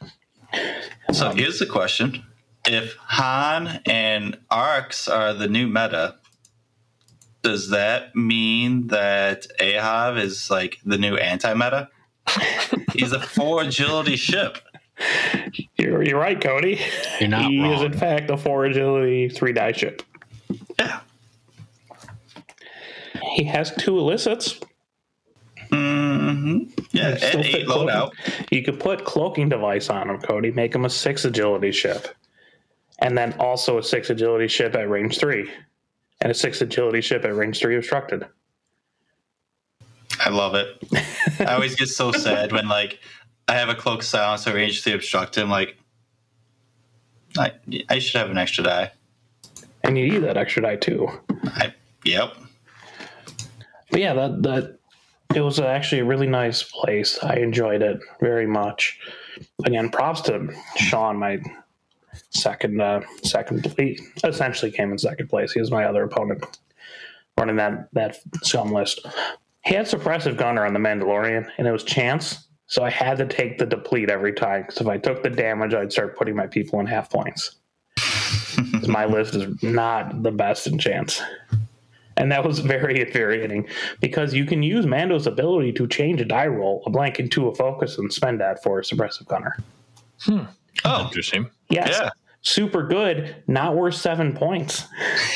So 1.13 1.31
here's 1.31 1.59
the 1.59 1.65
question: 1.65 2.23
If 2.67 2.95
Han 2.97 3.81
and 3.85 4.37
Arcs 4.49 5.07
are 5.07 5.33
the 5.33 5.47
new 5.47 5.67
meta, 5.67 6.15
does 7.41 7.69
that 7.69 8.15
mean 8.15 8.87
that 8.87 9.47
Ahav 9.59 10.19
is 10.21 10.49
like 10.51 10.79
the 10.85 10.97
new 10.97 11.15
anti-meta? 11.15 11.89
He's 12.93 13.13
a 13.13 13.21
four 13.21 13.63
agility 13.63 14.17
ship. 14.17 14.57
You're, 15.77 16.03
you're 16.03 16.19
right, 16.19 16.39
Cody. 16.41 16.79
You're 17.19 17.29
not 17.29 17.49
he 17.49 17.61
wrong. 17.61 17.73
is 17.73 17.81
in 17.83 17.93
fact 17.93 18.29
a 18.29 18.37
four 18.37 18.65
agility 18.65 19.29
three 19.29 19.53
die 19.53 19.71
ship. 19.71 20.01
Yeah. 20.79 20.99
He 23.35 23.43
has 23.45 23.73
two 23.75 23.97
illicits. 23.97 24.59
hmm 25.69 26.63
Yeah, 26.91 27.09
and 27.21 27.45
eight 27.45 27.67
loadout. 27.67 28.11
You 28.51 28.63
could 28.63 28.79
put 28.79 29.05
cloaking 29.05 29.49
device 29.49 29.89
on 29.89 30.09
him, 30.09 30.19
Cody. 30.19 30.51
Make 30.51 30.73
him 30.75 30.85
a 30.85 30.89
six 30.89 31.23
agility 31.25 31.71
ship, 31.71 32.07
and 32.99 33.17
then 33.17 33.33
also 33.39 33.77
a 33.77 33.83
six 33.83 34.09
agility 34.09 34.47
ship 34.47 34.75
at 34.75 34.89
range 34.89 35.19
three, 35.19 35.51
and 36.21 36.31
a 36.31 36.35
six 36.35 36.61
agility 36.61 37.01
ship 37.01 37.25
at 37.25 37.35
range 37.35 37.59
three 37.59 37.75
obstructed. 37.75 38.25
I 40.19 40.29
love 40.29 40.55
it. 40.55 40.67
I 41.39 41.53
always 41.53 41.75
get 41.75 41.89
so 41.89 42.11
sad 42.11 42.51
when 42.51 42.67
like 42.67 42.99
I 43.47 43.53
have 43.53 43.69
a 43.69 43.75
cloak 43.75 44.03
silence 44.03 44.47
or 44.47 44.53
range 44.53 44.83
to 44.83 44.93
obstruct 44.93 45.37
him. 45.37 45.49
Like, 45.49 45.77
I 47.37 47.51
I 47.89 47.99
should 47.99 48.19
have 48.19 48.29
an 48.29 48.37
extra 48.37 48.63
die. 48.63 48.91
And 49.83 49.97
you 49.97 50.09
need 50.09 50.19
that 50.19 50.37
extra 50.37 50.63
die 50.63 50.75
too. 50.77 51.07
I 51.45 51.73
yep. 52.03 52.35
But 53.91 54.01
yeah, 54.01 54.13
that 54.13 54.43
that 54.43 54.79
it 55.35 55.41
was 55.41 55.59
actually 55.59 56.01
a 56.01 56.05
really 56.05 56.27
nice 56.27 56.63
place. 56.63 57.19
I 57.23 57.35
enjoyed 57.35 57.81
it 57.81 57.99
very 58.19 58.47
much. 58.47 58.99
Again, 59.65 59.89
props 59.89 60.21
to 60.21 60.53
Sean, 60.77 61.17
my 61.17 61.39
second 62.37 62.81
uh, 62.81 63.01
second 63.23 63.63
place. 63.63 64.01
Essentially, 64.23 64.71
came 64.71 64.91
in 64.91 64.97
second 64.97 65.27
place. 65.27 65.51
He 65.51 65.59
was 65.59 65.71
my 65.71 65.85
other 65.85 66.03
opponent 66.03 66.59
running 67.37 67.55
that 67.57 67.89
that 67.93 68.17
scum 68.43 68.71
list. 68.71 69.05
He 69.65 69.75
had 69.75 69.85
suppressive 69.85 70.37
gunner 70.37 70.65
on 70.65 70.73
the 70.73 70.79
Mandalorian, 70.79 71.49
and 71.57 71.67
it 71.67 71.71
was 71.71 71.83
chance. 71.83 72.47
So 72.67 72.83
I 72.83 72.89
had 72.89 73.17
to 73.19 73.25
take 73.25 73.57
the 73.57 73.65
deplete 73.65 74.09
every 74.09 74.33
time 74.33 74.63
because 74.63 74.81
if 74.81 74.87
I 74.87 74.97
took 74.97 75.23
the 75.23 75.29
damage, 75.29 75.73
I'd 75.73 75.91
start 75.91 76.17
putting 76.17 76.35
my 76.35 76.47
people 76.47 76.79
in 76.79 76.85
half 76.85 77.09
points. 77.09 77.55
my 78.87 79.05
list 79.05 79.35
is 79.35 79.63
not 79.63 80.23
the 80.23 80.31
best 80.31 80.67
in 80.67 80.77
chance. 80.77 81.21
And 82.17 82.31
that 82.31 82.43
was 82.43 82.59
very 82.75 82.99
infuriating 82.99 83.67
because 84.01 84.33
you 84.33 84.45
can 84.45 84.63
use 84.63 84.85
Mando's 84.85 85.27
ability 85.27 85.73
to 85.73 85.87
change 85.87 86.19
a 86.19 86.25
die 86.25 86.47
roll, 86.47 86.83
a 86.85 86.89
blank 86.89 87.19
into 87.19 87.47
a 87.47 87.55
focus, 87.55 87.97
and 87.97 88.11
spend 88.11 88.41
that 88.41 88.61
for 88.63 88.79
a 88.79 88.83
suppressive 88.83 89.27
gunner. 89.27 89.55
Oh 90.83 91.05
Interesting. 91.05 91.49
Yes. 91.69 91.89
yeah. 91.91 92.09
Super 92.41 92.83
good, 92.87 93.43
not 93.47 93.75
worth 93.75 93.95
seven 93.95 94.33
points. 94.33 94.83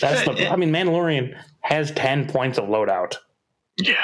That's 0.00 0.24
the 0.24 0.48
I 0.50 0.56
mean, 0.56 0.70
Mandalorian 0.70 1.36
has 1.60 1.90
ten 1.92 2.26
points 2.28 2.58
of 2.58 2.66
loadout. 2.66 3.16
Yeah. 3.76 3.94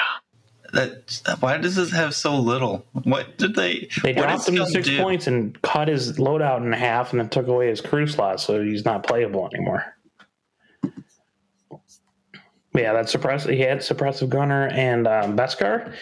that, 0.73 1.37
why 1.39 1.57
does 1.57 1.75
this 1.75 1.91
have 1.91 2.13
so 2.13 2.35
little? 2.37 2.85
What 3.03 3.37
did 3.37 3.55
they? 3.55 3.87
They 4.03 4.13
dropped 4.13 4.47
him 4.49 4.55
to 4.55 4.65
six 4.65 4.87
do? 4.87 4.97
points 5.01 5.27
and 5.27 5.59
cut 5.61 5.87
his 5.87 6.17
loadout 6.17 6.65
in 6.65 6.71
half 6.73 7.11
and 7.11 7.19
then 7.21 7.29
took 7.29 7.47
away 7.47 7.69
his 7.69 7.81
crew 7.81 8.07
slot, 8.07 8.41
so 8.41 8.61
he's 8.61 8.83
not 8.85 9.03
playable 9.07 9.49
anymore. 9.53 9.85
Yeah, 12.75 12.93
that 12.93 13.09
suppress 13.09 13.45
he 13.45 13.59
had 13.59 13.79
suppressive 13.79 14.29
gunner 14.29 14.67
and 14.67 15.07
um, 15.07 15.35
Beskar, 15.35 15.95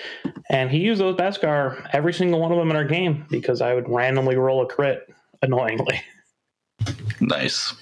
and 0.50 0.70
he 0.70 0.80
used 0.80 1.00
those 1.00 1.16
Beskar 1.16 1.90
every 1.94 2.14
single 2.14 2.42
one 2.42 2.52
of 2.52 2.58
them 2.58 2.70
in 2.70 2.76
our 2.76 2.84
game 2.84 3.26
because 3.30 3.62
I 3.62 3.74
would 3.74 3.88
randomly 3.88 4.36
roll 4.36 4.62
a 4.62 4.68
crit 4.68 5.08
annoyingly. 5.46 6.02
Nice. 7.22 7.74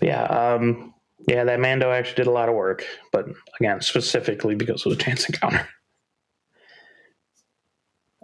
Yeah, 0.00 0.22
um, 0.24 0.94
yeah, 1.26 1.44
that 1.44 1.58
Mando 1.58 1.90
actually 1.90 2.16
did 2.16 2.26
a 2.26 2.30
lot 2.30 2.48
of 2.48 2.54
work, 2.54 2.84
but 3.10 3.26
again, 3.58 3.80
specifically 3.80 4.54
because 4.54 4.84
of 4.86 4.96
the 4.96 5.02
chance 5.02 5.28
encounter. 5.28 5.68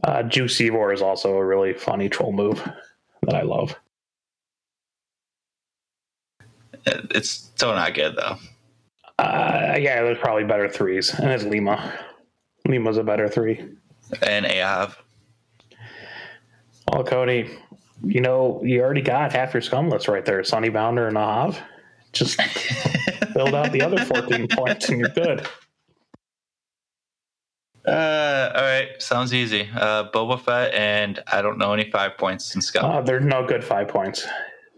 Uh, 0.05 0.23
Juicy 0.23 0.71
War 0.71 0.93
is 0.93 1.03
also 1.03 1.35
a 1.35 1.45
really 1.45 1.75
funny 1.75 2.09
troll 2.09 2.33
move 2.33 2.63
that 3.23 3.35
I 3.35 3.43
love. 3.43 3.75
It's 6.87 7.31
still 7.31 7.75
not 7.75 7.95
good 7.95 8.17
though. 8.17 8.37
Uh, 9.19 9.77
yeah, 9.79 10.03
there's 10.03 10.19
probably 10.19 10.45
better 10.45 10.69
threes, 10.69 11.13
and 11.15 11.31
it's 11.31 11.45
Lima. 11.45 11.93
Lima's 12.67 12.97
a 12.97 13.03
better 13.03 13.29
three. 13.29 13.63
And 14.23 14.47
Ahab. 14.47 14.95
Well, 16.91 17.05
Cody, 17.05 17.51
you 18.03 18.21
know 18.21 18.61
you 18.65 18.81
already 18.83 19.03
got 19.03 19.33
half 19.33 19.55
your 19.55 19.61
scum 19.61 19.89
list 19.89 20.09
right 20.09 20.25
there, 20.25 20.43
Sunny 20.45 20.69
Bounder 20.69 21.09
and 21.09 21.17
Ahav. 21.17 21.57
Just 22.13 22.41
build 23.35 23.55
out 23.55 23.71
the 23.73 23.83
other 23.83 24.05
14 24.05 24.49
points, 24.49 24.89
and 24.89 24.99
you're 24.99 25.11
good. 25.11 25.47
Uh, 27.87 28.53
all 28.55 28.63
right, 28.63 28.89
sounds 28.99 29.33
easy. 29.33 29.69
Uh, 29.75 30.11
Boba 30.11 30.39
Fett, 30.41 30.75
and 30.75 31.23
I 31.27 31.41
don't 31.41 31.57
know 31.57 31.73
any 31.73 31.91
five 31.91 32.19
points 32.19 32.55
in 32.55 32.61
Scum. 32.61 32.85
Uh, 32.85 33.01
there's 33.01 33.25
no 33.25 33.47
good 33.47 33.65
five 33.65 33.89
points. 33.89 34.27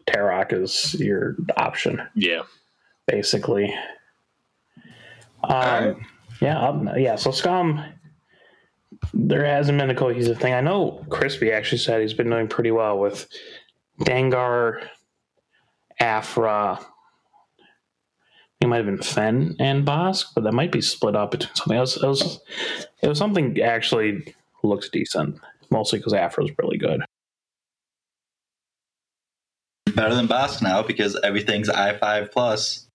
Tarok 0.08 0.52
is 0.52 0.94
your 0.94 1.36
option. 1.56 2.02
Yeah. 2.14 2.42
basically. 3.06 3.74
Um, 5.44 5.50
Alright. 5.52 5.96
Yeah, 6.40 6.60
um, 6.68 6.90
yeah. 6.96 7.16
So 7.16 7.30
Scum, 7.30 7.84
there 9.14 9.44
hasn't 9.44 9.78
been 9.78 9.90
a 9.90 9.94
cohesive 9.94 10.40
thing. 10.40 10.54
I 10.54 10.60
know 10.60 11.04
Crispy 11.10 11.52
actually 11.52 11.78
said 11.78 12.00
he's 12.00 12.14
been 12.14 12.30
doing 12.30 12.48
pretty 12.48 12.70
well 12.70 12.98
with 12.98 13.28
Dengar, 14.00 14.88
Afra, 16.00 16.80
it 18.62 18.68
might 18.68 18.76
have 18.76 18.86
been 18.86 19.02
Fen 19.02 19.56
and 19.58 19.84
Bossk, 19.84 20.26
but 20.36 20.44
that 20.44 20.52
might 20.52 20.70
be 20.70 20.80
split 20.80 21.16
up 21.16 21.32
between 21.32 21.54
something 21.56 21.76
else. 21.76 21.96
It 21.96 22.06
was, 22.06 22.40
it 23.02 23.08
was 23.08 23.18
something 23.18 23.60
actually 23.60 24.34
looks 24.62 24.88
decent, 24.88 25.40
mostly 25.70 25.98
because 25.98 26.12
Afro's 26.12 26.52
really 26.58 26.78
good. 26.78 27.02
Better 29.96 30.14
than 30.14 30.28
Bossk 30.28 30.62
now 30.62 30.82
because 30.82 31.18
everything's 31.24 31.68
i 31.68 31.98
five 31.98 32.30
plus. 32.30 32.86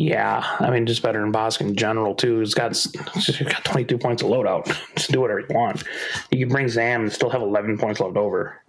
Yeah, 0.00 0.44
I 0.60 0.70
mean, 0.70 0.86
just 0.86 1.02
better 1.02 1.20
than 1.20 1.32
Bossk 1.32 1.60
in 1.60 1.74
general 1.74 2.14
too. 2.14 2.38
He's 2.38 2.54
got 2.54 2.76
he's 2.76 3.42
got 3.42 3.64
22 3.64 3.98
points 3.98 4.22
of 4.22 4.28
loadout. 4.28 4.66
Just 4.94 5.10
do 5.10 5.20
whatever 5.20 5.40
you 5.40 5.46
want. 5.50 5.82
You 6.30 6.38
can 6.38 6.50
bring 6.50 6.68
Zam 6.68 7.02
and 7.02 7.12
still 7.12 7.30
have 7.30 7.42
11 7.42 7.78
points 7.78 7.98
left 7.98 8.16
over. 8.16 8.62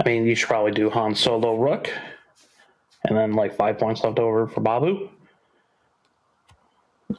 I 0.00 0.08
mean, 0.08 0.26
you 0.26 0.34
should 0.34 0.48
probably 0.48 0.72
do 0.72 0.90
Han 0.90 1.14
Solo 1.14 1.54
Rook, 1.54 1.88
and 3.04 3.16
then 3.16 3.34
like 3.34 3.54
five 3.54 3.78
points 3.78 4.02
left 4.02 4.18
over 4.18 4.48
for 4.48 4.62
Babu. 4.62 5.10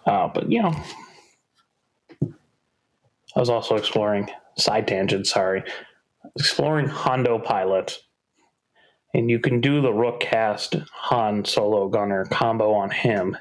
Uh, 0.05 0.27
but 0.27 0.51
you 0.51 0.63
know, 0.63 0.75
I 2.21 3.39
was 3.39 3.49
also 3.49 3.77
exploring 3.77 4.29
side 4.57 4.85
tangent. 4.85 5.27
Sorry, 5.27 5.63
exploring 6.37 6.89
Hondo 6.89 7.39
Pilot, 7.39 7.99
and 9.17 9.31
you 9.31 9.39
can 9.39 9.59
do 9.59 9.81
the 9.81 9.91
Rook 9.91 10.19
Kast 10.19 10.75
Han 10.91 11.43
Solo 11.43 11.89
Gunner 11.89 12.25
combo 12.25 12.71
on 12.71 12.91
him. 12.91 13.35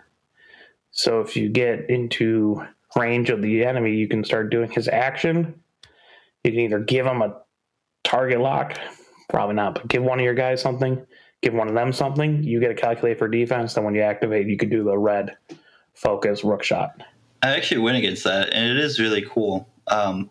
So 0.91 1.21
if 1.21 1.37
you 1.37 1.51
get 1.51 1.91
into 1.91 2.65
range 2.97 3.29
of 3.29 3.43
the 3.43 3.63
enemy, 3.63 3.95
you 3.95 4.09
can 4.09 4.25
start 4.25 4.51
doing 4.51 4.71
his 4.71 4.89
action. 4.89 5.61
You 6.43 6.53
can 6.53 6.61
either 6.61 6.79
give 6.79 7.05
him 7.05 7.21
a 7.21 7.43
target 8.05 8.41
lock, 8.41 8.79
probably 9.29 9.55
not, 9.55 9.75
but 9.75 9.89
give 9.89 10.03
one 10.03 10.19
of 10.19 10.25
your 10.25 10.35
guys 10.35 10.63
something, 10.63 11.07
give 11.43 11.53
one 11.53 11.69
of 11.69 11.75
them 11.75 11.93
something. 11.93 12.43
You 12.43 12.59
get 12.59 12.71
a 12.71 12.75
calculate 12.75 13.19
for 13.19 13.29
defense. 13.29 13.75
Then 13.75 13.85
when 13.85 13.95
you 13.95 14.01
activate, 14.01 14.47
you 14.47 14.57
can 14.57 14.71
do 14.71 14.83
the 14.83 14.97
red 14.97 15.37
focus 15.93 16.43
rook 16.43 16.63
shot. 16.63 17.03
I 17.43 17.51
actually 17.51 17.83
went 17.83 17.99
against 17.99 18.25
that, 18.25 18.55
and 18.55 18.71
it 18.71 18.83
is 18.83 18.99
really 18.99 19.27
cool. 19.29 19.69
Um, 19.89 20.31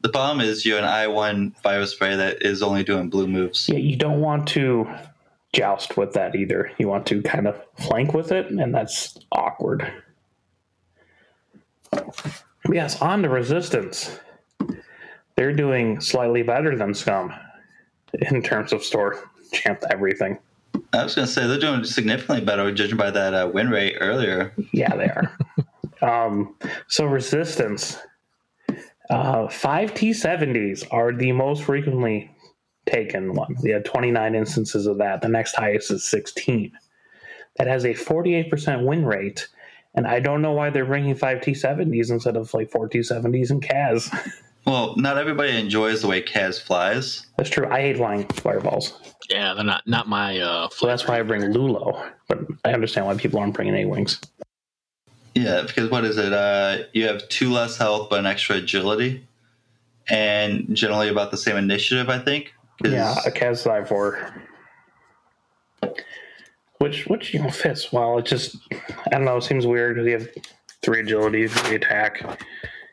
the 0.00 0.08
problem 0.08 0.40
is 0.40 0.64
you're 0.64 0.78
an 0.78 0.84
I1 0.84 1.56
fire 1.58 1.84
spray 1.86 2.16
that 2.16 2.42
is 2.42 2.62
only 2.62 2.84
doing 2.84 3.10
blue 3.10 3.26
moves. 3.26 3.68
Yeah, 3.68 3.78
you 3.78 3.96
don't 3.96 4.20
want 4.20 4.48
to 4.48 4.88
joust 5.52 5.96
with 5.96 6.12
that 6.14 6.34
either. 6.34 6.70
You 6.78 6.88
want 6.88 7.06
to 7.06 7.22
kind 7.22 7.46
of 7.46 7.60
flank 7.78 8.14
with 8.14 8.32
it, 8.32 8.50
and 8.50 8.74
that's 8.74 9.18
awkward. 9.32 9.92
Yes, 12.70 13.00
on 13.02 13.22
to 13.22 13.28
resistance. 13.28 14.18
They're 15.36 15.52
doing 15.52 16.00
slightly 16.00 16.42
better 16.42 16.76
than 16.76 16.94
Scum 16.94 17.32
in 18.12 18.42
terms 18.42 18.72
of 18.72 18.84
store 18.84 19.30
champ 19.52 19.82
everything. 19.90 20.38
I 20.92 21.04
was 21.04 21.14
going 21.14 21.26
to 21.26 21.32
say 21.32 21.46
they're 21.46 21.58
doing 21.58 21.84
significantly 21.84 22.44
better, 22.44 22.70
judging 22.72 22.96
by 22.96 23.10
that 23.10 23.34
uh, 23.34 23.50
win 23.52 23.70
rate 23.70 23.96
earlier. 24.00 24.52
Yeah, 24.72 24.94
they 24.96 25.08
are. 25.08 25.36
um, 26.26 26.54
so 26.88 27.06
resistance, 27.06 27.98
uh, 29.10 29.48
five 29.48 29.92
T70s 29.92 30.86
are 30.90 31.12
the 31.12 31.32
most 31.32 31.64
frequently 31.64 32.30
taken 32.86 33.34
one. 33.34 33.56
We 33.62 33.70
had 33.70 33.84
29 33.84 34.34
instances 34.34 34.86
of 34.86 34.98
that. 34.98 35.20
The 35.20 35.28
next 35.28 35.54
highest 35.54 35.90
is 35.90 36.08
16. 36.08 36.72
That 37.58 37.66
has 37.66 37.84
a 37.84 37.94
48% 37.94 38.84
win 38.84 39.04
rate. 39.04 39.48
And 39.94 40.06
I 40.06 40.20
don't 40.20 40.40
know 40.40 40.52
why 40.52 40.70
they're 40.70 40.86
bringing 40.86 41.14
five 41.16 41.38
T70s 41.38 42.10
instead 42.10 42.36
of 42.36 42.52
like 42.54 42.70
four 42.70 42.88
T70s 42.88 43.50
and 43.50 43.62
Kaz. 43.62 44.10
Well, 44.66 44.94
not 44.96 45.16
everybody 45.16 45.58
enjoys 45.58 46.02
the 46.02 46.06
way 46.06 46.22
Kaz 46.22 46.60
flies. 46.60 47.26
That's 47.38 47.48
true. 47.48 47.66
I 47.70 47.80
hate 47.80 47.96
flying 47.96 48.26
fireballs. 48.28 48.92
Yeah, 49.30 49.54
they're 49.54 49.64
not 49.64 49.86
not 49.86 50.06
my. 50.06 50.38
Uh, 50.38 50.68
So 50.68 50.86
that's 50.86 51.08
why 51.08 51.18
I 51.18 51.22
bring 51.22 51.40
Lulo. 51.40 52.10
But 52.28 52.40
I 52.64 52.72
understand 52.72 53.06
why 53.06 53.14
people 53.14 53.40
aren't 53.40 53.54
bringing 53.54 53.74
A 53.74 53.86
Wings. 53.86 54.20
Yeah, 55.34 55.62
because 55.62 55.90
what 55.90 56.04
is 56.04 56.16
it? 56.18 56.32
Uh, 56.32 56.84
you 56.92 57.06
have 57.06 57.28
two 57.28 57.50
less 57.50 57.76
health, 57.76 58.08
but 58.10 58.18
an 58.18 58.26
extra 58.26 58.56
agility, 58.56 59.26
and 60.08 60.74
generally 60.74 61.08
about 61.08 61.30
the 61.30 61.36
same 61.36 61.56
initiative, 61.56 62.08
I 62.08 62.18
think. 62.18 62.52
Yeah, 62.84 63.14
a 63.26 63.30
Kaz 63.30 63.88
4. 63.88 64.44
Which, 66.78 67.06
which 67.06 67.34
you 67.34 67.42
know, 67.42 67.50
fits 67.50 67.92
well. 67.92 68.18
It 68.18 68.24
just, 68.24 68.56
I 68.72 69.10
don't 69.10 69.24
know, 69.24 69.36
it 69.36 69.44
seems 69.44 69.66
weird 69.66 69.96
because 69.96 70.06
you 70.06 70.18
have 70.18 70.28
three 70.82 71.00
agility, 71.00 71.46
three 71.46 71.76
attack. 71.76 72.22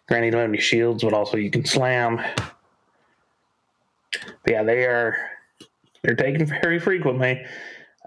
Granted, 0.07 0.25
you 0.25 0.31
don't 0.31 0.41
have 0.41 0.49
any 0.49 0.59
shields, 0.59 1.03
but 1.03 1.13
also 1.13 1.37
you 1.37 1.49
can 1.49 1.65
slam. 1.65 2.17
But 4.11 4.51
yeah, 4.51 4.63
they 4.63 4.83
are, 4.83 5.17
they're 6.01 6.15
taken 6.15 6.45
very 6.45 6.79
frequently. 6.79 7.45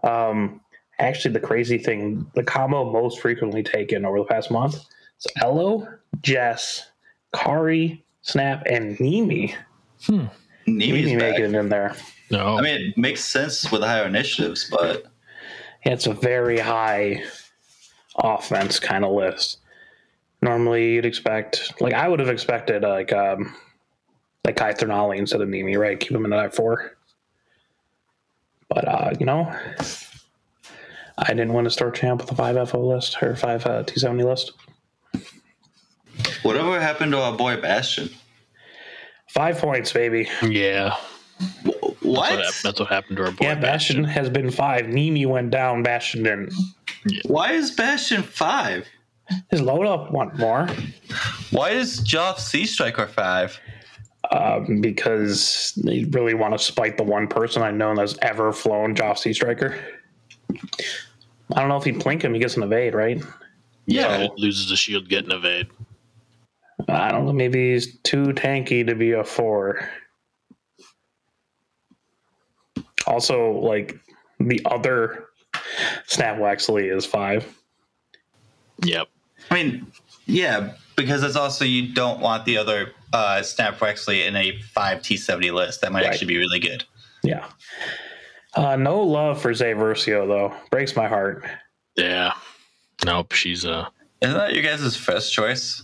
Um, 0.03 0.61
actually, 1.01 1.33
the 1.33 1.41
crazy 1.41 1.79
thing, 1.79 2.31
the 2.35 2.43
combo 2.45 2.91
most 2.93 3.21
frequently 3.21 3.63
taken 3.63 4.05
over 4.05 4.19
the 4.19 4.25
past 4.25 4.51
month 4.51 4.75
is 4.75 5.27
Elo, 5.43 5.89
Jess, 6.23 6.91
Kari, 7.35 8.05
Snap, 8.23 8.63
and 8.67 8.97
Nimi. 8.99 9.55
Nimi's 10.09 10.29
Nimi 10.67 11.19
back. 11.19 11.31
making 11.33 11.45
it 11.47 11.55
in 11.55 11.69
there. 11.69 11.95
no. 12.31 12.59
I 12.59 12.63
mean, 12.63 12.81
it 12.81 12.99
makes 12.99 13.25
sense 13.25 13.71
with 13.73 13.83
higher 13.83 14.05
initiatives, 14.05 14.69
but 14.71 15.07
it's 15.85 16.07
a 16.07 16.13
very 16.13 16.59
high 16.59 17.23
offense 18.17 18.79
kind 18.79 19.05
of 19.05 19.13
list. 19.13 19.59
Normally, 20.43 20.95
you'd 20.95 21.07
expect, 21.07 21.75
like, 21.81 21.95
I 21.95 22.09
would 22.09 22.21
have 22.21 22.29
expected, 22.29 22.83
like, 22.83 23.13
um, 23.13 23.55
like 24.45 24.57
Kai 24.57 24.73
Thernali 24.73 25.19
instead 25.19 25.41
of 25.41 25.49
Nimi, 25.49 25.79
right? 25.79 26.01
Keep 26.01 26.13
him 26.13 26.25
in 26.25 26.31
that 26.31 26.55
four. 26.55 26.97
But, 28.69 28.89
uh, 28.89 29.11
you 29.19 29.27
know, 29.27 29.53
I 31.21 31.29
didn't 31.29 31.53
want 31.53 31.67
to 31.67 31.71
start 31.71 31.95
champ 31.95 32.21
with 32.21 32.33
a 32.33 32.35
5 32.35 32.71
FO 32.71 32.87
list 32.87 33.23
or 33.23 33.37
5 33.37 33.67
uh, 33.67 33.83
T70 33.85 34.25
list. 34.25 34.53
whatever 36.43 36.81
happened 36.81 37.13
to 37.13 37.19
our 37.19 37.37
boy 37.37 37.61
Bastion? 37.61 38.11
Five 39.29 39.59
points, 39.59 39.93
baby. 39.93 40.29
yeah, 40.43 40.97
What? 42.03 42.31
That's 42.31 42.39
what, 42.39 42.55
that's 42.63 42.81
what 42.81 42.89
happened 42.89 43.19
to 43.19 43.27
our 43.27 43.31
boy. 43.31 43.45
Yeah, 43.45 43.55
Bastion 43.55 44.03
has 44.05 44.29
been 44.29 44.51
five. 44.51 44.87
Nimi 44.87 45.27
went 45.27 45.51
down. 45.51 45.83
Bastion 45.83 46.25
didn't. 46.25 46.53
Why 47.27 47.53
is 47.53 47.71
Bastion 47.71 48.23
five? 48.23 48.89
His 49.51 49.61
load 49.61 49.87
up 49.87 50.11
want 50.11 50.37
more 50.39 50.67
Why 51.53 51.71
is 51.71 51.99
Joph 51.99 52.39
Seastriker 52.39 53.09
five? 53.09 53.61
um, 54.33 54.81
because 54.81 55.73
they 55.85 56.05
really 56.05 56.35
want 56.35 56.53
to 56.53 56.59
spite 56.59 56.97
the 56.97 57.03
one 57.03 57.27
person 57.27 57.63
I 57.63 57.71
know 57.71 57.95
that's 57.95 58.17
ever 58.23 58.53
flown 58.53 58.95
Joph 58.95 59.19
Seastriker. 59.19 59.79
I 61.53 61.61
don't 61.61 61.69
know 61.69 61.77
if 61.77 61.85
he 61.85 61.93
plink 61.93 62.23
him, 62.23 62.33
he 62.35 62.41
gets 62.41 62.57
an 62.57 62.63
evade, 62.63 62.95
right? 62.95 63.23
Yeah, 63.87 64.19
Yeah. 64.23 64.29
loses 64.37 64.69
the 64.69 64.77
shield, 64.77 65.09
get 65.09 65.25
an 65.25 65.33
evade. 65.33 65.69
I 66.89 67.11
don't 67.11 67.27
know. 67.27 67.33
Maybe 67.33 67.73
he's 67.73 67.99
too 68.01 68.27
tanky 68.27 68.87
to 68.87 68.95
be 68.95 69.13
a 69.13 69.23
four. 69.25 69.89
Also, 73.07 73.53
like 73.53 73.99
the 74.39 74.61
other 74.65 75.27
Snap 76.07 76.39
Wexley 76.39 76.95
is 76.95 77.05
five. 77.05 77.47
Yep. 78.85 79.09
I 79.51 79.55
mean, 79.55 79.87
yeah, 80.27 80.73
because 80.97 81.23
it's 81.23 81.37
also 81.37 81.65
you 81.65 81.93
don't 81.95 82.21
want 82.21 82.45
the 82.45 82.57
other 82.57 82.93
uh, 83.13 83.43
Snap 83.43 83.79
Wexley 83.79 84.27
in 84.27 84.37
a 84.37 84.61
five 84.75 85.03
T 85.03 85.17
seventy 85.17 85.51
list. 85.51 85.81
That 85.81 85.93
might 85.93 86.03
Right. 86.05 86.13
actually 86.13 86.29
be 86.29 86.39
really 86.39 86.61
good. 86.61 86.85
Yeah. 87.23 87.47
Uh, 88.55 88.77
no 88.77 89.01
love 89.01 89.41
for 89.41 89.55
Zay 89.55 89.73
Versio 89.73 90.27
though. 90.27 90.55
Breaks 90.71 90.97
my 90.97 91.07
heart. 91.09 91.45
Yeah. 91.97 92.33
Nope. 93.05 93.33
She's 93.33 93.65
uh 93.65 93.87
Isn't 94.21 94.37
that 94.37 94.55
your 94.55 94.63
guys' 94.63 94.97
first 94.97 95.33
choice? 95.33 95.83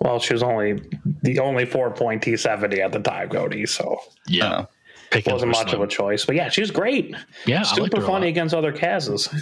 Well, 0.00 0.18
she 0.18 0.34
was 0.34 0.42
only 0.42 0.82
the 1.22 1.38
only 1.38 1.64
four 1.64 1.90
point 1.90 2.22
T 2.22 2.36
seventy 2.36 2.82
at 2.82 2.92
the 2.92 3.00
time, 3.00 3.28
Cody. 3.28 3.66
So 3.66 3.98
yeah. 4.26 4.62
Oh. 4.62 4.68
Pickens 5.10 5.34
wasn't 5.34 5.52
were 5.52 5.64
much 5.64 5.72
of 5.72 5.80
a 5.80 5.86
choice. 5.86 6.24
But 6.24 6.34
yeah, 6.34 6.48
she 6.48 6.60
was 6.60 6.72
great. 6.72 7.14
Yeah, 7.46 7.62
Super 7.62 8.00
funny 8.00 8.28
against 8.28 8.52
other 8.54 8.72
Kazes. 8.72 9.32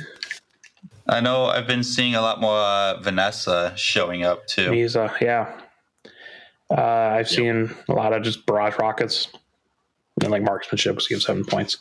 I 1.09 1.21
know 1.21 1.47
I've 1.47 1.67
been 1.67 1.83
seeing 1.83 2.15
a 2.15 2.21
lot 2.21 2.41
more 2.41 2.59
uh, 2.59 3.01
Vanessa 3.01 3.73
showing 3.77 4.25
up 4.25 4.47
too. 4.47 4.71
He's 4.73 4.95
uh 4.95 5.13
yeah. 5.21 5.61
Uh, 6.71 6.83
I've 6.83 7.29
seen 7.29 7.75
a 7.89 7.93
lot 7.93 8.13
of 8.13 8.23
just 8.23 8.47
barrage 8.47 8.79
rockets 8.79 9.29
and 10.23 10.31
like 10.31 10.43
marksmanship 10.43 10.95
because 10.95 11.07
he 11.07 11.15
gives 11.15 11.27
seven 11.27 11.45
points. 11.45 11.79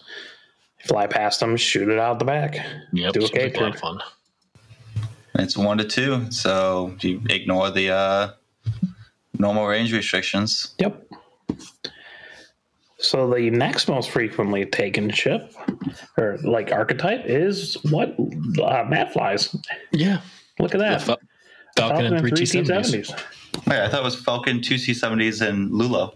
Fly 0.86 1.08
past 1.08 1.40
them, 1.40 1.56
shoot 1.56 1.88
it 1.90 1.98
out 2.00 2.20
the 2.20 2.26
back. 2.26 2.56
Yep. 2.92 3.14
Do 3.14 3.20
a 3.20 3.28
seems 3.28 3.34
like 3.34 3.56
a 3.56 3.60
lot 3.60 3.66
cape 3.66 3.76
of 3.76 3.80
fun. 3.80 4.00
It's 5.36 5.58
one 5.58 5.78
to 5.78 5.86
two, 5.86 6.30
so 6.32 6.96
you 7.02 7.22
ignore 7.30 7.72
the 7.72 7.90
uh, 7.90 8.32
normal 9.40 9.66
range 9.66 9.92
restrictions. 9.94 10.76
Yep. 10.80 11.08
So 13.00 13.30
the 13.34 13.50
next 13.50 13.88
most 13.90 14.12
frequently 14.12 14.66
taken 14.66 15.10
ship, 15.10 15.54
or 16.18 16.38
like 16.44 16.72
archetype, 16.72 17.24
is 17.26 17.76
what 17.90 18.16
uh, 18.62 18.86
Matt 18.88 19.12
flies. 19.12 19.56
Yeah. 19.92 20.22
Look 20.60 20.74
at 20.76 20.80
that. 20.80 21.02
Fa- 21.02 21.18
Falcon, 21.76 22.06
and 22.14 22.20
three 22.20 22.32
T 22.32 22.46
seventies. 22.46 23.12
Wait, 23.68 23.80
I 23.82 23.90
thought 23.90 24.02
it 24.02 24.04
was 24.04 24.16
Falcon 24.16 24.62
two 24.62 24.78
C 24.78 24.94
seventies 24.94 25.42
and 25.42 25.72
Lulo. 25.72 26.16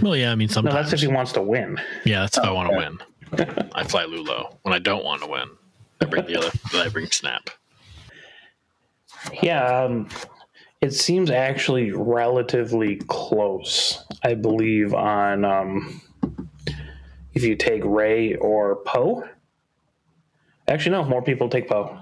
Well, 0.00 0.16
yeah. 0.16 0.30
I 0.32 0.34
mean, 0.34 0.48
sometimes. 0.48 0.74
No, 0.74 0.78
sometimes. 0.78 0.90
that's 0.90 1.02
if 1.02 1.08
he 1.08 1.14
wants 1.14 1.32
to 1.32 1.42
win. 1.42 1.78
yeah, 2.04 2.20
that's 2.20 2.38
if 2.38 2.44
I 2.44 2.50
want 2.52 2.70
to 2.70 2.76
Okay. 2.76 2.86
win. 2.88 2.98
I 3.32 3.84
fly 3.84 4.04
Lulo 4.04 4.56
when 4.62 4.74
I 4.74 4.78
don't 4.78 5.04
want 5.04 5.22
to 5.22 5.28
win. 5.28 5.48
I 6.00 6.04
bring 6.06 6.26
the 6.26 6.36
other. 6.38 6.50
I 6.74 6.88
bring 6.88 7.10
Snap. 7.10 7.50
Yeah, 9.42 9.64
um, 9.84 10.08
it 10.80 10.92
seems 10.92 11.30
actually 11.30 11.90
relatively 11.92 12.96
close, 13.08 14.04
I 14.22 14.34
believe, 14.34 14.94
on 14.94 15.44
um, 15.44 16.00
if 17.34 17.42
you 17.42 17.56
take 17.56 17.82
Rey 17.84 18.34
or 18.36 18.76
Poe. 18.76 19.28
Actually, 20.68 20.92
no, 20.92 21.04
more 21.04 21.22
people 21.22 21.48
take 21.48 21.68
Poe. 21.68 21.98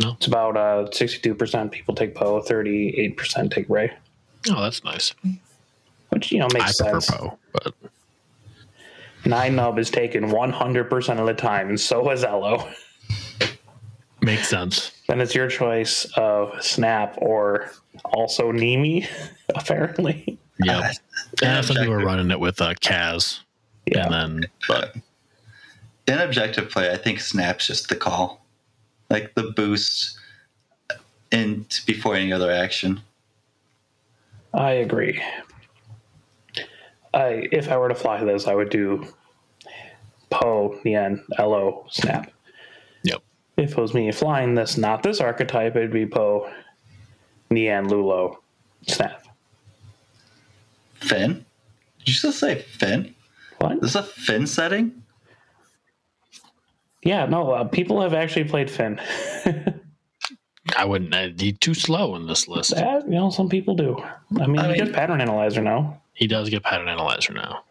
No. 0.00 0.12
It's 0.12 0.26
about 0.26 0.56
uh, 0.56 0.88
62% 0.90 1.70
people 1.70 1.94
take 1.94 2.14
Poe, 2.14 2.40
38% 2.40 3.50
take 3.50 3.68
Rey, 3.68 3.92
Oh, 4.50 4.60
that's 4.62 4.82
nice. 4.84 5.14
which, 6.10 6.32
you 6.32 6.38
know, 6.38 6.48
I 6.54 6.58
makes 6.58 6.76
prefer 6.80 7.00
sense. 7.00 7.10
Poe, 7.18 7.38
but 7.52 7.74
Nien 9.24 9.54
Nunb 9.56 9.78
is 9.78 9.90
taken 9.90 10.30
100% 10.30 11.18
of 11.20 11.26
the 11.26 11.34
time, 11.34 11.68
and 11.68 11.80
so 11.80 12.10
is 12.10 12.24
Elo. 12.24 12.68
makes 14.20 14.48
sense. 14.48 14.92
Then 15.08 15.20
it's 15.20 15.34
your 15.34 15.48
choice 15.48 16.04
of 16.16 16.62
Snap 16.62 17.14
or 17.18 17.70
also 18.04 18.52
Nimi, 18.52 19.06
apparently. 19.54 20.38
Yeah. 20.62 20.78
Uh, 20.78 20.92
Yeah, 21.42 21.60
some 21.60 21.76
people 21.76 21.92
are 21.92 21.96
objective- 21.96 22.06
running 22.06 22.30
it 22.30 22.40
with 22.40 22.60
uh, 22.60 22.74
Kaz, 22.74 23.40
Yeah. 23.86 24.04
and 24.06 24.14
then 24.42 24.50
but 24.68 24.96
in 26.08 26.18
objective 26.18 26.68
play, 26.70 26.90
I 26.90 26.96
think 26.96 27.20
Snap's 27.20 27.66
just 27.66 27.88
the 27.88 27.96
call, 27.96 28.44
like 29.08 29.34
the 29.34 29.44
boost, 29.56 30.18
in 31.30 31.64
before 31.86 32.14
any 32.16 32.32
other 32.32 32.50
action. 32.50 33.00
I 34.52 34.72
agree. 34.72 35.22
I 37.14 37.48
if 37.52 37.70
I 37.70 37.76
were 37.76 37.88
to 37.88 37.94
fly 37.94 38.22
this, 38.24 38.46
I 38.46 38.54
would 38.54 38.70
do 38.70 39.06
Poe, 40.30 40.78
Nien, 40.84 41.22
Elo, 41.38 41.86
Snap. 41.90 42.30
yep. 43.02 43.22
If 43.56 43.72
it 43.72 43.76
was 43.78 43.92
me 43.94 44.10
flying 44.12 44.54
this, 44.54 44.78
not 44.78 45.02
this 45.02 45.20
archetype, 45.20 45.76
it'd 45.76 45.92
be 45.92 46.06
Poe, 46.06 46.50
Nien, 47.50 47.86
Lulo, 47.86 48.36
Snap. 48.86 49.22
Finn? 50.94 51.44
Did 51.98 52.08
you 52.08 52.14
just 52.14 52.38
say 52.38 52.60
Finn? 52.62 53.14
What? 53.58 53.80
This 53.80 53.90
is 53.90 53.96
a 53.96 54.02
Finn 54.02 54.46
setting? 54.46 55.02
Yeah, 57.04 57.26
no. 57.26 57.50
Uh, 57.50 57.64
people 57.64 58.00
have 58.00 58.14
actually 58.14 58.44
played 58.44 58.70
Finn. 58.70 59.00
I 60.76 60.84
wouldn't. 60.84 61.12
Uh, 61.14 61.28
he's 61.36 61.58
too 61.58 61.74
slow 61.74 62.14
in 62.16 62.26
this 62.26 62.46
list. 62.48 62.74
that, 62.74 63.04
you 63.04 63.14
know, 63.14 63.30
some 63.30 63.48
people 63.48 63.74
do. 63.74 63.96
I 64.40 64.46
mean, 64.46 64.58
I 64.60 64.62
you 64.68 64.72
mean- 64.76 64.84
get 64.86 64.94
pattern 64.94 65.20
analyzer 65.20 65.60
now. 65.62 66.00
He 66.14 66.26
does 66.26 66.50
get 66.50 66.62
pattern 66.62 66.88
analyzer 66.88 67.32
now. 67.32 67.64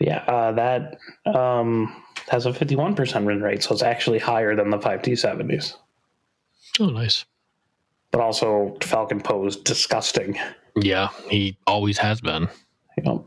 Yeah, 0.00 0.18
uh, 0.26 0.52
that 0.52 0.98
um, 1.26 2.02
has 2.28 2.46
a 2.46 2.52
fifty-one 2.52 2.94
percent 2.94 3.24
win 3.24 3.42
rate, 3.42 3.62
so 3.62 3.72
it's 3.72 3.82
actually 3.82 4.18
higher 4.18 4.56
than 4.56 4.70
the 4.70 4.80
five 4.80 5.02
T 5.02 5.14
seventies. 5.16 5.76
Oh, 6.80 6.86
nice. 6.86 7.24
But 8.10 8.20
also, 8.20 8.76
Falcon 8.80 9.20
Poe 9.20 9.46
is 9.46 9.56
disgusting. 9.56 10.38
Yeah, 10.76 11.08
he 11.30 11.56
always 11.66 11.98
has 11.98 12.20
been. 12.20 12.48
Yep. 13.02 13.24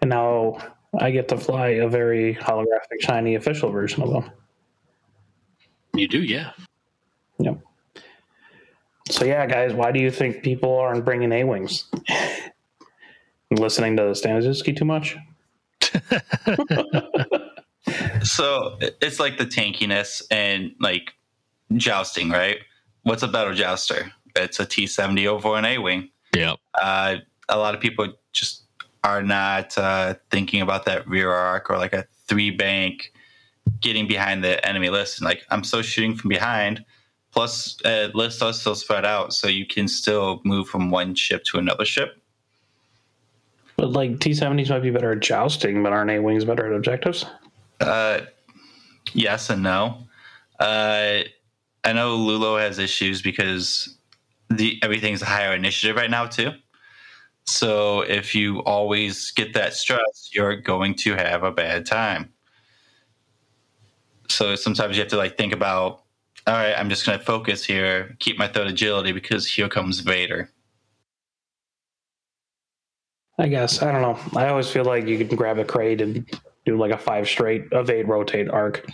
And 0.00 0.10
now 0.10 0.58
I 0.98 1.10
get 1.10 1.28
to 1.28 1.36
fly 1.36 1.68
a 1.68 1.88
very 1.88 2.34
holographic, 2.34 3.00
shiny 3.00 3.34
official 3.34 3.70
version 3.70 4.02
of 4.02 4.10
them. 4.10 4.30
You 5.94 6.08
do, 6.08 6.22
yeah. 6.22 6.52
Yep. 7.38 7.60
So 9.10 9.24
yeah, 9.24 9.46
guys, 9.46 9.72
why 9.72 9.92
do 9.92 10.00
you 10.00 10.10
think 10.10 10.42
people 10.42 10.76
aren't 10.76 11.04
bringing 11.04 11.32
A 11.32 11.44
wings? 11.44 11.84
Listening 13.52 13.96
to 13.96 14.02
the 14.02 14.10
Staniszewski 14.10 14.76
too 14.76 14.84
much? 14.84 15.16
So 18.22 18.78
it's 19.00 19.18
like 19.18 19.38
the 19.38 19.46
tankiness 19.46 20.22
and 20.30 20.72
like 20.80 21.12
jousting, 21.74 22.30
right? 22.30 22.58
What's 23.02 23.22
a 23.22 23.28
better 23.28 23.54
jouster? 23.54 24.12
It's 24.36 24.60
a 24.60 24.66
T 24.66 24.86
seventy 24.86 25.26
over 25.26 25.56
an 25.56 25.64
A 25.64 25.78
wing. 25.78 26.10
Yep. 26.34 26.58
Uh, 26.80 27.16
a 27.48 27.58
lot 27.58 27.74
of 27.74 27.80
people 27.80 28.12
just 28.32 28.64
are 29.04 29.22
not 29.22 29.76
uh, 29.76 30.14
thinking 30.30 30.62
about 30.62 30.84
that 30.84 31.06
rear 31.08 31.30
arc 31.30 31.68
or 31.70 31.78
like 31.78 31.92
a 31.92 32.06
three 32.28 32.50
bank 32.50 33.12
getting 33.80 34.06
behind 34.06 34.44
the 34.44 34.64
enemy 34.66 34.88
list. 34.88 35.18
And 35.18 35.26
like 35.26 35.42
I'm 35.50 35.64
still 35.64 35.82
shooting 35.82 36.14
from 36.14 36.28
behind. 36.28 36.84
Plus, 37.32 37.78
uh, 37.84 38.10
list 38.12 38.40
does 38.40 38.60
still 38.60 38.74
spread 38.74 39.06
out, 39.06 39.32
so 39.32 39.48
you 39.48 39.66
can 39.66 39.88
still 39.88 40.42
move 40.44 40.68
from 40.68 40.90
one 40.90 41.14
ship 41.14 41.42
to 41.44 41.58
another 41.58 41.86
ship. 41.86 42.21
But 43.82 43.94
like 43.94 44.20
T 44.20 44.32
seventies 44.32 44.70
might 44.70 44.78
be 44.78 44.90
better 44.90 45.10
at 45.10 45.18
jousting, 45.18 45.82
but 45.82 45.92
aren't 45.92 46.12
A 46.12 46.20
wings 46.20 46.44
better 46.44 46.66
at 46.66 46.72
objectives? 46.72 47.26
Uh, 47.80 48.20
yes 49.12 49.50
and 49.50 49.64
no. 49.64 50.06
Uh, 50.60 51.22
I 51.82 51.92
know 51.92 52.16
Lulo 52.16 52.60
has 52.60 52.78
issues 52.78 53.22
because 53.22 53.98
the 54.50 54.78
everything's 54.84 55.20
a 55.20 55.24
higher 55.24 55.52
initiative 55.52 55.96
right 55.96 56.08
now 56.08 56.26
too. 56.26 56.52
So 57.44 58.02
if 58.02 58.36
you 58.36 58.60
always 58.60 59.32
get 59.32 59.52
that 59.54 59.74
stress, 59.74 60.30
you're 60.32 60.54
going 60.54 60.94
to 60.98 61.16
have 61.16 61.42
a 61.42 61.50
bad 61.50 61.84
time. 61.84 62.32
So 64.28 64.54
sometimes 64.54 64.96
you 64.96 65.02
have 65.02 65.10
to 65.10 65.16
like 65.16 65.36
think 65.36 65.52
about, 65.52 66.04
all 66.46 66.54
right, 66.54 66.78
I'm 66.78 66.88
just 66.88 67.04
going 67.04 67.18
to 67.18 67.24
focus 67.24 67.64
here, 67.64 68.14
keep 68.20 68.38
my 68.38 68.46
third 68.46 68.68
agility 68.68 69.10
because 69.10 69.44
here 69.48 69.68
comes 69.68 69.98
Vader. 69.98 70.50
I 73.42 73.48
guess. 73.48 73.82
I 73.82 73.90
don't 73.90 74.02
know. 74.02 74.40
I 74.40 74.46
always 74.50 74.70
feel 74.70 74.84
like 74.84 75.08
you 75.08 75.18
can 75.18 75.36
grab 75.36 75.58
a 75.58 75.64
crate 75.64 76.00
and 76.00 76.24
do 76.64 76.76
like 76.76 76.92
a 76.92 76.96
five 76.96 77.26
straight 77.26 77.64
evade 77.72 78.06
rotate 78.06 78.48
arc 78.48 78.86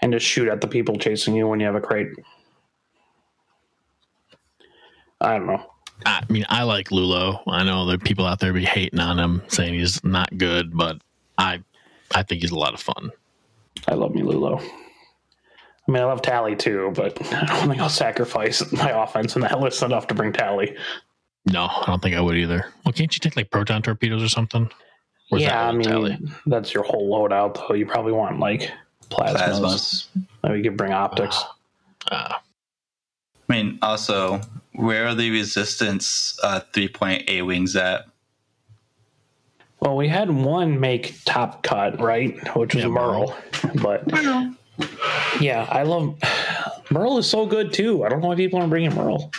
and 0.00 0.12
just 0.12 0.26
shoot 0.26 0.48
at 0.48 0.60
the 0.60 0.66
people 0.66 0.98
chasing 0.98 1.36
you 1.36 1.46
when 1.46 1.60
you 1.60 1.66
have 1.66 1.76
a 1.76 1.80
crate. 1.80 2.08
I 5.20 5.38
don't 5.38 5.46
know. 5.46 5.64
I 6.04 6.24
mean, 6.28 6.44
I 6.48 6.64
like 6.64 6.88
Lulo. 6.88 7.40
I 7.46 7.62
know 7.62 7.86
there 7.86 7.94
are 7.94 7.98
people 7.98 8.26
out 8.26 8.40
there 8.40 8.52
be 8.52 8.64
hating 8.64 8.98
on 8.98 9.16
him, 9.16 9.42
saying 9.46 9.74
he's 9.74 10.02
not 10.02 10.36
good, 10.36 10.76
but 10.76 11.00
I, 11.38 11.62
I 12.12 12.24
think 12.24 12.40
he's 12.40 12.50
a 12.50 12.58
lot 12.58 12.74
of 12.74 12.80
fun. 12.80 13.12
I 13.86 13.94
love 13.94 14.12
me 14.12 14.22
Lulo. 14.22 14.60
I 14.60 15.92
mean, 15.92 16.02
I 16.02 16.06
love 16.06 16.20
Tally 16.20 16.56
too, 16.56 16.90
but 16.96 17.16
I 17.32 17.44
don't 17.46 17.68
think 17.68 17.80
I'll 17.80 17.88
sacrifice 17.88 18.72
my 18.72 18.90
offense 19.04 19.36
in 19.36 19.42
that 19.42 19.60
list 19.60 19.84
enough 19.84 20.08
to 20.08 20.14
bring 20.14 20.32
Tally. 20.32 20.76
No, 21.46 21.64
I 21.64 21.84
don't 21.86 22.02
think 22.02 22.14
I 22.14 22.20
would 22.20 22.36
either. 22.36 22.66
Well, 22.84 22.92
can't 22.92 23.14
you 23.14 23.20
take 23.20 23.36
like 23.36 23.50
proton 23.50 23.82
torpedoes 23.82 24.22
or 24.22 24.28
something? 24.28 24.70
Or 25.30 25.38
is 25.38 25.44
yeah, 25.44 25.50
that 25.50 25.68
I 25.68 25.72
mean, 25.72 25.82
tally? 25.82 26.18
that's 26.46 26.72
your 26.72 26.84
whole 26.84 27.10
loadout, 27.10 27.54
though. 27.54 27.74
You 27.74 27.86
probably 27.86 28.12
want 28.12 28.38
like 28.38 28.70
plasmas. 29.10 29.36
Plasmas. 29.36 30.06
Maybe 30.44 30.58
you 30.58 30.64
could 30.64 30.76
bring 30.76 30.92
optics. 30.92 31.42
Uh, 32.10 32.34
I 33.48 33.52
mean, 33.52 33.78
also, 33.82 34.40
where 34.72 35.06
are 35.08 35.14
the 35.14 35.30
resistance 35.30 36.38
uh, 36.42 36.60
three 36.72 36.88
point 36.88 37.28
A 37.28 37.42
wings 37.42 37.74
at? 37.76 38.06
Well, 39.80 39.96
we 39.96 40.06
had 40.06 40.30
one 40.30 40.78
make 40.78 41.16
top 41.24 41.64
cut, 41.64 42.00
right? 42.00 42.34
Which 42.56 42.74
was 42.74 42.84
Yeah, 42.84 42.90
Merle. 42.90 43.36
But 43.82 44.04
yeah, 45.40 45.66
I 45.68 45.82
love 45.82 46.16
Merle 46.90 47.18
is 47.18 47.28
so 47.28 47.46
good 47.46 47.72
too. 47.72 48.04
I 48.04 48.08
don't 48.08 48.20
know 48.20 48.28
why 48.28 48.36
people 48.36 48.60
aren't 48.60 48.70
bringing 48.70 48.94
Merle. 48.94 49.32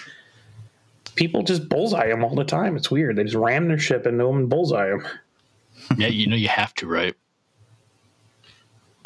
People 1.16 1.44
just 1.44 1.70
bullseye 1.70 2.08
them 2.08 2.24
all 2.24 2.36
the 2.36 2.44
time. 2.44 2.76
It's 2.76 2.90
weird. 2.90 3.16
They 3.16 3.24
just 3.24 3.36
ram 3.36 3.68
their 3.68 3.78
ship 3.80 4.08
into 4.08 4.26
them 4.26 4.38
and 4.38 4.50
bullseye 4.50 4.90
them. 4.90 5.06
yeah, 5.98 6.08
you 6.08 6.28
know 6.28 6.36
you 6.36 6.48
have 6.48 6.74
to, 6.76 6.88
right? 6.88 7.16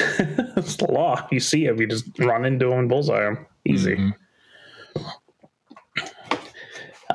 it's 0.00 0.76
the 0.76 0.90
law. 0.90 1.26
You 1.30 1.40
see 1.40 1.66
him, 1.66 1.80
you 1.80 1.86
just 1.86 2.06
run 2.18 2.44
into 2.44 2.68
them 2.68 2.78
and 2.78 2.88
bullseye 2.88 3.24
them. 3.24 3.46
Easy. 3.64 3.96
Mhm. 3.96 4.14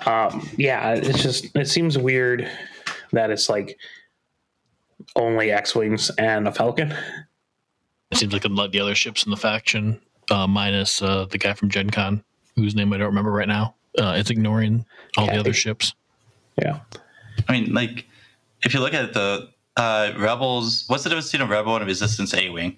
Um, 0.05 0.49
yeah, 0.57 0.93
it's 0.95 1.21
just 1.21 1.55
it 1.55 1.69
seems 1.69 1.97
weird 1.97 2.49
that 3.13 3.29
it's 3.29 3.47
like 3.47 3.77
only 5.15 5.51
X 5.51 5.75
wings 5.75 6.11
and 6.17 6.47
a 6.47 6.51
Falcon. 6.51 6.93
It 8.11 8.17
seems 8.17 8.33
like 8.33 8.43
the 8.43 8.79
other 8.79 8.95
ships 8.95 9.23
in 9.25 9.31
the 9.31 9.37
faction, 9.37 9.99
uh, 10.29 10.45
minus 10.45 11.01
uh, 11.01 11.25
the 11.25 11.37
guy 11.37 11.53
from 11.53 11.69
Gen 11.69 11.89
Con, 11.89 12.23
whose 12.55 12.75
name 12.75 12.91
I 12.93 12.97
don't 12.97 13.07
remember 13.07 13.31
right 13.31 13.47
now, 13.47 13.75
uh, 13.99 14.15
is 14.17 14.29
ignoring 14.29 14.85
all 15.17 15.25
the 15.25 15.31
Kathy. 15.31 15.39
other 15.39 15.53
ships. 15.53 15.93
Yeah. 16.61 16.79
I 17.47 17.51
mean, 17.51 17.73
like, 17.73 18.05
if 18.63 18.73
you 18.73 18.79
look 18.79 18.93
at 18.93 19.13
the 19.13 19.49
uh, 19.77 20.13
Rebels, 20.17 20.85
what's 20.87 21.03
the 21.03 21.09
difference 21.09 21.31
between 21.31 21.47
a 21.47 21.51
Rebel 21.51 21.75
and 21.75 21.83
a 21.83 21.85
Resistance 21.87 22.33
A 22.33 22.49
Wing? 22.49 22.77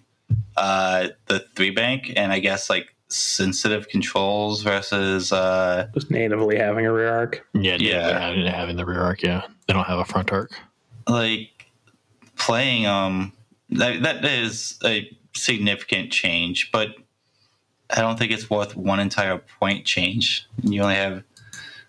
Uh, 0.57 1.09
the 1.27 1.45
three 1.55 1.69
bank, 1.71 2.11
and 2.15 2.31
I 2.31 2.39
guess 2.39 2.69
like 2.69 2.95
sensitive 3.09 3.87
controls 3.89 4.63
versus. 4.63 5.31
Uh, 5.31 5.87
Just 5.93 6.09
natively 6.09 6.57
having 6.57 6.85
a 6.85 6.91
rear 6.93 7.11
arc. 7.13 7.45
Yeah, 7.53 7.75
Yeah. 7.79 8.07
yeah, 8.09 8.19
having, 8.19 8.45
having 8.45 8.75
the 8.77 8.85
rear 8.85 9.01
arc. 9.01 9.21
Yeah, 9.21 9.41
they 9.67 9.73
don't 9.73 9.85
have 9.85 9.99
a 9.99 10.05
front 10.05 10.31
arc. 10.31 10.51
like 11.07 11.49
playing 12.37 12.85
um 12.85 13.31
that, 13.69 14.01
that 14.03 14.25
is 14.25 14.77
a 14.83 15.09
significant 15.33 16.11
change 16.11 16.69
but 16.71 16.89
i 17.91 18.01
don't 18.01 18.17
think 18.17 18.31
it's 18.31 18.49
worth 18.49 18.75
one 18.75 18.99
entire 18.99 19.37
point 19.59 19.85
change 19.85 20.47
you 20.63 20.81
only 20.81 20.95
have 20.95 21.23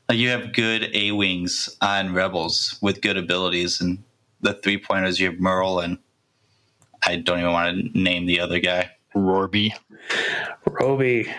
like 0.08 0.18
you 0.18 0.28
have 0.28 0.52
good 0.52 0.88
a 0.94 1.12
wings 1.12 1.76
on 1.80 2.12
rebels 2.12 2.78
with 2.82 3.00
good 3.00 3.16
abilities 3.16 3.80
and 3.80 4.02
the 4.40 4.52
three 4.54 4.78
pointers 4.78 5.18
you 5.18 5.30
have 5.30 5.40
merle 5.40 5.80
and 5.80 5.98
i 7.06 7.16
don't 7.16 7.38
even 7.40 7.52
want 7.52 7.92
to 7.92 7.98
name 7.98 8.26
the 8.26 8.40
other 8.40 8.58
guy 8.60 8.90
Rorby. 9.14 9.72
Roby. 10.66 11.32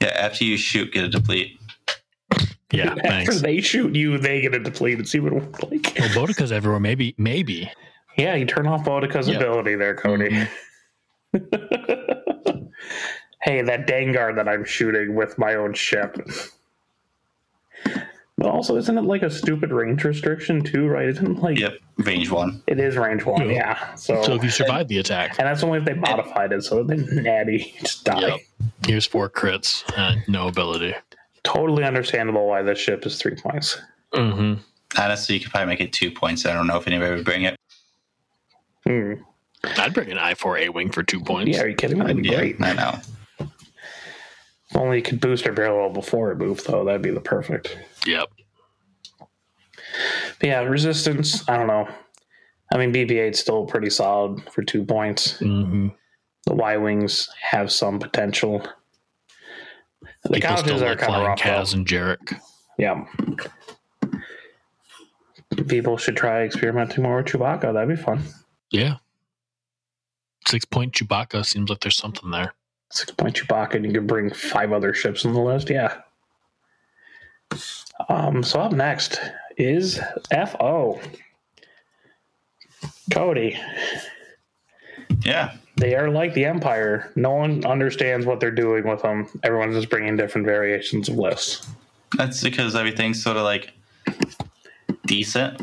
Yeah, 0.00 0.08
after 0.08 0.42
you 0.44 0.56
shoot, 0.56 0.92
get 0.92 1.04
a 1.04 1.08
deplete. 1.08 1.56
Yeah, 2.72 2.90
After 2.90 3.00
thanks. 3.02 3.40
they 3.42 3.60
shoot 3.60 3.94
you, 3.94 4.18
they 4.18 4.40
get 4.40 4.52
a 4.52 4.58
deplete 4.58 4.98
and 4.98 5.08
see 5.08 5.20
what 5.20 5.32
it 5.32 5.36
looks 5.40 5.62
like. 5.62 5.96
Well, 5.96 6.12
Bodica's 6.16 6.50
everywhere. 6.50 6.80
Maybe, 6.80 7.14
maybe. 7.16 7.70
Yeah, 8.18 8.34
you 8.34 8.44
turn 8.44 8.66
off 8.66 8.84
Bodica's 8.84 9.28
Yeah. 9.28 9.36
ability 9.36 9.76
there, 9.76 9.94
Cody. 9.94 10.48
Mm-hmm. 11.32 12.14
hey, 13.46 13.62
that 13.62 13.86
Dengar 13.86 14.34
that 14.36 14.46
I'm 14.48 14.64
shooting 14.64 15.14
with 15.14 15.38
my 15.38 15.54
own 15.54 15.72
ship. 15.72 16.18
But 18.38 18.48
also, 18.48 18.76
isn't 18.76 18.98
it 18.98 19.02
like 19.04 19.22
a 19.22 19.30
stupid 19.30 19.70
range 19.72 20.04
restriction 20.04 20.60
too? 20.62 20.86
Right? 20.86 21.08
Isn't 21.08 21.38
it 21.38 21.42
like 21.42 21.58
Yep, 21.58 21.78
range 21.98 22.30
one. 22.30 22.62
it 22.66 22.78
is 22.78 22.96
range 22.98 23.24
one? 23.24 23.48
Yeah. 23.48 23.54
Yeah. 23.54 23.94
So, 23.94 24.22
So 24.22 24.34
if 24.34 24.44
you 24.44 24.50
survive 24.50 24.88
the 24.88 24.98
attack, 24.98 25.38
and 25.38 25.48
that's 25.48 25.62
only 25.62 25.78
if 25.78 25.86
they 25.86 25.94
modified 25.94 26.52
it. 26.52 26.62
So 26.62 26.82
they 26.82 26.96
natty 26.96 27.74
just 27.80 28.04
die. 28.04 28.20
Yep. 28.20 28.40
here's 28.86 29.06
four 29.06 29.30
crits 29.30 29.84
and 29.96 30.20
no 30.28 30.48
ability. 30.48 30.94
Totally 31.44 31.84
understandable 31.84 32.46
why 32.46 32.60
this 32.62 32.78
ship 32.78 33.06
is 33.06 33.16
three 33.18 33.36
points. 33.36 33.80
Mm-hmm. 34.12 34.60
Honestly, 35.00 35.36
you 35.36 35.40
could 35.40 35.50
probably 35.50 35.68
make 35.68 35.80
it 35.80 35.92
two 35.94 36.10
points. 36.10 36.44
I 36.44 36.52
don't 36.52 36.66
know 36.66 36.76
if 36.76 36.86
anybody 36.86 37.14
would 37.14 37.24
bring 37.24 37.44
it. 37.44 37.56
Hmm. 38.86 39.14
I'd 39.78 39.94
bring 39.94 40.10
an 40.12 40.18
I 40.18 40.34
four 40.34 40.58
A 40.58 40.68
wing 40.68 40.90
for 40.90 41.02
two 41.02 41.20
points. 41.20 41.56
Yeah, 41.56 41.62
are 41.62 41.68
you 41.68 41.74
kidding 41.74 41.98
me? 41.98 42.04
That'd 42.06 42.22
be 42.22 42.28
Yeah, 42.28 42.36
great. 42.38 42.56
I 42.62 42.72
know. 42.74 42.98
Only 44.76 45.00
could 45.00 45.20
boost 45.20 45.46
her 45.46 45.52
barrel 45.52 45.78
roll 45.78 45.90
before 45.90 46.30
it 46.30 46.36
moved, 46.38 46.66
though. 46.66 46.84
That'd 46.84 47.02
be 47.02 47.10
the 47.10 47.20
perfect. 47.20 47.76
Yep. 48.06 48.28
But 50.38 50.46
yeah, 50.48 50.60
resistance. 50.60 51.48
I 51.48 51.56
don't 51.56 51.66
know. 51.66 51.88
I 52.72 52.76
mean, 52.78 52.92
BB-8 52.92 53.30
is 53.30 53.40
still 53.40 53.64
pretty 53.64 53.90
solid 53.90 54.42
for 54.50 54.62
two 54.62 54.84
points. 54.84 55.38
Mm-hmm. 55.38 55.88
The 56.46 56.54
Y 56.54 56.76
wings 56.76 57.28
have 57.40 57.72
some 57.72 57.98
potential. 57.98 58.60
The 60.24 60.30
People 60.34 60.48
couches 60.56 60.82
are 60.82 60.90
like 60.90 60.98
kind 60.98 61.14
of 61.14 61.22
rough. 61.26 61.38
Kaz 61.38 61.72
though. 61.72 61.78
and 61.78 61.86
Jarek. 61.86 62.40
Yeah. 62.78 63.04
People 65.68 65.96
should 65.96 66.16
try 66.16 66.42
experimenting 66.42 67.02
more 67.02 67.16
with 67.18 67.26
Chewbacca. 67.26 67.72
That'd 67.72 67.88
be 67.88 67.96
fun. 67.96 68.22
Yeah. 68.70 68.96
Six 70.46 70.64
point 70.64 70.92
Chewbacca 70.92 71.44
seems 71.46 71.70
like 71.70 71.80
there's 71.80 71.96
something 71.96 72.30
there. 72.30 72.52
Six 72.96 73.12
point 73.12 73.36
Chewbacca, 73.36 73.74
and 73.74 73.84
you 73.84 73.92
can 73.92 74.06
bring 74.06 74.30
five 74.32 74.72
other 74.72 74.94
ships 74.94 75.24
on 75.26 75.34
the 75.34 75.40
list. 75.40 75.68
Yeah. 75.70 75.98
Um. 78.08 78.42
So 78.42 78.60
up 78.60 78.72
next 78.72 79.20
is 79.56 80.00
FO. 80.30 81.00
Cody. 83.12 83.58
Yeah, 85.24 85.54
They 85.76 85.94
are 85.94 86.10
like 86.10 86.34
the 86.34 86.44
Empire. 86.44 87.10
No 87.16 87.32
one 87.32 87.64
understands 87.64 88.26
what 88.26 88.38
they're 88.40 88.50
doing 88.50 88.86
with 88.86 89.02
them. 89.02 89.28
Everyone's 89.42 89.74
just 89.74 89.88
bringing 89.88 90.16
different 90.16 90.46
variations 90.46 91.08
of 91.08 91.16
lists. 91.16 91.66
that's 92.16 92.42
because 92.42 92.74
everything's 92.76 93.22
sort 93.22 93.36
of 93.36 93.42
like 93.44 93.72
decent. 95.06 95.60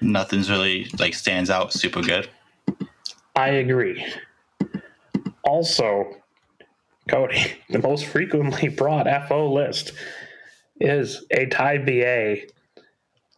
Nothing's 0.00 0.50
really 0.50 0.88
like 0.98 1.14
stands 1.14 1.50
out 1.50 1.72
super 1.72 2.02
good. 2.02 2.28
I 3.36 3.48
agree. 3.48 4.04
Also, 5.44 6.16
Cody, 7.08 7.54
the 7.70 7.78
most 7.78 8.06
frequently 8.06 8.68
brought 8.76 9.06
FO 9.28 9.52
list 9.52 9.92
is 10.80 11.24
a 11.30 11.46
tie 11.46 11.78
BA, 11.78 12.48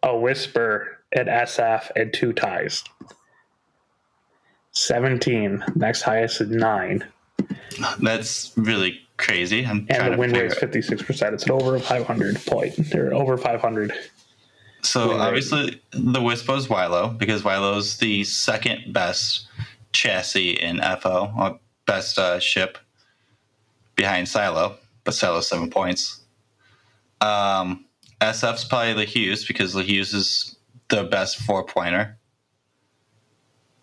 a 0.03 0.17
Whisper, 0.17 0.99
an 1.13 1.27
SF, 1.27 1.91
and 1.97 2.13
two 2.13 2.33
ties. 2.33 2.85
17. 4.73 5.65
Next 5.75 6.03
highest 6.03 6.41
is 6.41 6.51
9. 6.51 7.05
That's 8.01 8.53
really 8.57 9.01
crazy. 9.17 9.65
I'm 9.65 9.87
And 9.89 9.89
trying 9.89 10.11
the 10.11 10.17
to 10.17 10.21
win 10.21 10.33
rate 10.33 10.53
is 10.53 10.55
56%. 10.55 11.33
It's 11.33 11.45
an 11.45 11.53
over 11.53 11.79
500 11.79 12.47
point. 12.47 12.77
They're 12.91 13.13
over 13.13 13.37
500. 13.37 13.93
So 14.83 15.13
obviously 15.13 15.83
the 15.91 16.23
Whisper 16.23 16.55
is 16.55 16.69
Wilo 16.69 17.17
because 17.19 17.43
Wilo's 17.43 17.99
the 17.99 18.23
second 18.25 18.93
best 18.93 19.49
chassis 19.93 20.51
in 20.51 20.81
FO, 21.01 21.59
best 21.85 22.19
uh, 22.19 22.39
ship 22.39 22.79
behind 23.99 24.29
Silo, 24.29 24.77
but 25.05 25.13
Silo's 25.13 25.49
seven 25.49 25.69
points. 25.69 26.21
Um, 27.21 27.85
SF's 28.23 28.65
probably 28.65 28.95
the 28.95 29.05
Hughes 29.05 29.45
because 29.45 29.75
the 29.75 29.83
Hughes 29.83 30.15
is 30.15 30.57
the 30.89 31.05
best 31.05 31.39
four 31.41 31.65
pointer. 31.67 32.17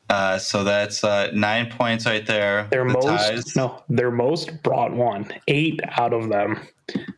Uh, 0.10 0.38
so 0.38 0.64
that's 0.64 1.04
uh, 1.04 1.30
nine 1.34 1.70
points 1.70 2.06
right 2.06 2.26
there. 2.26 2.68
Their 2.72 2.88
The 2.88 2.94
most 2.94 3.06
ties- 3.06 3.56
no, 3.56 3.84
their 3.90 4.12
most 4.12 4.64
brought 4.64 4.94
one. 4.94 5.28
Eight 5.48 5.80
out 5.98 6.14
of 6.14 6.30
them 6.30 6.60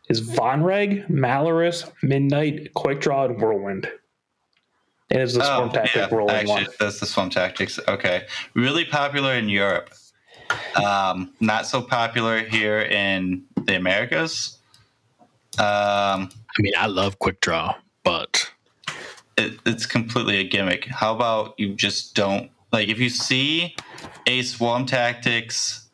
is 0.08 0.20
Von 0.20 0.62
Reg, 0.62 1.06
Malarus, 1.08 1.90
Midnight, 2.02 2.72
Quick 2.74 3.00
Draw, 3.00 3.26
and 3.26 3.40
Whirlwind. 3.40 3.88
It 5.10 5.20
is 5.20 5.34
the 5.34 5.44
Swarm 5.44 5.70
Tactic 5.70 6.12
Oh, 6.12 6.26
yeah, 6.26 6.32
actually, 6.34 6.52
one. 6.64 6.66
that's 6.80 7.00
the 7.00 7.06
Swarm 7.06 7.30
Tactics. 7.30 7.78
Okay, 7.88 8.26
really 8.54 8.84
popular 8.84 9.34
in 9.34 9.48
Europe. 9.48 9.90
Um, 10.76 11.32
not 11.40 11.66
so 11.66 11.82
popular 11.82 12.44
here 12.44 12.80
in 12.80 13.44
the 13.56 13.76
Americas. 13.76 14.58
Um, 15.58 16.30
I 16.30 16.60
mean, 16.60 16.72
I 16.78 16.86
love 16.86 17.18
quick 17.18 17.40
draw, 17.40 17.74
but 18.04 18.50
it, 19.36 19.58
it's 19.66 19.86
completely 19.86 20.38
a 20.38 20.44
gimmick. 20.44 20.86
How 20.86 21.14
about 21.14 21.54
you 21.58 21.74
just 21.74 22.14
don't 22.14 22.50
like 22.72 22.88
if 22.88 22.98
you 22.98 23.08
see 23.08 23.74
a 24.26 24.42
Swarm 24.42 24.86
Tactics 24.86 25.88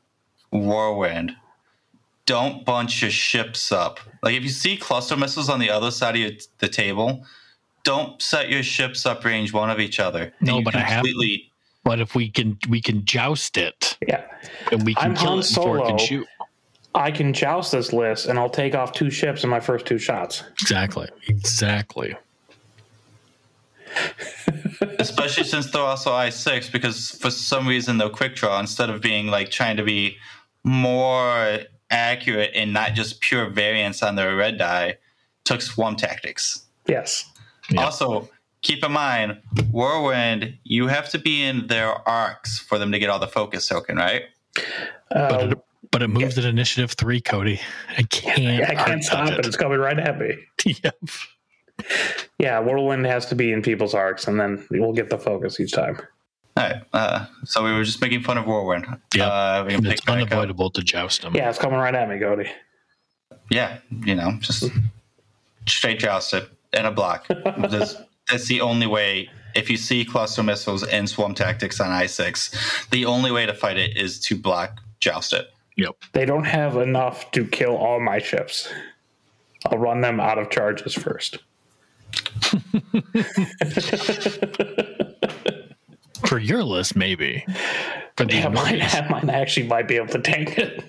Whirlwind, 0.51 1.37
don't 2.27 2.65
bunch 2.65 3.03
your 3.03 3.11
ships 3.11 3.73
up. 3.73 4.01
Like 4.23 4.35
if 4.35 4.43
you 4.43 4.49
see 4.49 4.77
cluster 4.77 5.17
missiles 5.17 5.49
on 5.49 5.61
the 5.61 5.71
other 5.71 5.91
side 5.91 6.17
of 6.17 6.33
the 6.59 6.69
table, 6.69 7.25
don't 7.85 8.21
set 8.21 8.49
your 8.49 8.63
ships 8.63 9.07
up 9.07 9.25
range 9.25 9.53
one 9.53 9.71
of 9.71 9.79
each 9.79 10.01
other. 10.01 10.33
No, 10.41 10.63
but 10.63 10.75
I 10.75 10.81
have- 10.81 11.03
completely 11.05 11.51
but 11.85 12.01
if 12.01 12.15
we 12.15 12.29
can 12.31 12.59
we 12.69 12.81
can 12.81 13.05
joust 13.05 13.57
it 13.57 13.97
Yeah. 14.07 14.25
and 14.73 14.83
we 14.85 14.95
can 14.95 15.11
I'm 15.13 15.17
kill 15.17 15.29
Han 15.31 15.39
it 15.41 15.49
before 15.49 15.77
it 15.79 15.81
Solo. 15.81 15.87
can 15.89 15.99
shoot. 15.99 16.27
I 16.95 17.11
can 17.11 17.33
joust 17.33 17.73
this 17.73 17.93
list 17.93 18.27
and 18.27 18.39
I'll 18.39 18.49
take 18.51 18.75
off 18.75 18.93
two 18.93 19.11
ships 19.11 19.43
in 19.45 19.51
my 19.51 19.61
first 19.61 19.85
two 19.87 19.99
shots. 19.99 20.43
Exactly. 20.61 21.09
Exactly. 21.29 22.17
especially 24.99 25.45
since 25.45 25.71
they're 25.71 25.81
also 25.83 26.11
i6 26.11 26.73
because 26.73 27.11
for 27.13 27.31
some 27.31 27.67
reason 27.69 27.97
they'll 27.99 28.11
quick 28.11 28.35
draw 28.35 28.59
instead 28.59 28.91
of 28.91 29.01
being 29.01 29.29
like 29.29 29.51
trying 29.51 29.77
to 29.77 29.85
be 29.85 30.17
more 30.65 31.59
accurate 31.91 32.51
and 32.55 32.73
not 32.73 32.95
just 32.95 33.21
pure 33.21 33.49
variance 33.49 34.03
on 34.03 34.17
their 34.17 34.35
red 34.35 34.59
die 34.59 34.97
took 35.45 35.61
swarm 35.63 35.95
tactics 35.97 36.63
Yes. 36.87 37.25
Yeah. 37.71 37.85
also 37.85 38.29
keep 38.65 38.83
in 38.85 38.91
mind 38.93 39.39
whirlwind 39.71 40.57
you 40.65 40.89
have 40.89 41.09
to 41.11 41.19
be 41.19 41.43
in 41.45 41.67
their 41.69 41.91
arcs 42.09 42.59
for 42.59 42.79
them 42.79 42.91
to 42.91 42.99
get 42.99 43.09
all 43.11 43.19
the 43.21 43.29
focus 43.29 43.69
token 43.69 43.97
right 43.97 44.23
Uh, 45.11 45.29
But 45.29 45.53
it, 45.53 45.59
but 45.91 46.03
it 46.03 46.09
moves 46.09 46.37
at 46.39 46.45
initiative 46.45 46.93
three, 46.93 47.21
Cody. 47.21 47.61
I 47.97 48.03
can't. 48.05 48.63
I 48.69 48.75
can't 48.75 49.05
stop 49.05 49.29
it. 49.31 49.47
It's 49.47 49.57
coming 49.57 49.79
right 49.79 49.99
at 49.99 50.19
me. 50.19 50.35
Yep. 50.83 50.97
Yeah, 52.39 52.59
Whirlwind 52.61 53.05
has 53.07 53.27
to 53.27 53.35
be 53.35 53.53
in 53.53 53.63
people's 53.63 53.95
arcs 53.95 54.27
and 54.27 54.39
then 54.41 54.65
we'll 54.71 54.93
get 54.93 55.11
the 55.11 55.19
focus 55.19 55.61
each 55.61 55.73
time. 55.73 55.99
all 56.57 56.65
right 56.65 56.83
uh, 56.93 57.27
so 57.45 57.63
we 57.65 57.73
were 57.73 57.85
just 57.85 58.01
making 58.01 58.23
fun 58.23 58.39
of 58.39 58.47
whirlwind 58.47 58.87
Yeah. 59.15 59.27
uh, 59.27 59.67
It's 59.69 59.81
pick 59.87 60.05
back 60.07 60.17
up. 60.19 60.23
unavoidable 60.33 60.71
to 60.71 60.83
joust 60.83 61.23
them. 61.23 61.35
Yeah, 61.35 61.51
it's 61.51 61.59
coming 61.59 61.79
right 61.79 61.95
at 61.95 62.09
me, 62.09 62.19
Cody. 62.19 62.49
yeah 63.51 63.79
you 64.05 64.15
know 64.15 64.39
just 64.41 64.71
straight 65.67 65.99
joust 65.99 66.33
it 66.35 66.49
in 66.73 66.87
a 66.87 66.91
block 66.93 67.27
That's- 67.29 67.97
that's 68.29 68.47
the 68.49 68.61
only 68.61 68.87
way 68.87 69.29
if 69.55 69.71
you 69.71 69.77
see 69.77 70.05
cluster 70.05 70.43
missiles 70.43 70.83
and 70.85 71.09
swarm 71.09 71.35
tactics 71.35 71.81
on 71.81 71.91
i6 71.91 72.89
the 72.91 73.05
only 73.05 73.31
way 73.31 73.47
to 73.47 73.55
fight 73.55 73.77
it 73.77 73.97
is 73.97 74.21
to 74.21 74.37
block 74.37 74.81
joust 75.01 75.33
it 75.33 75.51
Yep. 75.77 75.97
They 76.13 76.25
don't 76.25 76.45
have 76.45 76.77
enough 76.77 77.31
to 77.33 77.45
kill 77.45 77.77
all 77.77 77.99
my 78.01 78.19
ships. 78.19 78.73
I'll 79.67 79.79
run 79.79 80.01
them 80.03 80.21
out 80.21 80.39
of 80.39 80.51
charges 80.51 80.95
first. 80.95 81.39
For 86.27 86.39
your 86.39 86.63
list, 86.63 86.95
maybe. 86.97 87.45
For 88.17 88.25
the 88.25 88.35
Yeah, 88.35 88.49
mine, 88.49 88.79
mine 89.11 89.31
actually 89.31 89.67
might 89.67 89.89
be 89.89 89.97
able 89.97 90.09
to 90.09 90.21
tank 90.21 90.57
it. 90.59 90.85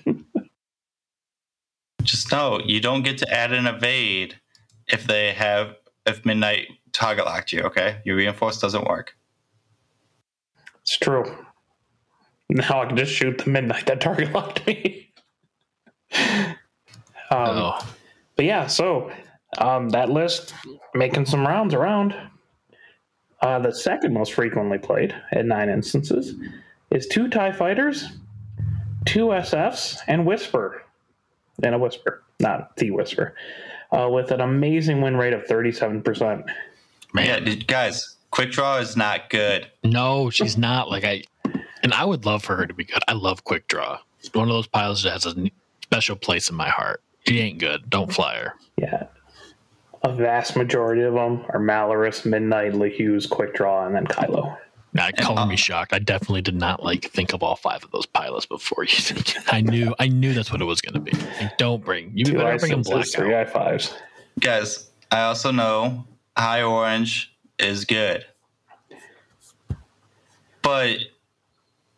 just 2.02 2.30
know 2.30 2.60
you 2.64 2.80
don't 2.80 3.02
get 3.02 3.18
to 3.18 3.28
add 3.32 3.52
an 3.52 3.66
evade 3.66 4.38
if 4.88 5.04
they 5.04 5.32
have 5.32 5.74
if 6.06 6.24
midnight 6.24 6.68
target 6.96 7.24
locked 7.26 7.52
you 7.52 7.60
okay 7.60 8.00
your 8.04 8.16
reinforce 8.16 8.58
doesn't 8.60 8.84
work 8.86 9.16
It's 10.82 10.96
true. 10.98 11.24
Now 12.48 12.82
I 12.82 12.86
can 12.86 12.96
just 12.96 13.12
shoot 13.12 13.38
the 13.38 13.50
midnight 13.50 13.86
that 13.86 14.00
target 14.00 14.32
locked 14.36 14.66
me. 14.66 15.10
um, 16.12 16.36
Oh, 17.30 17.94
But 18.36 18.44
yeah, 18.44 18.66
so 18.68 19.10
um, 19.58 19.88
that 19.90 20.10
list 20.10 20.54
making 20.94 21.26
some 21.26 21.46
rounds 21.46 21.74
around. 21.74 22.14
Uh, 23.42 23.58
the 23.58 23.72
second 23.74 24.14
most 24.14 24.32
frequently 24.32 24.78
played 24.78 25.14
at 25.32 25.44
nine 25.44 25.68
instances 25.68 26.34
is 26.90 27.06
two 27.06 27.28
TIE 27.28 27.52
fighters, 27.52 28.08
two 29.04 29.26
SFs 29.26 29.98
and 30.06 30.24
Whisper, 30.24 30.82
and 31.62 31.74
a 31.74 31.78
Whisper, 31.78 32.22
not 32.40 32.76
the 32.76 32.90
Whisper, 32.92 33.34
uh, 33.92 34.08
with 34.10 34.30
an 34.30 34.40
amazing 34.40 35.00
win 35.02 35.16
rate 35.16 35.32
of 35.34 35.44
37%. 35.44 36.44
Man, 37.12 37.46
Yeah, 37.46 37.54
guys, 37.54 38.16
quick 38.30 38.50
draw 38.52 38.76
is 38.78 38.96
not 38.96 39.30
good. 39.30 39.70
no, 39.84 40.30
she's 40.30 40.56
not. 40.58 40.90
Like 40.90 41.04
I, 41.04 41.22
and 41.82 41.92
I 41.94 42.04
would 42.04 42.24
love 42.26 42.42
for 42.44 42.56
her 42.56 42.66
to 42.66 42.74
be 42.74 42.84
good. 42.84 43.02
I 43.08 43.12
love 43.12 43.44
quick 43.44 43.68
draw. 43.68 43.98
It's 44.20 44.32
one 44.34 44.48
of 44.48 44.54
those 44.54 44.66
pilots 44.66 45.02
that 45.04 45.12
has 45.12 45.26
a 45.26 45.50
special 45.82 46.16
place 46.16 46.50
in 46.50 46.56
my 46.56 46.68
heart. 46.68 47.02
She 47.26 47.38
ain't 47.40 47.58
good. 47.58 47.88
Don't 47.90 48.12
fly 48.12 48.36
her. 48.36 48.54
Yeah. 48.76 49.04
A 50.02 50.12
vast 50.12 50.56
majority 50.56 51.02
of 51.02 51.14
them 51.14 51.44
are 51.48 51.58
Malorus, 51.58 52.24
Midnight, 52.24 52.72
LeHughes, 52.74 53.28
Quick 53.28 53.54
Draw, 53.54 53.86
and 53.86 53.94
then 53.96 54.06
Kylo. 54.06 54.56
Now, 54.92 55.10
color 55.18 55.44
me 55.46 55.54
uh, 55.54 55.56
shocked. 55.56 55.92
I 55.92 55.98
definitely 55.98 56.42
did 56.42 56.54
not 56.54 56.82
like 56.82 57.04
think 57.06 57.32
of 57.32 57.42
all 57.42 57.56
five 57.56 57.84
of 57.84 57.90
those 57.90 58.06
pilots 58.06 58.46
before 58.46 58.84
you. 58.84 59.16
I 59.48 59.60
knew, 59.60 59.94
I 59.98 60.08
knew 60.08 60.32
that's 60.32 60.50
what 60.50 60.62
it 60.62 60.64
was 60.64 60.80
going 60.80 60.94
to 60.94 61.00
be. 61.00 61.12
Like, 61.40 61.58
don't 61.58 61.84
bring 61.84 62.12
you 62.14 62.24
better 62.24 62.56
bring 62.58 62.70
them 62.70 62.82
black 62.82 62.96
licenses, 62.96 63.14
three 63.14 63.34
out. 63.34 63.48
I5s. 63.48 63.94
Guys, 64.40 64.90
I 65.10 65.22
also 65.22 65.50
know 65.50 66.04
high 66.36 66.62
orange 66.62 67.34
is 67.58 67.84
good. 67.84 68.24
But 70.62 70.98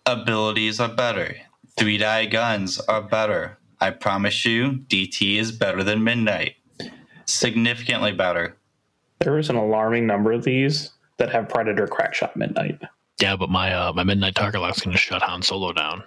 abilities 0.06 0.80
are 0.80 0.88
better. 0.88 1.36
Three 1.78 1.98
die 1.98 2.26
guns 2.26 2.80
are 2.80 3.02
better. 3.02 3.58
I 3.80 3.90
promise 3.90 4.44
you, 4.44 4.80
DT 4.88 5.38
is 5.38 5.52
better 5.52 5.82
than 5.84 6.02
Midnight. 6.02 6.56
Significantly 7.26 8.12
better. 8.12 8.56
There 9.20 9.38
is 9.38 9.50
an 9.50 9.56
alarming 9.56 10.06
number 10.06 10.32
of 10.32 10.44
these 10.44 10.92
that 11.18 11.30
have 11.30 11.48
Predator 11.48 11.86
Crackshot 11.86 12.36
Midnight. 12.36 12.80
Yeah, 13.20 13.36
but 13.36 13.50
my 13.50 13.72
uh, 13.72 13.92
my 13.92 14.04
midnight 14.04 14.36
target 14.36 14.60
lock's 14.60 14.80
going 14.80 14.92
to 14.92 14.98
shut 14.98 15.22
Han 15.22 15.42
Solo 15.42 15.72
down. 15.72 16.04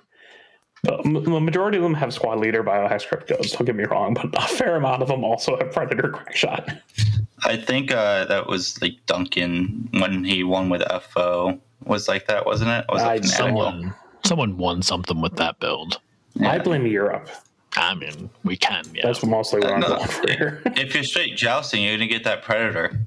But 0.83 1.05
m- 1.05 1.23
the 1.23 1.39
majority 1.39 1.77
of 1.77 1.83
them 1.83 1.93
have 1.93 2.13
Squad 2.13 2.39
Leader 2.39 2.63
Biohexacrypt 2.63 3.27
codes, 3.27 3.51
don't 3.51 3.65
get 3.65 3.75
me 3.75 3.83
wrong, 3.83 4.13
but 4.13 4.33
a 4.33 4.47
fair 4.47 4.77
amount 4.77 5.01
of 5.01 5.09
them 5.09 5.23
also 5.23 5.57
have 5.57 5.71
Predator 5.71 6.09
Crackshot. 6.09 6.79
I 7.43 7.57
think 7.57 7.91
uh, 7.91 8.25
that 8.25 8.47
was 8.47 8.81
like 8.81 8.97
Duncan 9.07 9.89
when 9.93 10.23
he 10.23 10.43
won 10.43 10.69
with 10.69 10.83
FO. 11.09 11.59
Was 11.85 12.07
like 12.07 12.27
that, 12.27 12.45
wasn't 12.45 12.69
it? 12.69 12.85
Was 12.89 13.01
it 13.01 13.25
Someone, 13.27 13.93
someone 14.23 14.57
won 14.57 14.81
something 14.83 15.19
with 15.19 15.35
that 15.37 15.59
build. 15.59 15.99
I 16.43 16.59
blame 16.59 16.85
Europe. 16.85 17.27
I 17.75 17.95
mean, 17.95 18.29
we 18.43 18.55
can. 18.57 18.83
Yeah, 18.93 19.01
That's 19.05 19.25
mostly 19.25 19.61
what 19.61 19.73
I'm 19.73 19.79
No. 19.79 19.87
going 19.95 20.07
for 20.07 20.31
here. 20.31 20.61
If 20.77 20.93
you're 20.93 21.03
straight 21.03 21.35
jousting, 21.37 21.83
you're 21.83 21.95
gonna 21.97 22.07
get 22.07 22.23
that 22.25 22.43
Predator 22.43 22.99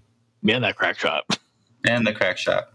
yeah, 0.43 0.59
that 0.59 0.77
crack 0.77 0.99
shot. 0.99 1.39
and 1.87 2.07
the 2.07 2.13
crack 2.13 2.37
shot. 2.39 2.71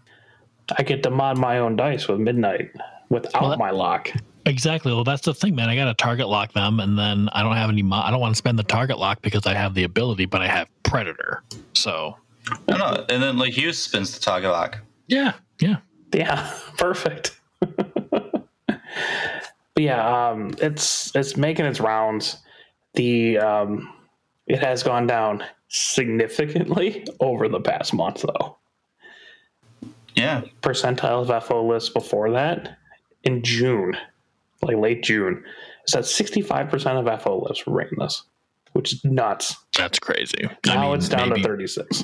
I 0.77 0.84
get 0.84 1.03
to 1.03 1.10
mod 1.10 1.38
my 1.38 1.57
own 1.60 1.76
dice 1.76 2.07
with 2.07 2.19
Midnight 2.19 2.72
without 3.10 3.41
Well, 3.41 3.49
that- 3.52 3.60
my 3.60 3.72
lock. 3.72 4.10
Exactly. 4.45 4.91
Well, 4.94 5.03
that's 5.03 5.22
the 5.23 5.34
thing, 5.34 5.53
man. 5.53 5.69
I 5.69 5.76
got 5.76 5.86
to 5.86 5.94
target 5.94 6.27
lock 6.27 6.53
them, 6.53 6.80
and 6.80 6.98
then 6.98 7.30
I 7.34 7.44
don't 7.44 7.56
have 7.57 7.69
any. 7.69 7.84
Mo- 7.84 8.02
I 8.03 8.10
don't 8.10 8.22
want 8.22 8.34
to 8.34 8.38
spend 8.38 8.57
the 8.57 8.64
target 8.64 8.98
lock 8.98 9.22
because 9.22 9.45
I 9.45 9.53
have 9.53 9.76
the 9.76 9.84
ability, 9.84 10.26
but 10.26 10.41
I 10.41 10.48
have 10.48 10.68
Predator. 10.89 11.43
So 11.73 12.17
No, 12.67 12.77
no, 12.77 13.05
and 13.09 13.21
then 13.21 13.35
LeHuse 13.37 13.75
spins 13.75 14.13
the 14.13 14.19
target 14.19 14.49
lock. 14.51 14.79
yeah, 15.07 15.33
yeah. 15.59 15.77
Yeah, 16.13 16.51
perfect. 16.77 17.39
but 17.59 18.43
yeah, 19.77 20.29
um, 20.29 20.55
it's 20.59 21.15
it's 21.15 21.37
making 21.37 21.65
its 21.65 21.79
rounds. 21.79 22.37
The 22.95 23.37
um, 23.37 23.93
it 24.47 24.59
has 24.59 24.81
gone 24.81 25.05
down 25.05 25.43
significantly 25.67 27.05
over 27.19 27.47
the 27.47 27.59
past 27.61 27.93
month, 27.93 28.23
though. 28.23 28.57
Yeah, 30.15 30.41
Percentile 30.63 31.29
of 31.29 31.43
FO 31.45 31.65
lists 31.67 31.89
before 31.89 32.31
that 32.31 32.77
in 33.23 33.43
June, 33.43 33.95
like 34.63 34.75
late 34.77 35.03
June, 35.03 35.43
it's 35.83 35.93
at 35.95 36.05
sixty 36.05 36.41
five 36.41 36.69
percent 36.69 36.97
of 36.97 37.21
FO 37.21 37.45
lists 37.47 37.65
were 37.67 37.73
rating 37.73 37.99
this, 37.99 38.23
which 38.73 38.93
is 38.93 39.03
nuts. 39.05 39.55
That's 39.77 39.99
crazy. 39.99 40.49
Now 40.65 40.73
I 40.77 40.85
mean, 40.87 40.97
it's 40.97 41.09
down 41.09 41.29
maybe- 41.29 41.41
to 41.41 41.47
thirty 41.47 41.67
six. 41.67 42.03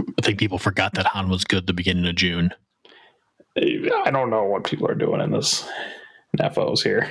I 0.00 0.22
think 0.22 0.38
people 0.38 0.58
forgot 0.58 0.94
that 0.94 1.06
Han 1.06 1.28
was 1.30 1.44
good 1.44 1.66
the 1.66 1.72
beginning 1.72 2.06
of 2.06 2.14
June. 2.16 2.52
I 3.56 4.10
don't 4.10 4.30
know 4.30 4.44
what 4.44 4.64
people 4.64 4.88
are 4.88 4.94
doing 4.94 5.20
in 5.20 5.30
this 5.30 5.68
NFOs 6.38 6.82
here. 6.82 7.10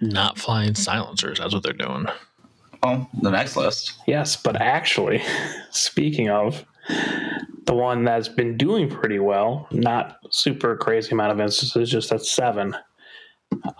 Not 0.00 0.38
flying 0.38 0.74
silencers. 0.74 1.38
That's 1.38 1.54
what 1.54 1.62
they're 1.62 1.72
doing. 1.72 2.06
well, 2.82 3.08
the 3.22 3.30
next 3.30 3.56
list. 3.56 3.94
Yes, 4.06 4.36
but 4.36 4.60
actually, 4.60 5.22
speaking 5.70 6.28
of 6.28 6.64
the 7.66 7.74
one 7.74 8.04
that's 8.04 8.28
been 8.28 8.56
doing 8.58 8.90
pretty 8.90 9.18
well, 9.18 9.66
not 9.72 10.18
super 10.30 10.76
crazy 10.76 11.12
amount 11.12 11.32
of 11.32 11.40
instances, 11.40 11.90
just 11.90 12.12
at 12.12 12.22
seven, 12.24 12.76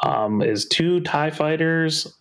um, 0.02 0.40
is 0.40 0.66
two 0.66 1.00
TIE 1.00 1.30
fighters, 1.30 2.16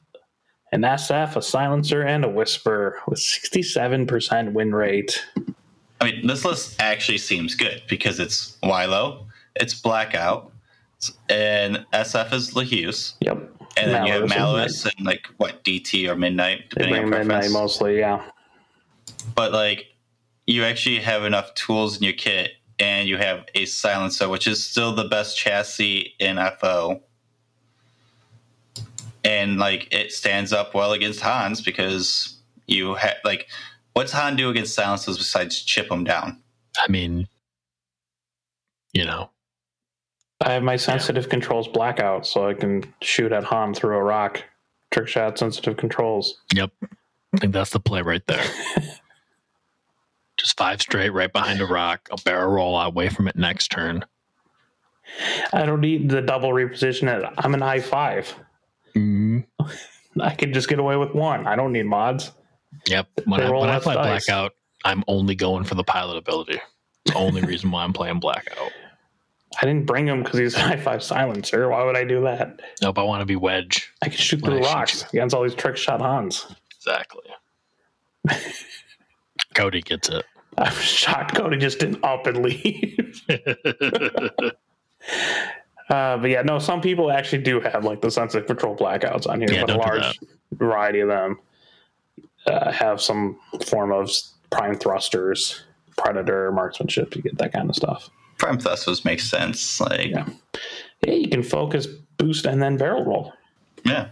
an 0.74 0.82
SF, 0.82 1.36
a 1.36 1.42
silencer, 1.42 2.02
and 2.02 2.26
a 2.26 2.30
whisper 2.30 3.00
with 3.08 3.20
67% 3.20 4.54
win 4.54 4.74
rate. 4.74 5.24
I 6.02 6.06
mean, 6.06 6.26
this 6.26 6.44
list 6.44 6.82
actually 6.82 7.20
seems 7.20 7.54
good 7.54 7.84
because 7.88 8.20
it's 8.20 8.58
Wilo, 8.64 9.28
it's 9.56 9.80
Blackout, 9.80 10.52
and 11.30 11.86
SF 11.94 12.34
is 12.34 12.56
LeHuse, 12.56 13.14
Yep. 13.22 13.38
and 13.78 13.92
then 13.92 14.08
you 14.08 14.14
have 14.14 14.24
Malarus 14.24 14.86
and 14.86 14.96
and 14.98 15.06
like 15.06 15.28
what 15.38 15.64
DT 15.64 16.10
or 16.10 16.16
Midnight, 16.16 16.72
depending 16.72 17.04
on 17.04 17.10
midnight 17.12 17.52
mostly, 17.52 18.00
yeah. 18.00 18.24
But 19.36 19.52
like, 19.54 19.86
you 20.48 20.64
actually 20.64 21.00
have 21.00 21.24
enough 21.24 21.54
tools 21.54 21.98
in 21.98 22.04
your 22.04 22.14
kit, 22.14 22.54
and 22.80 23.08
you 23.08 23.18
have 23.18 23.46
a 23.54 23.66
silencer, 23.66 24.28
which 24.28 24.48
is 24.48 24.66
still 24.66 24.96
the 24.96 25.06
best 25.06 25.38
chassis 25.38 26.16
in 26.20 26.38
FO. 26.60 27.00
And 29.24 29.58
like, 29.58 29.94
it 29.94 30.12
stands 30.12 30.52
up 30.52 30.74
well 30.74 30.92
against 30.94 31.22
Hans 31.22 31.62
because 31.62 32.38
you 32.68 32.96
have 32.96 33.16
like, 33.24 33.48
what's 33.94 34.12
Han 34.12 34.36
do 34.36 34.50
against 34.50 34.76
silencers 34.76 35.18
besides 35.18 35.62
chip 35.62 35.90
them 35.90 36.04
down? 36.04 36.42
I 36.78 36.92
mean, 36.92 37.28
you 38.94 39.06
know, 39.06 39.30
I 40.42 40.54
have 40.54 40.64
my 40.64 40.76
sensitive 40.76 41.30
controls 41.30 41.68
blackout, 41.68 42.28
so 42.28 42.48
I 42.48 42.54
can 42.54 42.84
shoot 43.02 43.32
at 43.32 43.46
Han 43.46 43.74
through 43.74 43.96
a 43.96 44.04
rock. 44.04 44.44
Trick 44.92 45.08
shot 45.08 45.40
sensitive 45.40 45.78
controls. 45.78 46.42
yep. 46.54 46.72
I 47.34 47.38
think 47.40 47.54
that's 47.54 47.72
the 47.72 47.80
play 47.80 48.02
right 48.02 48.26
there. 48.28 48.46
Just 50.38 50.58
five 50.58 50.82
straight 50.82 51.10
right 51.10 51.32
behind 51.32 51.62
a 51.62 51.66
rock, 51.66 52.08
a 52.12 52.22
barrel 52.24 52.52
roll 52.52 52.78
out 52.78 52.90
away 52.90 53.10
from 53.10 53.28
it 53.28 53.36
next 53.36 53.70
turn. 53.70 54.06
I 55.52 55.66
don't 55.66 55.82
need 55.82 56.10
the 56.10 56.22
double 56.22 56.50
reposition 56.50 57.08
it. 57.08 57.34
I'm 57.38 57.54
an 57.54 57.62
i5. 57.62 58.34
Mm, 58.96 59.46
I 60.22 60.36
could 60.36 60.54
just 60.54 60.70
get 60.70 60.80
away 60.80 60.96
with 60.98 61.14
one. 61.14 61.48
I 61.48 61.56
don't 61.56 61.72
need 61.72 61.86
mods. 61.86 62.32
yep. 62.88 63.08
When 63.26 63.40
They 63.40 63.48
I, 63.48 63.50
when 63.50 63.70
I 63.70 63.80
play 63.80 63.96
dice. 63.96 64.26
blackout, 64.26 64.54
I'm 64.86 65.04
only 65.08 65.36
going 65.36 65.64
for 65.64 65.76
the 65.76 65.84
pilot 65.84 66.18
ability. 66.18 66.60
It's 67.06 67.14
the 67.14 67.18
only 67.20 67.42
reason 67.46 67.72
why 67.72 67.84
I'm 67.84 67.94
playing 67.94 68.20
blackout. 68.20 68.72
I 69.62 69.66
didn't 69.68 69.86
bring 69.86 70.08
him 70.08 70.24
because 70.24 70.40
he's 70.40 70.56
an 70.58 70.78
i5 70.78 71.02
silencer. 71.02 71.70
Why 71.70 71.84
would 71.84 71.96
I 71.96 72.04
do 72.04 72.22
that? 72.24 72.60
Nope, 72.82 72.98
I 72.98 73.04
want 73.04 73.22
to 73.22 73.26
be 73.26 73.36
wedge. 73.36 73.92
I 74.02 74.10
can 74.10 74.18
shoot 74.18 74.42
Well, 74.42 74.52
through 74.58 74.66
I 74.66 74.74
rocks 74.74 75.04
against 75.14 75.36
all 75.36 75.44
these 75.44 75.56
trick 75.56 75.78
shot 75.78 76.02
Hans. 76.02 76.48
Exactly. 76.78 77.22
Cody 79.54 79.82
gets 79.82 80.10
it. 80.10 80.26
I'm 80.58 80.74
shocked 80.74 81.36
Cody 81.36 81.58
just 81.58 81.80
didn't 81.80 82.04
up 82.04 82.28
and 82.28 82.44
leave. 82.44 83.22
Uh, 85.90 86.18
but 86.18 86.30
yeah, 86.30 86.42
no, 86.42 86.60
some 86.60 86.82
people 86.82 87.12
actually 87.12 87.42
do 87.44 87.60
have 87.60 87.84
like 87.84 88.02
the 88.02 88.10
sensitive 88.10 88.48
control 88.48 88.76
blackouts 88.76 89.28
on 89.28 89.40
here, 89.40 89.52
Yeah, 89.52 89.66
but 89.66 89.76
a 89.76 89.78
large 89.78 90.20
variety 90.54 91.00
of 91.02 91.10
them 91.10 91.40
uh, 92.48 92.72
have 92.72 93.02
some 93.02 93.38
form 93.66 93.92
of 93.92 94.10
prime 94.50 94.76
thrusters, 94.76 95.64
predator, 95.98 96.52
marksmanship 96.52 97.16
You 97.16 97.22
get 97.22 97.38
that 97.38 97.54
kind 97.54 97.70
of 97.70 97.76
stuff. 97.76 98.10
Prime 98.38 98.58
thrusters 98.60 99.04
makes 99.06 99.30
sense. 99.30 99.80
Like, 99.82 100.08
Yeah. 100.08 100.28
Yeah, 101.06 101.14
you 101.16 101.28
can 101.28 101.44
focus, 101.44 101.86
boost, 102.18 102.46
and 102.46 102.62
then 102.62 102.78
barrel 102.78 103.04
roll. 103.04 103.34
yeah. 103.84 104.10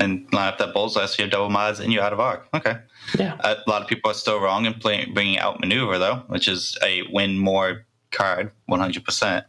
And 0.00 0.30
line 0.32 0.48
up 0.48 0.58
that 0.58 0.74
bullseye 0.74 1.06
so 1.06 1.14
you 1.18 1.24
have 1.24 1.30
double 1.32 1.48
mods 1.48 1.80
and 1.80 1.90
you're 1.90 2.02
out 2.02 2.12
of 2.12 2.20
arc. 2.20 2.46
Okay. 2.52 2.76
Yeah. 3.18 3.36
A 3.40 3.56
lot 3.66 3.80
of 3.80 3.88
people 3.88 4.10
are 4.10 4.14
still 4.14 4.38
wrong 4.40 4.66
in 4.66 4.74
playing, 4.74 5.14
bringing 5.14 5.38
out 5.38 5.58
maneuver 5.60 5.96
though, 5.98 6.24
which 6.26 6.48
is 6.48 6.76
a 6.82 7.02
win 7.12 7.38
more 7.38 7.86
card, 8.10 8.50
100%. 8.68 9.44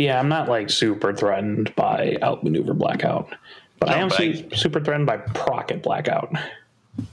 Yeah, 0.00 0.18
I'm 0.18 0.30
not 0.30 0.48
like 0.48 0.70
super 0.70 1.12
threatened 1.12 1.74
by 1.76 2.16
outmaneuver 2.22 2.72
blackout, 2.72 3.36
but 3.78 3.90
I 3.90 3.98
am 3.98 4.08
but 4.08 4.16
su- 4.16 4.48
super 4.54 4.80
threatened 4.80 5.04
by 5.04 5.18
procket 5.18 5.82
blackout. 5.82 6.34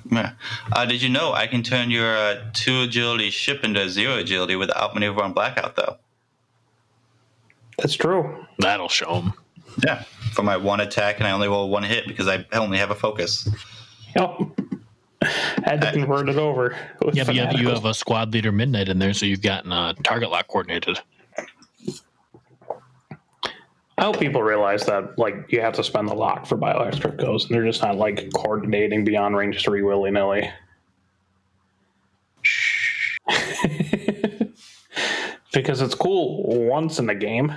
Yeah. 0.09 0.31
Uh, 0.71 0.85
did 0.85 1.01
you 1.01 1.09
know 1.09 1.33
I 1.33 1.47
can 1.47 1.63
turn 1.63 1.91
your 1.91 2.15
uh, 2.15 2.45
two 2.53 2.83
agility 2.83 3.29
ship 3.29 3.65
into 3.65 3.89
zero 3.89 4.15
agility 4.15 4.55
with 4.55 4.73
outmaneuver 4.73 5.21
on 5.21 5.33
blackout 5.33 5.75
though? 5.75 5.97
That's 7.77 7.93
true. 7.93 8.45
That'll 8.59 8.87
show 8.87 9.19
him. 9.19 9.33
Yeah. 9.85 10.03
For 10.31 10.43
my 10.43 10.55
one 10.55 10.79
attack, 10.79 11.17
and 11.19 11.27
I 11.27 11.31
only 11.31 11.49
roll 11.49 11.69
one 11.69 11.83
hit 11.83 12.07
because 12.07 12.29
I 12.29 12.45
only 12.53 12.77
have 12.77 12.89
a 12.89 12.95
focus. 12.95 13.49
Yep. 14.15 14.39
Had 15.21 15.81
to 15.81 15.91
convert 15.91 16.29
it 16.29 16.37
over. 16.37 16.73
Yeah, 17.11 17.25
but 17.25 17.35
you 17.35 17.41
have, 17.41 17.59
you 17.59 17.67
have 17.67 17.83
a 17.83 17.93
squad 17.93 18.31
leader 18.31 18.53
midnight 18.53 18.87
in 18.87 18.97
there, 18.97 19.13
so 19.13 19.25
you've 19.25 19.41
gotten 19.41 19.73
uh, 19.73 19.91
target 20.03 20.31
lock 20.31 20.47
coordinated. 20.47 21.01
I 23.99 24.03
hope 24.03 24.19
people 24.19 24.43
realize 24.43 24.85
that 24.85 25.17
like 25.17 25.45
you 25.49 25.59
have 25.61 25.73
to 25.73 25.83
spend 25.83 26.07
the 26.07 26.13
lock 26.13 26.45
for 26.45 26.55
Biohexacrypt 26.57 27.19
codes, 27.19 27.45
and 27.45 27.55
they're 27.55 27.65
just 27.65 27.81
not 27.81 27.95
like 27.97 28.31
coordinating 28.33 29.03
beyond 29.03 29.35
range 29.35 29.63
three 29.63 29.81
willy 29.81 30.11
nilly. 30.11 30.49
because 35.53 35.81
it's 35.81 35.95
cool 35.95 36.43
once 36.67 36.99
in 36.99 37.07
the 37.07 37.15
game 37.15 37.53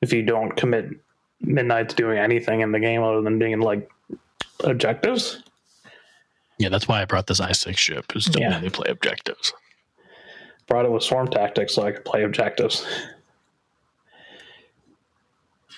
if 0.00 0.12
you 0.12 0.22
don't 0.22 0.56
commit 0.56 0.88
midnight 1.40 1.88
to 1.90 1.96
doing 1.96 2.18
anything 2.18 2.60
in 2.60 2.72
the 2.72 2.80
game 2.80 3.02
other 3.02 3.20
than 3.22 3.38
being 3.38 3.60
like 3.60 3.88
objectives. 4.64 5.42
Yeah, 6.58 6.68
that's 6.70 6.88
why 6.88 7.02
I 7.02 7.04
brought 7.04 7.26
this 7.26 7.40
i6 7.40 7.76
ship 7.76 8.16
is 8.16 8.24
to 8.26 8.40
Yeah. 8.40 8.56
only 8.56 8.70
play 8.70 8.88
objectives. 8.90 9.52
Brought 10.66 10.86
it 10.86 10.90
with 10.90 11.02
swarm 11.02 11.28
tactics 11.28 11.74
so 11.74 11.82
I 11.84 11.92
could 11.92 12.04
play 12.04 12.22
objectives. 12.24 12.86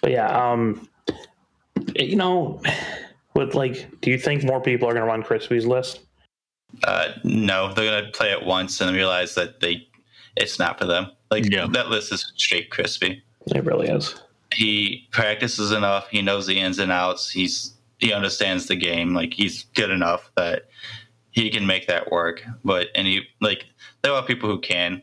But 0.02 0.10
yeah, 0.12 0.28
um 0.28 0.88
you 1.94 2.16
know, 2.16 2.60
with 3.34 3.54
like 3.54 4.00
do 4.00 4.10
you 4.10 4.18
think 4.18 4.44
more 4.44 4.60
people 4.60 4.88
are 4.88 4.94
gonna 4.94 5.06
run 5.06 5.22
Crispy's 5.22 5.66
list? 5.66 6.00
Uh, 6.84 7.12
no, 7.24 7.72
they're 7.72 7.90
gonna 8.00 8.12
play 8.12 8.32
it 8.32 8.44
once 8.44 8.80
and 8.80 8.94
realize 8.94 9.34
that 9.34 9.60
they 9.60 9.86
it's 10.36 10.58
not 10.58 10.78
for 10.78 10.84
them. 10.86 11.10
Like 11.30 11.50
Yeah. 11.50 11.66
that 11.72 11.88
list 11.88 12.12
is 12.12 12.32
straight 12.36 12.70
crispy. 12.70 13.22
It 13.54 13.64
really 13.64 13.88
is. 13.88 14.14
He 14.52 15.08
practices 15.12 15.72
enough. 15.72 16.08
He 16.08 16.22
knows 16.22 16.46
the 16.46 16.58
ins 16.58 16.78
and 16.78 16.92
outs. 16.92 17.30
He's 17.30 17.74
he 17.98 18.12
understands 18.12 18.66
the 18.66 18.76
game. 18.76 19.14
Like 19.14 19.32
he's 19.32 19.64
good 19.74 19.90
enough 19.90 20.30
that 20.36 20.64
he 21.30 21.50
can 21.50 21.66
make 21.66 21.86
that 21.86 22.10
work. 22.10 22.42
But 22.64 22.88
and 22.94 23.06
he 23.06 23.22
like 23.40 23.64
there 24.02 24.12
are 24.12 24.22
people 24.22 24.48
who 24.48 24.60
can, 24.60 25.02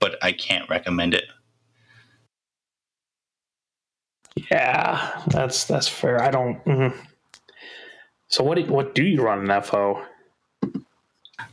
but 0.00 0.18
I 0.22 0.32
can't 0.32 0.68
recommend 0.68 1.14
it. 1.14 1.24
Yeah, 4.50 5.22
that's 5.28 5.64
that's 5.64 5.88
fair. 5.88 6.20
I 6.22 6.30
don't. 6.30 6.62
mhm. 6.64 6.94
So 8.28 8.42
what 8.44 8.56
do, 8.56 8.64
what 8.64 8.94
do 8.94 9.04
you 9.04 9.20
run 9.22 9.50
in 9.50 9.62
FO? 9.62 10.02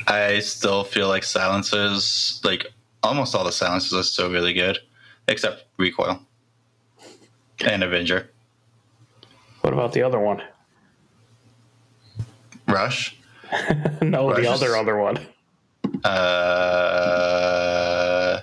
I 0.07 0.39
still 0.39 0.84
feel 0.85 1.07
like 1.10 1.23
silencers, 1.23 2.39
like 2.43 2.68
almost 3.03 3.35
all 3.35 3.43
the 3.43 3.51
silencers, 3.51 3.93
are 3.93 4.03
still 4.03 4.31
really 4.31 4.53
good, 4.53 4.80
except 5.27 5.65
recoil 5.77 6.22
and 7.65 7.84
Avenger. 7.84 8.30
What 9.61 9.73
about 9.73 9.91
the 9.91 10.03
other 10.03 10.19
one? 10.19 10.41
Rush. 12.68 13.18
no, 14.01 14.30
Rush 14.30 14.38
the 14.43 14.51
is- 14.53 14.61
other 14.64 14.76
other 14.77 14.97
one. 14.97 15.18
Uh, 16.69 18.39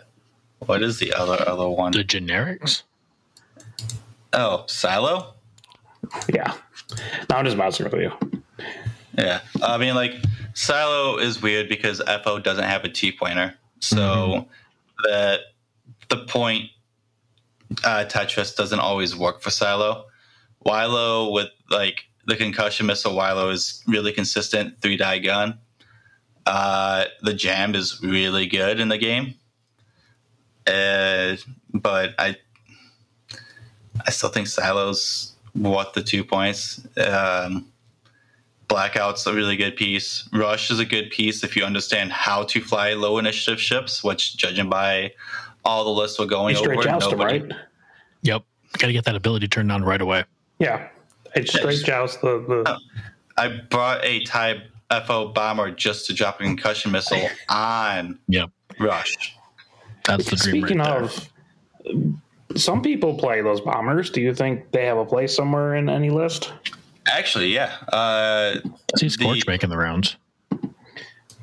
what 0.67 0.83
is 0.83 0.99
the 0.99 1.13
other 1.15 1.49
other 1.49 1.69
one? 1.69 1.93
The 1.93 2.05
generics? 2.05 2.83
Oh, 4.37 4.65
Silo. 4.67 5.35
Yeah. 6.33 6.55
No, 7.31 7.37
I'm 7.37 7.45
just 7.45 7.57
messing 7.57 7.89
with 7.91 7.95
you. 7.95 8.13
Yeah, 9.17 9.41
I 9.63 9.79
mean, 9.79 9.95
like 9.95 10.13
Silo 10.53 11.17
is 11.17 11.41
weird 11.41 11.71
because 11.71 12.03
FO 12.23 12.39
doesn't 12.39 12.65
have 12.65 12.85
a 12.85 12.89
T 12.91 13.13
pointer, 13.13 13.55
so 13.81 14.47
that 15.05 15.41
the 16.11 16.19
point 16.27 16.71
uh, 17.83 18.05
Tetris 18.07 18.55
doesn't 18.55 18.79
always 18.79 19.17
work 19.17 19.41
for 19.41 19.51
Silo. 19.51 20.05
Wilo 20.67 21.33
with 21.33 21.49
like 21.71 22.05
the 22.27 22.37
concussion 22.37 22.87
missile, 22.87 23.15
Wilo 23.15 23.51
is 23.51 23.83
really 23.87 24.13
consistent 24.13 24.83
three 24.83 24.99
die 24.99 25.19
gun. 25.19 25.59
Uh, 26.45 27.07
the 27.23 27.33
jam 27.33 27.75
is 27.75 28.01
really 28.03 28.47
good 28.47 28.81
in 28.81 28.89
the 28.89 28.99
game, 28.99 29.35
uh, 30.67 31.37
but 31.73 32.15
I 32.19 32.37
I 34.07 34.11
still 34.11 34.29
think 34.31 34.47
Silo's 34.49 35.33
worth 35.55 35.93
the 35.93 36.03
two 36.03 36.25
points. 36.25 36.87
Um, 36.99 37.67
Blackout's 38.69 39.27
a 39.27 39.33
really 39.33 39.57
good 39.57 39.77
piece. 39.77 40.29
Rush 40.33 40.71
is 40.71 40.81
a 40.81 40.85
good 40.85 41.11
piece 41.11 41.45
if 41.45 41.57
you 41.57 41.65
understand 41.65 42.11
how 42.13 42.43
to 42.45 42.61
fly 42.61 42.95
low 42.95 43.19
initiative 43.19 43.61
ships, 43.61 44.03
which, 44.03 44.37
judging 44.37 44.69
by 44.69 45.13
all 45.65 45.85
the 45.85 45.91
lists 45.91 46.19
we're 46.19 46.27
going 46.27 46.57
straight 46.57 46.79
over, 46.79 46.83
joust 46.89 47.13
him, 47.13 47.19
nobody- 47.19 47.41
right? 47.43 47.53
Yep. 48.23 48.43
Got 48.79 48.87
to 48.89 48.93
get 48.93 49.05
that 49.05 49.15
ability 49.15 49.47
turned 49.49 49.71
on 49.71 49.85
right 49.85 50.01
away. 50.01 50.25
Yeah. 50.59 50.89
It's 51.37 51.53
straight 51.57 51.85
joust 51.85 52.21
the, 52.23 52.39
the 52.47 52.79
I 53.37 53.49
brought 53.71 54.05
a 54.05 54.25
Type 54.25 54.63
FO 55.07 55.29
bomber 55.29 55.71
just 55.71 56.07
to 56.07 56.15
drop 56.15 56.41
a 56.41 56.45
concussion 56.45 56.91
missile 56.93 57.29
on 57.49 58.19
Yep. 58.29 58.51
Rush. 58.81 59.35
That's 60.05 60.29
the 60.29 60.37
dream 60.37 60.63
Speaking 60.63 60.79
right 60.79 61.11
there. 61.85 61.95
of, 61.95 62.17
some 62.57 62.83
people 62.83 63.15
play 63.17 63.41
those 63.43 63.61
bombers. 63.61 64.11
Do 64.11 64.21
you 64.21 64.35
think 64.35 64.71
they 64.73 64.85
have 64.87 64.99
a 64.99 65.05
place 65.05 65.35
somewhere 65.35 65.75
in 65.77 65.89
any 65.89 66.11
list? 66.11 66.53
Actually, 67.07 67.49
yeah. 67.55 67.73
Uh, 67.93 68.57
I 68.65 68.99
see 68.99 69.09
Scorch 69.09 69.45
the- 69.45 69.51
making 69.51 69.71
the 69.71 69.77
rounds. 69.77 70.17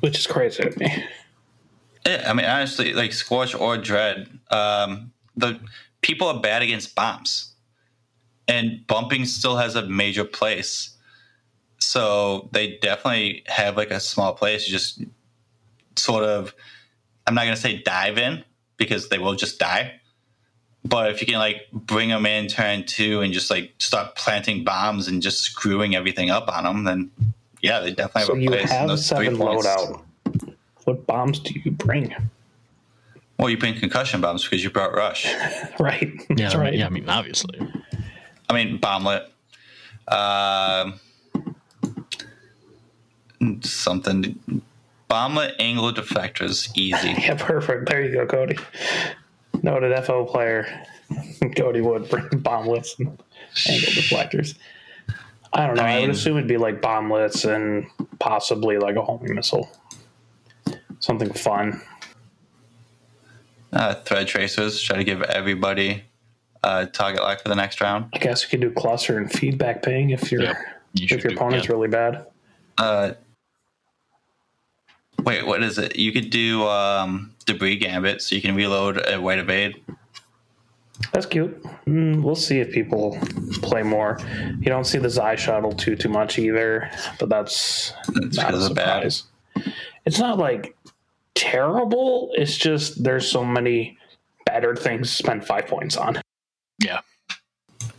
Which 0.00 0.18
is 0.18 0.26
crazy 0.26 0.62
to 0.64 0.78
me. 0.78 1.04
yeah, 2.06 2.24
I 2.28 2.34
mean, 2.34 2.44
honestly, 2.44 2.92
like 2.92 3.12
Scorch 3.14 3.54
or 3.54 3.78
Dread, 3.78 4.28
um, 4.50 5.12
the 5.36 5.58
people 6.02 6.28
are 6.28 6.40
bad 6.40 6.60
against 6.60 6.94
bombs, 6.94 7.54
and 8.46 8.86
bumping 8.86 9.24
still 9.24 9.56
has 9.56 9.74
a 9.76 9.86
major 9.86 10.24
place. 10.24 10.90
So 11.78 12.50
they 12.52 12.76
definitely 12.82 13.44
have 13.46 13.78
like 13.78 13.90
a 13.90 14.00
small 14.00 14.34
place. 14.34 14.66
You 14.68 14.72
just 14.74 15.02
sort 15.96 16.24
of, 16.24 16.54
I'm 17.26 17.34
not 17.34 17.44
gonna 17.44 17.56
say 17.56 17.82
dive 17.82 18.18
in 18.18 18.44
because 18.76 19.08
they 19.08 19.18
will 19.18 19.34
just 19.34 19.58
die. 19.58 20.00
But 20.86 21.10
if 21.10 21.20
you 21.20 21.26
can 21.26 21.38
like 21.38 21.62
bring 21.72 22.10
them 22.10 22.26
in 22.26 22.46
turn 22.46 22.84
two 22.84 23.22
and 23.22 23.32
just 23.32 23.50
like 23.50 23.72
start 23.78 24.16
planting 24.16 24.64
bombs 24.64 25.08
and 25.08 25.22
just 25.22 25.40
screwing 25.40 25.94
everything 25.96 26.30
up 26.30 26.48
on 26.54 26.64
them, 26.64 26.84
then 26.84 27.10
yeah, 27.62 27.80
they 27.80 27.90
definitely 27.92 28.20
have 28.20 28.26
So 28.26 28.34
a 28.34 28.38
you 28.40 28.48
place. 28.50 28.62
in 28.64 28.68
have 28.68 28.88
those 28.88 29.06
seven 29.06 29.36
points. 29.38 29.66
loadout. 29.66 30.02
What 30.84 31.06
bombs 31.06 31.38
do 31.40 31.58
you 31.58 31.70
bring? 31.70 32.14
Well, 33.38 33.48
you 33.48 33.56
bring 33.56 33.74
concussion 33.80 34.20
bombs 34.20 34.44
because 34.44 34.62
you 34.62 34.68
brought 34.70 34.94
Rush. 34.94 35.26
Right. 35.80 36.12
Yeah, 36.28 36.34
That's 36.36 36.54
right. 36.54 36.74
yeah, 36.74 36.86
I 36.86 36.90
mean, 36.90 37.08
obviously. 37.08 37.58
I 38.50 38.52
mean, 38.52 38.78
bomblet. 38.78 39.26
Um, 40.08 41.00
something. 43.62 44.62
Bomblet 45.10 45.52
angle 45.58 45.92
deflectors, 45.92 46.70
easy. 46.76 47.08
Yeah, 47.18 47.36
perfect. 47.38 47.88
There 47.88 48.02
you 48.02 48.12
go, 48.12 48.26
Cody. 48.26 48.56
Noted 49.62 50.04
FO 50.04 50.24
player. 50.24 50.86
Cody 51.56 51.80
would 51.80 52.08
bring 52.08 52.24
bomblets 52.28 52.98
and 52.98 53.08
angle 53.68 53.92
deflectors. 53.92 54.56
I 55.52 55.66
don't 55.66 55.76
know. 55.76 55.82
I, 55.82 55.96
I 55.96 56.00
would 56.00 56.10
assume 56.10 56.36
it'd 56.36 56.48
be 56.48 56.56
like 56.56 56.80
bomblets 56.80 57.44
and 57.48 57.86
possibly 58.18 58.78
like 58.78 58.96
a 58.96 59.02
homing 59.02 59.34
missile. 59.34 59.70
Something 60.98 61.32
fun. 61.32 61.80
Uh, 63.72 63.94
thread 63.94 64.26
tracers, 64.26 64.80
try 64.80 64.96
to 64.96 65.04
give 65.04 65.22
everybody 65.22 66.04
a 66.62 66.86
target 66.86 67.22
lock 67.22 67.42
for 67.42 67.48
the 67.48 67.54
next 67.54 67.80
round. 67.80 68.06
I 68.14 68.18
guess 68.18 68.42
you 68.42 68.48
could 68.48 68.60
do 68.60 68.70
cluster 68.70 69.18
and 69.18 69.30
feedback 69.30 69.82
ping 69.82 70.10
if 70.10 70.32
your 70.32 70.42
Yep. 70.42 70.56
You 70.94 71.08
if 71.10 71.24
your 71.24 71.32
opponent's 71.32 71.66
yeah. 71.66 71.72
really 71.72 71.88
bad. 71.88 72.26
Uh, 72.78 73.12
wait, 75.22 75.46
what 75.46 75.62
is 75.62 75.78
it? 75.78 75.96
You 75.96 76.12
could 76.12 76.30
do 76.30 76.66
um, 76.66 77.32
debris 77.46 77.76
gambit, 77.76 78.22
so 78.22 78.34
you 78.34 78.42
can 78.42 78.54
reload 78.54 79.00
a 79.08 79.20
white 79.20 79.38
evade. 79.38 79.82
That's 81.12 81.26
cute. 81.26 81.62
Mm, 81.86 82.22
we'll 82.22 82.34
see 82.36 82.60
if 82.60 82.72
people 82.72 83.18
play 83.62 83.82
more. 83.82 84.18
You 84.60 84.66
don't 84.66 84.84
see 84.84 84.98
the 84.98 85.10
Xi 85.10 85.36
shuttle 85.42 85.72
too 85.72 85.96
too 85.96 86.08
much 86.08 86.38
either, 86.38 86.90
but 87.18 87.28
that's 87.28 87.92
It's 88.16 88.36
not 88.36 88.50
a 88.50 88.52
because 88.52 88.70
bad. 88.70 89.12
surprise. 89.12 89.22
It's 90.06 90.18
not 90.18 90.38
like 90.38 90.76
terrible. 91.34 92.30
It's 92.34 92.56
just 92.56 93.02
there's 93.02 93.28
so 93.28 93.44
many 93.44 93.98
better 94.46 94.76
things 94.76 95.08
to 95.10 95.14
spend 95.14 95.44
five 95.44 95.66
points 95.66 95.96
on. 95.96 96.20
Yeah. 96.78 97.00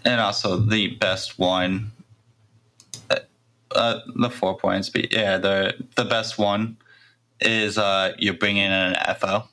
and 0.05 0.21
also 0.21 0.57
the 0.57 0.95
best 0.97 1.39
one 1.39 1.91
uh, 3.09 3.19
uh 3.73 3.99
the 4.15 4.29
four 4.29 4.55
points 4.57 4.89
but 4.89 5.11
yeah 5.11 5.37
the 5.37 5.73
the 5.95 6.05
best 6.05 6.37
one 6.37 6.77
is 7.41 7.77
uh 7.77 8.13
you're 8.17 8.33
bringing 8.35 8.63
in 8.65 8.71
an 8.71 8.95
fo 9.19 9.43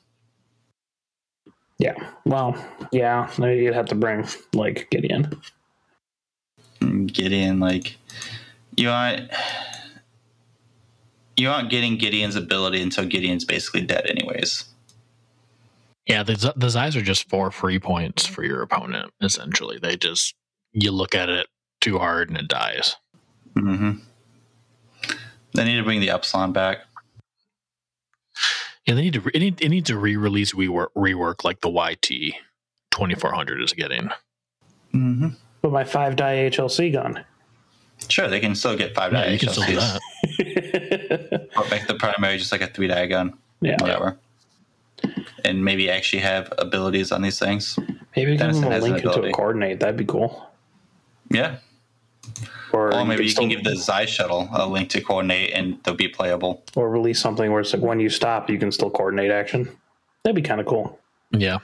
Yeah. 1.79 1.95
Well, 2.25 2.55
yeah. 2.93 3.29
Maybe 3.39 3.65
you'd 3.65 3.75
have 3.75 3.87
to 3.87 3.95
bring 3.95 4.27
like 4.55 4.89
Gideon. 4.91 5.41
gideon 7.07 7.61
like 7.61 7.97
you 8.77 8.89
aren't 8.91 9.31
you 11.37 11.49
aren't 11.49 11.71
getting 11.71 11.97
gideon's 11.97 12.37
ability 12.37 12.81
until 12.83 13.05
gideon's 13.07 13.45
basically 13.45 13.81
dead 13.83 14.07
anyways 14.07 14.65
Yeah, 16.07 16.23
the, 16.25 16.35
Z- 16.35 16.53
the 16.57 16.67
Xis 16.67 16.97
are 16.97 17.03
just 17.03 17.29
four 17.29 17.51
free 17.53 17.79
points 17.79 18.27
for 18.27 18.43
your 18.45 18.61
opponent, 18.63 19.13
essentially. 19.21 19.79
They 19.81 19.97
just, 19.97 20.35
you 20.73 20.91
look 20.91 21.15
at 21.15 21.29
it 21.29 21.47
too 21.81 21.99
hard 21.99 22.29
and 22.29 22.37
it 22.39 22.49
dies. 22.49 22.97
mm-hmm. 23.57 23.93
they 25.55 25.65
need 25.65 25.77
to 25.77 25.85
bring 25.85 26.01
the 26.01 26.11
epsilon 26.11 26.53
back 26.53 26.79
Yeah, 28.87 28.95
they 28.95 29.03
need 29.03 29.13
to, 29.15 29.21
re- 29.21 29.31
it, 29.35 29.39
need, 29.39 29.61
it 29.63 29.69
needs 29.69 29.89
to 29.89 29.97
re 29.99 30.17
release 30.17 30.53
rework, 30.55 30.89
rework 30.97 31.45
like 31.45 31.61
the 31.61 31.71
YT 31.71 32.35
2400 32.91 33.63
is 33.63 33.73
getting. 33.73 34.09
Mm-hmm. 34.93 35.29
But 35.63 35.73
my 35.73 35.85
five 35.85 36.17
die 36.17 36.51
HLC 36.51 36.93
gun. 36.93 37.25
Sure, 38.09 38.27
they 38.29 38.41
can 38.41 38.55
still 38.57 38.77
get 38.77 38.95
five 38.95 39.13
Yeah, 39.13 39.25
die 39.25 39.31
you 39.31 39.39
can 39.39 39.49
still 39.51 39.65
do 39.65 39.77
HLCs. 39.77 39.79
that. 39.79 41.49
Or 41.57 41.69
make 41.69 41.87
the 41.87 41.95
primary 41.95 42.39
just 42.39 42.51
like 42.51 42.63
a 42.63 42.67
three 42.67 42.89
die 42.89 43.07
gun. 43.07 43.39
Yeah. 43.61 43.77
Whatever. 43.81 44.19
And 45.45 45.65
maybe 45.65 45.91
actually 45.91 46.23
have 46.23 46.53
abilities 46.59 47.13
on 47.13 47.23
these 47.23 47.39
things. 47.39 47.79
Maybe 48.17 48.33
give 48.33 48.41
Denison 48.41 48.63
them 48.63 48.73
a 48.73 48.79
link 48.79 49.05
into 49.05 49.23
a 49.23 49.31
coordinate. 49.33 49.81
That'd 49.81 49.97
be 49.97 50.05
cool. 50.05 50.49
Yeah. 51.31 51.59
Or, 52.73 52.95
Or 52.95 53.05
maybe 53.05 53.25
you 53.25 53.31
still- 53.31 53.43
can 53.43 53.49
give 53.51 53.65
the 53.65 53.77
Xi 53.77 54.07
shuttle 54.07 54.49
a 54.53 54.67
link 54.67 54.89
to 54.91 55.01
coordinate 55.01 55.53
and 55.53 55.79
they'll 55.85 55.95
be 55.95 56.09
playable. 56.09 56.65
or 56.77 56.89
release 56.89 57.21
something 57.21 57.51
where 57.51 57.61
it's 57.61 57.73
like 57.75 57.83
when 57.83 58.01
you 58.01 58.09
stop, 58.09 58.49
you 58.49 58.59
can 58.59 58.71
still 58.73 58.91
coordinate 58.91 59.31
action. 59.31 59.69
That'd 60.25 60.37
be 60.37 60.43
kind 60.43 60.61
of 60.61 60.67
cool. 60.67 60.99
Yeah, 61.33 61.59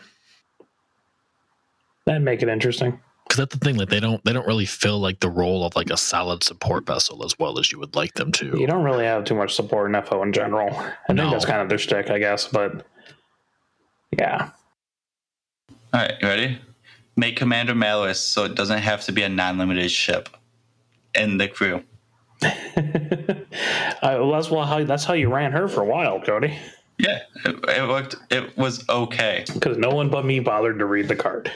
That'd 2.07 2.23
make 2.23 2.43
it 2.43 2.49
interesting. 2.49 2.99
because 3.25 3.37
that's 3.39 3.55
the 3.57 3.65
thing. 3.65 3.77
Like 3.77 3.89
they 3.91 4.01
don't 4.01 4.23
they 4.25 4.33
don't 4.33 4.47
really 4.47 4.65
fill 4.67 4.99
like 4.99 5.21
the 5.21 5.29
role 5.31 5.65
of 5.65 5.77
like 5.77 5.91
a 5.91 5.97
solid 5.97 6.43
support 6.43 6.87
vessel 6.87 7.25
as 7.25 7.39
well 7.39 7.59
as 7.59 7.71
you 7.71 7.79
would 7.79 7.95
like 7.95 8.15
them 8.15 8.33
to. 8.33 8.59
You 8.59 8.67
don't 8.67 8.83
really 8.85 9.05
have 9.05 9.25
too 9.25 9.35
much 9.35 9.55
support 9.55 9.95
in 9.95 10.03
FO 10.03 10.23
in 10.23 10.33
general. 10.33 10.71
I 11.09 11.13
No. 11.13 11.23
think 11.25 11.33
that's 11.33 11.45
kind 11.45 11.61
of 11.61 11.69
their 11.69 11.79
stick, 11.79 12.11
I 12.11 12.19
guess. 12.19 12.49
But 12.49 12.87
yeah, 14.19 14.51
All 15.93 16.01
right, 16.01 16.15
you 16.21 16.29
ready? 16.29 16.59
Make 17.17 17.37
Commander 17.37 17.75
Malarus 17.75 18.17
so 18.17 18.45
it 18.45 18.55
doesn't 18.55 18.79
have 18.79 19.05
to 19.05 19.13
be 19.13 19.23
a 19.23 19.29
non 19.29 19.59
limited 19.59 19.91
ship 19.91 20.29
and 21.19 21.41
the 21.41 21.49
crew. 21.49 21.83
I, 22.43 22.49
uh, 24.03 24.19
well, 24.21 24.31
that's 24.33 24.51
well, 24.51 24.65
how 24.65 24.85
that's 24.85 25.05
how 25.05 25.15
you 25.15 25.29
ran 25.33 25.53
her 25.53 25.69
for 25.69 25.83
a 25.83 25.87
while, 25.87 26.21
Cody. 26.21 26.57
Yeah, 26.99 27.21
it, 27.45 27.57
it 27.69 27.89
worked. 27.89 28.17
It 28.31 28.57
was 28.57 28.89
okay. 28.89 29.45
Because 29.53 29.77
no 29.77 29.91
one 29.91 30.09
but 30.09 30.25
me 30.25 30.41
bothered 30.41 30.79
to 30.79 30.87
read 30.87 31.09
the 31.09 31.17
card. 31.17 31.51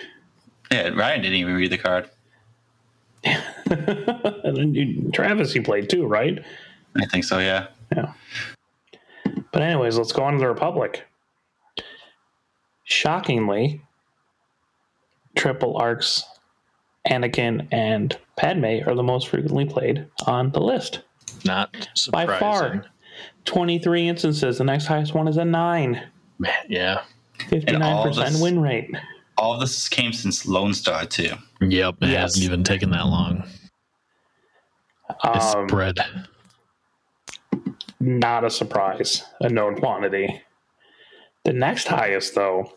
Yeah, 0.70 0.88
Ryan 0.88 1.22
didn't 1.22 1.36
even 1.36 1.54
read 1.54 1.70
the 1.70 1.78
card. 1.78 2.10
and 3.24 4.56
then 4.56 4.74
you, 4.74 5.10
Travis, 5.12 5.54
you 5.54 5.62
played 5.62 5.88
too, 5.88 6.06
right? 6.06 6.42
I 6.96 7.06
think 7.06 7.24
so, 7.24 7.38
yeah. 7.38 7.68
Yeah. 7.94 8.12
But 9.52 9.62
anyways, 9.62 9.96
let's 9.96 10.12
go 10.12 10.22
on 10.22 10.34
to 10.34 10.38
the 10.38 10.48
Republic. 10.48 11.06
Shockingly, 12.84 13.82
triple 15.36 15.76
arcs 15.76 16.24
Anakin 17.08 17.68
and 17.72 18.16
Padme 18.46 18.80
are 18.88 18.94
the 18.96 19.04
most 19.04 19.28
frequently 19.28 19.64
played 19.64 20.04
on 20.26 20.50
the 20.50 20.60
list. 20.60 21.02
Not 21.44 21.88
By 22.10 22.26
far. 22.40 22.84
23 23.44 24.08
instances. 24.08 24.58
The 24.58 24.64
next 24.64 24.86
highest 24.86 25.14
one 25.14 25.28
is 25.28 25.36
a 25.36 25.44
9. 25.44 26.02
Yeah. 26.68 27.02
59% 27.38 28.14
this- 28.32 28.40
win 28.42 28.60
rate. 28.60 28.90
All 29.38 29.54
of 29.54 29.60
this 29.60 29.88
came 29.88 30.12
since 30.12 30.44
Lone 30.44 30.74
Star, 30.74 31.06
too. 31.06 31.34
Yep. 31.60 31.96
It 32.02 32.08
Yes. 32.08 32.20
hasn't 32.20 32.44
even 32.44 32.64
taken 32.64 32.90
that 32.90 33.06
long. 33.06 33.44
It's 35.24 35.54
Um, 35.54 35.68
spread. 35.68 35.98
not 38.00 38.42
a 38.44 38.50
surprise, 38.50 39.24
a 39.40 39.48
known 39.48 39.76
quantity. 39.76 40.42
The 41.44 41.52
next 41.52 41.86
highest, 41.86 42.34
though, 42.34 42.72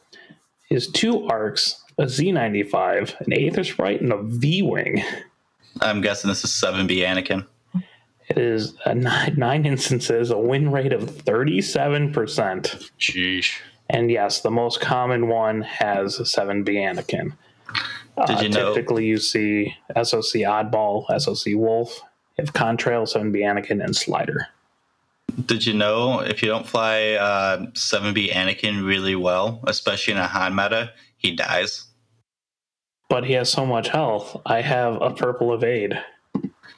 is 0.70 0.88
two 0.92 1.26
arcs, 1.28 1.84
a 1.98 2.04
Z95, 2.08 3.16
an 3.22 3.34
Aether 3.34 3.64
Sprite, 3.64 4.02
and 4.02 4.12
a 4.14 4.22
V 4.22 4.62
Wing. 4.62 5.04
I'm 5.82 6.02
guessing 6.02 6.30
this 6.30 6.44
is 6.44 6.52
7B 6.52 6.98
Anakin. 7.00 7.46
It 8.28 8.38
is 8.38 8.74
a 8.86 8.96
nine, 8.96 9.36
nine 9.38 9.66
instances, 9.66 10.32
a 10.32 10.38
win 10.38 10.72
rate 10.72 10.94
of 10.94 11.04
37%. 11.04 12.90
Sheesh. 13.00 13.60
And 13.90 14.10
yes, 14.10 14.42
the 14.42 14.50
most 14.50 14.82
common 14.82 15.28
one 15.28 15.62
has 15.62 16.18
7B 16.18 16.70
Anakin. 16.70 17.34
Did 18.28 18.38
Uh, 18.38 18.42
you 18.42 18.50
know- 18.50 18.74
Typically, 18.74 19.06
you 19.06 19.18
see 19.18 19.76
SOC 19.96 20.42
Oddball, 20.42 21.06
SOC 21.20 21.54
Wolf, 21.56 22.02
if 22.38 22.46
have 22.48 22.54
Contrail, 22.54 23.08
7B 23.08 23.42
Anakin, 23.42 23.84
and 23.84 23.96
Slider. 23.96 24.48
Did 25.46 25.66
you 25.66 25.74
know 25.74 26.20
if 26.22 26.42
you 26.42 26.48
don't 26.48 26.68
fly 26.68 27.12
uh, 27.14 27.66
7B 27.74 28.32
Anakin 28.32 28.86
really 28.86 29.16
well, 29.16 29.60
especially 29.68 30.14
in 30.14 30.20
a 30.20 30.28
Han 30.28 30.56
meta, 30.56 30.92
he 31.18 31.36
dies? 31.36 31.86
But 33.10 33.26
he 33.26 33.34
has 33.34 33.52
so 33.52 33.66
much 33.66 33.90
health. 33.90 34.40
I 34.46 34.62
have 34.62 35.02
a 35.02 35.12
purple 35.12 35.54
evade. 35.54 35.94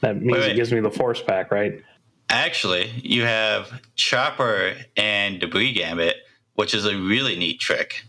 That 0.01 0.21
means 0.21 0.39
Wait, 0.39 0.51
it 0.51 0.55
gives 0.55 0.71
me 0.71 0.79
the 0.81 0.91
force 0.91 1.21
back, 1.21 1.51
right? 1.51 1.81
Actually, 2.29 2.91
you 3.03 3.23
have 3.23 3.81
Chopper 3.95 4.75
and 4.97 5.39
Debris 5.39 5.71
Gambit, 5.73 6.17
which 6.55 6.73
is 6.73 6.85
a 6.85 6.95
really 6.97 7.37
neat 7.37 7.59
trick. 7.59 8.03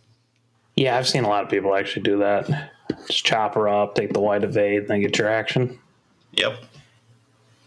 Yeah, 0.76 0.96
I've 0.98 1.08
seen 1.08 1.24
a 1.24 1.28
lot 1.28 1.44
of 1.44 1.50
people 1.50 1.74
actually 1.74 2.02
do 2.02 2.18
that. 2.18 2.72
Just 3.06 3.24
chop 3.24 3.54
her 3.54 3.68
up, 3.68 3.94
take 3.94 4.12
the 4.12 4.20
white 4.20 4.42
evade, 4.44 4.88
then 4.88 5.00
get 5.00 5.16
your 5.18 5.28
action, 5.28 5.78
Yep. 6.32 6.58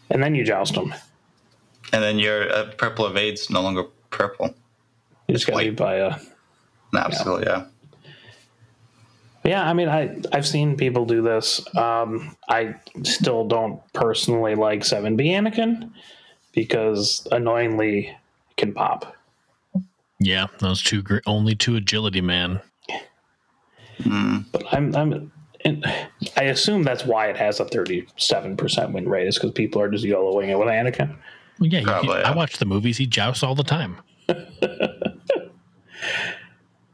and 0.09 0.21
then 0.21 0.35
you 0.35 0.43
joust 0.43 0.75
them. 0.75 0.93
And 1.93 2.03
then 2.03 2.19
your 2.19 2.51
uh, 2.51 2.71
purple 2.77 3.05
evade's 3.05 3.49
no 3.49 3.61
longer 3.61 3.83
purple. 4.09 4.53
You 5.27 5.33
just 5.35 5.47
got 5.47 5.57
to 5.59 5.65
be 5.65 5.71
by 5.71 5.95
a. 5.95 6.17
Absolutely, 6.95 7.45
yeah. 7.47 7.57
Yeah, 7.59 7.65
I 9.45 9.73
mean, 9.73 9.89
I 9.89 10.21
I've 10.31 10.47
seen 10.47 10.77
people 10.77 11.05
do 11.05 11.21
this. 11.21 11.63
Um, 11.75 12.35
I 12.47 12.75
still 13.03 13.47
don't 13.47 13.81
personally 13.93 14.55
like 14.55 14.85
seven 14.85 15.15
B 15.15 15.29
Anakin 15.29 15.91
because 16.53 17.27
annoyingly 17.31 18.07
it 18.07 18.57
can 18.57 18.73
pop. 18.73 19.15
Yeah, 20.19 20.47
those 20.59 20.83
two 20.83 21.01
gr- 21.01 21.19
only 21.25 21.55
two 21.55 21.75
agility, 21.75 22.21
man. 22.21 22.61
Mm. 23.99 24.45
But 24.51 24.71
I'm 24.71 24.95
I'm. 24.95 25.31
And 25.63 25.85
I 26.37 26.45
assume 26.45 26.81
that's 26.81 27.05
why 27.05 27.27
it 27.27 27.37
has 27.37 27.59
a 27.59 27.65
37% 27.65 28.93
win 28.93 29.07
rate, 29.07 29.27
is 29.27 29.35
because 29.35 29.51
people 29.51 29.79
are 29.79 29.89
just 29.89 30.03
yellowing 30.03 30.49
it 30.49 30.57
with 30.57 30.69
Anakin. 30.69 31.15
Well, 31.59 31.69
yeah, 31.69 31.83
Probably, 31.83 32.15
I 32.15 32.31
yeah. 32.31 32.35
watch 32.35 32.57
the 32.57 32.65
movies. 32.65 32.97
He 32.97 33.05
jousts 33.05 33.43
all 33.43 33.53
the 33.53 33.63
time. 33.63 33.97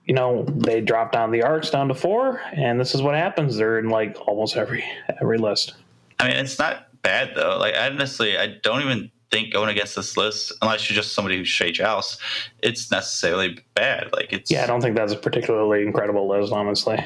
you 0.08 0.14
know 0.14 0.44
they 0.44 0.82
drop 0.82 1.12
down 1.12 1.32
the 1.32 1.44
arcs 1.44 1.70
down 1.70 1.88
to 1.88 1.94
four 1.94 2.42
and 2.54 2.80
this 2.80 2.96
is 2.96 3.02
what 3.02 3.14
happens 3.14 3.58
they're 3.58 3.78
in 3.78 3.90
like 3.90 4.18
almost 4.28 4.58
every 4.58 4.84
every 5.22 5.38
list 5.38 5.76
I 6.20 6.30
mean, 6.30 6.38
it's 6.38 6.58
not 6.58 6.88
bad 7.04 7.34
though. 7.36 7.58
Like, 7.58 7.76
honestly, 7.78 8.38
I 8.38 8.48
don't 8.64 8.82
even 8.82 9.12
think 9.30 9.54
going 9.54 9.70
against 9.70 9.96
this 9.96 10.18
list, 10.18 10.52
unless 10.62 10.90
you're 10.90 10.96
just 10.96 11.14
somebody 11.14 11.38
who's 11.38 11.50
straight 11.50 11.76
joust, 11.76 12.20
it's 12.64 12.90
necessarily 12.90 13.60
bad. 13.76 14.12
Like, 14.14 14.34
it's 14.34 14.50
yeah 14.50 14.64
i 14.64 14.68
don't 14.68 14.82
think 14.82 14.96
that's 14.96 15.14
a 15.14 15.18
particularly 15.18 15.84
incredible 15.84 16.28
list 16.28 16.52
honestly 16.52 16.98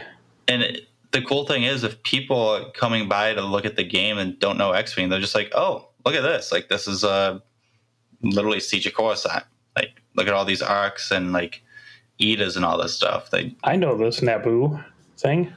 and 0.47 0.61
it, 0.61 0.87
the 1.11 1.21
cool 1.21 1.45
thing 1.45 1.63
is, 1.63 1.83
if 1.83 2.01
people 2.03 2.39
are 2.39 2.71
coming 2.71 3.09
by 3.09 3.33
to 3.33 3.41
look 3.41 3.65
at 3.65 3.75
the 3.75 3.83
game 3.83 4.17
and 4.17 4.39
don't 4.39 4.57
know 4.57 4.71
X 4.71 4.95
Wing, 4.95 5.09
they're 5.09 5.19
just 5.19 5.35
like, 5.35 5.51
"Oh, 5.53 5.89
look 6.05 6.15
at 6.15 6.21
this! 6.21 6.51
Like, 6.51 6.69
this 6.69 6.87
is 6.87 7.03
uh, 7.03 7.39
literally 8.21 8.61
Siege 8.61 8.87
of 8.87 8.93
Coruscant. 8.93 9.43
Like, 9.75 10.01
look 10.15 10.27
at 10.27 10.33
all 10.33 10.45
these 10.45 10.61
arcs 10.61 11.11
and 11.11 11.33
like 11.33 11.63
Etas 12.21 12.55
and 12.55 12.63
all 12.65 12.77
this 12.81 12.93
stuff. 12.93 13.29
They 13.29 13.55
i 13.63 13.75
know 13.75 13.97
this 13.97 14.19
naboo 14.21 14.83
thing 15.17 15.51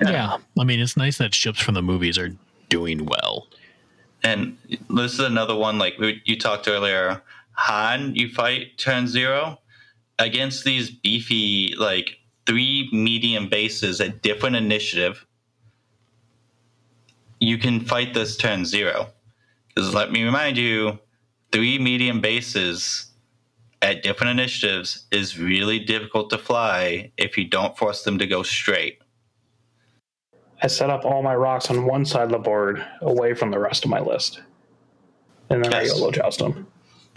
Yeah. 0.00 0.10
Yeah. 0.10 0.36
I 0.58 0.64
mean, 0.64 0.80
it's 0.80 0.96
nice 0.96 1.18
that 1.18 1.34
ships 1.34 1.60
from 1.60 1.74
the 1.74 1.82
movies 1.82 2.18
are 2.18 2.34
doing 2.68 3.06
well. 3.06 3.46
And 4.22 4.56
this 4.88 5.12
is 5.12 5.20
another 5.20 5.54
one 5.54 5.78
like 5.78 5.98
we, 5.98 6.22
you 6.24 6.38
talked 6.38 6.66
earlier. 6.66 7.22
Han, 7.52 8.14
you 8.14 8.28
fight 8.28 8.78
turn 8.78 9.06
zero 9.06 9.58
against 10.18 10.64
these 10.64 10.90
beefy 10.90 11.74
like 11.76 12.18
three 12.46 12.88
medium 12.92 13.48
bases 13.48 14.00
at 14.00 14.22
different 14.22 14.56
initiative. 14.56 15.26
You 17.38 17.58
can 17.58 17.80
fight 17.80 18.14
this 18.14 18.36
turn 18.36 18.64
zero 18.64 19.08
because 19.68 19.92
let 19.92 20.10
me 20.10 20.22
remind 20.22 20.56
you, 20.56 20.98
three 21.52 21.78
medium 21.78 22.20
bases 22.20 23.06
at 23.84 24.02
different 24.02 24.30
initiatives 24.30 25.06
is 25.12 25.38
really 25.38 25.78
difficult 25.78 26.30
to 26.30 26.38
fly 26.38 27.12
if 27.18 27.36
you 27.36 27.44
don't 27.44 27.76
force 27.76 28.02
them 28.02 28.18
to 28.18 28.26
go 28.26 28.42
straight. 28.42 28.98
i 30.62 30.66
set 30.66 30.88
up 30.88 31.04
all 31.04 31.22
my 31.22 31.34
rocks 31.36 31.70
on 31.70 31.84
one 31.84 32.04
side 32.04 32.22
of 32.22 32.30
the 32.30 32.38
board 32.38 32.84
away 33.02 33.34
from 33.34 33.50
the 33.50 33.58
rest 33.58 33.84
of 33.84 33.90
my 33.90 34.00
list 34.00 34.40
and 35.50 35.62
then 35.62 35.70
Yes. 35.70 35.92
i 35.92 35.94
YOLO 35.94 36.10
joust 36.10 36.38
them 36.38 36.66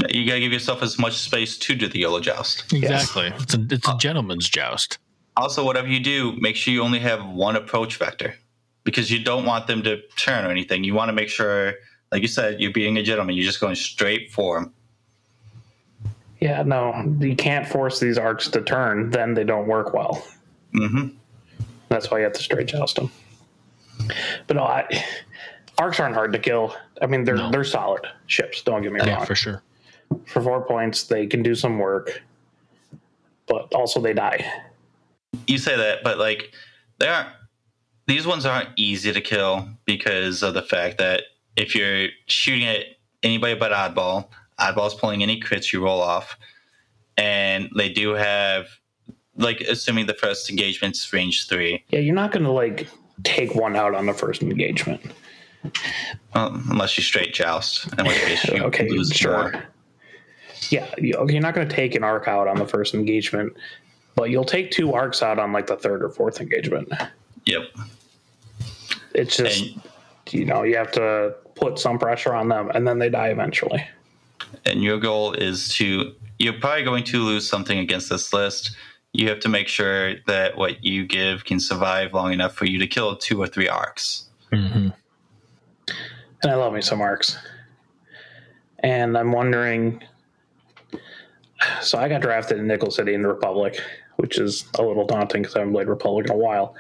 You 0.10 0.28
gotta 0.28 0.42
give 0.42 0.52
yourself 0.52 0.84
as 0.84 1.00
much 1.00 1.16
space 1.18 1.58
to 1.58 1.74
do 1.74 1.88
the 1.88 2.00
YOLO 2.00 2.20
joust. 2.20 2.72
Exactly. 2.72 3.32
It's 3.40 3.56
a 3.56 3.66
it's 3.72 3.88
a 3.88 3.92
uh, 3.92 3.98
gentleman's 3.98 4.48
joust. 4.48 5.00
Also, 5.38 5.64
whatever 5.66 5.88
you 5.88 6.00
do, 6.00 6.34
make 6.40 6.56
sure 6.56 6.72
you 6.72 6.84
only 6.84 7.00
have 7.00 7.26
one 7.26 7.56
approach 7.56 7.98
vector 7.98 8.36
because 8.84 9.10
you 9.10 9.24
don't 9.24 9.46
want 9.46 9.66
them 9.66 9.82
to 9.84 10.02
turn 10.16 10.46
or 10.46 10.52
anything. 10.52 10.84
You 10.84 10.94
want 10.94 11.10
to 11.10 11.14
make 11.14 11.30
sure, 11.30 11.74
like 12.12 12.22
you 12.22 12.28
said, 12.28 12.62
you're 12.62 12.72
being 12.72 12.98
a 12.98 13.04
gentleman. 13.04 13.36
You're 13.36 13.46
just 13.46 13.60
going 13.60 13.74
straight 13.76 14.32
for 14.32 14.60
them. 14.60 14.74
Yeah 16.40 16.62
no 16.64 17.16
you 17.20 17.36
can't 17.36 17.68
force 17.68 18.00
these 18.00 18.18
arcs 18.18 18.50
to 18.50 18.62
turn 18.62 19.10
then 19.10 19.34
they 19.34 19.44
don't 19.44 19.68
work 19.68 19.94
well 19.94 20.26
hmm 20.74 21.08
That's 21.90 22.12
why 22.12 22.18
you 22.20 22.24
have 22.26 22.34
to 22.34 22.42
straight 22.44 22.68
joust 22.68 22.98
them. 22.98 23.10
But 24.46 24.58
no, 24.58 24.64
I, 24.64 25.04
arcs 25.80 26.00
aren't 26.00 26.14
hard 26.16 26.34
to 26.34 26.40
kill. 26.40 26.76
I 27.02 27.08
mean, 27.08 27.24
they're 27.24 27.38
No. 27.38 27.50
they're 27.50 27.64
solid 27.64 28.06
ships. 28.28 28.62
Don't 28.62 28.82
get 28.84 28.92
me 28.92 29.00
Yeah, 29.04 29.16
wrong. 29.18 29.26
for 29.26 29.36
sure. 29.36 29.64
For 30.26 30.42
four 30.42 30.66
points, 30.66 31.04
they 31.04 31.26
can 31.26 31.42
do 31.42 31.56
some 31.56 31.80
work, 31.80 32.22
but 33.48 33.74
also 33.74 34.02
they 34.02 34.14
die. 34.14 34.46
You 35.48 35.58
say 35.58 35.76
that, 35.78 36.04
but 36.04 36.18
like 36.20 36.52
they 37.00 37.08
aren't 37.08 37.30
these 38.06 38.28
ones 38.28 38.46
aren't 38.46 38.70
easy 38.76 39.12
to 39.14 39.22
kill 39.22 39.68
because 39.86 40.44
of 40.44 40.54
the 40.54 40.62
fact 40.62 40.98
that 41.00 41.24
if 41.56 41.74
you're 41.74 42.10
shooting 42.28 42.68
at 42.68 42.84
anybody 43.24 43.56
but 43.56 43.72
oddball, 43.72 44.28
oddball's 44.60 44.96
pulling 44.96 45.24
any 45.24 45.40
crits 45.40 45.72
you 45.72 45.84
roll 45.84 46.02
off, 46.02 46.38
and 47.18 47.70
they 47.76 47.90
do 47.90 48.14
have 48.14 48.68
like 49.38 49.62
assuming 49.62 50.08
the 50.08 50.14
first 50.14 50.50
engagement's 50.50 51.12
range 51.14 51.48
three. 51.48 51.84
Yeah, 51.90 52.00
you're 52.00 52.16
not 52.16 52.32
going 52.32 52.46
to 52.46 52.52
like 52.52 52.88
take 53.24 53.56
one 53.56 53.76
out 53.76 53.96
on 53.96 54.06
the 54.06 54.14
first 54.14 54.42
engagement. 54.42 55.02
Well, 56.34 56.62
unless 56.70 56.98
you 56.98 57.04
straight 57.04 57.34
joust, 57.34 57.88
in 57.98 58.06
which 58.06 58.18
case 58.18 58.46
you 58.46 58.64
okay, 58.66 58.90
lose 58.90 59.10
sure. 59.10 59.52
more. 59.52 59.64
Yeah, 60.70 60.88
you're 60.98 61.42
not 61.42 61.54
going 61.54 61.68
to 61.68 61.76
take 61.76 61.96
an 61.96 62.04
arc 62.04 62.28
out 62.28 62.48
on 62.48 62.58
the 62.58 62.66
first 62.66 62.94
engagement, 62.94 63.54
but 64.16 64.30
you'll 64.30 64.46
take 64.46 64.72
two 64.72 64.94
arcs 64.94 65.22
out 65.22 65.40
on 65.40 65.54
like 65.54 65.68
the 65.68 65.78
third 65.78 66.04
or 66.04 66.10
fourth 66.10 66.42
engagement. 66.42 66.92
Yep. 67.46 67.64
It's 69.14 69.38
just 69.38 69.62
And, 69.62 69.82
you 70.32 70.46
know 70.46 70.64
you 70.64 70.76
have 70.76 70.92
to 70.92 71.36
put 71.56 71.80
some 71.80 71.98
pressure 71.98 72.34
on 72.34 72.50
them, 72.50 72.70
and 72.74 72.88
then 72.88 73.00
they 73.00 73.10
die 73.10 73.30
eventually. 73.30 73.86
And 74.66 74.84
your 74.84 75.00
goal 75.00 75.34
is 75.34 75.70
to 75.76 76.14
you're 76.40 76.60
probably 76.60 76.84
going 76.84 77.04
to 77.06 77.24
lose 77.24 77.48
something 77.48 77.80
against 77.80 78.10
this 78.10 78.32
list. 78.32 78.76
You 79.14 79.30
have 79.30 79.40
to 79.40 79.50
make 79.50 79.68
sure 79.68 80.16
that 80.28 80.58
what 80.58 80.84
you 80.84 81.06
give 81.06 81.46
can 81.46 81.60
survive 81.60 82.14
long 82.14 82.34
enough 82.34 82.54
for 82.54 82.66
you 82.66 82.78
to 82.80 82.88
kill 82.88 83.16
two 83.16 83.42
or 83.42 83.48
three 83.48 83.68
arcs. 83.68 84.30
hmm 84.52 84.90
And 86.44 86.52
I 86.52 86.56
love 86.56 86.74
me 86.74 86.82
some 86.82 87.02
arcs. 87.02 87.38
And 88.80 89.18
I'm 89.18 89.32
wondering. 89.32 90.04
So 91.82 91.98
I 91.98 92.08
got 92.08 92.22
drafted 92.22 92.60
in 92.60 92.68
Nickel 92.68 92.92
City 92.92 93.16
in 93.16 93.24
the 93.24 93.28
Republic, 93.28 93.82
which 94.18 94.38
is 94.38 94.66
a 94.78 94.84
little 94.84 95.08
daunting 95.08 95.42
because 95.42 95.56
I 95.56 95.60
haven't 95.60 95.74
played 95.74 95.88
Republic 95.88 96.28
in 96.28 96.32
a 96.32 96.38
while. 96.38 96.76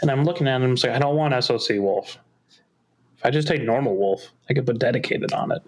And 0.00 0.10
I'm 0.10 0.24
looking 0.24 0.48
at 0.48 0.56
him, 0.56 0.62
and 0.62 0.70
I'm 0.72 0.76
saying, 0.76 0.96
I 0.96 0.98
don't 0.98 1.14
want 1.14 1.32
SOC 1.44 1.76
Wolf. 1.78 2.18
If 3.18 3.24
I 3.24 3.30
just 3.30 3.46
take 3.46 3.62
normal 3.62 3.96
Wolf, 3.96 4.32
I 4.50 4.54
could 4.54 4.66
put 4.66 4.80
dedicated 4.80 5.32
on 5.32 5.52
it. 5.52 5.62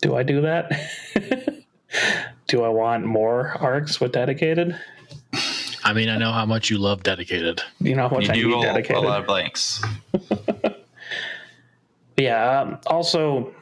Do 0.00 0.16
I 0.16 0.22
do 0.22 0.40
that? 0.42 0.70
do 2.46 2.62
I 2.62 2.68
want 2.68 3.04
more 3.04 3.48
arcs 3.48 4.00
with 4.00 4.12
dedicated? 4.12 4.78
I 5.82 5.92
mean, 5.92 6.08
I 6.08 6.16
know 6.18 6.32
how 6.32 6.46
much 6.46 6.70
you 6.70 6.78
love 6.78 7.02
dedicated. 7.02 7.62
You 7.80 7.94
know 7.94 8.08
how 8.08 8.16
much 8.16 8.26
You 8.26 8.30
I 8.30 8.34
do 8.34 8.48
need 8.48 8.90
roll 8.90 9.04
a 9.04 9.06
lot 9.06 9.20
of 9.20 9.26
blanks. 9.26 9.82
Yeah. 12.20 12.60
Um, 12.60 12.78
also, 12.86 13.54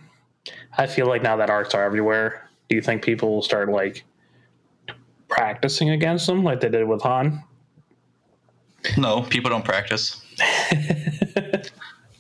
I 0.77 0.86
feel 0.89 1.06
like 1.06 1.23
now 1.23 1.36
that 1.36 1.48
arcs 1.48 1.74
are 1.74 1.85
everywhere, 1.85 2.51
do 2.69 2.74
you 2.74 2.82
think 2.82 3.02
people 3.02 3.31
will 3.31 3.43
start 3.43 3.69
like 3.69 4.05
practicing 5.28 5.90
against 5.90 6.27
them 6.27 6.43
like 6.43 6.60
they 6.60 6.69
did 6.69 6.89
with 6.89 7.02
Han? 7.02 7.44
No, 8.97 9.23
people 9.23 9.51
don't 9.51 9.65
practice. 9.65 10.20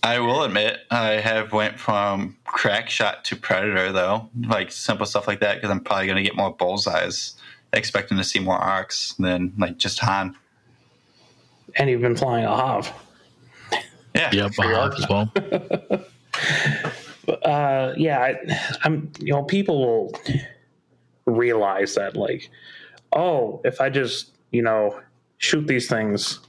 I 0.08 0.20
will 0.20 0.42
admit, 0.42 0.78
I 0.90 1.16
have 1.16 1.52
went 1.52 1.78
from 1.78 2.38
crack 2.46 2.88
shot 2.88 3.26
to 3.26 3.36
predator 3.36 3.92
though, 3.92 4.30
like 4.46 4.72
simple 4.72 5.04
stuff 5.04 5.28
like 5.28 5.40
that, 5.40 5.56
because 5.56 5.70
I'm 5.70 5.80
probably 5.80 6.06
going 6.06 6.16
to 6.16 6.22
get 6.22 6.34
more 6.34 6.50
bullseyes, 6.50 7.34
expecting 7.74 8.16
to 8.16 8.24
see 8.24 8.38
more 8.38 8.56
arcs 8.56 9.12
than 9.18 9.52
like 9.58 9.76
just 9.76 9.98
Han. 9.98 10.34
And 11.76 11.90
you've 11.90 12.00
been 12.00 12.16
flying 12.16 12.46
a 12.46 12.56
Hav. 12.56 12.90
Yeah, 14.14 14.30
Yep, 14.32 14.54
Free 14.54 14.72
uh, 14.72 14.80
arc. 14.80 14.98
as 14.98 15.08
well. 15.08 15.32
Uh, 17.42 17.92
yeah, 17.98 18.20
I, 18.20 18.78
I'm. 18.84 19.12
You 19.18 19.34
know, 19.34 19.42
people 19.42 19.78
will 19.80 20.20
realize 21.26 21.94
that 21.96 22.16
like, 22.16 22.48
oh, 23.12 23.60
if 23.66 23.82
I 23.82 23.90
just 23.90 24.30
you 24.50 24.62
know 24.62 24.98
shoot 25.36 25.66
these 25.66 25.90
things. 25.90 26.40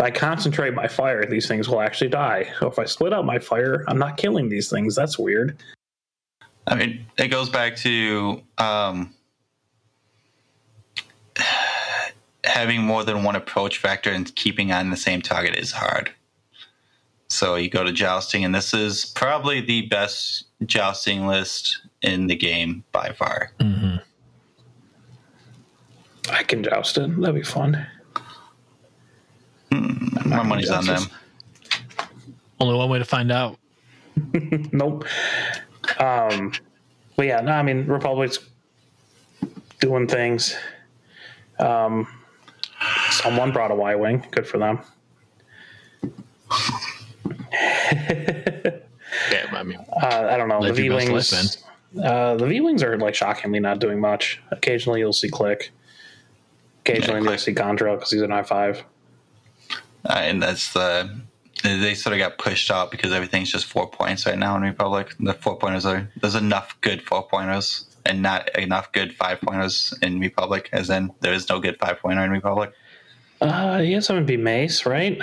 If 0.00 0.04
I 0.04 0.10
concentrate 0.10 0.72
my 0.72 0.88
fire, 0.88 1.26
these 1.26 1.46
things 1.46 1.68
will 1.68 1.82
actually 1.82 2.08
die. 2.08 2.50
So 2.58 2.68
if 2.68 2.78
I 2.78 2.86
split 2.86 3.12
up 3.12 3.22
my 3.26 3.38
fire, 3.38 3.84
I'm 3.86 3.98
not 3.98 4.16
killing 4.16 4.48
these 4.48 4.70
things. 4.70 4.96
That's 4.96 5.18
weird. 5.18 5.58
I 6.66 6.74
mean, 6.74 7.04
it 7.18 7.28
goes 7.28 7.50
back 7.50 7.76
to 7.76 8.40
um, 8.56 9.12
having 12.44 12.80
more 12.80 13.04
than 13.04 13.24
one 13.24 13.36
approach 13.36 13.78
vector 13.80 14.10
and 14.10 14.34
keeping 14.36 14.72
on 14.72 14.88
the 14.88 14.96
same 14.96 15.20
target 15.20 15.54
is 15.54 15.70
hard. 15.70 16.10
So 17.28 17.56
you 17.56 17.68
go 17.68 17.84
to 17.84 17.92
jousting, 17.92 18.42
and 18.42 18.54
this 18.54 18.72
is 18.72 19.04
probably 19.04 19.60
the 19.60 19.82
best 19.82 20.44
jousting 20.64 21.26
list 21.26 21.78
in 22.00 22.26
the 22.26 22.36
game 22.36 22.84
by 22.92 23.12
far. 23.12 23.52
hmm 23.60 23.96
I 26.30 26.42
can 26.42 26.64
joust 26.64 26.96
it. 26.96 27.20
That'd 27.20 27.34
be 27.34 27.42
fun. 27.42 27.86
My 29.70 30.42
money's 30.42 30.70
on 30.70 30.86
them. 30.86 31.02
Only 32.58 32.74
one 32.76 32.90
way 32.90 32.98
to 32.98 33.04
find 33.04 33.30
out. 33.32 33.56
Nope. 34.72 35.06
Um, 35.98 36.52
but 37.16 37.26
yeah, 37.26 37.40
no, 37.40 37.52
I 37.52 37.62
mean 37.62 37.86
Republic's 37.86 38.38
doing 39.80 40.06
things. 40.06 40.54
Um, 41.58 42.06
someone 43.10 43.52
brought 43.52 43.70
a 43.70 43.74
Y 43.74 43.94
wing. 43.94 44.26
Good 44.30 44.46
for 44.46 44.58
them. 44.58 44.80
Yeah, 49.32 49.46
I 49.52 49.62
mean, 49.64 49.78
Uh, 50.02 50.28
I 50.30 50.36
don't 50.36 50.48
know. 50.48 50.62
The 50.62 50.72
V 50.72 50.90
Wings. 50.90 51.58
Uh, 52.00 52.36
the 52.36 52.46
V 52.46 52.60
wings 52.60 52.82
are 52.82 52.96
like 52.96 53.14
shockingly 53.14 53.60
not 53.60 53.80
doing 53.80 54.00
much. 54.00 54.40
Occasionally 54.50 55.00
you'll 55.00 55.12
see 55.12 55.28
Click. 55.28 55.70
Occasionally 56.84 57.14
Yeah, 57.14 57.18
you'll 57.18 57.26
Click. 57.28 57.40
see 57.40 57.54
Contrail 57.54 57.96
because 57.96 58.10
he's 58.12 58.22
an 58.22 58.32
I 58.32 58.42
five. 58.42 58.84
Uh, 60.04 60.18
and 60.18 60.42
that's 60.42 60.72
the 60.72 61.20
they 61.62 61.94
sort 61.94 62.14
of 62.14 62.18
got 62.18 62.38
pushed 62.38 62.70
out 62.70 62.90
because 62.90 63.12
everything's 63.12 63.52
just 63.52 63.66
four 63.66 63.88
points 63.88 64.26
right 64.26 64.38
now 64.38 64.56
in 64.56 64.62
Republic. 64.62 65.14
The 65.20 65.34
four 65.34 65.58
pointers 65.58 65.84
are 65.84 66.08
there's 66.20 66.34
enough 66.34 66.76
good 66.80 67.02
four 67.02 67.26
pointers 67.26 67.84
and 68.06 68.22
not 68.22 68.48
enough 68.58 68.92
good 68.92 69.14
five 69.14 69.40
pointers 69.40 69.92
in 70.02 70.20
Republic. 70.20 70.68
As 70.72 70.88
in, 70.90 71.12
there 71.20 71.32
is 71.32 71.48
no 71.48 71.60
good 71.60 71.78
five 71.78 71.98
pointer 71.98 72.24
in 72.24 72.30
Republic. 72.30 72.72
Uh, 73.40 73.80
he 73.80 73.92
has 73.92 74.06
something 74.06 74.26
to 74.26 74.26
be 74.26 74.36
Mace, 74.36 74.86
right? 74.86 75.20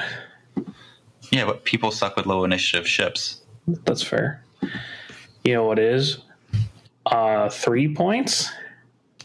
Yeah, 1.32 1.46
but 1.46 1.64
people 1.64 1.92
suck 1.92 2.16
with 2.16 2.26
low 2.26 2.44
initiative 2.44 2.88
ships. 2.88 3.42
That's 3.68 4.02
fair. 4.02 4.44
You 5.44 5.54
know 5.54 5.66
what 5.66 5.80
is? 5.80 6.20
Uh, 7.06 7.50
three 7.50 7.94
points. 7.94 8.50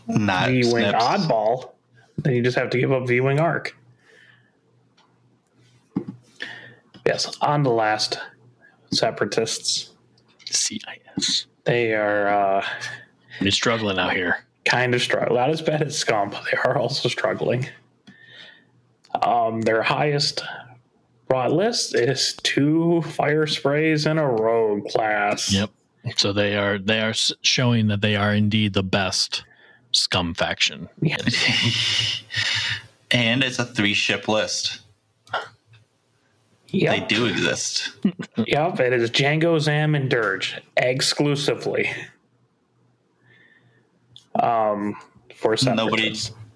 Not 0.07 0.49
V 0.49 0.73
wing 0.73 0.89
snips. 0.89 1.05
oddball. 1.05 1.73
Then 2.19 2.35
you 2.35 2.43
just 2.43 2.57
have 2.57 2.70
to 2.70 2.79
give 2.79 2.93
up 2.93 3.07
V 3.07 3.20
wing 3.20 3.41
arc. 3.41 3.77
Yes, 7.07 7.37
on 7.41 7.62
the 7.62 7.70
last 7.70 8.19
separatists. 8.93 9.91
CIS. 10.47 11.47
They 11.65 11.95
are 11.95 12.29
uh, 12.29 12.66
You're 13.41 13.51
struggling 13.51 13.99
out 13.99 14.12
here. 14.12 14.45
kind 14.65 14.95
of 14.95 15.01
struggling. 15.03 15.39
Not 15.41 15.51
as 15.51 15.62
bad 15.62 15.83
as 15.83 15.97
Scum, 15.99 16.31
but 16.31 16.45
they 16.51 16.57
are 16.65 16.77
also 16.79 17.09
struggling. 17.09 17.66
Um, 19.23 19.61
their 19.62 19.83
highest 19.83 20.43
brought 21.29 21.53
list 21.53 21.95
is 21.95 22.35
two 22.43 23.03
fire 23.03 23.47
sprays 23.47 24.07
in 24.07 24.19
a 24.19 24.27
rogue 24.27 24.87
class. 24.89 25.53
Yep. 25.53 25.70
So 26.16 26.33
they 26.33 26.57
are 26.57 26.79
they 26.79 27.01
are 27.01 27.15
showing 27.15 27.87
that 27.89 28.01
they 28.01 28.16
are 28.16 28.35
indeed 28.35 28.74
the 28.74 28.83
best 28.83 29.45
scum 29.93 30.35
faction. 30.35 30.89
Yeah. 31.01 31.16
and 33.11 33.43
it's 33.43 33.59
a 33.59 33.65
three 33.65 33.95
ship 33.95 34.29
list. 34.29 34.81
They 36.73 37.05
do 37.07 37.27
exist. 37.27 37.93
Yep. 38.36 38.81
It 38.81 38.93
is 38.94 39.11
Django, 39.11 39.61
Zam, 39.61 39.94
and 39.94 40.09
Dirge 40.09 40.61
exclusively. 40.77 41.90
Um, 44.35 44.97
for 45.35 45.55
Nobody 45.62 46.15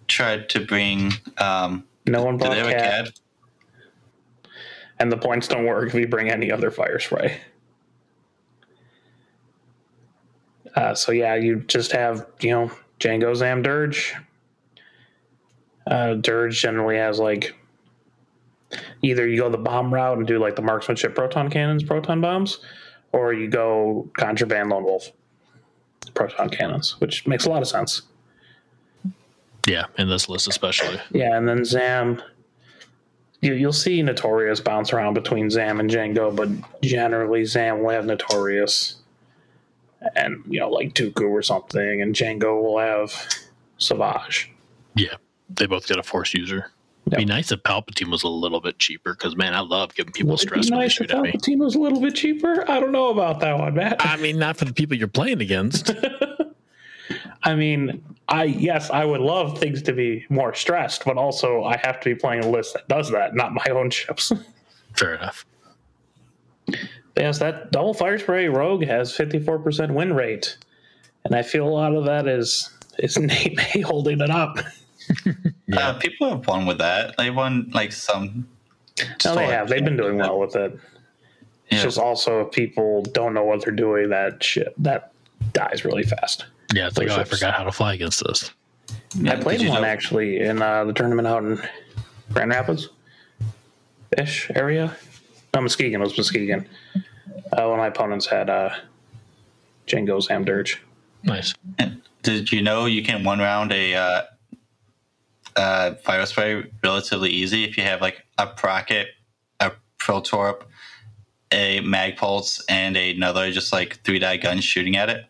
tried 0.09 0.49
to 0.51 0.65
bring. 0.65 1.13
Um, 1.39 1.85
No 2.07 2.25
one 2.25 2.39
brought 2.39 2.57
a 2.57 2.63
cat, 2.63 3.11
and 4.99 5.13
the 5.13 5.19
points 5.19 5.49
don't 5.49 5.67
work 5.67 5.89
if 5.89 5.95
you 5.95 6.09
bring 6.09 6.31
any 6.31 6.51
other 6.51 6.71
fire 6.71 6.99
spray. 6.99 7.39
Uh, 10.75 10.95
so 10.95 11.13
yeah, 11.13 11.35
you 11.35 11.61
just 11.67 11.93
have 11.93 12.27
you 12.41 12.51
know 12.51 12.71
Django, 13.01 13.35
Zam, 13.35 13.63
Dirge. 13.63 14.15
Uh, 15.87 16.15
Dirge 16.15 16.61
generally 16.61 16.97
has 16.97 17.19
like 17.19 17.55
either 19.03 19.27
you 19.27 19.41
go 19.41 19.49
the 19.49 19.59
bomb 19.59 19.93
route 19.93 20.19
and 20.19 20.27
do 20.27 20.39
like 20.39 20.57
the 20.57 20.63
marksmanship 20.63 21.15
proton 21.15 21.51
cannons, 21.51 21.83
proton 21.83 22.21
bombs, 22.21 22.59
or 23.13 23.33
you 23.33 23.49
go 23.49 24.09
contraband 24.15 24.71
lone 24.71 24.85
wolf 24.85 25.13
proton 26.15 26.49
cannons, 26.49 27.01
which 27.01 27.27
makes 27.27 27.47
a 27.47 27.51
lot 27.51 27.63
of 27.63 27.69
sense. 27.69 28.03
Yeah, 29.67 29.87
in 29.99 30.09
this 30.09 30.29
list 30.29 30.49
especially. 30.49 31.01
Yeah, 31.13 31.37
and 31.37 31.49
then 31.49 31.65
Zam. 31.65 32.23
You, 33.43 33.53
you'll 33.53 33.73
see 33.73 34.01
Notorious 34.01 34.61
bounce 34.61 34.93
around 34.93 35.15
between 35.15 35.51
Zam 35.51 35.79
and 35.79 35.91
Django, 35.91 36.35
but 36.35 36.49
generally 36.81 37.45
Zam 37.45 37.83
will 37.83 37.91
have 37.91 38.07
Notorious, 38.07 38.97
and 40.15 40.43
you 40.49 40.61
know 40.61 40.71
like 40.71 40.95
Dooku 40.95 41.29
or 41.29 41.43
something, 41.43 42.01
and 42.01 42.15
Django 42.15 42.63
will 42.63 42.79
have 42.79 43.13
Savage. 43.79 44.51
Yeah, 44.95 45.17
they 45.51 45.67
both 45.67 45.87
get 45.87 45.99
a 45.99 46.03
force 46.03 46.33
user. 46.33 46.71
It'd 47.07 47.19
be 47.19 47.25
nice 47.25 47.53
if 47.53 47.63
Palpatine 47.63 48.11
was 48.11 48.25
a 48.25 48.29
little 48.29 48.61
bit 48.61 48.81
cheaper 48.81 49.15
because 49.15 49.37
man, 49.37 49.55
I 49.55 49.61
love 49.61 49.95
giving 49.95 50.13
people 50.13 50.33
Would 50.33 50.41
it 50.41 50.43
stress 50.43 50.67
be 50.67 50.73
when 50.73 50.81
they 50.81 50.85
nice 50.87 50.93
shoot 50.93 51.11
if. 51.11 51.17
Palpatine 51.17 51.59
was 51.59 51.77
a 51.77 51.79
little 51.79 52.01
bit 52.01 52.17
cheaper? 52.17 52.69
I 52.69 52.81
don't 52.81 52.91
know 52.91 53.11
about 53.11 53.39
that 53.41 53.57
one, 53.59 53.75
Matt. 53.75 54.05
I 54.05 54.17
mean, 54.17 54.39
not 54.39 54.57
for 54.57 54.65
the 54.65 54.73
people 54.73 54.97
you're 54.97 55.07
playing 55.07 55.41
against. 55.41 55.93
I 57.45 57.55
mean, 57.55 58.03
I 58.29 58.45
yes, 58.45 58.91
I 58.91 59.05
would 59.05 59.21
love 59.21 59.59
things 59.59 59.83
to 59.83 59.93
be 59.93 60.27
more 60.29 60.53
stressed, 60.53 61.05
but 61.05 61.17
also 61.17 61.63
I 61.63 61.77
have 61.77 62.01
to 62.01 62.05
be 62.13 62.17
playing 62.17 62.43
a 62.43 62.49
list 62.49 62.75
that 62.75 62.89
does 62.89 63.11
that, 63.13 63.37
not 63.37 63.53
my 63.53 63.67
own 63.71 63.91
ships. 63.91 64.33
Fair 64.97 65.15
enough. 65.15 65.47
yes, 67.17 67.39
that 67.39 67.71
double 67.71 67.95
fire 67.95 68.19
spray 68.19 68.49
rogue 68.49 68.85
has 68.85 69.15
fifty 69.15 69.39
four 69.39 69.61
percent 69.61 69.95
win 69.95 70.13
rate, 70.13 70.59
and 71.25 71.37
I 71.37 71.43
feel 71.43 71.69
a 71.69 71.71
lot 71.71 71.95
of 71.95 72.05
that 72.07 72.27
is 72.27 72.69
is 72.99 73.17
Nate 73.19 73.57
May 73.57 73.81
holding 73.83 74.21
it 74.21 74.31
up. 74.31 74.59
Yeah. 75.69 75.89
Uh, 75.89 75.99
people 75.99 76.29
have 76.31 76.47
won 76.47 76.67
with 76.67 76.79
that. 76.79 77.17
They 77.17 77.31
won 77.31 77.71
like 77.75 77.93
some. 77.93 78.47
No, 79.25 79.35
they 79.35 79.47
have. 79.47 79.69
They've 79.69 79.85
been 79.85 79.97
doing 79.97 80.17
well 80.19 80.39
with 80.39 80.57
it. 80.57 80.73
It's 81.69 81.79
Yeah. 81.79 81.83
just 81.83 81.99
also 81.99 82.43
if 82.43 82.53
people 82.53 83.03
don't 83.03 83.35
know 83.35 83.45
what 83.45 83.65
they're 83.65 83.75
doing, 83.75 84.11
that 84.11 84.43
shit 84.43 84.73
that 84.83 85.13
dies 85.53 85.85
really 85.85 86.05
fast. 86.05 86.47
Yeah, 86.75 86.87
it's 86.87 86.97
like, 86.99 87.09
oh, 87.11 87.17
I 87.17 87.25
forgot 87.25 87.55
how 87.55 87.65
to 87.65 87.73
fly 87.73 87.95
against 87.95 88.25
this. 88.25 88.51
Yeah, 89.17 89.33
I 89.33 89.37
played 89.37 89.61
one 89.69 89.83
know- 89.83 89.87
actually 89.89 90.41
in 90.41 90.63
uh, 90.63 90.85
the 90.85 90.93
tournament 90.93 91.27
out 91.29 91.43
in 91.43 91.61
Grand 92.33 92.51
Rapids 92.51 92.89
ish 94.17 94.51
area. 94.55 94.97
No, 95.55 95.61
Muskegon. 95.63 96.01
It 96.01 96.05
was 96.05 96.17
Muskegon. 96.17 96.67
Uh, 96.95 97.63
one 97.65 97.73
of 97.73 97.79
my 97.79 97.87
opponents 97.89 98.27
had 98.27 98.49
uh, 98.51 98.71
Django 99.87 100.23
Zam 100.23 100.45
Dirge. 100.45 100.83
Nice. 101.23 101.55
Did 102.23 102.53
you 102.53 102.63
know 102.63 102.87
you 102.87 103.03
can 103.03 103.25
one 103.25 103.39
round 103.39 103.73
a 103.73 104.25
uh, 105.57 105.95
fire 105.97 106.27
spray 106.27 106.65
relatively 106.83 107.31
easy 107.31 107.65
if 107.65 107.77
you 107.77 107.83
have 107.83 108.01
like 108.01 108.25
a 108.39 108.47
procket, 108.47 109.09
a 109.61 109.73
protorp, 109.99 110.63
a 111.53 111.81
mag 111.81 112.17
pulse, 112.17 112.65
and 112.69 112.97
another 112.97 113.51
just 113.51 113.73
like 113.73 114.01
three 114.03 114.19
die 114.19 114.37
gun 114.37 114.61
shooting 114.61 114.97
at 114.97 115.11
it? 115.11 115.25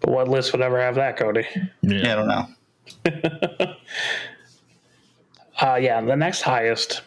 But 0.00 0.10
what 0.10 0.28
list 0.28 0.52
would 0.52 0.62
ever 0.62 0.80
have 0.80 0.94
that, 0.96 1.16
Cody? 1.16 1.46
Yeah. 1.54 1.66
Yeah, 1.82 2.12
I 2.12 2.16
don't 2.16 2.28
know. 3.64 3.74
Uh, 5.58 5.78
yeah, 5.80 6.00
the 6.02 6.16
next 6.16 6.42
highest 6.42 7.02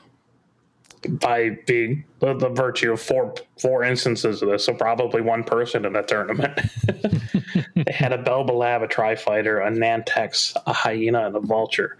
by 1.08 1.58
being 1.66 2.04
the, 2.20 2.34
the 2.34 2.50
virtue 2.50 2.92
of 2.92 3.02
four 3.02 3.34
four 3.60 3.84
instances 3.84 4.42
of 4.42 4.50
this, 4.50 4.66
so 4.66 4.74
probably 4.74 5.22
one 5.22 5.44
person 5.44 5.86
in 5.86 5.94
the 5.94 6.02
tournament. 6.02 6.60
they 7.76 7.92
had 7.92 8.12
a 8.12 8.18
Belbullab, 8.18 8.84
a 8.84 8.88
Tri-Fighter, 8.88 9.62
a 9.62 9.72
Nantex, 9.72 10.56
a 10.66 10.74
Hyena, 10.74 11.28
and 11.28 11.36
a 11.36 11.40
Vulture. 11.40 11.98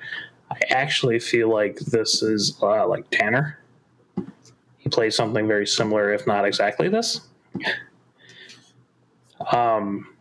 I 0.52 0.58
actually 0.70 1.20
feel 1.20 1.50
like 1.50 1.78
this 1.80 2.22
is 2.22 2.58
uh, 2.62 2.88
like 2.88 3.10
Tanner. 3.12 3.60
He 4.78 4.90
plays 4.90 5.16
something 5.16 5.48
very 5.48 5.68
similar, 5.68 6.12
if 6.14 6.26
not 6.26 6.46
exactly 6.46 6.90
this. 6.90 7.22
Um, 9.52 10.16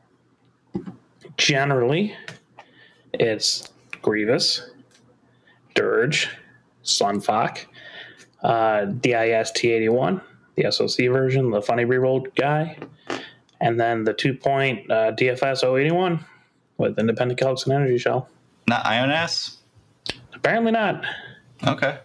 generally, 1.37 2.15
it's 3.15 3.71
Grievous, 4.03 4.71
Dirge, 5.75 6.29
Sun 6.83 7.21
Fac, 7.21 7.69
uh, 8.43 8.85
DIS 8.87 9.53
T81, 9.53 10.21
the 10.57 10.71
SOC 10.71 11.07
version, 11.11 11.51
the 11.51 11.63
funny 11.63 11.85
reroll 11.85 12.27
guy, 12.35 12.79
and 13.61 13.79
then 13.81 14.05
the 14.05 14.13
two 14.13 14.35
point 14.35 14.91
uh, 14.91 15.13
DFS 15.13 15.65
081 15.65 16.25
with 16.77 16.99
Independent 16.99 17.39
Galaxy 17.39 17.71
and 17.71 17.81
Energy 17.83 17.99
Shell. 17.99 18.29
Not 18.67 18.85
Iron 18.87 19.11
Ass? 19.11 19.59
Apparently 20.35 20.73
not. 20.73 21.05
Okay. 21.67 21.99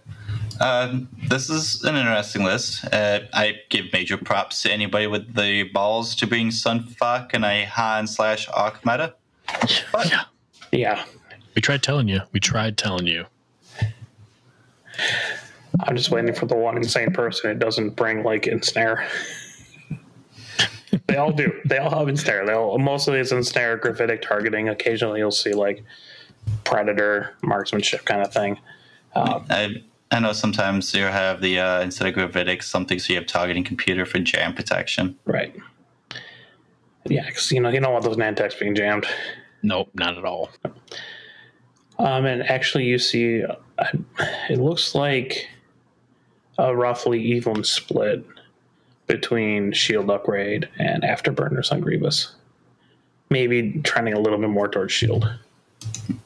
Uh, 0.59 0.99
this 1.29 1.49
is 1.49 1.83
an 1.83 1.95
interesting 1.95 2.43
list. 2.43 2.85
Uh, 2.93 3.21
I 3.33 3.55
give 3.69 3.85
major 3.91 4.17
props 4.17 4.61
to 4.63 4.71
anybody 4.71 5.07
with 5.07 5.35
the 5.35 5.63
balls 5.73 6.15
to 6.15 6.27
bring 6.27 6.51
Sun 6.51 6.85
Fac 6.85 7.33
and 7.33 7.43
a 7.43 7.65
Han 7.65 8.07
slash 8.07 8.47
Arc 8.53 8.85
meta. 8.85 9.15
But 9.91 10.09
Yeah. 10.09 10.23
Yeah, 10.71 11.05
We 11.55 11.61
tried 11.61 11.83
telling 11.83 12.07
you. 12.07 12.21
We 12.31 12.39
tried 12.39 12.77
telling 12.77 13.05
you. 13.05 13.25
I'm 15.81 15.95
just 15.95 16.11
waiting 16.11 16.33
for 16.33 16.45
the 16.45 16.55
one 16.55 16.77
insane 16.77 17.11
person 17.11 17.51
It 17.51 17.59
doesn't 17.59 17.91
bring 17.91 18.23
like 18.23 18.47
ensnare. 18.47 19.07
they 21.07 21.17
all 21.17 21.31
do. 21.31 21.51
They 21.65 21.77
all 21.77 21.89
have 21.89 22.07
ensnare. 22.07 22.45
They 22.45 22.53
all 22.53 22.77
mostly 22.77 23.19
it's 23.19 23.31
ensnare, 23.31 23.77
gravitic 23.77 24.21
targeting. 24.21 24.69
Occasionally 24.69 25.19
you'll 25.19 25.31
see 25.31 25.53
like 25.53 25.83
predator 26.63 27.35
marksmanship 27.41 28.05
kind 28.05 28.21
of 28.21 28.31
thing. 28.33 28.59
Um, 29.15 29.45
I 29.49 29.83
I 30.11 30.19
know 30.19 30.33
sometimes 30.33 30.93
you 30.93 31.03
have 31.03 31.41
the 31.41 31.59
uh, 31.59 31.81
instead 31.81 32.07
of 32.07 32.13
gravitic 32.13 32.61
something 32.61 32.99
so 32.99 33.13
you 33.13 33.19
have 33.19 33.27
targeting 33.27 33.63
computer 33.63 34.05
for 34.05 34.19
jam 34.19 34.53
protection. 34.53 35.17
right. 35.25 35.55
Yeah, 37.05 37.25
because 37.25 37.51
you 37.51 37.59
know 37.59 37.69
you 37.69 37.81
don't 37.81 37.91
want 37.91 38.05
those 38.05 38.15
Nantex 38.15 38.57
being 38.57 38.75
jammed. 38.75 39.05
Nope, 39.61 39.89
not 39.93 40.17
at 40.17 40.23
all. 40.23 40.51
Um, 41.99 42.25
and 42.25 42.43
actually, 42.43 42.85
you 42.85 42.97
see, 42.97 43.43
uh, 43.43 43.55
it 44.49 44.57
looks 44.59 44.95
like 44.95 45.47
a 46.57 46.75
roughly 46.75 47.21
even 47.21 47.63
split 47.63 48.25
between 49.07 49.71
Shield 49.71 50.09
Upgrade 50.09 50.69
and 50.77 51.03
Afterburners 51.03 51.71
on 51.71 51.81
Grievous. 51.81 52.33
Maybe 53.29 53.81
trending 53.83 54.13
a 54.13 54.19
little 54.19 54.39
bit 54.39 54.49
more 54.49 54.67
towards 54.67 54.93
Shield. 54.93 55.31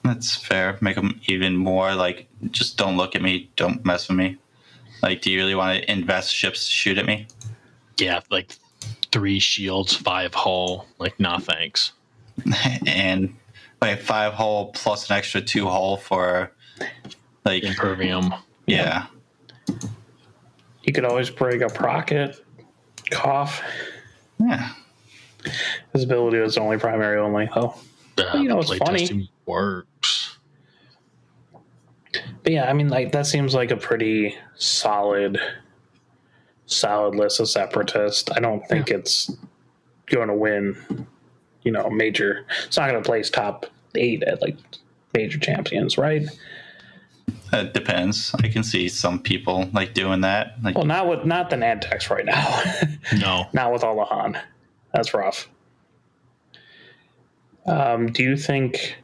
That's 0.03 0.35
fair. 0.35 0.77
Make 0.81 0.95
them 0.95 1.19
even 1.27 1.55
more 1.55 1.95
like 1.95 2.27
just 2.51 2.77
don't 2.77 2.97
look 2.97 3.15
at 3.15 3.21
me, 3.21 3.49
don't 3.55 3.83
mess 3.85 4.07
with 4.07 4.17
me. 4.17 4.37
Like, 5.01 5.21
do 5.21 5.31
you 5.31 5.39
really 5.39 5.55
want 5.55 5.81
to 5.81 5.91
invest 5.91 6.33
ships 6.33 6.65
to 6.65 6.71
shoot 6.71 6.97
at 6.97 7.05
me? 7.05 7.27
Yeah, 7.97 8.21
like 8.29 8.55
three 9.11 9.39
shields, 9.39 9.95
five 9.95 10.33
hull. 10.33 10.87
Like, 10.99 11.19
nah, 11.19 11.39
thanks. 11.39 11.93
and 12.87 13.35
like 13.81 13.99
five 13.99 14.33
hull 14.33 14.67
plus 14.73 15.09
an 15.09 15.17
extra 15.17 15.41
two 15.41 15.67
hull 15.67 15.97
for 15.97 16.51
like 17.45 17.63
Impervium. 17.63 18.33
yeah. 18.65 19.07
You 20.87 20.93
could 20.93 21.03
always 21.05 21.29
break 21.29 21.61
a 21.61 21.67
Procket, 21.67 22.43
Cough. 23.11 23.61
Yeah. 24.39 24.71
His 25.93 26.03
ability 26.03 26.37
is 26.37 26.57
only 26.57 26.77
primary 26.77 27.19
only, 27.19 27.49
though. 27.53 27.75
Uh, 28.17 28.37
you 28.37 28.47
know, 28.47 28.59
it's 28.59 28.73
funny. 28.73 28.99
testing 28.99 29.27
works. 29.45 30.37
But 32.41 32.53
yeah, 32.53 32.69
I 32.69 32.73
mean, 32.73 32.87
like 32.87 33.11
that 33.11 33.27
seems 33.27 33.53
like 33.53 33.69
a 33.69 33.75
pretty 33.75 34.35
solid, 34.55 35.39
solid 36.67 37.15
list 37.15 37.41
of 37.41 37.49
separatists. 37.49 38.31
I 38.31 38.39
don't 38.39 38.65
think 38.67 38.89
it's 38.89 39.29
going 40.05 40.29
to 40.29 40.33
win. 40.33 41.05
You 41.63 41.73
know, 41.73 41.89
major. 41.89 42.45
It's 42.65 42.77
not 42.77 42.89
going 42.89 43.03
to 43.03 43.07
place 43.07 43.29
top 43.29 43.65
eight 43.95 44.23
at 44.23 44.41
like 44.41 44.55
major 45.13 45.37
champions, 45.37 45.97
right? 45.97 46.23
It 47.53 47.73
depends. 47.73 48.35
I 48.43 48.47
can 48.49 48.63
see 48.63 48.89
some 48.89 49.19
people 49.19 49.69
like 49.73 49.93
doing 49.93 50.21
that. 50.21 50.61
Like 50.63 50.75
Well, 50.75 50.85
not 50.85 51.07
with 51.07 51.25
not 51.25 51.49
the 51.49 51.55
Nantex 51.55 52.09
right 52.09 52.25
now. 52.25 52.63
No. 53.19 53.47
not 53.53 53.71
with 53.71 53.83
all 53.83 53.95
the 53.95 54.03
Han. 54.05 54.37
That's 54.93 55.13
rough. 55.13 55.47
Um, 57.65 58.11
do 58.11 58.23
you 58.23 58.35
think 58.37 58.97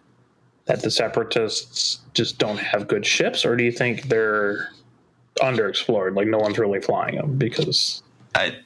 that 0.66 0.82
the 0.82 0.92
separatists 0.92 2.00
just 2.14 2.38
don't 2.38 2.58
have 2.58 2.88
good 2.88 3.06
ships, 3.06 3.46
or 3.46 3.56
do 3.56 3.64
you 3.64 3.72
think 3.72 4.04
they're 4.04 4.70
underexplored? 5.42 6.16
Like 6.16 6.28
no 6.28 6.38
one's 6.38 6.58
really 6.58 6.82
flying 6.82 7.16
them 7.16 7.38
because 7.38 8.04
I 8.36 8.58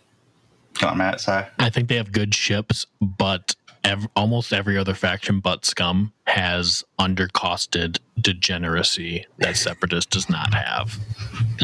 come 0.76 0.92
on, 0.92 0.98
Matt, 1.00 1.22
sorry. 1.22 1.46
I 1.60 1.70
think 1.70 1.88
they 1.90 1.96
have 1.98 2.12
good 2.12 2.34
ships, 2.36 2.86
but 3.02 3.56
ev- 3.88 4.08
almost 4.16 4.54
every 4.54 4.78
other 4.78 4.94
faction 4.94 5.40
but 5.40 5.66
Scum 5.66 6.14
has 6.26 6.84
undercosted 7.00 8.00
degeneracy 8.20 9.26
that 9.40 9.58
Separatist 9.58 10.10
does 10.10 10.30
not 10.30 10.54
have. 10.54 10.98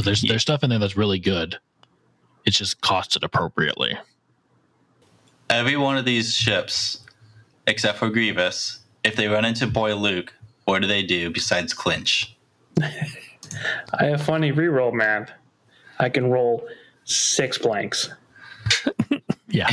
There's 0.04 0.22
there's 0.22 0.42
stuff 0.42 0.64
in 0.64 0.70
there 0.70 0.80
that's 0.80 0.98
really 0.98 1.20
good. 1.20 1.58
It's 2.46 2.58
just 2.58 2.82
costed 2.82 3.24
appropriately. 3.24 3.98
Every 5.50 5.78
one 5.78 5.98
of 5.98 6.06
these 6.06 6.34
ships, 6.34 7.02
except 7.68 7.98
for 8.00 8.10
Grievous, 8.10 8.80
if 9.04 9.16
they 9.16 9.28
run 9.28 9.46
into 9.46 9.68
Boy 9.68 9.96
Luke, 9.96 10.34
what 10.66 10.82
do 10.82 10.88
they 10.88 11.04
do 11.04 11.30
besides 11.30 11.74
clinch? 11.74 12.36
I 12.82 14.06
have 14.06 14.24
funny 14.24 14.52
reroll, 14.52 14.94
man. 14.94 15.28
I 16.00 16.10
can 16.10 16.32
roll 16.32 16.68
six 17.06 17.58
blanks. 17.58 18.10
Yeah. 19.54 19.70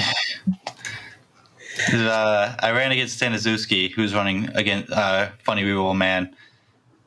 Uh, 1.93 2.57
I 2.59 2.71
ran 2.73 2.93
against 2.93 3.21
Staniszewski, 3.21 3.91
who's 3.93 4.15
running 4.15 4.49
against 4.55 4.91
uh, 4.93 5.31
Funny 5.43 5.63
Reroll 5.63 5.97
Man, 5.97 6.35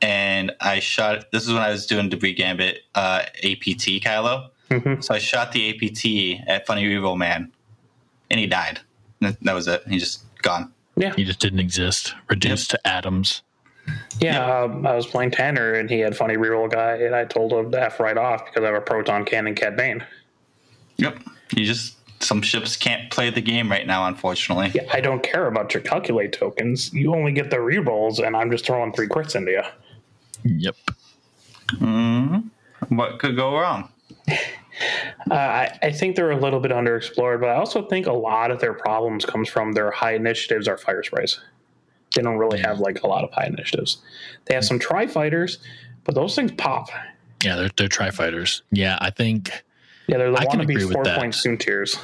and 0.02 0.52
I 0.60 0.80
shot. 0.80 1.30
This 1.32 1.44
is 1.44 1.52
when 1.52 1.62
I 1.62 1.70
was 1.70 1.86
doing 1.86 2.08
Debris 2.08 2.34
Gambit 2.34 2.80
uh, 2.94 3.22
APT 3.42 4.02
Kylo. 4.02 4.48
Mhm. 4.70 5.02
So 5.04 5.14
I 5.14 5.18
shot 5.18 5.52
the 5.52 5.70
APT 5.70 6.48
at 6.48 6.66
Funny 6.66 6.84
Reroll 6.84 7.16
Man, 7.16 7.52
and 8.30 8.40
he 8.40 8.46
died. 8.46 8.80
That 9.20 9.40
that 9.42 9.54
was 9.54 9.68
it. 9.68 9.82
He 9.88 9.98
just 9.98 10.22
gone. 10.42 10.72
Yeah, 10.96 11.12
He 11.16 11.24
just 11.24 11.40
didn't 11.40 11.58
exist. 11.58 12.14
Reduced 12.28 12.70
to 12.70 12.86
atoms. 12.86 13.42
Yeah, 14.20 14.60
um, 14.62 14.86
I 14.86 14.94
was 14.94 15.06
playing 15.06 15.32
Tanner 15.32 15.74
and 15.74 15.90
he 15.90 15.98
had 15.98 16.16
funny 16.16 16.36
reroll 16.36 16.70
guy, 16.70 16.92
and 16.98 17.14
I 17.16 17.24
told 17.24 17.52
him 17.52 17.70
to 17.72 17.82
F 17.82 17.98
right 18.00 18.16
off 18.16 18.44
because 18.44 18.62
I 18.62 18.66
have 18.66 18.76
a 18.76 18.80
proton 18.80 19.24
cannon 19.24 19.54
Cad 19.54 19.76
Bane. 19.76 20.04
Yep. 20.98 21.18
You 21.56 21.64
just 21.66 21.96
some 22.24 22.42
ships 22.42 22.76
can't 22.76 23.10
play 23.10 23.30
the 23.30 23.40
game 23.40 23.70
right 23.70 23.86
now, 23.86 24.06
unfortunately. 24.06 24.72
Yeah, 24.74 24.88
I 24.92 25.00
don't 25.00 25.22
care 25.22 25.46
about 25.46 25.74
your 25.74 25.82
calculate 25.82 26.32
tokens. 26.32 26.92
You 26.92 27.14
only 27.14 27.32
get 27.32 27.50
the 27.50 27.56
rerolls, 27.56 28.24
and 28.24 28.36
I'm 28.36 28.50
just 28.50 28.66
throwing 28.66 28.92
three 28.92 29.08
crits 29.08 29.36
into 29.36 29.52
you. 29.52 29.62
Yep. 30.44 30.76
Mm-hmm. 31.68 32.96
What 32.96 33.18
could 33.18 33.36
go 33.36 33.58
wrong? 33.58 33.88
Uh, 35.30 35.34
I, 35.34 35.78
I 35.82 35.92
think 35.92 36.16
they're 36.16 36.32
a 36.32 36.36
little 36.36 36.58
bit 36.58 36.72
underexplored, 36.72 37.40
but 37.40 37.48
I 37.48 37.54
also 37.54 37.86
think 37.86 38.06
a 38.06 38.12
lot 38.12 38.50
of 38.50 38.60
their 38.60 38.74
problems 38.74 39.24
comes 39.24 39.48
from 39.48 39.72
their 39.72 39.92
high 39.92 40.14
initiatives 40.14 40.66
or 40.66 40.76
fire 40.76 41.02
sprays. 41.04 41.38
They 42.14 42.22
don't 42.22 42.38
really 42.38 42.58
have 42.60 42.80
like 42.80 43.02
a 43.02 43.06
lot 43.06 43.24
of 43.24 43.32
high 43.32 43.46
initiatives. 43.46 43.98
They 44.46 44.54
have 44.54 44.64
some 44.64 44.78
tri 44.78 45.06
fighters, 45.06 45.58
but 46.02 46.14
those 46.14 46.34
things 46.34 46.52
pop. 46.52 46.88
Yeah, 47.44 47.56
they're 47.56 47.70
they're 47.76 47.88
tri 47.88 48.10
fighters. 48.10 48.62
Yeah, 48.70 48.98
I 49.00 49.10
think. 49.10 49.64
Yeah, 50.06 50.18
they're 50.18 50.30
the 50.30 50.38
I 50.38 50.46
can 50.46 50.60
wannabe 50.60 50.70
agree 50.70 50.84
with 50.84 50.94
four 50.94 51.04
that. 51.04 51.18
point 51.18 51.34
soon 51.34 51.56
tiers. 51.56 51.96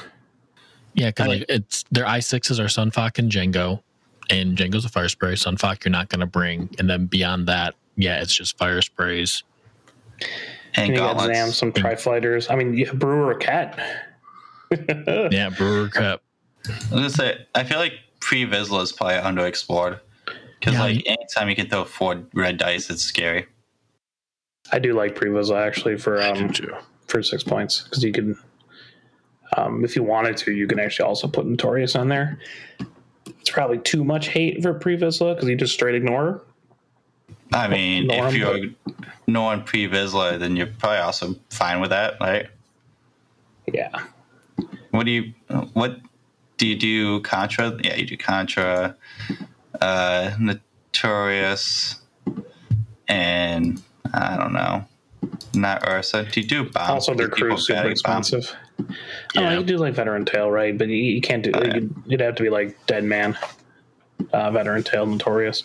Yeah, 0.93 1.09
because 1.09 1.25
I- 1.25 1.29
like 1.29 1.45
it's 1.49 1.83
their 1.91 2.05
i 2.07 2.19
sixes 2.19 2.59
are 2.59 2.67
Sun 2.67 2.91
Fac 2.91 3.17
and 3.19 3.31
Django, 3.31 3.81
and 4.29 4.57
Django's 4.57 4.85
a 4.85 4.89
fire 4.89 5.09
spray. 5.09 5.35
Sun 5.35 5.57
Fac 5.57 5.85
you're 5.85 5.91
not 5.91 6.09
going 6.09 6.19
to 6.19 6.25
bring, 6.25 6.69
and 6.79 6.89
then 6.89 7.05
beyond 7.05 7.47
that, 7.47 7.75
yeah, 7.95 8.21
it's 8.21 8.33
just 8.33 8.57
fire 8.57 8.81
sprays. 8.81 9.43
And 10.75 10.85
And 10.85 10.87
you 10.93 10.95
got 10.99 11.17
gauntlets. 11.17 11.37
Zam, 11.37 11.51
some 11.51 11.71
tri 11.73 11.95
fighters. 11.95 12.49
I 12.49 12.55
mean, 12.55 12.73
you 12.77 12.85
have 12.85 12.99
Brewer 12.99 13.35
cat. 13.35 13.77
Yeah, 15.07 15.49
Brewer 15.49 15.89
Cat. 15.93 16.21
I 16.65 16.69
was 16.69 16.89
gonna 16.91 17.09
say, 17.09 17.45
I 17.55 17.63
feel 17.63 17.77
like 17.79 17.93
pre 18.21 18.45
Vizsla 18.45 18.83
is 18.83 18.91
probably 18.93 19.15
underexplored 19.15 19.99
because 20.59 20.75
Yeah, 20.75 20.81
like 20.83 21.03
anytime 21.05 21.49
you 21.49 21.55
can 21.55 21.67
throw 21.67 21.83
four 21.83 22.23
red 22.33 22.57
dice, 22.57 22.89
it's 22.89 23.03
scary. 23.03 23.47
I 24.71 24.79
do 24.79 24.93
like 24.93 25.15
Previs 25.15 25.53
actually 25.53 25.97
for 25.97 26.21
um, 26.21 26.51
for 27.07 27.21
six 27.21 27.43
points 27.43 27.81
because 27.81 28.03
you 28.03 28.13
can, 28.13 28.37
um, 29.57 29.83
if 29.83 29.95
you 29.95 30.03
wanted 30.03 30.37
to, 30.37 30.51
you 30.51 30.67
can 30.67 30.79
actually 30.79 31.05
also 31.07 31.27
put 31.27 31.45
Notorious 31.45 31.95
on 31.95 32.07
there. 32.09 32.39
It's 33.25 33.49
probably 33.49 33.79
too 33.79 34.03
much 34.03 34.27
hate 34.27 34.61
for 34.61 34.73
Previsla 34.73 35.35
because 35.35 35.49
you 35.49 35.55
just 35.55 35.73
straight 35.73 35.95
ignore. 35.95 36.23
her. 36.23 36.41
I 37.53 37.67
mean, 37.67 38.07
Norm, 38.07 38.27
if 38.27 38.35
you're 38.35 38.59
knowing 39.27 39.63
pre 39.63 39.87
Vizsla, 39.87 40.39
then 40.39 40.55
you're 40.55 40.67
probably 40.67 40.99
also 40.99 41.35
fine 41.49 41.81
with 41.81 41.89
that, 41.89 42.15
right? 42.21 42.47
Yeah, 43.71 43.89
What 44.91 45.05
do 45.05 45.11
you 45.11 45.33
what 45.73 45.99
do 46.57 46.67
you 46.67 46.75
do 46.75 47.21
Contra? 47.21 47.77
Yeah, 47.83 47.95
you 47.95 48.05
do 48.05 48.17
Contra, 48.17 48.95
uh, 49.79 50.31
Notorious, 50.39 52.01
and 53.07 53.81
I 54.13 54.37
don't 54.37 54.53
know, 54.53 54.85
not 55.53 55.87
Ursa. 55.87 56.23
Do 56.31 56.41
you 56.41 56.47
do 56.47 56.69
bomb? 56.69 56.91
also 56.91 57.13
their 57.13 57.29
crew 57.29 57.57
super 57.57 57.89
expensive. 57.89 58.45
bomb? 58.45 58.60
Expensive. 58.89 58.95
I 59.29 59.33
don't 59.35 59.43
know, 59.43 59.49
Yeah. 59.51 59.59
you 59.59 59.65
do 59.65 59.77
like 59.77 59.93
Veteran 59.93 60.25
Tail, 60.25 60.49
right? 60.51 60.77
But 60.77 60.87
you, 60.89 60.95
you 60.95 61.21
can't 61.21 61.43
do. 61.43 61.51
Oh, 61.53 61.63
yeah. 61.63 61.75
you'd, 61.75 61.95
you'd 62.07 62.21
have 62.21 62.35
to 62.35 62.43
be 62.43 62.49
like 62.49 62.85
Dead 62.87 63.03
Man, 63.03 63.37
uh, 64.33 64.51
Veteran 64.51 64.83
Tail, 64.83 65.05
Notorious. 65.05 65.63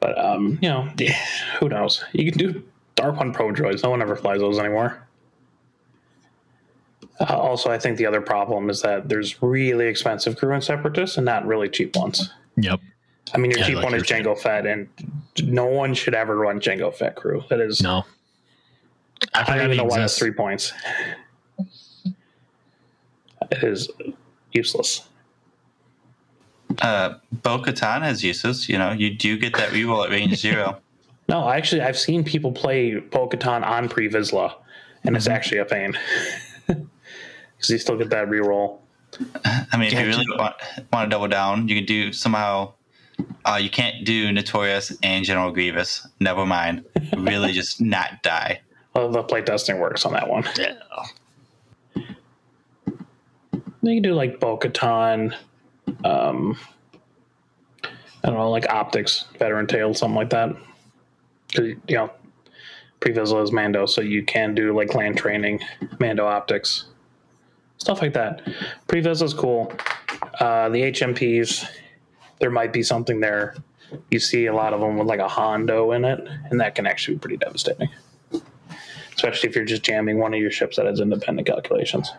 But 0.00 0.18
um, 0.18 0.58
you 0.60 0.68
know, 0.68 0.88
who 1.60 1.68
knows? 1.68 2.04
You 2.12 2.30
can 2.30 2.38
do 2.38 2.62
Dark 2.96 3.16
One 3.16 3.32
Pro 3.32 3.52
droids. 3.52 3.82
No 3.82 3.90
one 3.90 4.02
ever 4.02 4.16
flies 4.16 4.40
those 4.40 4.58
anymore. 4.58 5.06
Uh, 7.20 7.36
also, 7.36 7.70
I 7.70 7.78
think 7.78 7.98
the 7.98 8.06
other 8.06 8.20
problem 8.20 8.68
is 8.68 8.82
that 8.82 9.08
there's 9.08 9.40
really 9.42 9.86
expensive 9.86 10.36
crew 10.36 10.52
and 10.54 10.64
separatists 10.64 11.16
and 11.18 11.24
not 11.24 11.46
really 11.46 11.68
cheap 11.68 11.94
ones. 11.94 12.30
Yep. 12.56 12.80
I 13.32 13.38
mean, 13.38 13.52
your 13.52 13.60
Yeah, 13.60 13.66
cheap 13.66 13.76
like 13.76 13.84
one 13.84 13.94
is. 13.94 14.02
Django 14.02 14.36
Fett, 14.36 14.66
and 14.66 14.88
no 15.44 15.66
one 15.66 15.94
should 15.94 16.14
ever 16.14 16.36
run 16.36 16.58
Django 16.58 16.92
Fett 16.92 17.14
crew. 17.14 17.44
That 17.48 17.60
is, 17.60 17.80
No. 17.80 18.04
I 19.34 19.40
I 19.40 19.44
forgot 19.44 19.56
don't 19.56 19.64
even 19.64 19.72
it 19.72 19.76
know 19.76 19.84
why 19.84 19.98
that's 20.00 20.18
three 20.18 20.32
points. 20.32 20.72
It 23.50 23.62
is 23.62 23.90
useless. 24.52 25.08
Uh, 26.80 27.14
Bo 27.42 27.58
Katan 27.58 28.02
has 28.02 28.24
uses. 28.24 28.68
You 28.68 28.78
know, 28.78 28.92
you 28.92 29.14
do 29.14 29.38
get 29.38 29.54
that 29.56 29.70
reroll 29.70 30.04
at 30.04 30.10
range 30.10 30.34
zero. 30.36 30.78
No, 31.28 31.48
actually, 31.48 31.80
I've 31.80 31.98
seen 31.98 32.24
people 32.24 32.52
play 32.52 32.96
Bo-Katan 32.98 33.64
on 33.64 33.88
Pre-Vizsla, 33.88 34.54
and 35.04 35.16
it's 35.16 35.28
actually 35.28 35.58
a 35.58 35.64
pain 35.64 35.96
because 36.66 37.70
you 37.70 37.78
still 37.78 37.96
get 37.96 38.10
that 38.10 38.28
reroll. 38.28 38.80
I 39.44 39.76
mean, 39.78 39.92
if 39.92 39.94
you 39.94 40.06
really 40.06 40.26
want, 40.36 40.56
want 40.92 41.06
to 41.06 41.10
double 41.10 41.28
down, 41.28 41.68
you 41.68 41.76
can 41.76 41.86
do 41.86 42.12
somehow. 42.12 42.72
Uh, 43.44 43.58
you 43.62 43.70
can't 43.70 44.04
do 44.04 44.32
Notorious 44.32 44.92
and 45.02 45.24
General 45.24 45.52
Grievous. 45.52 46.06
Never 46.18 46.44
mind. 46.44 46.84
Really, 47.16 47.52
just 47.52 47.80
not 47.80 48.22
die. 48.22 48.60
Well, 48.94 49.10
the 49.10 49.24
playtesting 49.24 49.78
works 49.78 50.04
on 50.04 50.12
that 50.12 50.28
one. 50.28 50.44
Yeah. 50.58 50.74
You 53.84 53.94
can 53.96 54.02
do 54.02 54.14
like 54.14 54.38
Bo-Katan, 54.38 55.34
um, 56.04 56.56
I 57.84 58.28
don't 58.28 58.34
know, 58.34 58.50
like 58.50 58.68
Optics, 58.68 59.26
Veteran 59.38 59.66
Tail, 59.66 59.92
something 59.92 60.14
like 60.14 60.30
that. 60.30 60.54
you 61.56 61.80
know, 61.90 62.10
Pre-Vizsla 63.00 63.42
is 63.42 63.50
Mando, 63.50 63.86
so 63.86 64.00
you 64.00 64.22
can 64.22 64.54
do 64.54 64.76
like 64.76 64.94
land 64.94 65.18
training, 65.18 65.60
Mando 65.98 66.24
Optics, 66.24 66.84
stuff 67.78 68.00
like 68.00 68.12
that. 68.12 68.42
Pre-Vizsla 68.86 69.22
is 69.24 69.34
cool. 69.34 69.72
Uh, 70.38 70.68
the 70.68 70.82
HMPs, 70.82 71.68
there 72.38 72.50
might 72.50 72.72
be 72.72 72.84
something 72.84 73.18
there. 73.18 73.56
You 74.12 74.20
see 74.20 74.46
a 74.46 74.54
lot 74.54 74.72
of 74.72 74.80
them 74.80 74.96
with 74.96 75.08
like 75.08 75.18
a 75.18 75.28
Hondo 75.28 75.90
in 75.90 76.04
it, 76.04 76.20
and 76.50 76.60
that 76.60 76.76
can 76.76 76.86
actually 76.86 77.14
be 77.14 77.20
pretty 77.20 77.36
devastating. 77.38 77.88
Especially 79.14 79.48
if 79.48 79.56
you're 79.56 79.64
just 79.64 79.82
jamming 79.82 80.18
one 80.18 80.34
of 80.34 80.40
your 80.40 80.50
ships 80.50 80.76
that 80.76 80.86
has 80.86 81.00
independent 81.00 81.46
calculations. 81.46 82.12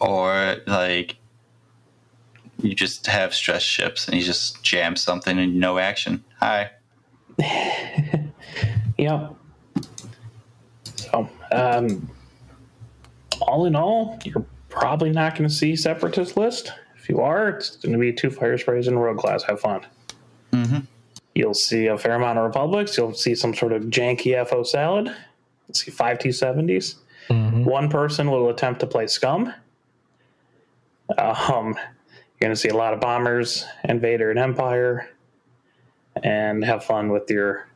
Or 0.00 0.56
like, 0.66 1.16
you 2.60 2.74
just 2.74 3.06
have 3.06 3.34
stress 3.34 3.62
ships 3.62 4.08
and 4.08 4.16
you 4.16 4.24
just 4.24 4.62
jam 4.62 4.96
something 4.96 5.38
and 5.38 5.56
no 5.56 5.78
action. 5.78 6.24
Hi. 6.40 6.70
Yep. 8.98 9.34
So, 10.96 11.28
um, 11.52 12.08
all 13.40 13.66
in 13.66 13.74
all, 13.76 14.18
you're 14.24 14.44
probably 14.68 15.10
not 15.10 15.36
going 15.36 15.48
to 15.48 15.54
see 15.54 15.76
separatist 15.76 16.36
list. 16.36 16.72
If 16.96 17.08
you 17.08 17.20
are, 17.20 17.48
it's 17.48 17.76
going 17.76 17.92
to 17.92 17.98
be 17.98 18.12
two 18.12 18.30
fire 18.30 18.56
sprays 18.56 18.88
and 18.88 19.00
rogue 19.00 19.18
class. 19.18 19.42
Have 19.42 19.60
fun. 19.60 19.84
Mm-hmm. 21.34 21.40
You'll 21.40 21.54
see 21.54 21.86
a 21.86 21.98
fair 21.98 22.14
amount 22.14 22.38
of 22.38 22.44
republics. 22.44 22.96
You'll 22.96 23.14
see 23.14 23.34
some 23.34 23.54
sort 23.54 23.72
of 23.72 23.84
janky 23.84 24.46
FO 24.46 24.62
salad. 24.62 25.06
You'll 25.06 25.74
see 25.74 25.90
five 25.90 26.18
T70s. 26.18 26.96
Mhm. 27.28 27.64
One 27.64 27.88
person 27.88 28.30
will 28.30 28.50
attempt 28.50 28.80
to 28.80 28.86
play 28.86 29.06
scum. 29.06 29.52
Um, 31.18 31.74
you're 31.74 32.40
going 32.40 32.52
to 32.52 32.56
see 32.56 32.68
a 32.68 32.76
lot 32.76 32.92
of 32.94 33.00
bombers, 33.00 33.64
Invader 33.84 34.30
and 34.30 34.38
Empire, 34.38 35.08
and 36.22 36.64
have 36.64 36.84
fun 36.84 37.10
with 37.10 37.28
your 37.30 37.68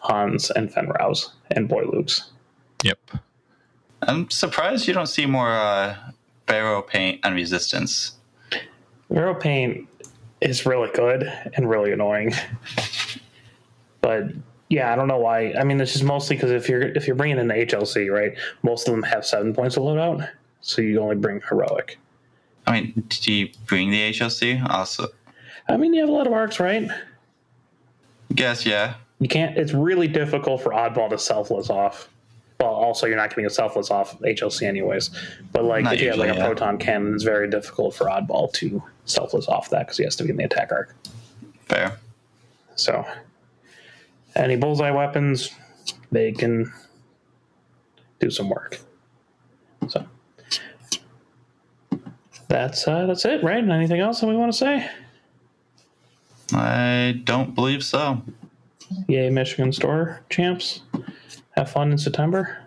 Hans 0.00 0.50
and 0.50 0.72
Fen 0.72 0.88
Raos 0.88 1.32
and 1.50 1.68
Boy 1.68 1.84
Lukes. 1.84 2.30
Yep. 2.82 2.98
I'm 4.02 4.30
surprised 4.30 4.88
you 4.88 4.94
don't 4.94 5.06
see 5.06 5.26
more 5.26 5.52
uh, 5.52 5.96
Barrow 6.46 6.82
paint 6.82 7.20
and 7.22 7.34
Resistance. 7.34 8.12
Barrow 9.10 9.34
Paint 9.34 9.88
is 10.40 10.66
really 10.66 10.90
good 10.92 11.30
and 11.54 11.68
really 11.68 11.92
annoying. 11.92 12.32
But 14.02 14.24
yeah, 14.68 14.92
I 14.92 14.96
don't 14.96 15.08
know 15.08 15.18
why. 15.18 15.52
I 15.52 15.64
mean, 15.64 15.80
it's 15.80 15.92
just 15.92 16.04
mostly 16.04 16.36
because 16.36 16.50
if 16.50 16.68
you're 16.68 16.82
if 16.82 17.06
you're 17.06 17.16
bringing 17.16 17.38
in 17.38 17.48
the 17.48 17.54
HLC, 17.54 18.12
right? 18.12 18.36
Most 18.62 18.86
of 18.86 18.92
them 18.92 19.02
have 19.02 19.24
seven 19.24 19.54
points 19.54 19.78
of 19.78 19.84
loadout, 19.84 20.28
so 20.60 20.82
you 20.82 21.00
only 21.00 21.16
bring 21.16 21.40
heroic. 21.48 21.98
I 22.66 22.72
mean, 22.72 23.04
do 23.08 23.32
you 23.32 23.48
bring 23.66 23.90
the 23.90 24.12
HLC? 24.12 24.68
Also, 24.70 25.08
I 25.68 25.76
mean, 25.76 25.94
you 25.94 26.00
have 26.00 26.08
a 26.08 26.12
lot 26.12 26.26
of 26.26 26.32
arcs, 26.32 26.60
right? 26.60 26.88
guess 28.34 28.64
yeah. 28.66 28.94
You 29.18 29.28
can't. 29.28 29.56
It's 29.56 29.72
really 29.72 30.08
difficult 30.08 30.62
for 30.62 30.72
oddball 30.72 31.10
to 31.10 31.18
selfless 31.18 31.70
off. 31.70 32.08
Well, 32.58 32.70
also 32.70 33.06
you're 33.06 33.16
not 33.16 33.30
getting 33.30 33.46
a 33.46 33.50
selfless 33.50 33.90
off 33.90 34.18
HLC 34.20 34.62
anyways. 34.62 35.10
But 35.52 35.64
like 35.64 35.84
Not 35.84 35.94
if 35.94 36.00
you 36.00 36.08
have 36.10 36.18
like 36.18 36.30
a 36.30 36.36
yeah. 36.36 36.46
proton 36.46 36.78
cannon, 36.78 37.14
it's 37.14 37.24
very 37.24 37.48
difficult 37.48 37.94
for 37.94 38.06
oddball 38.06 38.52
to 38.54 38.82
selfless 39.04 39.48
off 39.48 39.70
that 39.70 39.80
because 39.80 39.96
he 39.96 40.04
has 40.04 40.16
to 40.16 40.24
be 40.24 40.30
in 40.30 40.36
the 40.36 40.44
attack 40.44 40.72
arc. 40.72 40.94
Fair. 41.66 41.98
So, 42.74 43.04
any 44.34 44.56
bullseye 44.56 44.90
weapons, 44.90 45.50
they 46.10 46.32
can 46.32 46.72
do 48.20 48.30
some 48.30 48.48
work. 48.48 48.80
So, 49.88 50.06
that's 52.48 52.86
uh, 52.86 53.06
that's 53.06 53.24
it, 53.24 53.42
right? 53.42 53.66
Anything 53.68 54.00
else 54.00 54.20
that 54.20 54.26
we 54.26 54.36
want 54.36 54.52
to 54.52 54.58
say? 54.58 54.88
I 56.52 57.20
don't 57.24 57.54
believe 57.54 57.82
so. 57.84 58.22
Yay, 59.08 59.30
Michigan 59.30 59.72
store 59.72 60.20
champs! 60.30 60.80
Have 61.52 61.70
fun 61.70 61.90
in 61.92 61.98
September. 61.98 62.58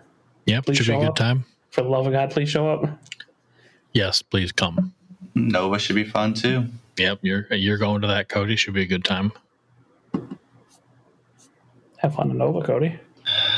Yep. 0.46 0.66
Please 0.66 0.78
Should 0.78 0.86
be 0.88 0.92
a 0.94 0.98
good 0.98 1.08
up. 1.08 1.16
time. 1.16 1.44
For 1.70 1.82
the 1.82 1.88
love 1.88 2.06
of 2.06 2.12
God, 2.12 2.30
please 2.30 2.48
show 2.48 2.68
up. 2.68 2.88
Yes, 3.92 4.22
please 4.22 4.52
come. 4.52 4.92
Nova 5.34 5.78
should 5.78 5.96
be 5.96 6.04
fun 6.04 6.34
too. 6.34 6.66
Yep, 6.96 7.20
you're 7.22 7.46
you're 7.52 7.78
going 7.78 8.00
to 8.02 8.08
that, 8.08 8.28
Cody. 8.28 8.56
Should 8.56 8.74
be 8.74 8.82
a 8.82 8.86
good 8.86 9.04
time. 9.04 9.32
Have 12.06 12.14
fun 12.14 12.30
in 12.30 12.38
Nova, 12.38 12.62
Cody. 12.62 12.96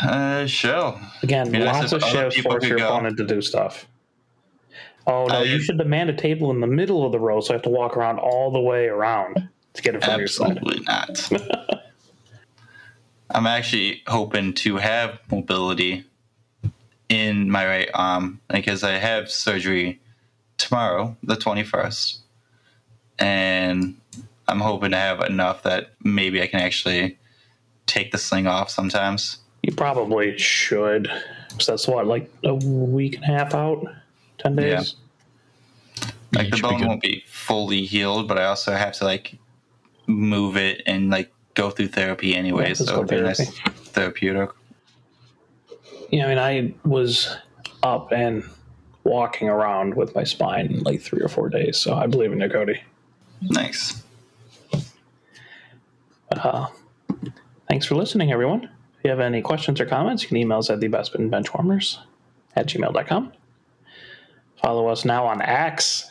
Uh, 0.02 0.46
sure. 0.46 0.98
Again, 1.22 1.52
lots 1.52 1.92
of 1.92 2.02
shifts 2.02 2.40
force 2.40 2.64
your 2.64 2.78
go. 2.78 2.88
opponent 2.88 3.18
to 3.18 3.26
do 3.26 3.42
stuff. 3.42 3.86
Oh 5.06 5.26
no, 5.26 5.40
I- 5.40 5.42
you 5.42 5.60
should 5.60 5.76
demand 5.76 6.08
a 6.08 6.14
table 6.14 6.50
in 6.50 6.60
the 6.60 6.66
middle 6.66 7.04
of 7.04 7.12
the 7.12 7.18
row, 7.18 7.42
so 7.42 7.52
I 7.52 7.56
have 7.56 7.62
to 7.64 7.68
walk 7.68 7.94
around 7.94 8.20
all 8.20 8.50
the 8.50 8.58
way 8.58 8.86
around 8.86 9.50
to 9.74 9.82
get 9.82 9.96
it 9.96 10.02
from 10.02 10.18
your 10.18 10.28
side. 10.28 10.56
Absolutely 10.56 10.82
not. 10.86 11.30
I'm 13.30 13.46
actually 13.46 14.02
hoping 14.06 14.54
to 14.54 14.76
have 14.76 15.18
mobility 15.30 16.06
in 17.10 17.50
my 17.50 17.66
right 17.66 17.90
arm 17.92 18.40
because 18.48 18.82
I 18.82 18.92
have 18.92 19.30
surgery 19.30 20.00
tomorrow, 20.56 21.18
the 21.22 21.36
21st. 21.36 22.16
And 23.18 24.00
I'm 24.46 24.60
hoping 24.60 24.92
to 24.92 24.96
have 24.96 25.20
enough 25.20 25.64
that 25.64 25.90
maybe 26.02 26.40
I 26.40 26.46
can 26.46 26.60
actually 26.60 27.18
take 27.88 28.12
the 28.12 28.18
sling 28.18 28.46
off 28.46 28.70
sometimes. 28.70 29.38
You 29.62 29.72
probably 29.74 30.38
should. 30.38 31.10
'Cause 31.56 31.66
that's 31.66 31.88
what, 31.88 32.06
like 32.06 32.30
a 32.44 32.54
week 32.54 33.16
and 33.16 33.24
a 33.24 33.26
half 33.26 33.54
out, 33.54 33.84
ten 34.38 34.54
days. 34.54 34.94
Yeah, 36.00 36.08
Like 36.32 36.50
the 36.50 36.56
should 36.58 36.68
be 36.68 36.76
bone 36.76 36.86
won't 36.86 37.02
be 37.02 37.24
fully 37.26 37.84
healed, 37.84 38.28
but 38.28 38.38
I 38.38 38.44
also 38.44 38.72
have 38.72 38.92
to 38.94 39.04
like 39.04 39.34
move 40.06 40.56
it 40.56 40.82
and 40.86 41.10
like 41.10 41.32
go 41.54 41.70
through 41.70 41.88
therapy 41.88 42.36
anyway. 42.36 42.68
Yeah, 42.68 42.74
so 42.74 42.84
physical 42.84 43.02
it'd 43.04 43.18
be 43.18 43.20
nice 43.22 43.58
therapeutic. 43.88 44.50
Yeah, 46.10 46.26
I 46.26 46.28
mean, 46.28 46.38
I 46.38 46.74
was 46.88 47.36
up 47.82 48.12
and 48.12 48.44
walking 49.04 49.48
around 49.48 49.94
with 49.94 50.14
my 50.14 50.22
spine 50.24 50.66
in 50.66 50.80
like 50.84 51.00
three 51.00 51.20
or 51.22 51.28
four 51.28 51.48
days, 51.48 51.78
so 51.78 51.94
I 51.94 52.06
believe 52.06 52.30
in 52.32 52.40
you, 52.40 52.48
Cody. 52.48 52.80
Nice. 53.42 54.02
Uh, 56.30 56.66
thanks 57.68 57.86
for 57.86 57.94
listening, 57.94 58.32
everyone. 58.32 58.64
If 58.64 59.04
you 59.04 59.10
have 59.10 59.20
any 59.20 59.42
questions 59.42 59.80
or 59.80 59.86
comments, 59.86 60.22
you 60.22 60.28
can 60.28 60.36
email 60.38 60.58
us 60.58 60.70
at 60.70 60.80
thebestbenchwarmers 60.80 61.98
at 62.56 62.66
gmail.com. 62.66 63.32
Follow 64.60 64.88
us 64.88 65.04
now 65.04 65.26
on 65.26 65.40
X 65.40 66.10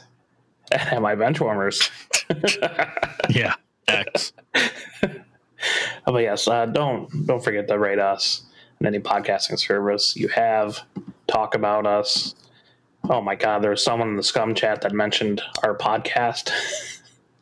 at 0.71 1.01
my 1.01 1.15
benchwarmers. 1.15 1.89
Yeah, 3.29 3.55
X. 3.89 4.31
but 6.05 6.19
yes, 6.19 6.47
uh, 6.47 6.65
don't 6.65 7.09
don't 7.27 7.43
forget 7.43 7.67
to 7.67 7.77
rate 7.77 7.99
us 7.99 8.45
on 8.79 8.87
any 8.87 8.99
podcasting 8.99 9.59
service 9.59 10.15
you 10.15 10.29
have. 10.29 10.79
Talk 11.27 11.55
about 11.55 11.85
us. 11.85 12.35
Oh 13.09 13.19
my 13.21 13.35
God, 13.35 13.61
there 13.61 13.71
was 13.71 13.83
someone 13.83 14.09
in 14.09 14.15
the 14.15 14.23
Scum 14.23 14.55
chat 14.55 14.81
that 14.81 14.93
mentioned 14.93 15.41
our 15.61 15.75
podcast 15.77 16.51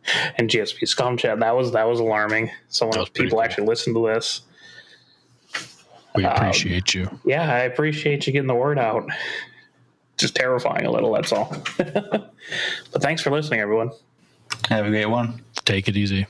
and 0.38 0.50
GSP 0.50 0.88
Scum 0.88 1.18
chat. 1.18 1.40
That 1.40 1.56
was 1.56 1.72
that 1.74 1.88
was 1.88 2.00
alarming. 2.00 2.52
Someone 2.70 2.96
That 2.96 3.02
was 3.02 3.10
people 3.10 3.38
cool. 3.38 3.42
actually 3.42 3.68
listened 3.68 3.96
to 3.96 4.08
this. 4.08 4.42
We 6.16 6.24
Um, 6.26 6.36
appreciate 6.36 6.94
you. 6.94 7.20
Yeah, 7.26 7.42
I 7.54 7.60
appreciate 7.62 8.26
you 8.26 8.34
getting 8.34 8.48
the 8.48 8.56
word 8.56 8.80
out. 8.80 9.08
Just 10.18 10.36
terrifying 10.36 10.86
a 10.86 10.92
little, 10.92 11.12
that's 11.14 11.34
all. 11.34 11.54
but 11.78 12.32
thanks 13.02 13.22
for 13.22 13.32
listening, 13.32 13.60
everyone. 13.60 13.92
Have 14.70 14.86
a 14.86 14.90
great 14.90 15.08
one. 15.08 15.42
Take 15.66 15.90
it 15.90 15.98
easy. 15.98 16.26